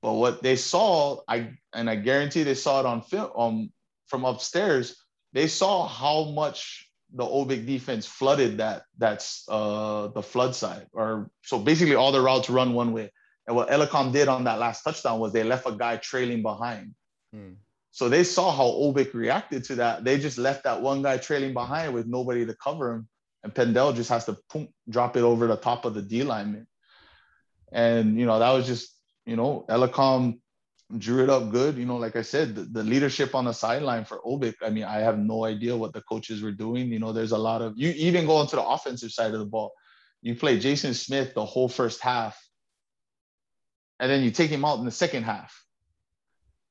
but 0.03 0.15
what 0.15 0.43
they 0.43 0.57
saw, 0.57 1.21
I 1.27 1.57
and 1.73 1.89
I 1.89 1.97
guarantee 1.97 2.43
they 2.43 2.55
saw 2.55 2.81
it 2.81 2.87
on 2.87 3.03
film 3.03 3.31
um, 3.37 3.73
from 4.07 4.25
upstairs. 4.25 4.97
They 5.33 5.47
saw 5.47 5.87
how 5.87 6.31
much 6.33 6.90
the 7.15 7.25
Obic 7.25 7.67
defense 7.67 8.07
flooded 8.07 8.59
that 8.59 8.83
that's 8.99 9.45
uh 9.49 10.09
the 10.09 10.23
flood 10.23 10.55
side, 10.55 10.87
or 10.93 11.31
so 11.43 11.59
basically 11.59 11.95
all 11.95 12.13
the 12.13 12.21
routes 12.21 12.51
run 12.51 12.73
one 12.75 12.93
way. 12.93 13.11
And 13.47 13.57
what 13.57 13.69
Elecom 13.69 14.13
did 14.13 14.29
on 14.29 14.45
that 14.45 14.59
last 14.59 14.83
touchdown 14.83 15.19
was 15.19 15.33
they 15.33 15.43
left 15.43 15.67
a 15.67 15.73
guy 15.73 15.97
trailing 15.97 16.43
behind. 16.43 16.95
Hmm. 17.33 17.55
So 17.91 18.09
they 18.09 18.23
saw 18.23 18.53
how 18.53 18.67
Obic 18.67 19.13
reacted 19.15 19.65
to 19.65 19.75
that. 19.77 20.05
They 20.05 20.19
just 20.19 20.39
left 20.39 20.65
that 20.65 20.81
one 20.81 21.03
guy 21.03 21.17
trailing 21.17 21.53
behind 21.53 21.93
with 21.93 22.07
nobody 22.07 22.47
to 22.47 22.55
cover 22.55 22.93
him. 22.93 23.09
And 23.43 23.55
Pindell 23.55 23.93
just 23.93 24.11
has 24.11 24.27
to 24.27 24.37
boom, 24.53 24.69
drop 24.89 25.17
it 25.17 25.23
over 25.23 25.47
the 25.47 25.57
top 25.57 25.85
of 25.85 25.95
the 25.95 26.03
D 26.03 26.23
lineman. 26.23 26.67
And, 27.73 28.19
you 28.19 28.27
know, 28.27 28.39
that 28.39 28.53
was 28.53 28.67
just, 28.67 28.95
you 29.27 29.37
know, 29.37 29.65
Elecom 29.69 30.41
drew 30.99 31.23
it 31.23 31.31
up 31.31 31.51
good. 31.51 31.77
You 31.77 31.87
know, 31.87 31.97
like 31.97 32.17
I 32.17 32.23
said, 32.23 32.55
the, 32.55 32.63
the 32.63 32.83
leadership 32.83 33.35
on 33.35 33.45
the 33.45 33.53
sideline 33.53 34.05
for 34.05 34.21
Obic, 34.27 34.55
I 34.63 34.71
mean, 34.71 34.85
I 34.85 34.99
have 34.99 35.19
no 35.19 35.45
idea 35.45 35.77
what 35.77 35.93
the 35.93 36.03
coaches 36.03 36.43
were 36.43 36.53
doing. 36.53 36.89
You 36.93 36.99
know, 36.99 37.13
there's 37.13 37.33
a 37.33 37.39
lot 37.39 37.63
of, 37.63 37.75
you 37.77 37.91
even 37.91 38.27
go 38.27 38.41
into 38.41 38.57
the 38.57 38.65
offensive 38.65 39.13
side 39.13 39.33
of 39.33 39.39
the 39.41 39.47
ball. 39.47 39.73
You 40.23 40.35
play 40.35 40.59
Jason 40.59 40.95
Smith 40.95 41.35
the 41.35 41.45
whole 41.45 41.69
first 41.69 42.01
half, 42.01 42.39
and 43.99 44.11
then 44.11 44.23
you 44.23 44.31
take 44.31 44.51
him 44.51 44.65
out 44.65 44.79
in 44.79 44.85
the 44.85 44.91
second 44.91 45.25
half 45.25 45.65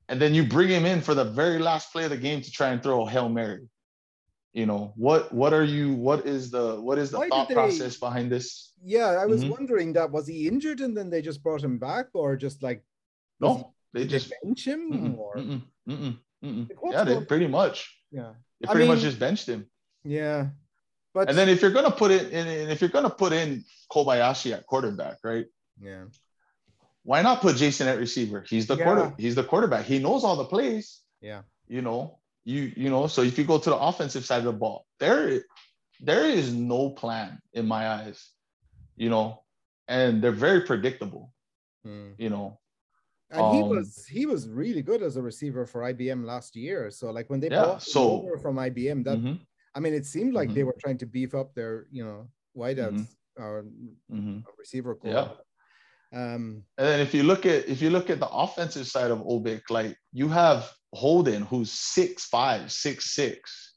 and 0.08 0.20
then 0.20 0.34
you 0.34 0.44
bring 0.44 0.68
him 0.70 0.86
in 0.86 1.02
for 1.02 1.14
the 1.14 1.24
very 1.24 1.60
last 1.60 1.92
play 1.92 2.04
of 2.04 2.10
the 2.10 2.18
game 2.18 2.42
to 2.42 2.52
try 2.52 2.70
and 2.70 2.82
throw 2.82 3.06
a 3.06 3.10
hail 3.10 3.30
mary. 3.30 3.70
You 4.54 4.66
know 4.66 4.94
what? 4.96 5.32
What 5.32 5.54
are 5.54 5.64
you? 5.64 5.94
What 5.94 6.26
is 6.26 6.50
the 6.50 6.82
what 6.82 6.98
is 6.98 7.12
the 7.12 7.20
Why 7.20 7.30
thought 7.30 7.48
they- 7.48 7.54
process 7.54 7.98
behind 7.98 8.32
this? 8.32 8.74
Yeah, 8.84 9.10
I 9.10 9.28
was 9.28 9.44
Mhm. 9.44 9.52
wondering 9.52 9.94
that 9.94 10.10
was 10.10 10.26
he 10.26 10.48
injured 10.48 10.80
and 10.82 10.98
then 10.98 11.12
they 11.12 11.22
just 11.22 11.44
brought 11.44 11.64
him 11.64 11.78
back, 11.78 12.08
or 12.14 12.36
just 12.36 12.64
like 12.64 12.84
No, 13.40 13.76
they 13.94 14.06
just 14.06 14.30
they 14.30 14.36
bench 14.44 14.66
him, 14.66 14.92
mm-mm, 14.92 15.18
or 15.18 15.36
mm-mm, 15.38 15.62
mm-mm, 15.88 16.18
mm-mm. 16.44 16.70
Like, 16.70 16.94
yeah, 16.94 17.04
they 17.04 17.26
pretty 17.26 17.48
much 17.48 17.90
yeah, 18.12 18.34
they 18.62 18.68
I 18.68 18.72
pretty 18.72 18.88
much 18.88 19.00
just 19.00 19.20
benched 19.20 19.48
him. 19.48 19.70
yeah. 20.04 20.50
But 21.14 21.28
And 21.30 21.38
then 21.38 21.50
if 21.50 21.62
you're 21.62 21.72
gonna 21.72 21.92
put 21.92 22.12
it 22.12 22.32
in, 22.32 22.48
and 22.48 22.72
if 22.72 22.82
you're 22.82 22.90
gonna 22.92 23.10
put 23.10 23.34
in 23.34 23.66
Kobayashi 23.92 24.54
at 24.54 24.66
quarterback, 24.68 25.18
right? 25.24 25.46
yeah, 25.82 26.06
Why 27.04 27.22
not 27.24 27.42
put 27.42 27.56
Jason 27.56 27.88
at 27.88 27.98
receiver? 27.98 28.46
He's 28.48 28.68
the 28.68 28.76
Yeah. 28.78 28.84
quarter. 28.84 29.14
He's 29.18 29.34
the 29.36 29.44
quarterback. 29.44 29.86
He 29.86 29.98
knows 30.00 30.24
all 30.24 30.36
the 30.36 30.46
plays. 30.46 31.02
yeah, 31.22 31.42
you 31.68 31.82
know 31.82 32.20
you 32.46 32.72
you 32.78 32.90
know 32.90 33.08
so 33.08 33.22
if 33.22 33.38
you 33.38 33.44
go 33.44 33.58
to 33.60 33.70
the 33.70 33.76
offensive 33.78 34.24
side 34.26 34.40
of 34.40 34.46
the 34.46 34.54
ball 34.54 34.86
there 35.00 35.44
there 36.00 36.24
is 36.26 36.54
no 36.54 36.90
plan 36.92 37.38
in 37.54 37.68
my 37.68 37.90
eyes 37.90 38.32
you 38.96 39.10
know 39.10 39.44
and 39.90 40.22
they're 40.24 40.32
very 40.48 40.62
predictable 40.62 41.34
Hmm. 41.84 42.12
you 42.18 42.30
know 42.30 42.59
And 43.32 43.56
he 43.56 43.62
Um, 43.62 43.70
was 43.70 44.06
he 44.08 44.26
was 44.26 44.50
really 44.50 44.82
good 44.82 45.02
as 45.04 45.16
a 45.16 45.22
receiver 45.22 45.66
for 45.66 45.82
IBM 45.84 46.26
last 46.26 46.56
year. 46.56 46.90
So 46.90 47.12
like 47.12 47.30
when 47.30 47.40
they 47.40 47.50
Yeah, 47.50 47.64
brought 47.64 47.74
him 47.86 47.92
so- 47.94 48.22
over 48.24 48.38
from 48.40 48.58
IBM, 48.58 49.04
that 49.04 49.20
Mhm, 49.20 49.40
I 49.76 49.80
mean, 49.80 49.94
it 49.94 50.06
seemed 50.06 50.34
like 50.34 50.50
Mhm. 50.50 50.54
they 50.56 50.64
were 50.64 50.76
trying 50.84 50.98
to 50.98 51.06
beef 51.06 51.36
up 51.36 51.54
their 51.54 51.88
you 51.92 52.04
know 52.04 52.30
wideouts 52.58 53.06
or 53.38 53.66
mhm. 54.12 54.44
receiver 54.58 54.96
core. 54.96 55.12
Yeah. 55.12 55.30
Um. 56.12 56.66
and 56.80 56.88
then 56.88 57.00
if 57.02 57.14
you 57.14 57.22
look 57.22 57.46
at 57.46 57.70
if 57.70 57.82
you 57.84 57.92
look 57.92 58.10
at 58.10 58.20
the 58.20 58.30
offensive 58.30 58.88
side 58.88 59.12
of 59.12 59.20
Obic, 59.20 59.62
like 59.70 59.96
you 60.12 60.28
have 60.28 60.60
Holden 60.94 61.44
who's 61.44 61.72
six 61.72 62.26
five, 62.26 62.72
six 62.72 63.12
six, 63.14 63.76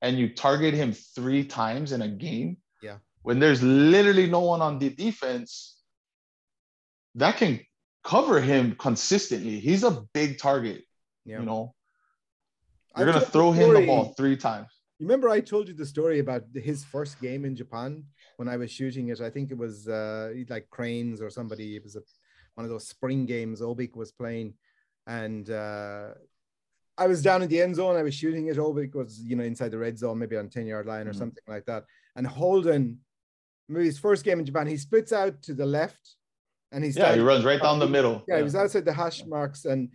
and 0.00 0.16
you 0.16 0.32
target 0.32 0.74
him 0.74 0.92
three 0.92 1.44
times 1.44 1.90
in 1.90 2.02
a 2.02 2.08
game. 2.08 2.56
Yeah. 2.80 2.98
When 3.22 3.40
there's 3.40 3.62
literally 3.64 4.28
no 4.30 4.40
one 4.52 4.62
on 4.62 4.78
the 4.78 4.90
defense 4.90 5.82
that 7.16 7.36
can 7.36 7.58
cover 8.04 8.40
him 8.40 8.74
consistently. 8.76 9.58
He's 9.60 9.84
a 9.84 10.04
big 10.12 10.38
target. 10.38 10.84
Yeah. 11.24 11.40
You 11.40 11.46
know, 11.46 11.74
you're 12.96 13.06
gonna 13.06 13.20
throw 13.20 13.52
him 13.52 13.74
the 13.74 13.86
ball 13.86 14.14
three 14.16 14.36
times. 14.36 14.68
You 14.98 15.06
remember 15.06 15.28
I 15.28 15.40
told 15.40 15.68
you 15.68 15.74
the 15.74 15.86
story 15.86 16.18
about 16.20 16.44
his 16.54 16.84
first 16.84 17.20
game 17.20 17.44
in 17.44 17.56
Japan 17.56 18.04
when 18.36 18.48
I 18.48 18.56
was 18.56 18.70
shooting 18.70 19.08
it. 19.08 19.20
I 19.20 19.30
think 19.30 19.50
it 19.50 19.58
was 19.58 19.88
uh, 19.88 20.32
like 20.48 20.68
Cranes 20.70 21.20
or 21.20 21.30
somebody. 21.30 21.76
It 21.76 21.82
was 21.82 21.96
a, 21.96 22.02
one 22.54 22.64
of 22.64 22.70
those 22.70 22.86
spring 22.86 23.26
games 23.26 23.60
Obic 23.60 23.96
was 23.96 24.12
playing, 24.12 24.54
and 25.06 25.48
uh, 25.50 26.10
I 26.98 27.06
was 27.06 27.22
down 27.22 27.42
in 27.42 27.48
the 27.48 27.60
end 27.62 27.76
zone. 27.76 27.96
I 27.96 28.02
was 28.02 28.14
shooting 28.14 28.46
it. 28.48 28.56
Obic 28.58 28.94
was 28.94 29.20
you 29.20 29.36
know 29.36 29.44
inside 29.44 29.70
the 29.70 29.78
red 29.78 29.98
zone, 29.98 30.18
maybe 30.18 30.36
on 30.36 30.48
ten 30.48 30.66
yard 30.66 30.86
line 30.86 31.08
or 31.08 31.12
Mhm. 31.12 31.18
something 31.18 31.44
like 31.48 31.64
that. 31.66 31.84
And 32.14 32.26
Holden, 32.26 33.00
maybe 33.68 33.86
his 33.86 33.98
first 33.98 34.24
game 34.24 34.38
in 34.38 34.46
Japan, 34.46 34.66
he 34.66 34.76
splits 34.76 35.12
out 35.12 35.40
to 35.42 35.54
the 35.54 35.66
left, 35.66 36.16
and 36.72 36.82
he's 36.82 36.96
Yeah, 36.96 37.14
he 37.14 37.20
runs 37.20 37.44
right 37.44 37.62
down 37.62 37.78
the 37.78 37.86
middle. 37.86 38.24
yeah, 38.26 38.38
he 38.38 38.42
was 38.42 38.56
outside 38.56 38.84
the 38.84 38.92
hash 38.92 39.24
marks 39.26 39.64
and 39.66 39.90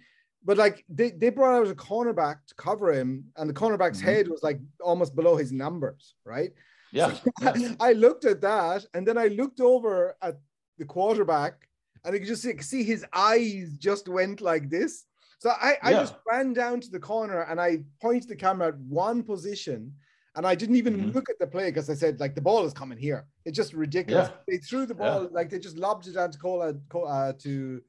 but 0.45 0.57
like 0.57 0.85
they, 0.87 1.09
they 1.09 1.29
brought 1.29 1.59
out 1.59 1.67
a 1.67 1.75
cornerback 1.75 2.37
to 2.47 2.55
cover 2.55 2.93
him, 2.93 3.25
and 3.35 3.49
the 3.49 3.53
cornerback's 3.53 3.99
Mhm. 3.99 4.03
head 4.05 4.27
was 4.29 4.43
like 4.43 4.59
almost 4.79 5.13
below 5.15 5.35
his 5.35 5.51
numbers, 5.51 6.15
right? 6.23 6.53
Yeah. 6.93 7.17
yeah. 7.41 7.73
I 7.81 7.91
looked 7.93 8.23
at 8.23 8.39
that 8.41 8.85
and 8.93 9.05
then 9.05 9.17
I 9.17 9.27
looked 9.27 9.59
over 9.59 10.15
at 10.21 10.37
the 10.77 10.85
quarterback 10.85 11.67
and 12.05 12.13
you 12.13 12.19
could 12.19 12.29
just 12.29 12.43
see, 12.43 12.57
see 12.61 12.83
his 12.83 13.03
eyes 13.11 13.75
just 13.77 14.07
went 14.07 14.39
like 14.39 14.69
this. 14.69 15.03
So 15.39 15.49
I, 15.49 15.77
I 15.83 15.91
Yeah. 15.91 15.99
just 16.01 16.15
ran 16.31 16.53
down 16.53 16.79
to 16.81 16.89
the 16.89 16.99
corner 16.99 17.41
and 17.41 17.59
I 17.59 17.83
pointed 18.01 18.29
the 18.29 18.35
camera 18.37 18.69
at 18.69 18.77
one 18.77 19.23
position 19.23 19.93
and 20.37 20.45
I 20.45 20.55
didn't 20.55 20.75
even 20.75 20.95
Mhm. 20.97 21.13
look 21.15 21.29
at 21.29 21.39
the 21.39 21.47
play 21.47 21.65
because 21.71 21.89
I 21.89 21.95
said, 21.95 22.19
like, 22.19 22.35
the 22.35 22.41
ball 22.49 22.63
is 22.65 22.73
coming 22.73 22.97
here. 22.97 23.25
It's 23.43 23.55
just 23.57 23.73
ridiculous. 23.73 24.29
Yeah. 24.29 24.37
They 24.47 24.57
threw 24.59 24.85
the 24.85 24.93
Yeah. 24.93 24.99
ball, 25.19 25.29
like, 25.31 25.49
they 25.49 25.59
just 25.59 25.77
lobbed 25.77 26.07
it 26.07 26.13
down 26.13 26.29
to 26.31 26.37
Cola, 26.37 26.73
Co- 26.89 27.03
uh, 27.05 27.33
to 27.45 27.81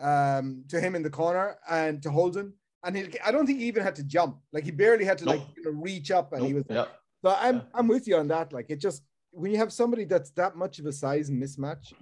um 0.00 0.64
to 0.68 0.80
him 0.80 0.94
in 0.94 1.02
the 1.02 1.10
corner 1.10 1.58
and 1.68 2.02
to 2.02 2.10
Holden. 2.10 2.54
And 2.84 2.96
he, 2.96 3.02
I 3.20 3.30
don't 3.30 3.46
think 3.46 3.58
he 3.60 3.66
even 3.66 3.82
had 3.82 3.94
to 3.96 4.04
jump. 4.04 4.40
Like 4.52 4.64
he 4.64 4.70
barely 4.70 5.04
had 5.04 5.18
to 5.18 5.26
like 5.26 5.42
you 5.56 5.64
know, 5.64 5.70
reach 5.72 6.10
up 6.10 6.32
and 6.32 6.46
he 6.46 6.54
was 6.54 6.64
Nope, 6.70 6.88
so. 7.22 7.34
I'm 7.38 7.56
Yeah. 7.56 7.62
I'm 7.74 7.86
with 7.88 8.08
you 8.08 8.16
on 8.16 8.28
that. 8.28 8.52
Like 8.52 8.70
it 8.70 8.76
just 8.80 9.02
when 9.32 9.52
you 9.52 9.58
have 9.58 9.72
somebody 9.72 10.04
that's 10.06 10.30
that 10.30 10.56
much 10.56 10.78
of 10.80 10.86
a 10.86 10.92
size 10.92 11.30
mismatch, 11.30 11.92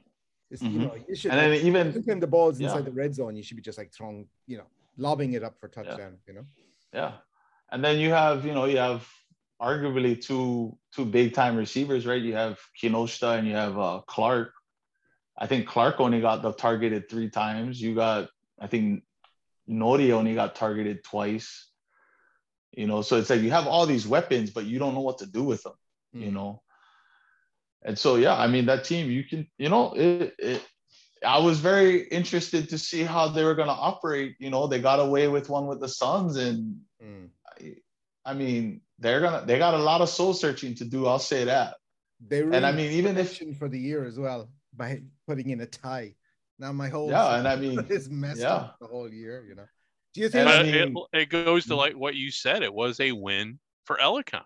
it's 0.51 0.63
you 0.63 0.69
Mhm. 0.79 0.83
know 0.85 0.95
you 1.09 1.17
should 1.17 1.33
And 1.33 1.41
then 1.41 1.51
like, 1.51 1.63
even 1.65 1.89
anytime 1.89 2.21
the 2.21 2.29
ball's 2.29 2.61
yeah. 2.61 2.69
inside 2.69 2.85
the 2.85 2.93
red 3.03 3.13
zone, 3.15 3.35
you 3.35 3.43
should 3.43 3.57
be 3.57 3.63
just 3.71 3.79
like 3.79 3.93
throwing, 3.93 4.29
you 4.47 4.59
know, 4.59 4.69
lobbing 4.97 5.33
it 5.33 5.43
up 5.43 5.59
for 5.59 5.69
touchdown. 5.69 6.13
You 6.29 6.35
know, 6.35 6.45
Yeah. 6.95 7.13
And 7.71 7.85
then 7.85 7.99
you 7.99 8.11
have, 8.11 8.47
you 8.47 8.55
know, 8.55 8.65
you 8.67 8.79
have 8.79 9.03
arguably 9.61 10.21
two 10.21 10.77
two 10.95 11.05
big 11.05 11.35
time 11.35 11.57
receivers, 11.57 12.07
right? 12.07 12.23
You 12.23 12.35
have 12.35 12.59
Kinoshita 12.81 13.39
and 13.39 13.47
you 13.47 13.55
have 13.55 13.79
uh, 13.79 14.01
Clark. 14.07 14.53
I 15.37 15.47
think 15.47 15.69
Clark 15.69 16.01
only 16.01 16.21
got 16.21 16.43
the 16.43 16.53
targeted 16.53 17.09
three 17.09 17.31
times. 17.31 17.81
You 17.81 17.95
got, 17.95 18.29
I 18.61 18.67
think 18.67 19.05
Nori 19.69 20.11
only 20.13 20.35
got 20.35 20.57
targeted 20.57 21.05
twice. 21.05 21.67
You 22.73 22.87
know, 22.87 23.03
so 23.03 23.17
it's 23.17 23.31
like 23.31 23.41
you 23.41 23.51
have 23.51 23.67
all 23.67 23.87
these 23.87 24.07
weapons, 24.07 24.51
but 24.51 24.65
you 24.65 24.79
don't 24.79 24.95
know 24.95 25.01
what 25.01 25.19
to 25.19 25.27
do 25.27 25.43
with 25.43 25.63
them. 25.63 25.75
You 26.13 26.31
Mm. 26.31 26.35
know. 26.35 26.63
And 27.85 27.99
so 27.99 28.17
yeah, 28.17 28.37
I 28.37 28.47
mean 28.49 28.67
that 28.67 28.85
team, 28.85 29.11
you 29.11 29.25
can, 29.25 29.47
you 29.59 29.69
know, 29.69 29.93
it, 29.95 30.35
it 30.39 30.63
I 31.25 31.39
was 31.39 31.59
very 31.59 32.03
interested 32.09 32.69
to 32.71 32.79
see 32.79 33.03
how 33.03 33.29
they 33.29 33.45
were 33.45 33.55
going 33.55 33.69
to 33.69 33.75
operate. 33.75 34.37
You 34.39 34.51
know, 34.51 34.67
they 34.67 34.81
got 34.81 35.01
away 35.01 35.29
with 35.29 35.49
one 35.49 35.67
with 35.67 35.81
the 35.81 35.89
Suns, 35.89 36.37
and 36.37 36.81
Mm. 37.03 37.31
I 37.47 37.77
mean, 38.35 38.81
they're 38.99 39.21
gonna 39.21 39.45
they 39.47 39.59
got 39.59 39.75
a 39.75 39.79
lot 39.79 40.01
of 40.01 40.09
soul 40.09 40.35
searching 40.35 40.75
to 40.77 40.85
do. 40.85 41.07
I'll 41.07 41.19
say 41.19 41.45
that. 41.45 41.77
they 42.21 42.41
And 42.43 42.67
I 42.67 42.73
mean, 42.73 42.93
even 42.93 43.17
if 43.17 43.39
for 43.59 43.69
the 43.69 43.79
year 43.79 44.05
as 44.05 44.19
well 44.19 44.51
by 44.75 45.03
putting 45.27 45.51
in 45.51 45.61
a 45.61 45.67
tie. 45.67 46.15
Now 46.59 46.73
my 46.73 46.89
whole 46.89 47.09
yeah, 47.11 47.37
and 47.39 47.47
I 47.47 47.55
mean, 47.65 47.87
is 47.89 48.11
messed 48.11 48.41
yeah. 48.41 48.55
up 48.55 48.79
the 48.81 48.87
whole 48.89 49.09
year. 49.13 49.45
You 49.49 49.55
know, 49.55 49.67
do 50.15 50.21
you 50.21 50.29
think? 50.29 50.49
I 50.49 50.63
mean- 50.63 50.97
it, 51.13 51.19
it 51.23 51.29
goes 51.31 51.67
to 51.67 51.75
Mhm. 51.75 51.77
like 51.77 51.95
what 51.97 52.15
you 52.17 52.31
said. 52.31 52.63
It 52.63 52.75
was 52.75 52.99
a 53.01 53.13
win 53.13 53.59
for 53.85 53.97
Elecom. 53.97 54.43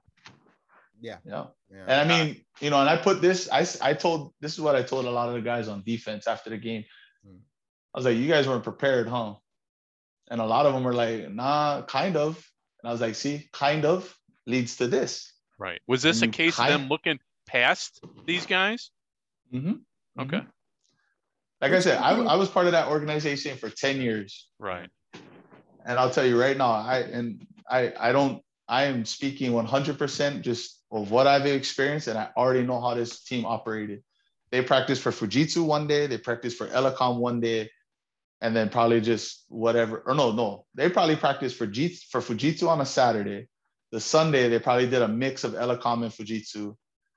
yeah, 1.01 1.17
yeah. 1.25 1.47
yeah. 1.71 1.85
And 1.89 2.13
I 2.13 2.25
mean, 2.25 2.45
you 2.61 2.69
know, 2.71 2.79
and 2.81 2.89
I 2.91 2.97
put 2.97 3.23
this. 3.23 3.49
I 3.51 3.67
I 3.81 3.95
told 3.95 4.35
this 4.41 4.53
is 4.53 4.61
what 4.61 4.77
I 4.77 4.83
told 4.83 5.07
a 5.07 5.11
lot 5.11 5.29
of 5.29 5.35
the 5.35 5.41
guys 5.41 5.69
on 5.69 5.83
defense 5.85 6.27
after 6.27 6.51
the 6.51 6.59
game. 6.59 6.85
Hmm. 7.25 7.39
I 7.95 7.99
was 7.99 8.05
like, 8.05 8.17
you 8.19 8.29
guys 8.29 8.47
weren't 8.47 8.65
prepared, 8.65 9.09
huh? 9.09 9.35
And 10.31 10.41
a 10.41 10.45
lot 10.47 10.67
of 10.67 10.73
them 10.75 10.85
were 10.85 10.95
like, 10.95 11.31
nah, 11.31 11.83
kind 11.83 12.17
of. 12.17 12.47
And 12.83 12.89
I 12.89 12.93
was 12.93 13.01
like, 13.01 13.15
see, 13.15 13.49
kind 13.53 13.85
of 13.85 14.17
leads 14.47 14.77
to 14.77 14.89
this. 14.89 15.33
Right. 15.59 15.81
Was 15.87 16.03
this 16.03 16.23
a 16.23 16.25
And 16.25 16.39
you 16.39 16.45
case 16.45 16.59
of 16.59 16.67
them 16.67 16.89
looking 16.89 17.21
past 17.47 18.01
these 18.27 18.47
guys? 18.47 18.91
Mm-hmm. 19.53 19.75
Okay. 20.21 20.41
Like 21.61 21.73
I 21.73 21.81
said, 21.81 21.99
I, 21.99 22.21
I 22.21 22.35
was 22.35 22.49
part 22.49 22.67
of 22.67 22.73
that 22.73 22.89
organization 22.89 23.57
for 23.57 23.71
10 23.71 24.01
years. 24.01 24.49
Right. 24.59 24.89
And 25.85 25.99
I'll 25.99 26.11
tell 26.11 26.27
you 26.27 26.41
right 26.41 26.57
now, 26.57 26.73
I 26.73 26.99
and 26.99 27.47
I 27.69 27.93
I 27.99 28.13
don't 28.13 28.43
I 28.69 28.85
am 28.85 29.05
speaking 29.05 29.53
100% 29.53 30.43
just 30.43 30.81
of 30.91 31.11
what 31.11 31.27
I've 31.27 31.47
experienced, 31.47 32.07
and 32.09 32.19
I 32.19 32.29
already 32.37 32.65
know 32.65 32.81
how 32.81 32.95
this 32.95 33.25
team 33.25 33.45
operated. 33.45 34.03
They 34.51 34.63
practiced 34.63 35.03
for 35.03 35.11
Fujitsu 35.11 35.65
one 35.65 35.87
day, 35.87 36.07
they 36.07 36.19
practiced 36.19 36.57
for 36.57 36.69
Elecom 36.69 37.19
one 37.19 37.41
day, 37.41 37.71
and 38.43 38.55
then 38.55 38.69
probably 38.69 39.01
just 39.01 39.45
whatever. 39.49 40.03
Or 40.05 40.15
no, 40.15 40.33
no, 40.33 40.67
they 40.75 40.91
probably 40.91 41.17
practiced 41.17 41.57
for 41.57 41.67
Jitsu, 41.67 42.05
for 42.11 42.21
Fujitsu 42.21 42.69
on 42.69 42.81
a 42.81 42.85
Saturday. 42.85 43.49
The 43.93 44.01
Sunday 44.01 44.49
they 44.49 44.59
probably 44.59 44.89
did 44.89 45.01
a 45.01 45.09
mix 45.09 45.45
of 45.45 45.53
Elecom 45.53 46.03
and 46.03 46.13
Fujitsu, 46.13 46.77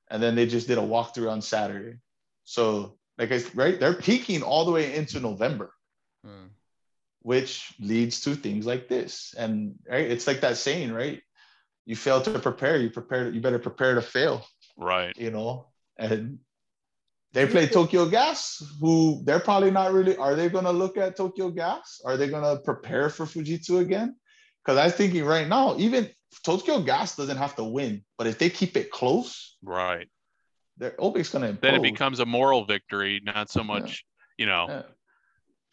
and 0.09 0.21
then 0.21 0.35
they 0.35 0.45
just 0.45 0.67
did 0.67 0.77
a 0.77 0.81
walkthrough 0.81 1.31
on 1.31 1.41
Saturday. 1.41 1.97
So 2.43 2.97
like 3.17 3.31
I 3.31 3.41
right, 3.55 3.79
they're 3.79 3.95
peaking 3.95 4.43
all 4.43 4.63
the 4.65 4.71
way 4.71 4.95
into 4.95 5.19
November 5.19 5.71
Mm. 6.25 6.49
which 7.21 7.73
leads 7.79 8.21
to 8.21 8.35
things 8.35 8.65
like 8.65 8.87
this. 8.87 9.35
And 9.37 9.75
right, 9.87 10.09
it's 10.09 10.25
like 10.25 10.41
that 10.41 10.57
saying, 10.57 10.91
right? 10.91 11.21
You 11.85 11.95
fail 11.95 12.21
to 12.21 12.39
prepare, 12.39 12.77
you 12.77 12.89
prepare, 12.89 13.29
you 13.29 13.41
better 13.41 13.59
prepare 13.59 13.93
to 13.95 14.01
fail, 14.01 14.43
Right. 14.75 15.15
you 15.17 15.29
know. 15.29 15.67
And 15.97 16.39
they 17.35 17.45
play 17.45 17.67
Tokyo 17.67 18.05
Gas, 18.09 18.63
who 18.79 19.21
they're 19.25 19.41
probably 19.41 19.69
not 19.69 19.91
really. 19.91 20.15
Are 20.15 20.35
they 20.35 20.47
going 20.47 20.63
to 20.63 20.71
look 20.71 20.95
at 20.97 21.17
Tokyo 21.17 21.49
Gas? 21.49 21.99
Are 22.05 22.15
they 22.15 22.29
going 22.29 22.43
to 22.43 22.63
prepare 22.63 23.09
for 23.09 23.25
Fujitsu 23.25 23.79
again? 23.81 24.15
Because 24.63 24.79
I'm 24.79 24.89
thinking 24.89 25.25
right 25.25 25.45
now, 25.47 25.75
even 25.77 26.09
Tokyo 26.43 26.79
Gas 26.79 27.17
doesn't 27.17 27.37
have 27.37 27.55
to 27.57 27.63
win, 27.65 28.03
but 28.17 28.25
if 28.25 28.39
they 28.39 28.49
keep 28.49 28.77
it 28.77 28.89
close, 28.89 29.57
Right. 29.61 30.07
their 30.77 30.91
Obic's 30.91 31.29
going 31.29 31.55
to. 31.55 31.61
Then 31.61 31.75
it 31.75 31.81
becomes 31.83 32.21
a 32.21 32.25
moral 32.25 32.63
victory, 32.65 33.21
not 33.23 33.49
so 33.49 33.63
much, 33.63 34.05
you 34.37 34.45
know. 34.45 34.65
Yeah. 34.69 34.83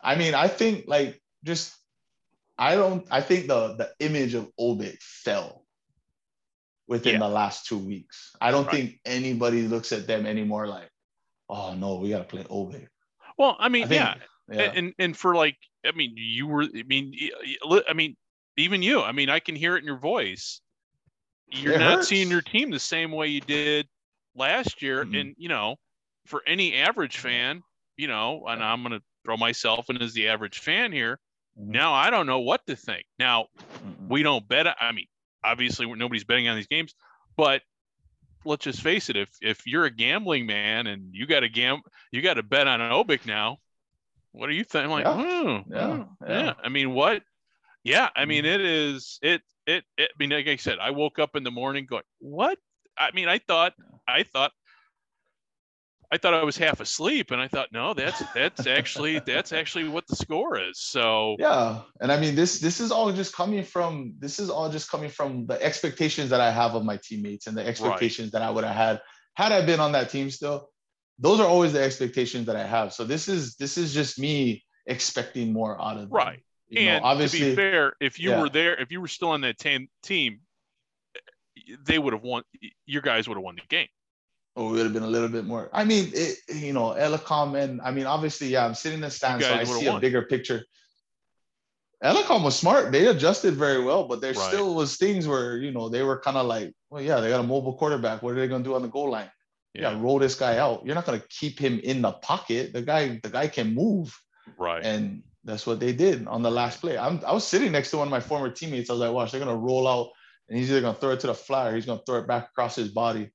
I 0.02 0.16
mean, 0.16 0.34
I 0.34 0.48
think 0.48 0.84
like 0.88 1.22
just 1.44 1.74
I 2.58 2.74
don't 2.74 3.06
I 3.10 3.20
think 3.20 3.46
the 3.46 3.74
the 3.76 3.90
image 4.04 4.34
of 4.34 4.50
Obic 4.58 5.00
fell 5.00 5.64
within 6.88 7.14
Yeah. 7.14 7.18
the 7.20 7.28
last 7.28 7.66
two 7.66 7.78
weeks. 7.78 8.34
I 8.40 8.50
don't 8.50 8.66
Right. 8.66 8.72
think 8.74 9.00
anybody 9.04 9.62
looks 9.62 9.92
at 9.92 10.08
them 10.08 10.26
anymore 10.26 10.66
like, 10.66 10.90
oh 11.48 11.74
no, 11.74 11.96
we 11.96 12.10
gotta 12.10 12.24
play 12.24 12.44
Obic. 12.44 12.88
Well, 13.38 13.56
I 13.58 13.68
mean, 13.68 13.84
I 13.84 13.86
think, 13.86 14.00
yeah. 14.00 14.14
yeah. 14.50 14.72
And 14.74 14.94
and 14.98 15.16
for 15.16 15.34
like, 15.34 15.56
I 15.84 15.92
mean, 15.92 16.12
you 16.16 16.46
were. 16.46 16.62
I 16.64 16.82
mean, 16.86 17.12
y- 17.18 17.30
y- 17.44 17.56
li- 17.76 17.84
I 17.88 17.92
mean, 17.92 18.16
even 18.56 18.82
you. 18.82 19.00
I 19.02 19.12
mean, 19.12 19.30
I 19.30 19.40
can 19.40 19.56
hear 19.56 19.76
it 19.76 19.80
in 19.80 19.86
your 19.86 19.98
voice. 19.98 20.60
You're 21.48 21.74
It 21.74 21.78
not 21.80 21.94
hurts. 21.96 22.08
seeing 22.08 22.30
your 22.30 22.42
team 22.42 22.70
the 22.70 22.78
same 22.78 23.12
way 23.12 23.28
you 23.28 23.40
did 23.40 23.88
last 24.34 24.82
year, 24.82 25.04
Mhm. 25.04 25.20
and 25.20 25.34
you 25.38 25.48
know, 25.48 25.76
for 26.26 26.42
any 26.46 26.76
average 26.76 27.18
fan, 27.18 27.62
you 27.96 28.08
know, 28.08 28.44
and 28.46 28.62
I'm 28.62 28.82
gonna 28.82 29.02
throw 29.24 29.36
myself 29.36 29.90
in 29.90 30.00
as 30.00 30.12
the 30.14 30.28
average 30.28 30.58
fan 30.58 30.92
here. 30.92 31.18
Mhm. 31.58 31.66
Now 31.68 31.92
I 31.94 32.10
don't 32.10 32.26
know 32.26 32.40
what 32.40 32.66
to 32.66 32.76
think. 32.76 33.04
Now 33.18 33.48
Mm-mm. 33.84 34.08
we 34.08 34.22
don't 34.22 34.46
bet. 34.48 34.66
I 34.80 34.92
mean, 34.92 35.06
obviously 35.44 35.86
nobody's 35.86 36.24
betting 36.24 36.48
on 36.48 36.56
these 36.56 36.66
games, 36.66 36.94
but 37.36 37.62
let's 38.44 38.64
just 38.64 38.82
face 38.82 39.08
it. 39.10 39.16
If 39.16 39.30
if 39.40 39.66
you're 39.66 39.84
a 39.84 39.90
gambling 39.90 40.46
man 40.46 40.86
and 40.86 41.14
you 41.14 41.26
got 41.26 41.42
a 41.42 41.48
gam, 41.48 41.80
you 42.10 42.22
got 42.22 42.34
to 42.34 42.42
bet 42.42 42.66
on 42.66 42.80
an 42.80 42.92
Obic 42.92 43.26
now. 43.26 43.58
What 44.32 44.48
are 44.48 44.52
you 44.52 44.64
thinking? 44.64 44.90
Like, 44.90 45.04
Yeah. 45.04 45.14
oh, 45.14 45.64
Yeah, 45.68 45.86
oh, 45.86 46.08
yeah. 46.26 46.44
yeah. 46.44 46.54
I 46.62 46.68
mean, 46.68 46.92
what? 46.92 47.22
Yeah, 47.84 48.08
I 48.16 48.24
mean, 48.24 48.44
Mhm. 48.44 48.54
it 48.54 48.60
is. 48.60 49.18
It 49.22 49.42
it. 49.66 49.84
it 49.96 50.10
I 50.10 50.16
mean, 50.18 50.30
like 50.30 50.48
I 50.48 50.56
said, 50.56 50.78
I 50.78 50.90
woke 50.90 51.18
up 51.18 51.36
in 51.36 51.42
the 51.44 51.50
morning 51.50 51.86
going, 51.86 52.04
what? 52.18 52.58
I 52.96 53.10
mean, 53.12 53.28
I 53.28 53.38
thought, 53.38 53.74
I 54.06 54.22
thought. 54.22 54.52
I 56.12 56.18
thought 56.18 56.34
I 56.34 56.44
was 56.44 56.58
half 56.58 56.80
asleep, 56.80 57.30
and 57.30 57.40
I 57.40 57.48
thought, 57.48 57.72
no, 57.72 57.94
that's 57.94 58.22
that's 58.34 58.66
actually 58.66 59.20
that's 59.20 59.50
actually 59.50 59.88
what 59.88 60.06
the 60.06 60.14
score 60.14 60.60
is. 60.60 60.78
So 60.78 61.36
Yeah, 61.38 61.80
and 62.02 62.12
I 62.12 62.20
mean 62.20 62.34
this 62.34 62.60
this 62.60 62.80
is 62.80 62.92
all 62.92 63.10
just 63.12 63.34
coming 63.34 63.64
from 63.64 64.12
this 64.18 64.38
is 64.38 64.50
all 64.50 64.68
just 64.68 64.90
coming 64.90 65.08
from 65.08 65.46
the 65.46 65.60
expectations 65.62 66.28
that 66.28 66.40
I 66.40 66.50
have 66.50 66.74
of 66.74 66.84
my 66.84 66.98
teammates 67.02 67.46
and 67.46 67.56
the 67.56 67.66
expectations 67.66 68.32
that 68.32 68.42
I 68.42 68.50
would 68.50 68.62
have 68.62 68.76
had 68.76 69.00
had 69.36 69.52
I 69.52 69.64
been 69.64 69.80
on 69.80 69.92
that 69.92 70.10
team 70.10 70.30
still. 70.30 70.68
Those 71.18 71.40
are 71.40 71.46
always 71.46 71.72
the 71.72 71.82
expectations 71.82 72.44
that 72.44 72.56
I 72.56 72.64
have. 72.64 72.92
So 72.92 73.04
this 73.04 73.26
is 73.26 73.56
this 73.56 73.78
is 73.78 73.94
just 73.94 74.18
me 74.18 74.64
expecting 74.86 75.50
more 75.50 75.80
out 75.80 75.96
of 75.96 76.02
them. 76.02 76.10
Right. 76.10 76.40
You 76.68 76.84
know, 76.84 76.90
and 76.92 77.02
to 77.02 77.08
obviously, 77.08 77.50
be 77.50 77.56
fair, 77.56 77.94
if 78.00 78.20
you 78.20 78.30
yeah. 78.30 78.40
were 78.42 78.50
there, 78.50 78.78
if 78.78 78.92
you 78.92 79.00
were 79.00 79.08
still 79.08 79.30
on 79.30 79.40
that 79.42 79.58
team, 79.58 79.88
team, 80.02 80.40
they 81.86 81.98
would 81.98 82.12
have 82.12 82.22
won. 82.22 82.42
Your 82.84 83.00
guys 83.00 83.28
would 83.28 83.36
have 83.36 83.44
won 83.44 83.56
the 83.56 83.62
game. 83.68 83.88
Or 84.54 84.68
it 84.68 84.72
would 84.72 84.84
have 84.84 84.92
been 84.92 85.02
a 85.02 85.06
little 85.08 85.28
bit 85.28 85.44
more. 85.44 85.70
I 85.72 85.84
mean, 85.84 86.10
it, 86.14 86.38
you 86.54 86.72
know, 86.72 86.90
Elecom 86.90 87.58
and 87.60 87.80
I 87.80 87.90
mean, 87.90 88.06
obviously, 88.06 88.48
yeah, 88.48 88.64
I'm 88.66 88.74
sitting 88.74 88.96
in 88.96 89.02
the 89.02 89.10
stands, 89.10 89.46
so 89.46 89.52
I 89.52 89.58
would've 89.60 89.68
see 89.68 89.86
a 89.86 89.98
bigger 89.98 90.22
picture. 90.22 90.64
Elecom 92.04 92.42
was 92.42 92.58
smart. 92.58 92.90
They 92.90 93.06
adjusted 93.06 93.54
very 93.54 93.82
well, 93.82 94.08
but 94.08 94.20
there 94.20 94.32
Right. 94.32 94.48
still 94.48 94.74
was 94.74 94.96
things 94.96 95.28
where, 95.28 95.56
you 95.56 95.70
know, 95.70 95.88
they 95.88 96.02
were 96.02 96.18
kind 96.18 96.36
of 96.36 96.46
like, 96.46 96.74
well, 96.90 97.00
yeah, 97.00 97.20
they 97.20 97.28
got 97.28 97.40
a 97.40 97.44
mobile 97.44 97.74
quarterback. 97.74 98.22
What 98.22 98.32
are 98.32 98.40
they 98.40 98.48
going 98.48 98.64
to 98.64 98.68
do 98.68 98.74
on 98.74 98.82
the 98.82 98.88
goal 98.88 99.10
line? 99.10 99.30
Yeah. 99.72 99.98
roll 99.98 100.18
this 100.18 100.34
guy 100.34 100.58
out. 100.58 100.84
You're 100.84 100.96
not 100.96 101.06
going 101.06 101.20
to 101.20 101.26
keep 101.28 101.58
him 101.58 101.78
in 101.78 102.02
the 102.02 102.12
pocket. 102.12 102.72
The 102.74 102.82
guy, 102.82 103.20
the 103.22 103.30
guy 103.30 103.46
can 103.48 103.74
move. 103.74 104.14
right. 104.58 104.84
And 104.84 105.22
that's 105.44 105.66
what 105.66 105.80
they 105.80 105.92
did 105.92 106.26
on 106.26 106.42
the 106.42 106.50
last 106.50 106.80
play. 106.80 106.98
I'm, 106.98 107.20
I 107.26 107.32
was 107.32 107.46
sitting 107.46 107.72
next 107.72 107.90
to 107.92 107.98
one 107.98 108.08
of 108.08 108.10
my 108.10 108.20
former 108.20 108.50
teammates. 108.50 108.90
I 108.90 108.94
was 108.94 109.00
like, 109.00 109.12
watch, 109.12 109.30
they're 109.32 109.40
going 109.40 109.56
to 109.56 109.60
roll 109.60 109.88
out 109.88 110.10
and 110.48 110.58
he's 110.58 110.70
either 110.70 110.80
going 110.82 110.94
to 110.94 111.00
throw 111.00 111.10
it 111.10 111.20
to 111.20 111.28
the 111.28 111.34
fly 111.34 111.68
or 111.70 111.74
he's 111.76 111.86
going 111.86 111.98
to 111.98 112.04
throw 112.04 112.18
it 112.18 112.26
back 112.28 112.48
across 112.50 112.76
his 112.76 112.88
body. 112.88 113.30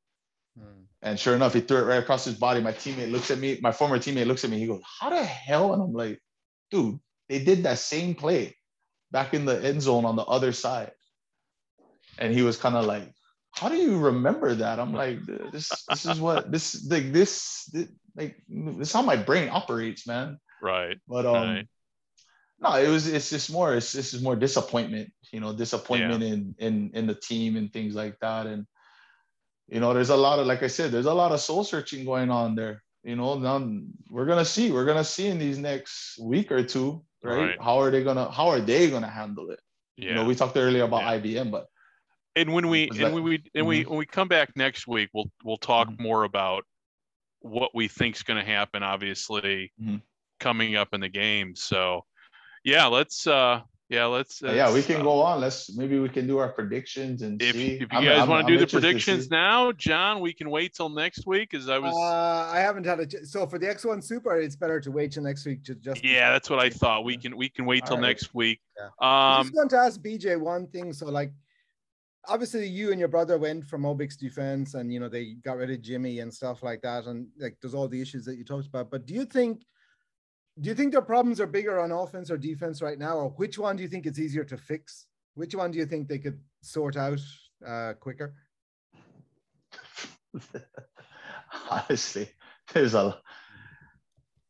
Mm. 0.59 0.83
And 1.01 1.19
sure 1.19 1.35
enough, 1.35 1.53
he 1.53 1.61
threw 1.61 1.77
it 1.77 1.85
right 1.85 2.01
across 2.01 2.25
his 2.25 2.35
body. 2.35 2.59
My 2.61 2.71
teammate 2.71 3.11
looks 3.11 3.29
at 3.29 3.37
me, 3.37 3.59
my 3.61 3.71
former 3.71 3.99
teammate 3.99 4.25
looks 4.25 4.43
at 4.43 4.49
me. 4.49 4.59
He 4.59 4.67
goes, 4.67 4.81
How 4.99 5.09
the 5.09 5.23
hell? 5.23 5.73
And 5.73 5.81
I'm 5.81 5.93
like, 5.93 6.19
dude, 6.71 6.99
they 7.29 7.43
did 7.43 7.63
that 7.63 7.79
same 7.79 8.15
play 8.15 8.55
back 9.11 9.33
in 9.33 9.45
the 9.45 9.63
end 9.63 9.81
zone 9.81 10.05
on 10.05 10.15
the 10.15 10.23
other 10.23 10.51
side. 10.51 10.91
And 12.17 12.33
he 12.33 12.41
was 12.41 12.57
kind 12.57 12.75
of 12.75 12.85
like, 12.85 13.13
How 13.51 13.69
do 13.69 13.77
you 13.77 13.99
remember 13.99 14.55
that? 14.55 14.79
I'm 14.79 14.93
like, 14.93 15.19
this 15.51 15.69
this 15.87 16.05
is 16.05 16.19
what 16.19 16.51
this 16.51 16.83
like 16.89 17.13
this, 17.13 17.65
this 17.71 17.89
like 18.15 18.35
this 18.49 18.89
is 18.89 18.93
how 18.93 19.03
my 19.03 19.15
brain 19.15 19.49
operates, 19.51 20.07
man. 20.07 20.39
Right. 20.61 20.97
But 21.07 21.27
um, 21.27 21.35
Right. 21.35 21.67
no, 22.59 22.73
it 22.73 22.89
was 22.89 23.07
it's 23.07 23.29
just 23.29 23.51
more 23.51 23.75
it's 23.75 23.93
this 23.93 24.15
is 24.15 24.23
more 24.23 24.35
disappointment, 24.35 25.11
you 25.31 25.39
know, 25.39 25.53
disappointment 25.53 26.23
in 26.23 26.55
in 26.57 26.91
in 26.95 27.05
the 27.05 27.13
team 27.13 27.55
and 27.55 27.71
things 27.71 27.93
like 27.93 28.17
that. 28.21 28.47
And 28.47 28.65
you 29.67 29.79
know, 29.79 29.93
there's 29.93 30.09
a 30.09 30.15
lot 30.17 30.39
of 30.39 30.47
like 30.47 30.63
I 30.63 30.67
said, 30.67 30.91
there's 30.91 31.05
a 31.05 31.13
lot 31.13 31.31
of 31.31 31.39
soul 31.39 31.63
searching 31.63 32.05
going 32.05 32.29
on 32.29 32.55
there. 32.55 32.83
You 33.03 33.15
know, 33.15 33.37
now 33.37 33.63
we're 34.09 34.25
gonna 34.25 34.45
see, 34.45 34.71
we're 34.71 34.85
gonna 34.85 35.03
see 35.03 35.27
in 35.27 35.39
these 35.39 35.57
next 35.57 36.17
week 36.19 36.51
or 36.51 36.63
two, 36.63 37.03
right? 37.23 37.37
Right. 37.49 37.61
How 37.61 37.79
are 37.79 37.91
they 37.91 38.03
gonna 38.03 38.29
how 38.31 38.47
are 38.49 38.59
they 38.59 38.89
gonna 38.89 39.09
handle 39.09 39.49
it? 39.51 39.59
Yeah. 39.97 40.09
You 40.09 40.15
know, 40.15 40.25
we 40.25 40.35
talked 40.35 40.57
earlier 40.57 40.83
about 40.83 41.01
Yeah. 41.01 41.19
IBM, 41.19 41.51
but 41.51 41.67
and 42.35 42.53
when 42.53 42.67
we 42.69 42.89
and 42.89 42.99
that- 42.99 43.13
when 43.13 43.23
we 43.23 43.43
and 43.55 43.65
we 43.65 43.83
when 43.83 43.97
we 43.97 44.05
come 44.05 44.27
back 44.27 44.55
next 44.55 44.87
week, 44.87 45.09
we'll 45.13 45.31
we'll 45.43 45.57
talk 45.57 45.87
Mhm. 45.89 45.99
more 45.99 46.23
about 46.23 46.65
what 47.39 47.73
we 47.73 47.87
think's 47.87 48.23
going 48.23 48.39
to 48.39 48.45
happen. 48.45 48.83
Obviously, 48.83 49.71
Mhm. 49.81 50.01
coming 50.39 50.75
up 50.75 50.93
in 50.93 51.01
the 51.01 51.09
game. 51.09 51.55
So, 51.55 52.05
yeah, 52.63 52.87
let's 52.87 53.25
uh 53.27 53.61
yeah 53.89 54.05
let's 54.05 54.41
yeah, 54.41 54.73
we 54.73 54.81
can 54.83 54.97
uh, 55.01 55.03
go 55.03 55.21
on. 55.21 55.39
Let's 55.39 55.75
maybe 55.75 55.97
we 55.99 56.09
can 56.09 56.27
do 56.27 56.37
our 56.39 56.49
predictions 56.49 57.21
and 57.21 57.41
If, 57.41 57.53
see. 57.53 57.75
if 57.75 57.81
you 57.81 57.87
I'm- 57.91 58.03
guys 58.03 58.19
I'm- 58.19 58.29
want 58.29 58.41
I'm 58.45 58.47
to 58.51 58.53
do 58.57 58.59
the 58.65 58.67
predictions 58.67 59.29
now, 59.29 59.71
John, 59.71 60.19
we 60.19 60.33
can 60.33 60.49
wait 60.49 60.73
till 60.73 60.89
next 60.89 61.25
week. 61.25 61.53
As 61.53 61.69
I 61.69 61.77
was, 61.79 61.93
Uh, 61.95 62.51
I 62.51 62.59
haven't 62.59 62.85
had 62.85 62.99
a 62.99 63.05
ch- 63.05 63.23
so 63.23 63.47
for 63.47 63.57
the 63.57 63.67
X1 63.67 64.03
Super, 64.03 64.37
it's 64.39 64.55
better 64.57 64.79
to 64.81 64.91
wait 64.91 65.13
till 65.13 65.23
next 65.23 65.45
week 65.45 65.63
to 65.65 65.75
just. 65.75 66.03
yeah, 66.03 66.31
that's 66.31 66.49
what 66.49 66.59
I 66.59 66.69
thought. 66.69 67.05
We 67.05 67.17
can 67.17 67.37
we 67.37 67.47
can 67.49 67.65
wait 67.65 67.85
till 67.85 67.95
Alright. 67.95 68.09
next 68.09 68.35
week. 68.35 68.59
I 68.99 69.39
Um, 69.39 69.45
just 69.45 69.55
want 69.55 69.69
to 69.71 69.77
ask 69.77 70.01
BJ 70.01 70.35
one 70.39 70.67
thing. 70.67 70.91
So, 70.93 71.05
like, 71.07 71.31
obviously, 72.27 72.67
you 72.67 72.91
and 72.91 72.99
your 72.99 73.07
brother 73.09 73.37
went 73.37 73.65
from 73.65 73.83
Obic's 73.85 74.17
defense, 74.17 74.73
and 74.73 74.91
you 74.93 74.99
know 74.99 75.07
they 75.07 75.35
got 75.35 75.57
rid 75.57 75.71
of 75.71 75.81
Jimmy 75.81 76.19
and 76.19 76.33
stuff 76.33 76.61
like 76.61 76.81
that, 76.81 77.05
and 77.05 77.27
like 77.39 77.55
there's 77.61 77.73
all 77.73 77.87
the 77.87 78.01
issues 78.01 78.25
that 78.25 78.35
you 78.35 78.43
talked 78.43 78.67
about. 78.67 78.91
But 78.91 79.05
do 79.05 79.13
you 79.13 79.23
think, 79.25 79.63
do 80.59 80.69
you 80.69 80.75
think 80.75 80.91
their 80.91 81.01
problems 81.01 81.39
are 81.39 81.47
bigger 81.47 81.79
on 81.79 81.91
offense 81.91 82.31
or 82.31 82.37
defense 82.37 82.81
right 82.81 82.97
now, 82.97 83.17
or 83.17 83.29
which 83.31 83.57
one 83.57 83.75
do 83.75 83.83
you 83.83 83.89
think 83.89 84.05
it's 84.05 84.19
easier 84.19 84.43
to 84.45 84.57
fix? 84.57 85.05
Which 85.35 85.53
one 85.53 85.71
do 85.71 85.77
you 85.77 85.85
think 85.85 86.07
they 86.07 86.17
could 86.17 86.39
sort 86.61 86.97
out 86.97 87.19
uh, 87.65 87.93
quicker? 87.99 88.33
honestly 91.69 92.29
there's 92.73 92.93
a 92.93 93.17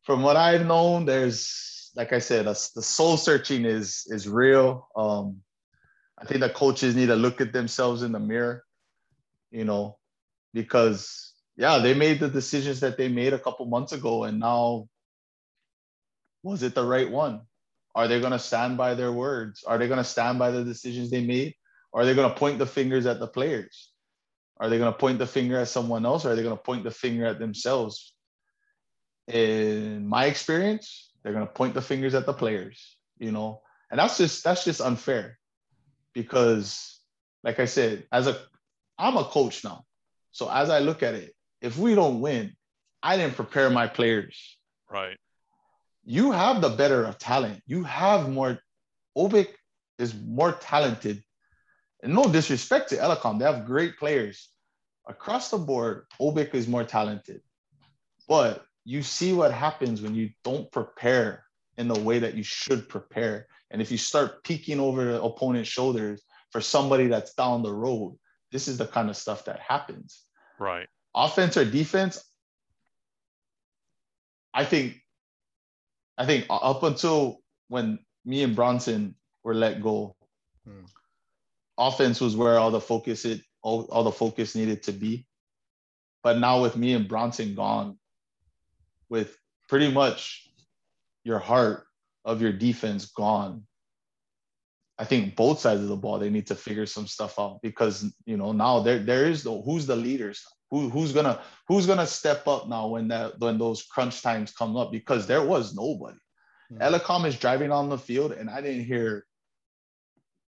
from 0.03 0.23
what 0.23 0.35
i've 0.35 0.65
known 0.65 1.05
there's 1.05 1.91
like 1.95 2.13
i 2.13 2.19
said 2.19 2.45
the 2.45 2.53
soul 2.55 3.17
searching 3.17 3.65
is 3.65 4.05
is 4.09 4.27
real 4.27 4.87
um 4.95 5.37
i 6.17 6.25
think 6.25 6.41
the 6.41 6.49
coaches 6.49 6.95
need 6.95 7.07
to 7.07 7.15
look 7.15 7.41
at 7.41 7.53
themselves 7.53 8.01
in 8.01 8.11
the 8.11 8.19
mirror 8.19 8.63
you 9.51 9.63
know 9.63 9.97
because 10.53 11.33
yeah 11.55 11.77
they 11.77 11.93
made 11.93 12.19
the 12.19 12.29
decisions 12.29 12.79
that 12.79 12.97
they 12.97 13.07
made 13.07 13.33
a 13.33 13.39
couple 13.39 13.65
months 13.65 13.91
ago 13.91 14.23
and 14.23 14.39
now 14.39 14.87
was 16.47 16.63
it 16.63 16.75
the 16.75 16.85
right 16.85 17.11
one 17.11 17.41
are 17.95 18.07
they 18.07 18.19
going 18.19 18.31
to 18.31 18.39
stand 18.39 18.77
by 18.77 18.93
their 18.93 19.11
words 19.11 19.63
are 19.65 19.77
they 19.77 19.87
going 19.87 19.97
to 19.97 20.03
stand 20.03 20.39
by 20.39 20.51
the 20.51 20.63
decisions 20.63 21.09
they 21.09 21.23
made 21.23 21.53
are 21.93 22.05
they 22.05 22.15
going 22.15 22.29
to 22.29 22.39
point 22.39 22.57
the 22.57 22.65
fingers 22.65 23.05
at 23.05 23.19
the 23.19 23.27
players 23.27 23.91
are 24.59 24.69
they 24.69 24.77
going 24.77 24.91
to 24.91 24.97
point 24.97 25.19
the 25.19 25.27
finger 25.27 25.59
at 25.59 25.67
someone 25.67 26.05
else 26.05 26.25
or 26.25 26.31
are 26.31 26.35
they 26.35 26.43
going 26.43 26.57
to 26.57 26.63
point 26.63 26.83
the 26.83 26.91
finger 26.91 27.25
at 27.25 27.39
themselves? 27.39 28.13
In 29.27 30.07
my 30.07 30.25
experience, 30.25 31.11
they're 31.21 31.33
going 31.33 31.45
to 31.45 31.53
point 31.53 31.73
the 31.73 31.81
fingers 31.81 32.15
at 32.15 32.25
the 32.25 32.33
players, 32.33 32.97
you 33.19 33.31
know, 33.31 33.61
and 33.91 33.99
that's 33.99 34.17
just 34.17 34.43
that's 34.43 34.63
just 34.63 34.81
unfair 34.81 35.37
because 36.13 36.99
like 37.43 37.59
I 37.59 37.65
said, 37.65 38.05
as 38.11 38.27
a 38.27 38.37
I'm 38.97 39.17
a 39.17 39.25
coach 39.25 39.63
now. 39.63 39.83
So 40.31 40.49
as 40.49 40.69
I 40.69 40.79
look 40.79 41.03
at 41.03 41.13
it, 41.13 41.35
if 41.61 41.77
we 41.77 41.93
don't 41.93 42.21
win, 42.21 42.53
I 43.03 43.17
didn't 43.17 43.35
prepare 43.35 43.69
my 43.69 43.87
players. 43.87 44.57
right. 44.89 45.17
You 46.09 46.31
have 46.31 46.61
the 46.61 46.69
better 46.69 47.03
of 47.03 47.19
talent. 47.19 47.61
You 47.67 47.83
have 47.83 48.29
more 48.29 48.59
Obic 49.15 49.49
is 49.99 50.15
more 50.15 50.53
talented 50.53 51.23
and 52.03 52.13
no 52.13 52.31
disrespect 52.31 52.89
to 52.89 52.97
Elecom, 52.97 53.39
they 53.39 53.45
have 53.45 53.65
great 53.65 53.97
players. 53.97 54.49
Across 55.07 55.51
the 55.51 55.57
board, 55.57 56.05
Obic 56.21 56.53
is 56.53 56.67
more 56.67 56.83
talented. 56.83 57.41
But 58.27 58.65
you 58.83 59.01
see 59.01 59.33
what 59.33 59.51
happens 59.51 60.01
when 60.01 60.15
you 60.15 60.29
don't 60.43 60.71
prepare 60.71 61.45
in 61.77 61.87
the 61.87 61.99
way 61.99 62.19
that 62.19 62.35
you 62.35 62.43
should 62.43 62.87
prepare. 62.89 63.47
And 63.71 63.81
if 63.81 63.91
you 63.91 63.97
start 63.97 64.43
peeking 64.43 64.79
over 64.79 65.05
the 65.05 65.21
opponent's 65.21 65.69
shoulders 65.69 66.23
for 66.51 66.61
somebody 66.61 67.07
that's 67.07 67.33
down 67.33 67.63
the 67.63 67.73
road, 67.73 68.17
this 68.51 68.67
is 68.67 68.77
the 68.77 68.87
kind 68.87 69.09
of 69.09 69.17
stuff 69.17 69.45
that 69.45 69.59
happens. 69.59 70.21
Right. 70.59 70.87
Offense 71.15 71.57
or 71.57 71.65
defense, 71.65 72.23
I 74.53 74.65
think, 74.65 75.01
I 76.17 76.25
think 76.25 76.45
up 76.49 76.83
until 76.83 77.39
when 77.67 77.99
me 78.25 78.43
and 78.43 78.55
Bronson 78.55 79.15
were 79.43 79.53
let 79.53 79.81
go, 79.81 80.15
Hmm. 80.65 80.85
offense 81.77 82.19
was 82.19 82.35
where 82.35 82.57
all 82.59 82.71
the 82.71 82.81
focus 82.81 83.23
it 83.23 83.41
all, 83.61 83.83
all 83.85 84.03
the 84.03 84.11
focus 84.11 84.55
needed 84.55 84.83
to 84.83 84.91
be. 84.91 85.25
But 86.23 86.39
now 86.39 86.61
with 86.61 86.75
me 86.75 86.93
and 86.93 87.07
Bronson 87.07 87.55
gone, 87.55 87.97
with 89.09 89.37
pretty 89.69 89.91
much 89.91 90.49
your 91.23 91.39
heart 91.39 91.85
of 92.25 92.41
your 92.41 92.51
defense 92.51 93.05
gone, 93.05 93.65
I 94.97 95.05
think 95.05 95.35
both 95.35 95.59
sides 95.59 95.81
of 95.81 95.87
the 95.87 95.95
ball 95.95 96.19
they 96.19 96.29
need 96.29 96.47
to 96.47 96.55
figure 96.55 96.85
some 96.85 97.07
stuff 97.07 97.39
out 97.39 97.61
because 97.61 98.11
you 98.25 98.35
know 98.35 98.51
now 98.51 98.79
there 98.79 98.99
there 98.99 99.29
is 99.29 99.45
no 99.45 99.61
who's 99.61 99.85
the 99.85 99.95
leaders 99.95 100.43
who 100.71 100.89
who's 100.89 101.13
gonna 101.13 101.41
who's 101.67 101.87
gonna 101.87 102.07
step 102.07 102.47
up 102.47 102.67
now 102.67 102.87
when 102.87 103.07
that 103.07 103.39
when 103.39 103.57
those 103.57 103.83
crunch 103.83 104.21
times 104.21 104.51
come 104.51 104.75
up 104.75 104.91
because 104.91 105.27
there 105.27 105.43
was 105.43 105.75
nobody. 105.75 106.17
Hmm. 106.69 106.81
Elecom 106.81 107.25
is 107.25 107.39
driving 107.39 107.71
on 107.71 107.89
the 107.89 107.97
field 107.97 108.31
and 108.31 108.49
I 108.49 108.61
didn't 108.61 108.85
hear 108.85 109.25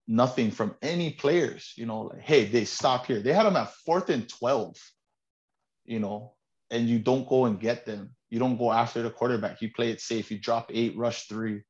nothing 0.08 0.52
from 0.52 0.76
any 0.82 1.12
players, 1.12 1.74
you 1.76 1.86
know, 1.86 2.04
like, 2.04 2.22
hey, 2.22 2.46
they 2.46 2.66
stop 2.66 3.06
here. 3.06 3.20
They 3.20 3.34
had 3.34 3.46
them 3.46 3.58
at 3.58 3.74
fourth 3.86 4.10
and 4.10 4.28
12, 4.28 4.76
you 5.86 6.00
know, 6.00 6.34
and 6.72 6.88
you 6.88 7.00
don't 7.00 7.28
go 7.28 7.46
and 7.46 7.60
get 7.60 7.86
them. 7.86 8.16
You 8.30 8.40
don't 8.40 8.58
go 8.58 8.72
after 8.72 9.02
the 9.02 9.10
quarterback. 9.10 9.62
You 9.62 9.72
play 9.72 9.92
it 9.92 10.02
safe. 10.02 10.32
You 10.32 10.40
drop 10.40 10.72
eight, 10.74 10.98
rush 10.98 11.28
three. 11.28 11.62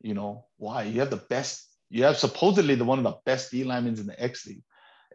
You 0.00 0.14
know, 0.14 0.46
why? 0.56 0.84
You 0.84 1.00
have 1.00 1.10
the 1.10 1.16
best, 1.16 1.68
you 1.90 2.04
have 2.04 2.16
supposedly 2.16 2.74
the 2.74 2.84
one 2.84 2.98
of 2.98 3.04
the 3.04 3.16
best 3.24 3.50
D 3.50 3.64
linemen 3.64 3.98
in 3.98 4.06
the 4.06 4.20
X 4.20 4.46
League. 4.46 4.62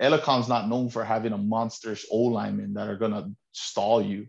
Elecom's 0.02 0.48
not 0.48 0.68
known 0.68 0.90
for 0.90 1.04
having 1.04 1.34
a 1.34 1.38
monstrous 1.38 2.06
O 2.12 2.18
lineman 2.18 2.74
that 2.76 2.88
are 2.88 2.98
gonna 2.98 3.32
stall 3.52 4.02
you, 4.02 4.28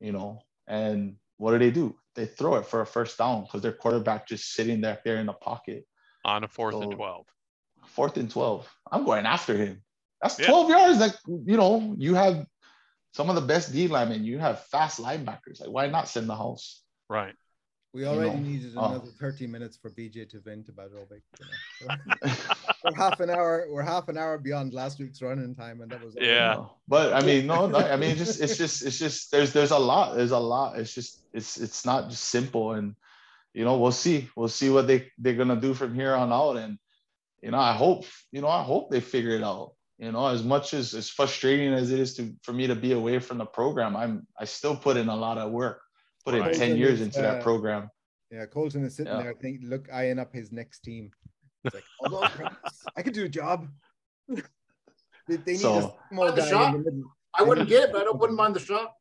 you 0.00 0.12
know. 0.12 0.42
And 0.66 1.16
what 1.36 1.52
do 1.52 1.58
they 1.58 1.70
do? 1.70 1.96
They 2.14 2.26
throw 2.26 2.56
it 2.56 2.66
for 2.66 2.80
a 2.80 2.86
first 2.86 3.18
down 3.18 3.42
because 3.42 3.62
their 3.62 3.72
quarterback 3.72 4.28
just 4.28 4.52
sitting 4.52 4.80
back 4.80 5.04
there 5.04 5.16
in 5.16 5.26
the 5.26 5.32
pocket 5.32 5.86
On 6.24 6.44
a 6.44 6.48
fourth 6.48 6.74
and 6.76 6.92
twelve. 6.92 7.26
fourth 7.86 8.16
and 8.16 8.30
12. 8.30 8.68
I'm 8.90 9.04
going 9.04 9.26
after 9.26 9.56
him. 9.56 9.82
That's 10.22 10.38
Yeah. 10.38 10.46
12 10.46 10.70
yards. 10.70 10.98
Like, 11.00 11.14
you 11.26 11.56
know, 11.56 11.94
you 11.98 12.14
have 12.14 12.46
some 13.12 13.28
of 13.28 13.34
the 13.36 13.42
best 13.42 13.72
D 13.72 13.88
linemen, 13.88 14.24
you 14.24 14.38
have 14.38 14.64
fast 14.66 15.00
linebackers. 15.00 15.60
Like, 15.60 15.70
why 15.70 15.86
not 15.88 16.08
send 16.08 16.28
the 16.28 16.36
house? 16.36 16.82
Right. 17.08 17.34
We 17.94 18.06
already 18.06 18.30
know, 18.30 18.48
needed 18.48 18.76
uh, 18.76 18.86
another 18.86 19.10
30 19.20 19.46
minutes 19.46 19.76
for 19.76 19.88
BJ 19.88 20.28
to 20.30 20.40
vent 20.40 20.68
about 20.68 20.90
Obic. 20.90 21.22
You 21.40 21.86
know? 21.86 22.32
we're 22.84 22.94
half 22.96 23.20
an 23.20 23.30
hour. 23.30 23.66
We're 23.70 23.82
half 23.82 24.08
an 24.08 24.18
hour 24.18 24.36
beyond 24.36 24.74
last 24.74 24.98
week's 24.98 25.22
running 25.22 25.54
time, 25.54 25.80
and 25.80 25.92
that 25.92 26.04
was 26.04 26.16
all. 26.16 26.22
Yeah. 26.22 26.54
No. 26.54 26.72
But 26.88 27.12
I 27.12 27.24
mean, 27.24 27.46
no, 27.46 27.68
no, 27.68 27.78
I 27.78 27.94
mean, 27.94 28.10
it's 28.10 28.18
just, 28.18 28.40
it's 28.40 28.58
just, 28.58 28.84
it's 28.84 28.98
just, 28.98 29.30
there's, 29.30 29.52
there's 29.52 29.70
a 29.70 29.78
lot, 29.78 30.16
there's 30.16 30.32
a 30.32 30.38
lot. 30.38 30.76
It's 30.76 30.92
just, 30.92 31.24
it's, 31.32 31.56
it's 31.56 31.86
not 31.86 32.10
just 32.10 32.24
simple. 32.24 32.72
And, 32.72 32.96
you 33.52 33.64
know, 33.64 33.78
we'll 33.78 33.92
see, 33.92 34.28
we'll 34.34 34.48
see 34.48 34.70
what 34.70 34.88
they, 34.88 35.12
they're 35.18 35.34
going 35.34 35.46
to 35.46 35.56
do 35.56 35.72
from 35.72 35.94
here 35.94 36.14
on 36.14 36.32
out. 36.32 36.56
And, 36.56 36.78
you 37.42 37.52
know, 37.52 37.60
I 37.60 37.74
hope, 37.74 38.06
you 38.32 38.40
know, 38.40 38.48
I 38.48 38.64
hope 38.64 38.90
they 38.90 39.00
figure 39.00 39.36
it 39.36 39.44
out. 39.44 39.74
You 39.98 40.10
know, 40.10 40.26
as 40.26 40.42
much 40.42 40.74
as 40.74 40.92
as 40.94 41.08
frustrating 41.08 41.72
as 41.72 41.92
it 41.92 42.00
is 42.00 42.14
to 42.16 42.34
for 42.42 42.52
me 42.52 42.66
to 42.66 42.74
be 42.74 42.92
away 42.92 43.20
from 43.20 43.38
the 43.38 43.46
program, 43.46 43.94
I'm 43.94 44.26
I 44.36 44.44
still 44.44 44.74
put 44.74 44.96
in 44.96 45.08
a 45.08 45.14
lot 45.14 45.38
of 45.38 45.52
work, 45.52 45.83
put 46.24 46.34
in 46.34 46.52
10 46.52 46.76
years 46.76 46.88
Colton 46.88 46.94
is, 46.94 47.00
into 47.00 47.20
that 47.22 47.40
uh, 47.40 47.42
program. 47.42 47.90
Yeah, 48.30 48.46
Colton 48.46 48.84
is 48.84 48.96
sitting 48.96 49.12
Yeah. 49.12 49.22
there, 49.22 49.34
thinking, 49.34 49.68
look, 49.68 49.88
eyeing 49.92 50.18
up 50.18 50.32
his 50.32 50.52
next 50.52 50.80
team. 50.80 51.10
It's 51.64 51.74
like, 51.74 51.84
although 52.00 52.26
I 52.96 53.02
could 53.02 53.14
do 53.14 53.24
a 53.24 53.28
job. 53.28 53.68
they, 54.28 54.42
they 55.28 55.52
need 55.52 55.60
So- 55.60 55.76
a 55.76 55.80
small 56.10 56.24
Mind 56.26 56.36
the 56.36 56.42
guy 56.42 56.50
shot? 56.50 56.74
in 56.74 56.82
the 56.82 56.90
middle. 56.90 57.10
I 57.36 57.42
wouldn't 57.42 57.68
get 57.68 57.84
it, 57.84 57.92
but 57.92 58.06
I 58.06 58.10
wouldn't 58.14 58.38
mind 58.38 58.54
the 58.54 58.60
shot. 58.60 58.92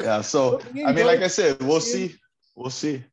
Yeah. 0.00 0.22
So 0.22 0.60
I 0.74 0.92
mean, 0.92 1.06
like 1.06 1.20
I 1.20 1.28
said, 1.28 1.62
we'll 1.62 1.80
see. 1.80 2.16
We'll 2.56 2.70
see. 2.70 3.04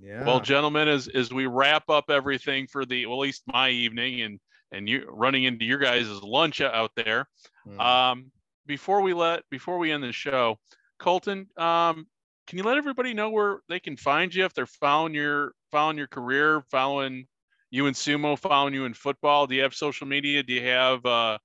Yeah. 0.00 0.24
Well, 0.24 0.40
gentlemen, 0.40 0.88
as 0.88 1.08
as 1.08 1.32
we 1.32 1.46
wrap 1.46 1.88
up 1.90 2.10
everything 2.10 2.66
for 2.66 2.84
the 2.84 3.06
well, 3.06 3.18
at 3.18 3.20
least 3.20 3.42
my 3.46 3.68
evening 3.68 4.22
and 4.22 4.40
and 4.72 4.88
you 4.88 5.06
running 5.08 5.44
into 5.44 5.64
your 5.64 5.78
guys' 5.78 6.08
lunch 6.22 6.60
out 6.60 6.90
there. 6.96 7.28
Hmm. 7.64 7.80
Um, 7.80 8.32
before 8.66 9.02
we 9.02 9.12
let 9.12 9.42
before 9.50 9.78
we 9.78 9.92
end 9.92 10.02
the 10.02 10.12
show, 10.12 10.58
Colton, 11.00 11.48
um, 11.56 12.06
can 12.46 12.58
you 12.58 12.62
let 12.62 12.76
everybody 12.76 13.14
know 13.14 13.30
where 13.30 13.60
they 13.68 13.80
can 13.80 13.96
find 13.96 14.32
you 14.34 14.44
if 14.44 14.54
they're 14.54 14.66
following 14.66 15.14
your 15.14 15.52
following 15.72 15.98
your 15.98 16.06
career, 16.06 16.62
following 16.70 17.26
you 17.70 17.86
in 17.86 17.94
sumo, 17.94 18.38
following 18.38 18.74
you 18.74 18.84
in 18.84 18.94
football? 18.94 19.46
Do 19.46 19.54
you 19.54 19.62
have 19.62 19.74
social 19.74 20.06
media? 20.06 20.42
Do 20.42 20.52
you 20.52 20.66
have 20.66 21.04
uh, 21.06 21.38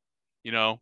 you 0.43 0.51
know, 0.51 0.79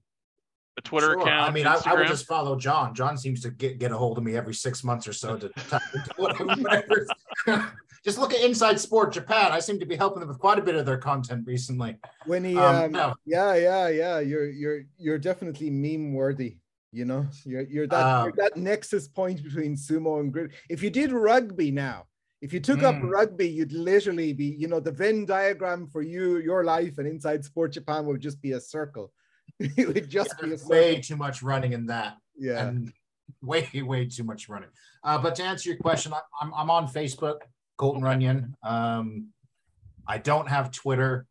a 0.77 0.81
Twitter 0.81 1.13
Sure. 1.13 1.21
account? 1.21 1.49
I 1.49 1.53
mean, 1.53 1.65
I, 1.65 1.79
I 1.85 1.93
would 1.93 2.07
just 2.07 2.27
follow 2.27 2.57
John. 2.57 2.93
John 2.93 3.17
seems 3.17 3.41
to 3.41 3.51
get, 3.51 3.79
get 3.79 3.91
a 3.91 3.97
hold 3.97 4.17
of 4.17 4.23
me 4.23 4.35
every 4.35 4.53
six 4.53 4.83
months 4.83 5.07
or 5.07 5.13
so 5.13 5.37
to 5.37 5.49
type 5.67 5.81
into 5.93 6.11
whatever. 6.17 7.07
just 8.05 8.17
look 8.17 8.33
at 8.33 8.41
Inside 8.41 8.79
Sport 8.79 9.13
Japan. 9.13 9.51
I 9.51 9.59
seem 9.59 9.79
to 9.79 9.85
be 9.85 9.95
helping 9.95 10.19
them 10.19 10.29
with 10.29 10.39
quite 10.39 10.59
a 10.59 10.61
bit 10.61 10.75
of 10.75 10.85
their 10.85 10.97
content 10.97 11.45
recently. 11.47 11.97
When 12.25 12.43
he, 12.43 12.57
Um, 12.57 12.75
um, 12.75 12.91
no. 12.91 13.15
yeah, 13.25 13.55
yeah, 13.55 13.87
yeah, 13.87 14.19
you're 14.19 14.49
you're 14.49 14.83
you're 14.97 15.17
definitely 15.17 15.69
meme 15.69 16.13
worthy. 16.13 16.57
You 16.93 17.05
know, 17.05 17.25
you're 17.43 17.63
you're 17.63 17.87
that 17.87 18.05
Um, 18.05 18.23
you're 18.25 18.33
that 18.37 18.55
nexus 18.55 19.07
point 19.07 19.43
between 19.43 19.75
sumo 19.75 20.19
and 20.19 20.31
grid. 20.31 20.51
If 20.69 20.83
you 20.83 20.91
did 20.91 21.11
rugby 21.11 21.71
now, 21.71 22.05
if 22.41 22.53
you 22.53 22.59
took 22.59 22.83
up 22.83 22.95
Mm. 22.95 23.09
rugby, 23.09 23.47
you'd 23.49 23.71
literally 23.73 24.31
be, 24.33 24.45
you 24.45 24.67
know, 24.67 24.79
the 24.79 24.91
Venn 24.91 25.25
diagram 25.25 25.87
for 25.87 26.03
you, 26.03 26.37
your 26.37 26.63
life, 26.63 26.99
and 26.99 27.07
inside 27.07 27.43
Sport 27.43 27.71
Japan 27.73 28.05
would 28.05 28.21
just 28.21 28.39
be 28.41 28.51
a 28.51 28.61
circle. 28.61 29.11
it 29.59 29.87
would 29.87 30.07
just 30.09 30.37
be 30.39 30.45
a 30.45 30.49
There's 30.49 30.61
circle. 30.61 30.75
way 30.77 31.01
too 31.01 31.15
much 31.17 31.41
running 31.41 31.73
in 31.73 31.87
that. 31.87 32.17
Yeah. 32.37 32.67
and 32.67 32.93
way 33.41 33.67
way 33.81 34.05
too 34.05 34.23
much 34.23 34.47
running. 34.47 34.69
Uh, 35.03 35.17
but 35.17 35.33
to 35.35 35.43
answer 35.43 35.69
your 35.69 35.79
question, 35.79 36.13
I, 36.13 36.21
I'm 36.41 36.53
I'm 36.53 36.69
on 36.69 36.87
Facebook, 36.87 37.39
Colton 37.77 38.03
Runyon. 38.03 38.55
Um, 38.63 39.29
I 40.07 40.17
don't 40.19 40.47
have 40.47 40.69
Twitter. 40.71 41.25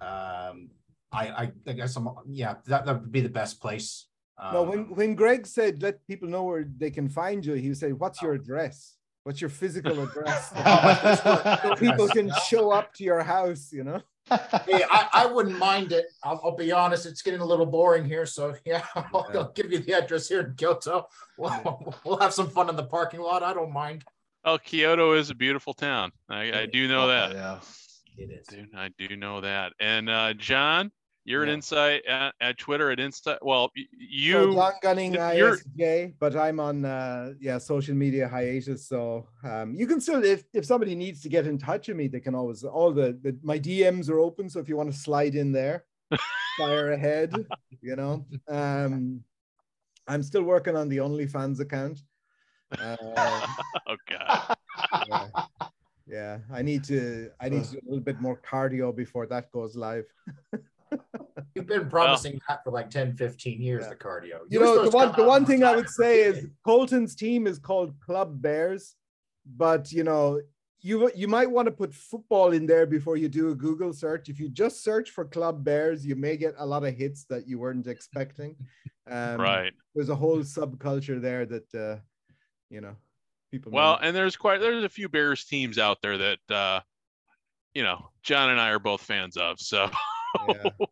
Um, 0.00 0.70
I, 1.12 1.24
I 1.42 1.52
I 1.66 1.72
guess 1.72 1.96
I'm 1.96 2.08
yeah 2.28 2.56
that, 2.66 2.84
that 2.84 3.00
would 3.00 3.12
be 3.12 3.20
the 3.22 3.28
best 3.40 3.60
place. 3.60 4.06
Um, 4.38 4.54
No, 4.54 4.62
when 4.62 4.94
when 4.94 5.14
Greg 5.14 5.46
said 5.46 5.82
let 5.82 6.04
people 6.06 6.28
know 6.28 6.42
where 6.44 6.64
they 6.78 6.90
can 6.90 7.08
find 7.08 7.44
you, 7.44 7.54
he 7.54 7.74
said, 7.74 7.92
"What's 7.94 8.20
your 8.22 8.34
address? 8.34 8.96
What's 9.22 9.40
your 9.40 9.50
physical 9.50 10.02
address?" 10.02 10.50
so 11.22 11.74
people 11.76 12.08
can 12.08 12.30
show 12.48 12.70
up 12.70 12.92
to 12.94 13.04
your 13.04 13.22
house. 13.22 13.72
You 13.72 13.84
know. 13.84 14.00
hey, 14.30 14.82
I, 14.90 15.08
I 15.12 15.26
wouldn't 15.26 15.58
mind 15.58 15.92
it. 15.92 16.06
I'll, 16.22 16.40
I'll 16.42 16.56
be 16.56 16.72
honest, 16.72 17.04
it's 17.04 17.20
getting 17.20 17.40
a 17.40 17.44
little 17.44 17.66
boring 17.66 18.06
here. 18.06 18.24
So 18.26 18.54
yeah, 18.64 18.82
I'll, 18.94 19.26
Yeah. 19.32 19.40
I'll 19.40 19.52
give 19.52 19.70
you 19.70 19.78
the 19.80 19.92
address 19.92 20.28
here 20.28 20.40
in 20.40 20.54
Kyoto. 20.54 21.06
We'll, 21.36 21.94
we'll 22.04 22.18
have 22.18 22.32
some 22.32 22.48
fun 22.48 22.70
in 22.70 22.76
the 22.76 22.84
parking 22.86 23.20
lot. 23.20 23.42
I 23.42 23.52
don't 23.52 23.72
mind. 23.72 24.02
Oh, 24.46 24.56
Kyoto 24.58 25.12
is 25.12 25.28
a 25.30 25.34
beautiful 25.34 25.74
town. 25.74 26.12
I, 26.28 26.60
I 26.60 26.66
do 26.66 26.88
know 26.88 27.08
that. 27.08 27.32
yeah. 27.32 27.58
It 28.16 28.30
is. 28.30 28.46
Dude, 28.46 28.74
I 28.76 28.90
do 28.96 29.16
know 29.16 29.40
that. 29.42 29.72
And 29.80 30.08
uh, 30.08 30.34
John, 30.34 30.90
you're 31.24 31.42
an 31.42 31.48
Yeah. 31.48 31.54
insight 31.54 32.04
at, 32.06 32.34
at 32.40 32.58
Twitter 32.58 32.90
at 32.90 32.98
Insta. 32.98 33.38
Well, 33.42 33.70
y- 33.76 33.84
So 33.92 33.96
you 34.00 34.52
John 34.54 34.72
Gunning 34.82 35.12
ISJ, 35.14 36.14
but 36.18 36.36
I'm 36.36 36.60
on 36.60 36.84
uh 36.84 37.32
yeah 37.40 37.58
social 37.58 37.94
media 37.94 38.28
hiatus. 38.28 38.86
So 38.86 39.26
um 39.42 39.74
you 39.74 39.86
can 39.86 40.00
still 40.00 40.22
if 40.24 40.44
if 40.52 40.64
somebody 40.64 40.94
needs 40.94 41.20
to 41.22 41.28
get 41.28 41.46
in 41.46 41.58
touch 41.58 41.88
with 41.88 41.96
me, 41.96 42.08
they 42.08 42.20
can 42.20 42.34
always 42.34 42.62
all 42.64 42.92
the, 42.92 43.18
the 43.22 43.36
my 43.42 43.58
DMs 43.58 44.08
are 44.10 44.18
open. 44.18 44.48
So 44.50 44.60
if 44.60 44.68
you 44.68 44.76
want 44.76 44.92
to 44.92 44.96
slide 44.98 45.34
in 45.34 45.50
there, 45.52 45.84
fire 46.58 46.92
ahead, 46.92 47.34
you 47.80 47.96
know. 47.96 48.26
Um 48.48 49.24
I'm 50.06 50.22
still 50.22 50.42
working 50.42 50.76
on 50.76 50.88
the 50.90 50.98
OnlyFans 50.98 51.60
account. 51.60 52.00
Uh, 52.78 52.96
oh 53.88 53.96
god. 54.10 54.56
yeah. 55.08 55.28
yeah, 56.06 56.38
I 56.52 56.60
need 56.60 56.84
to 56.84 57.30
I 57.40 57.48
need 57.48 57.64
to 57.64 57.70
do 57.72 57.78
a 57.78 57.88
little 57.88 58.04
bit 58.04 58.20
more 58.20 58.36
cardio 58.36 58.94
before 58.94 59.26
that 59.28 59.50
goes 59.50 59.74
live. 59.76 60.04
You've 61.54 61.66
been 61.66 61.88
promising 61.88 62.40
that 62.48 62.64
for 62.64 62.70
like 62.70 62.90
10, 62.90 63.14
15 63.16 63.60
years, 63.60 63.82
Yeah. 63.84 63.90
the 63.90 63.96
cardio. 63.96 64.38
you 64.48 64.60
were 64.60 64.66
know 64.66 64.84
the 64.84 64.90
one 64.90 65.12
the 65.16 65.24
one 65.24 65.44
thing 65.46 65.62
I 65.64 65.74
would 65.76 65.88
say 65.88 66.22
is 66.22 66.46
Colton's 66.64 67.14
team 67.14 67.46
is 67.46 67.58
called 67.58 67.94
Club 68.00 68.40
Bears, 68.42 68.94
but 69.44 69.92
you 69.92 70.04
know 70.04 70.40
you 70.80 71.10
you 71.14 71.28
might 71.28 71.50
want 71.50 71.66
to 71.66 71.72
put 71.72 71.94
football 71.94 72.52
in 72.52 72.66
there 72.66 72.86
before 72.86 73.16
you 73.16 73.28
do 73.28 73.50
a 73.50 73.54
Google 73.54 73.92
search. 73.92 74.28
If 74.28 74.38
you 74.40 74.48
just 74.48 74.82
search 74.84 75.10
for 75.10 75.24
Club 75.24 75.64
Bears, 75.64 76.04
you 76.04 76.14
may 76.16 76.36
get 76.36 76.54
a 76.58 76.66
lot 76.66 76.84
of 76.84 76.94
hits 76.94 77.24
that 77.30 77.46
you 77.48 77.58
weren't 77.58 77.86
expecting. 77.86 78.56
Um, 79.06 79.38
right. 79.38 79.70
There's 79.94 80.08
a 80.08 80.14
whole 80.14 80.38
subculture 80.38 81.20
there 81.20 81.44
that 81.44 81.74
uh, 81.74 81.96
you 82.70 82.80
know 82.80 82.96
people. 83.52 83.70
Well, 83.70 83.92
not- 83.92 84.00
and 84.04 84.16
there's 84.16 84.34
quite 84.34 84.60
there's 84.62 84.82
a 84.82 84.88
few 84.88 85.10
Bears 85.10 85.44
teams 85.44 85.76
out 85.78 85.98
there 86.00 86.16
that 86.16 86.38
uh, 86.50 86.80
you 87.74 87.82
know 87.82 88.08
John 88.22 88.48
and 88.48 88.58
I 88.58 88.70
are 88.70 88.78
both 88.78 89.02
fans 89.02 89.36
of. 89.36 89.60
So 89.60 89.90
yeah. 90.48 90.70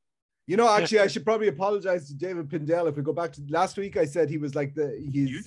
You 0.48 0.56
know, 0.56 0.68
actually, 0.68 0.98
I 0.98 1.06
should 1.06 1.24
probably 1.24 1.46
apologize 1.46 2.08
to 2.08 2.14
David 2.14 2.50
Pindell. 2.50 2.88
If 2.88 2.96
we 2.96 3.02
go 3.02 3.12
back 3.12 3.32
to 3.34 3.42
last 3.48 3.76
week, 3.78 3.96
I 3.96 4.04
said 4.04 4.28
he 4.28 4.38
was 4.38 4.56
like 4.56 4.74
the 4.74 4.88
he's 5.12 5.46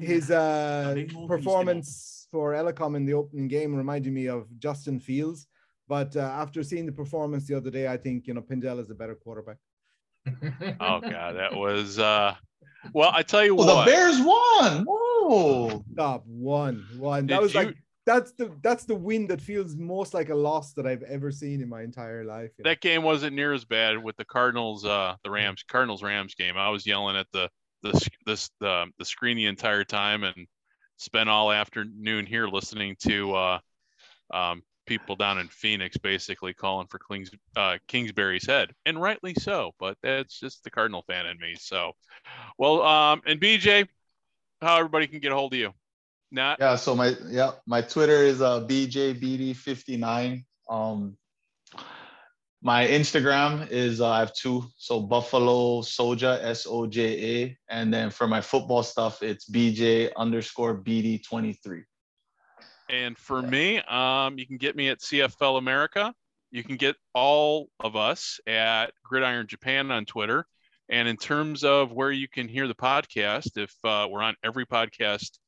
his 0.00 0.30
uh, 0.30 0.94
performance 1.26 2.28
for 2.30 2.52
Elecom 2.52 2.94
in 2.96 3.04
the 3.04 3.12
opening 3.12 3.48
game 3.48 3.74
reminded 3.74 4.12
me 4.12 4.26
of 4.28 4.46
Justin 4.60 5.00
Fields. 5.00 5.48
But 5.88 6.14
uh, 6.16 6.20
after 6.20 6.62
seeing 6.62 6.86
the 6.86 6.92
performance 6.92 7.48
the 7.48 7.56
other 7.56 7.70
day, 7.70 7.88
I 7.88 7.96
think 7.96 8.28
you 8.28 8.34
know 8.34 8.40
Pindell 8.40 8.78
is 8.78 8.88
a 8.90 8.94
better 8.94 9.16
quarterback. 9.16 9.56
oh 10.80 11.00
god, 11.00 11.32
that 11.36 11.52
was 11.54 11.98
uh 11.98 12.34
well, 12.94 13.10
I 13.12 13.22
tell 13.24 13.44
you 13.44 13.56
Well, 13.56 13.66
what. 13.66 13.84
the 13.84 13.90
Bears 13.90 14.20
won. 14.20 14.84
Whoa. 14.86 15.84
Stop 15.92 16.24
one, 16.26 16.86
one. 16.98 17.26
That 17.26 17.36
Did 17.36 17.42
was 17.42 17.54
you- 17.54 17.60
like 17.60 17.76
that's 18.10 18.32
the 18.32 18.50
that's 18.62 18.84
the 18.84 18.94
win 18.94 19.26
that 19.28 19.40
feels 19.40 19.76
most 19.76 20.14
like 20.14 20.30
a 20.30 20.34
loss 20.34 20.72
that 20.72 20.86
I've 20.86 21.04
ever 21.04 21.30
seen 21.30 21.62
in 21.62 21.68
my 21.68 21.82
entire 21.82 22.24
life. 22.24 22.50
you 22.58 22.64
know. 22.64 22.70
that 22.70 22.80
game 22.80 23.02
wasn't 23.02 23.36
near 23.36 23.52
as 23.52 23.64
bad 23.64 24.02
with 24.02 24.16
the 24.16 24.24
Cardinals, 24.24 24.84
uh, 24.84 25.14
the 25.22 25.30
Rams, 25.30 25.62
Cardinals 25.62 26.02
Rams 26.02 26.34
game. 26.34 26.56
I 26.56 26.70
was 26.70 26.86
yelling 26.86 27.16
at 27.16 27.28
the 27.32 27.48
the 27.82 28.08
this 28.26 28.50
the 28.58 28.86
the 28.98 29.04
screen 29.04 29.36
the 29.36 29.46
entire 29.46 29.84
time 29.84 30.24
and 30.24 30.46
spent 30.96 31.28
all 31.28 31.52
afternoon 31.52 32.26
here 32.26 32.48
listening 32.48 32.96
to 33.00 33.34
uh, 33.34 33.58
um, 34.32 34.62
people 34.86 35.14
down 35.14 35.38
in 35.38 35.46
Phoenix 35.46 35.96
basically 35.96 36.52
calling 36.52 36.88
for 36.88 36.98
Kings, 36.98 37.30
uh, 37.56 37.78
Kingsbury's 37.86 38.46
head, 38.46 38.72
and 38.86 39.00
rightly 39.00 39.34
so. 39.34 39.70
But 39.78 39.96
that's 40.02 40.40
just 40.40 40.64
the 40.64 40.70
Cardinal 40.70 41.04
fan 41.06 41.26
in 41.26 41.38
me. 41.38 41.54
So, 41.58 41.92
well, 42.58 42.82
um, 42.82 43.22
and 43.24 43.40
BJ, 43.40 43.86
how 44.60 44.78
everybody 44.78 45.06
can 45.06 45.20
get 45.20 45.30
a 45.30 45.36
hold 45.36 45.54
of 45.54 45.60
you? 45.60 45.72
Not 46.30 46.58
Yeah, 46.60 46.76
so 46.76 46.94
my 46.94 47.14
yeah, 47.28 47.52
my 47.66 47.82
Twitter 47.82 48.24
is 48.24 48.40
uh 48.40 48.66
BJBD59. 48.66 50.44
Um 50.68 51.16
my 52.62 52.86
Instagram 52.86 53.70
is 53.70 54.00
uh, 54.02 54.10
I 54.10 54.18
have 54.18 54.34
two. 54.34 54.64
So 54.76 55.00
Buffalo 55.00 55.80
Soja, 55.80 56.42
S-O-J-A. 56.42 57.56
And 57.70 57.92
then 57.92 58.10
for 58.10 58.28
my 58.28 58.42
football 58.42 58.82
stuff, 58.82 59.22
it's 59.22 59.48
BJ 59.48 60.10
underscore 60.16 60.76
BD23. 60.76 61.84
And 62.90 63.16
for 63.16 63.40
me, 63.40 63.78
um, 63.78 64.38
you 64.38 64.46
can 64.46 64.58
get 64.58 64.76
me 64.76 64.88
at 64.88 65.00
CFL 65.00 65.56
America. 65.56 66.12
You 66.50 66.62
can 66.62 66.76
get 66.76 66.96
all 67.14 67.68
of 67.78 67.96
us 67.96 68.40
at 68.46 68.92
Gridiron 69.04 69.46
Japan 69.46 69.90
on 69.90 70.04
Twitter. 70.04 70.44
And 70.90 71.06
in 71.06 71.16
terms 71.16 71.62
of 71.62 71.92
where 71.92 72.10
you 72.10 72.28
can 72.28 72.48
hear 72.48 72.66
the 72.66 72.74
podcast, 72.74 73.56
if 73.56 73.72
uh, 73.84 74.08
we're 74.10 74.22
on 74.22 74.34
every 74.44 74.66
podcast, 74.66 75.38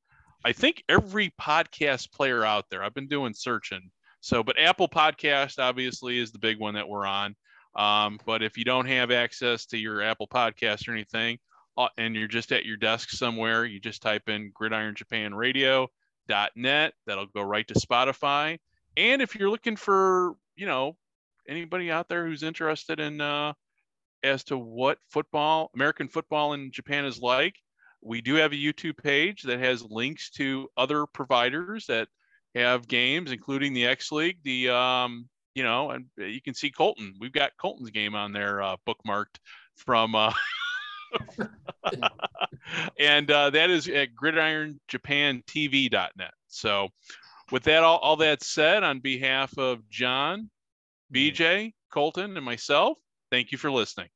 I 0.44 0.52
think 0.52 0.82
every 0.88 1.32
podcast 1.40 2.12
player 2.12 2.44
out 2.44 2.66
there, 2.70 2.82
I've 2.82 2.94
been 2.94 3.08
doing 3.08 3.34
searching. 3.34 3.90
So, 4.20 4.42
but 4.42 4.58
Apple 4.58 4.88
Podcast 4.88 5.58
obviously 5.58 6.18
is 6.18 6.32
the 6.32 6.38
big 6.38 6.58
one 6.58 6.74
that 6.74 6.88
we're 6.88 7.06
on. 7.06 7.34
Um, 7.74 8.18
but 8.26 8.42
if 8.42 8.56
you 8.56 8.64
don't 8.64 8.86
have 8.86 9.10
access 9.10 9.66
to 9.66 9.78
your 9.78 10.02
Apple 10.02 10.28
Podcast 10.28 10.88
or 10.88 10.92
anything, 10.92 11.38
uh, 11.76 11.88
and 11.96 12.14
you're 12.14 12.28
just 12.28 12.52
at 12.52 12.66
your 12.66 12.76
desk 12.76 13.10
somewhere, 13.10 13.64
you 13.64 13.80
just 13.80 14.02
type 14.02 14.28
in 14.28 14.50
Gridiron 14.54 14.94
Japan 14.94 15.34
Radio 15.34 15.88
net 16.56 16.92
that'll 17.06 17.26
go 17.26 17.42
right 17.42 17.66
to 17.68 17.74
spotify 17.74 18.58
and 18.96 19.22
if 19.22 19.34
you're 19.34 19.50
looking 19.50 19.76
for 19.76 20.34
you 20.56 20.66
know 20.66 20.96
anybody 21.48 21.90
out 21.90 22.08
there 22.08 22.26
who's 22.26 22.42
interested 22.42 23.00
in 23.00 23.20
uh 23.20 23.52
as 24.22 24.44
to 24.44 24.56
what 24.56 24.98
football 25.10 25.70
american 25.74 26.08
football 26.08 26.52
in 26.52 26.70
japan 26.70 27.04
is 27.04 27.20
like 27.20 27.54
we 28.02 28.20
do 28.20 28.34
have 28.34 28.52
a 28.52 28.56
youtube 28.56 28.96
page 28.96 29.42
that 29.42 29.58
has 29.58 29.82
links 29.82 30.30
to 30.30 30.68
other 30.76 31.06
providers 31.06 31.86
that 31.86 32.08
have 32.54 32.88
games 32.88 33.32
including 33.32 33.72
the 33.72 33.86
x 33.86 34.12
league 34.12 34.38
the 34.44 34.68
um 34.68 35.28
you 35.54 35.62
know 35.62 35.90
and 35.90 36.06
you 36.16 36.40
can 36.42 36.54
see 36.54 36.70
colton 36.70 37.14
we've 37.20 37.32
got 37.32 37.52
colton's 37.60 37.90
game 37.90 38.14
on 38.14 38.32
there 38.32 38.62
uh 38.62 38.76
bookmarked 38.86 39.38
from 39.76 40.14
uh 40.14 40.32
and 42.98 43.30
uh, 43.30 43.50
that 43.50 43.70
is 43.70 43.86
at 43.88 44.08
gridironjapantv.net. 44.14 46.34
So, 46.48 46.88
with 47.50 47.62
that, 47.64 47.82
all, 47.82 47.98
all 47.98 48.16
that 48.16 48.42
said, 48.42 48.82
on 48.82 49.00
behalf 49.00 49.56
of 49.58 49.86
John, 49.90 50.50
BJ, 51.12 51.74
Colton, 51.90 52.34
and 52.36 52.44
myself, 52.44 52.98
thank 53.30 53.52
you 53.52 53.58
for 53.58 53.70
listening. 53.70 54.08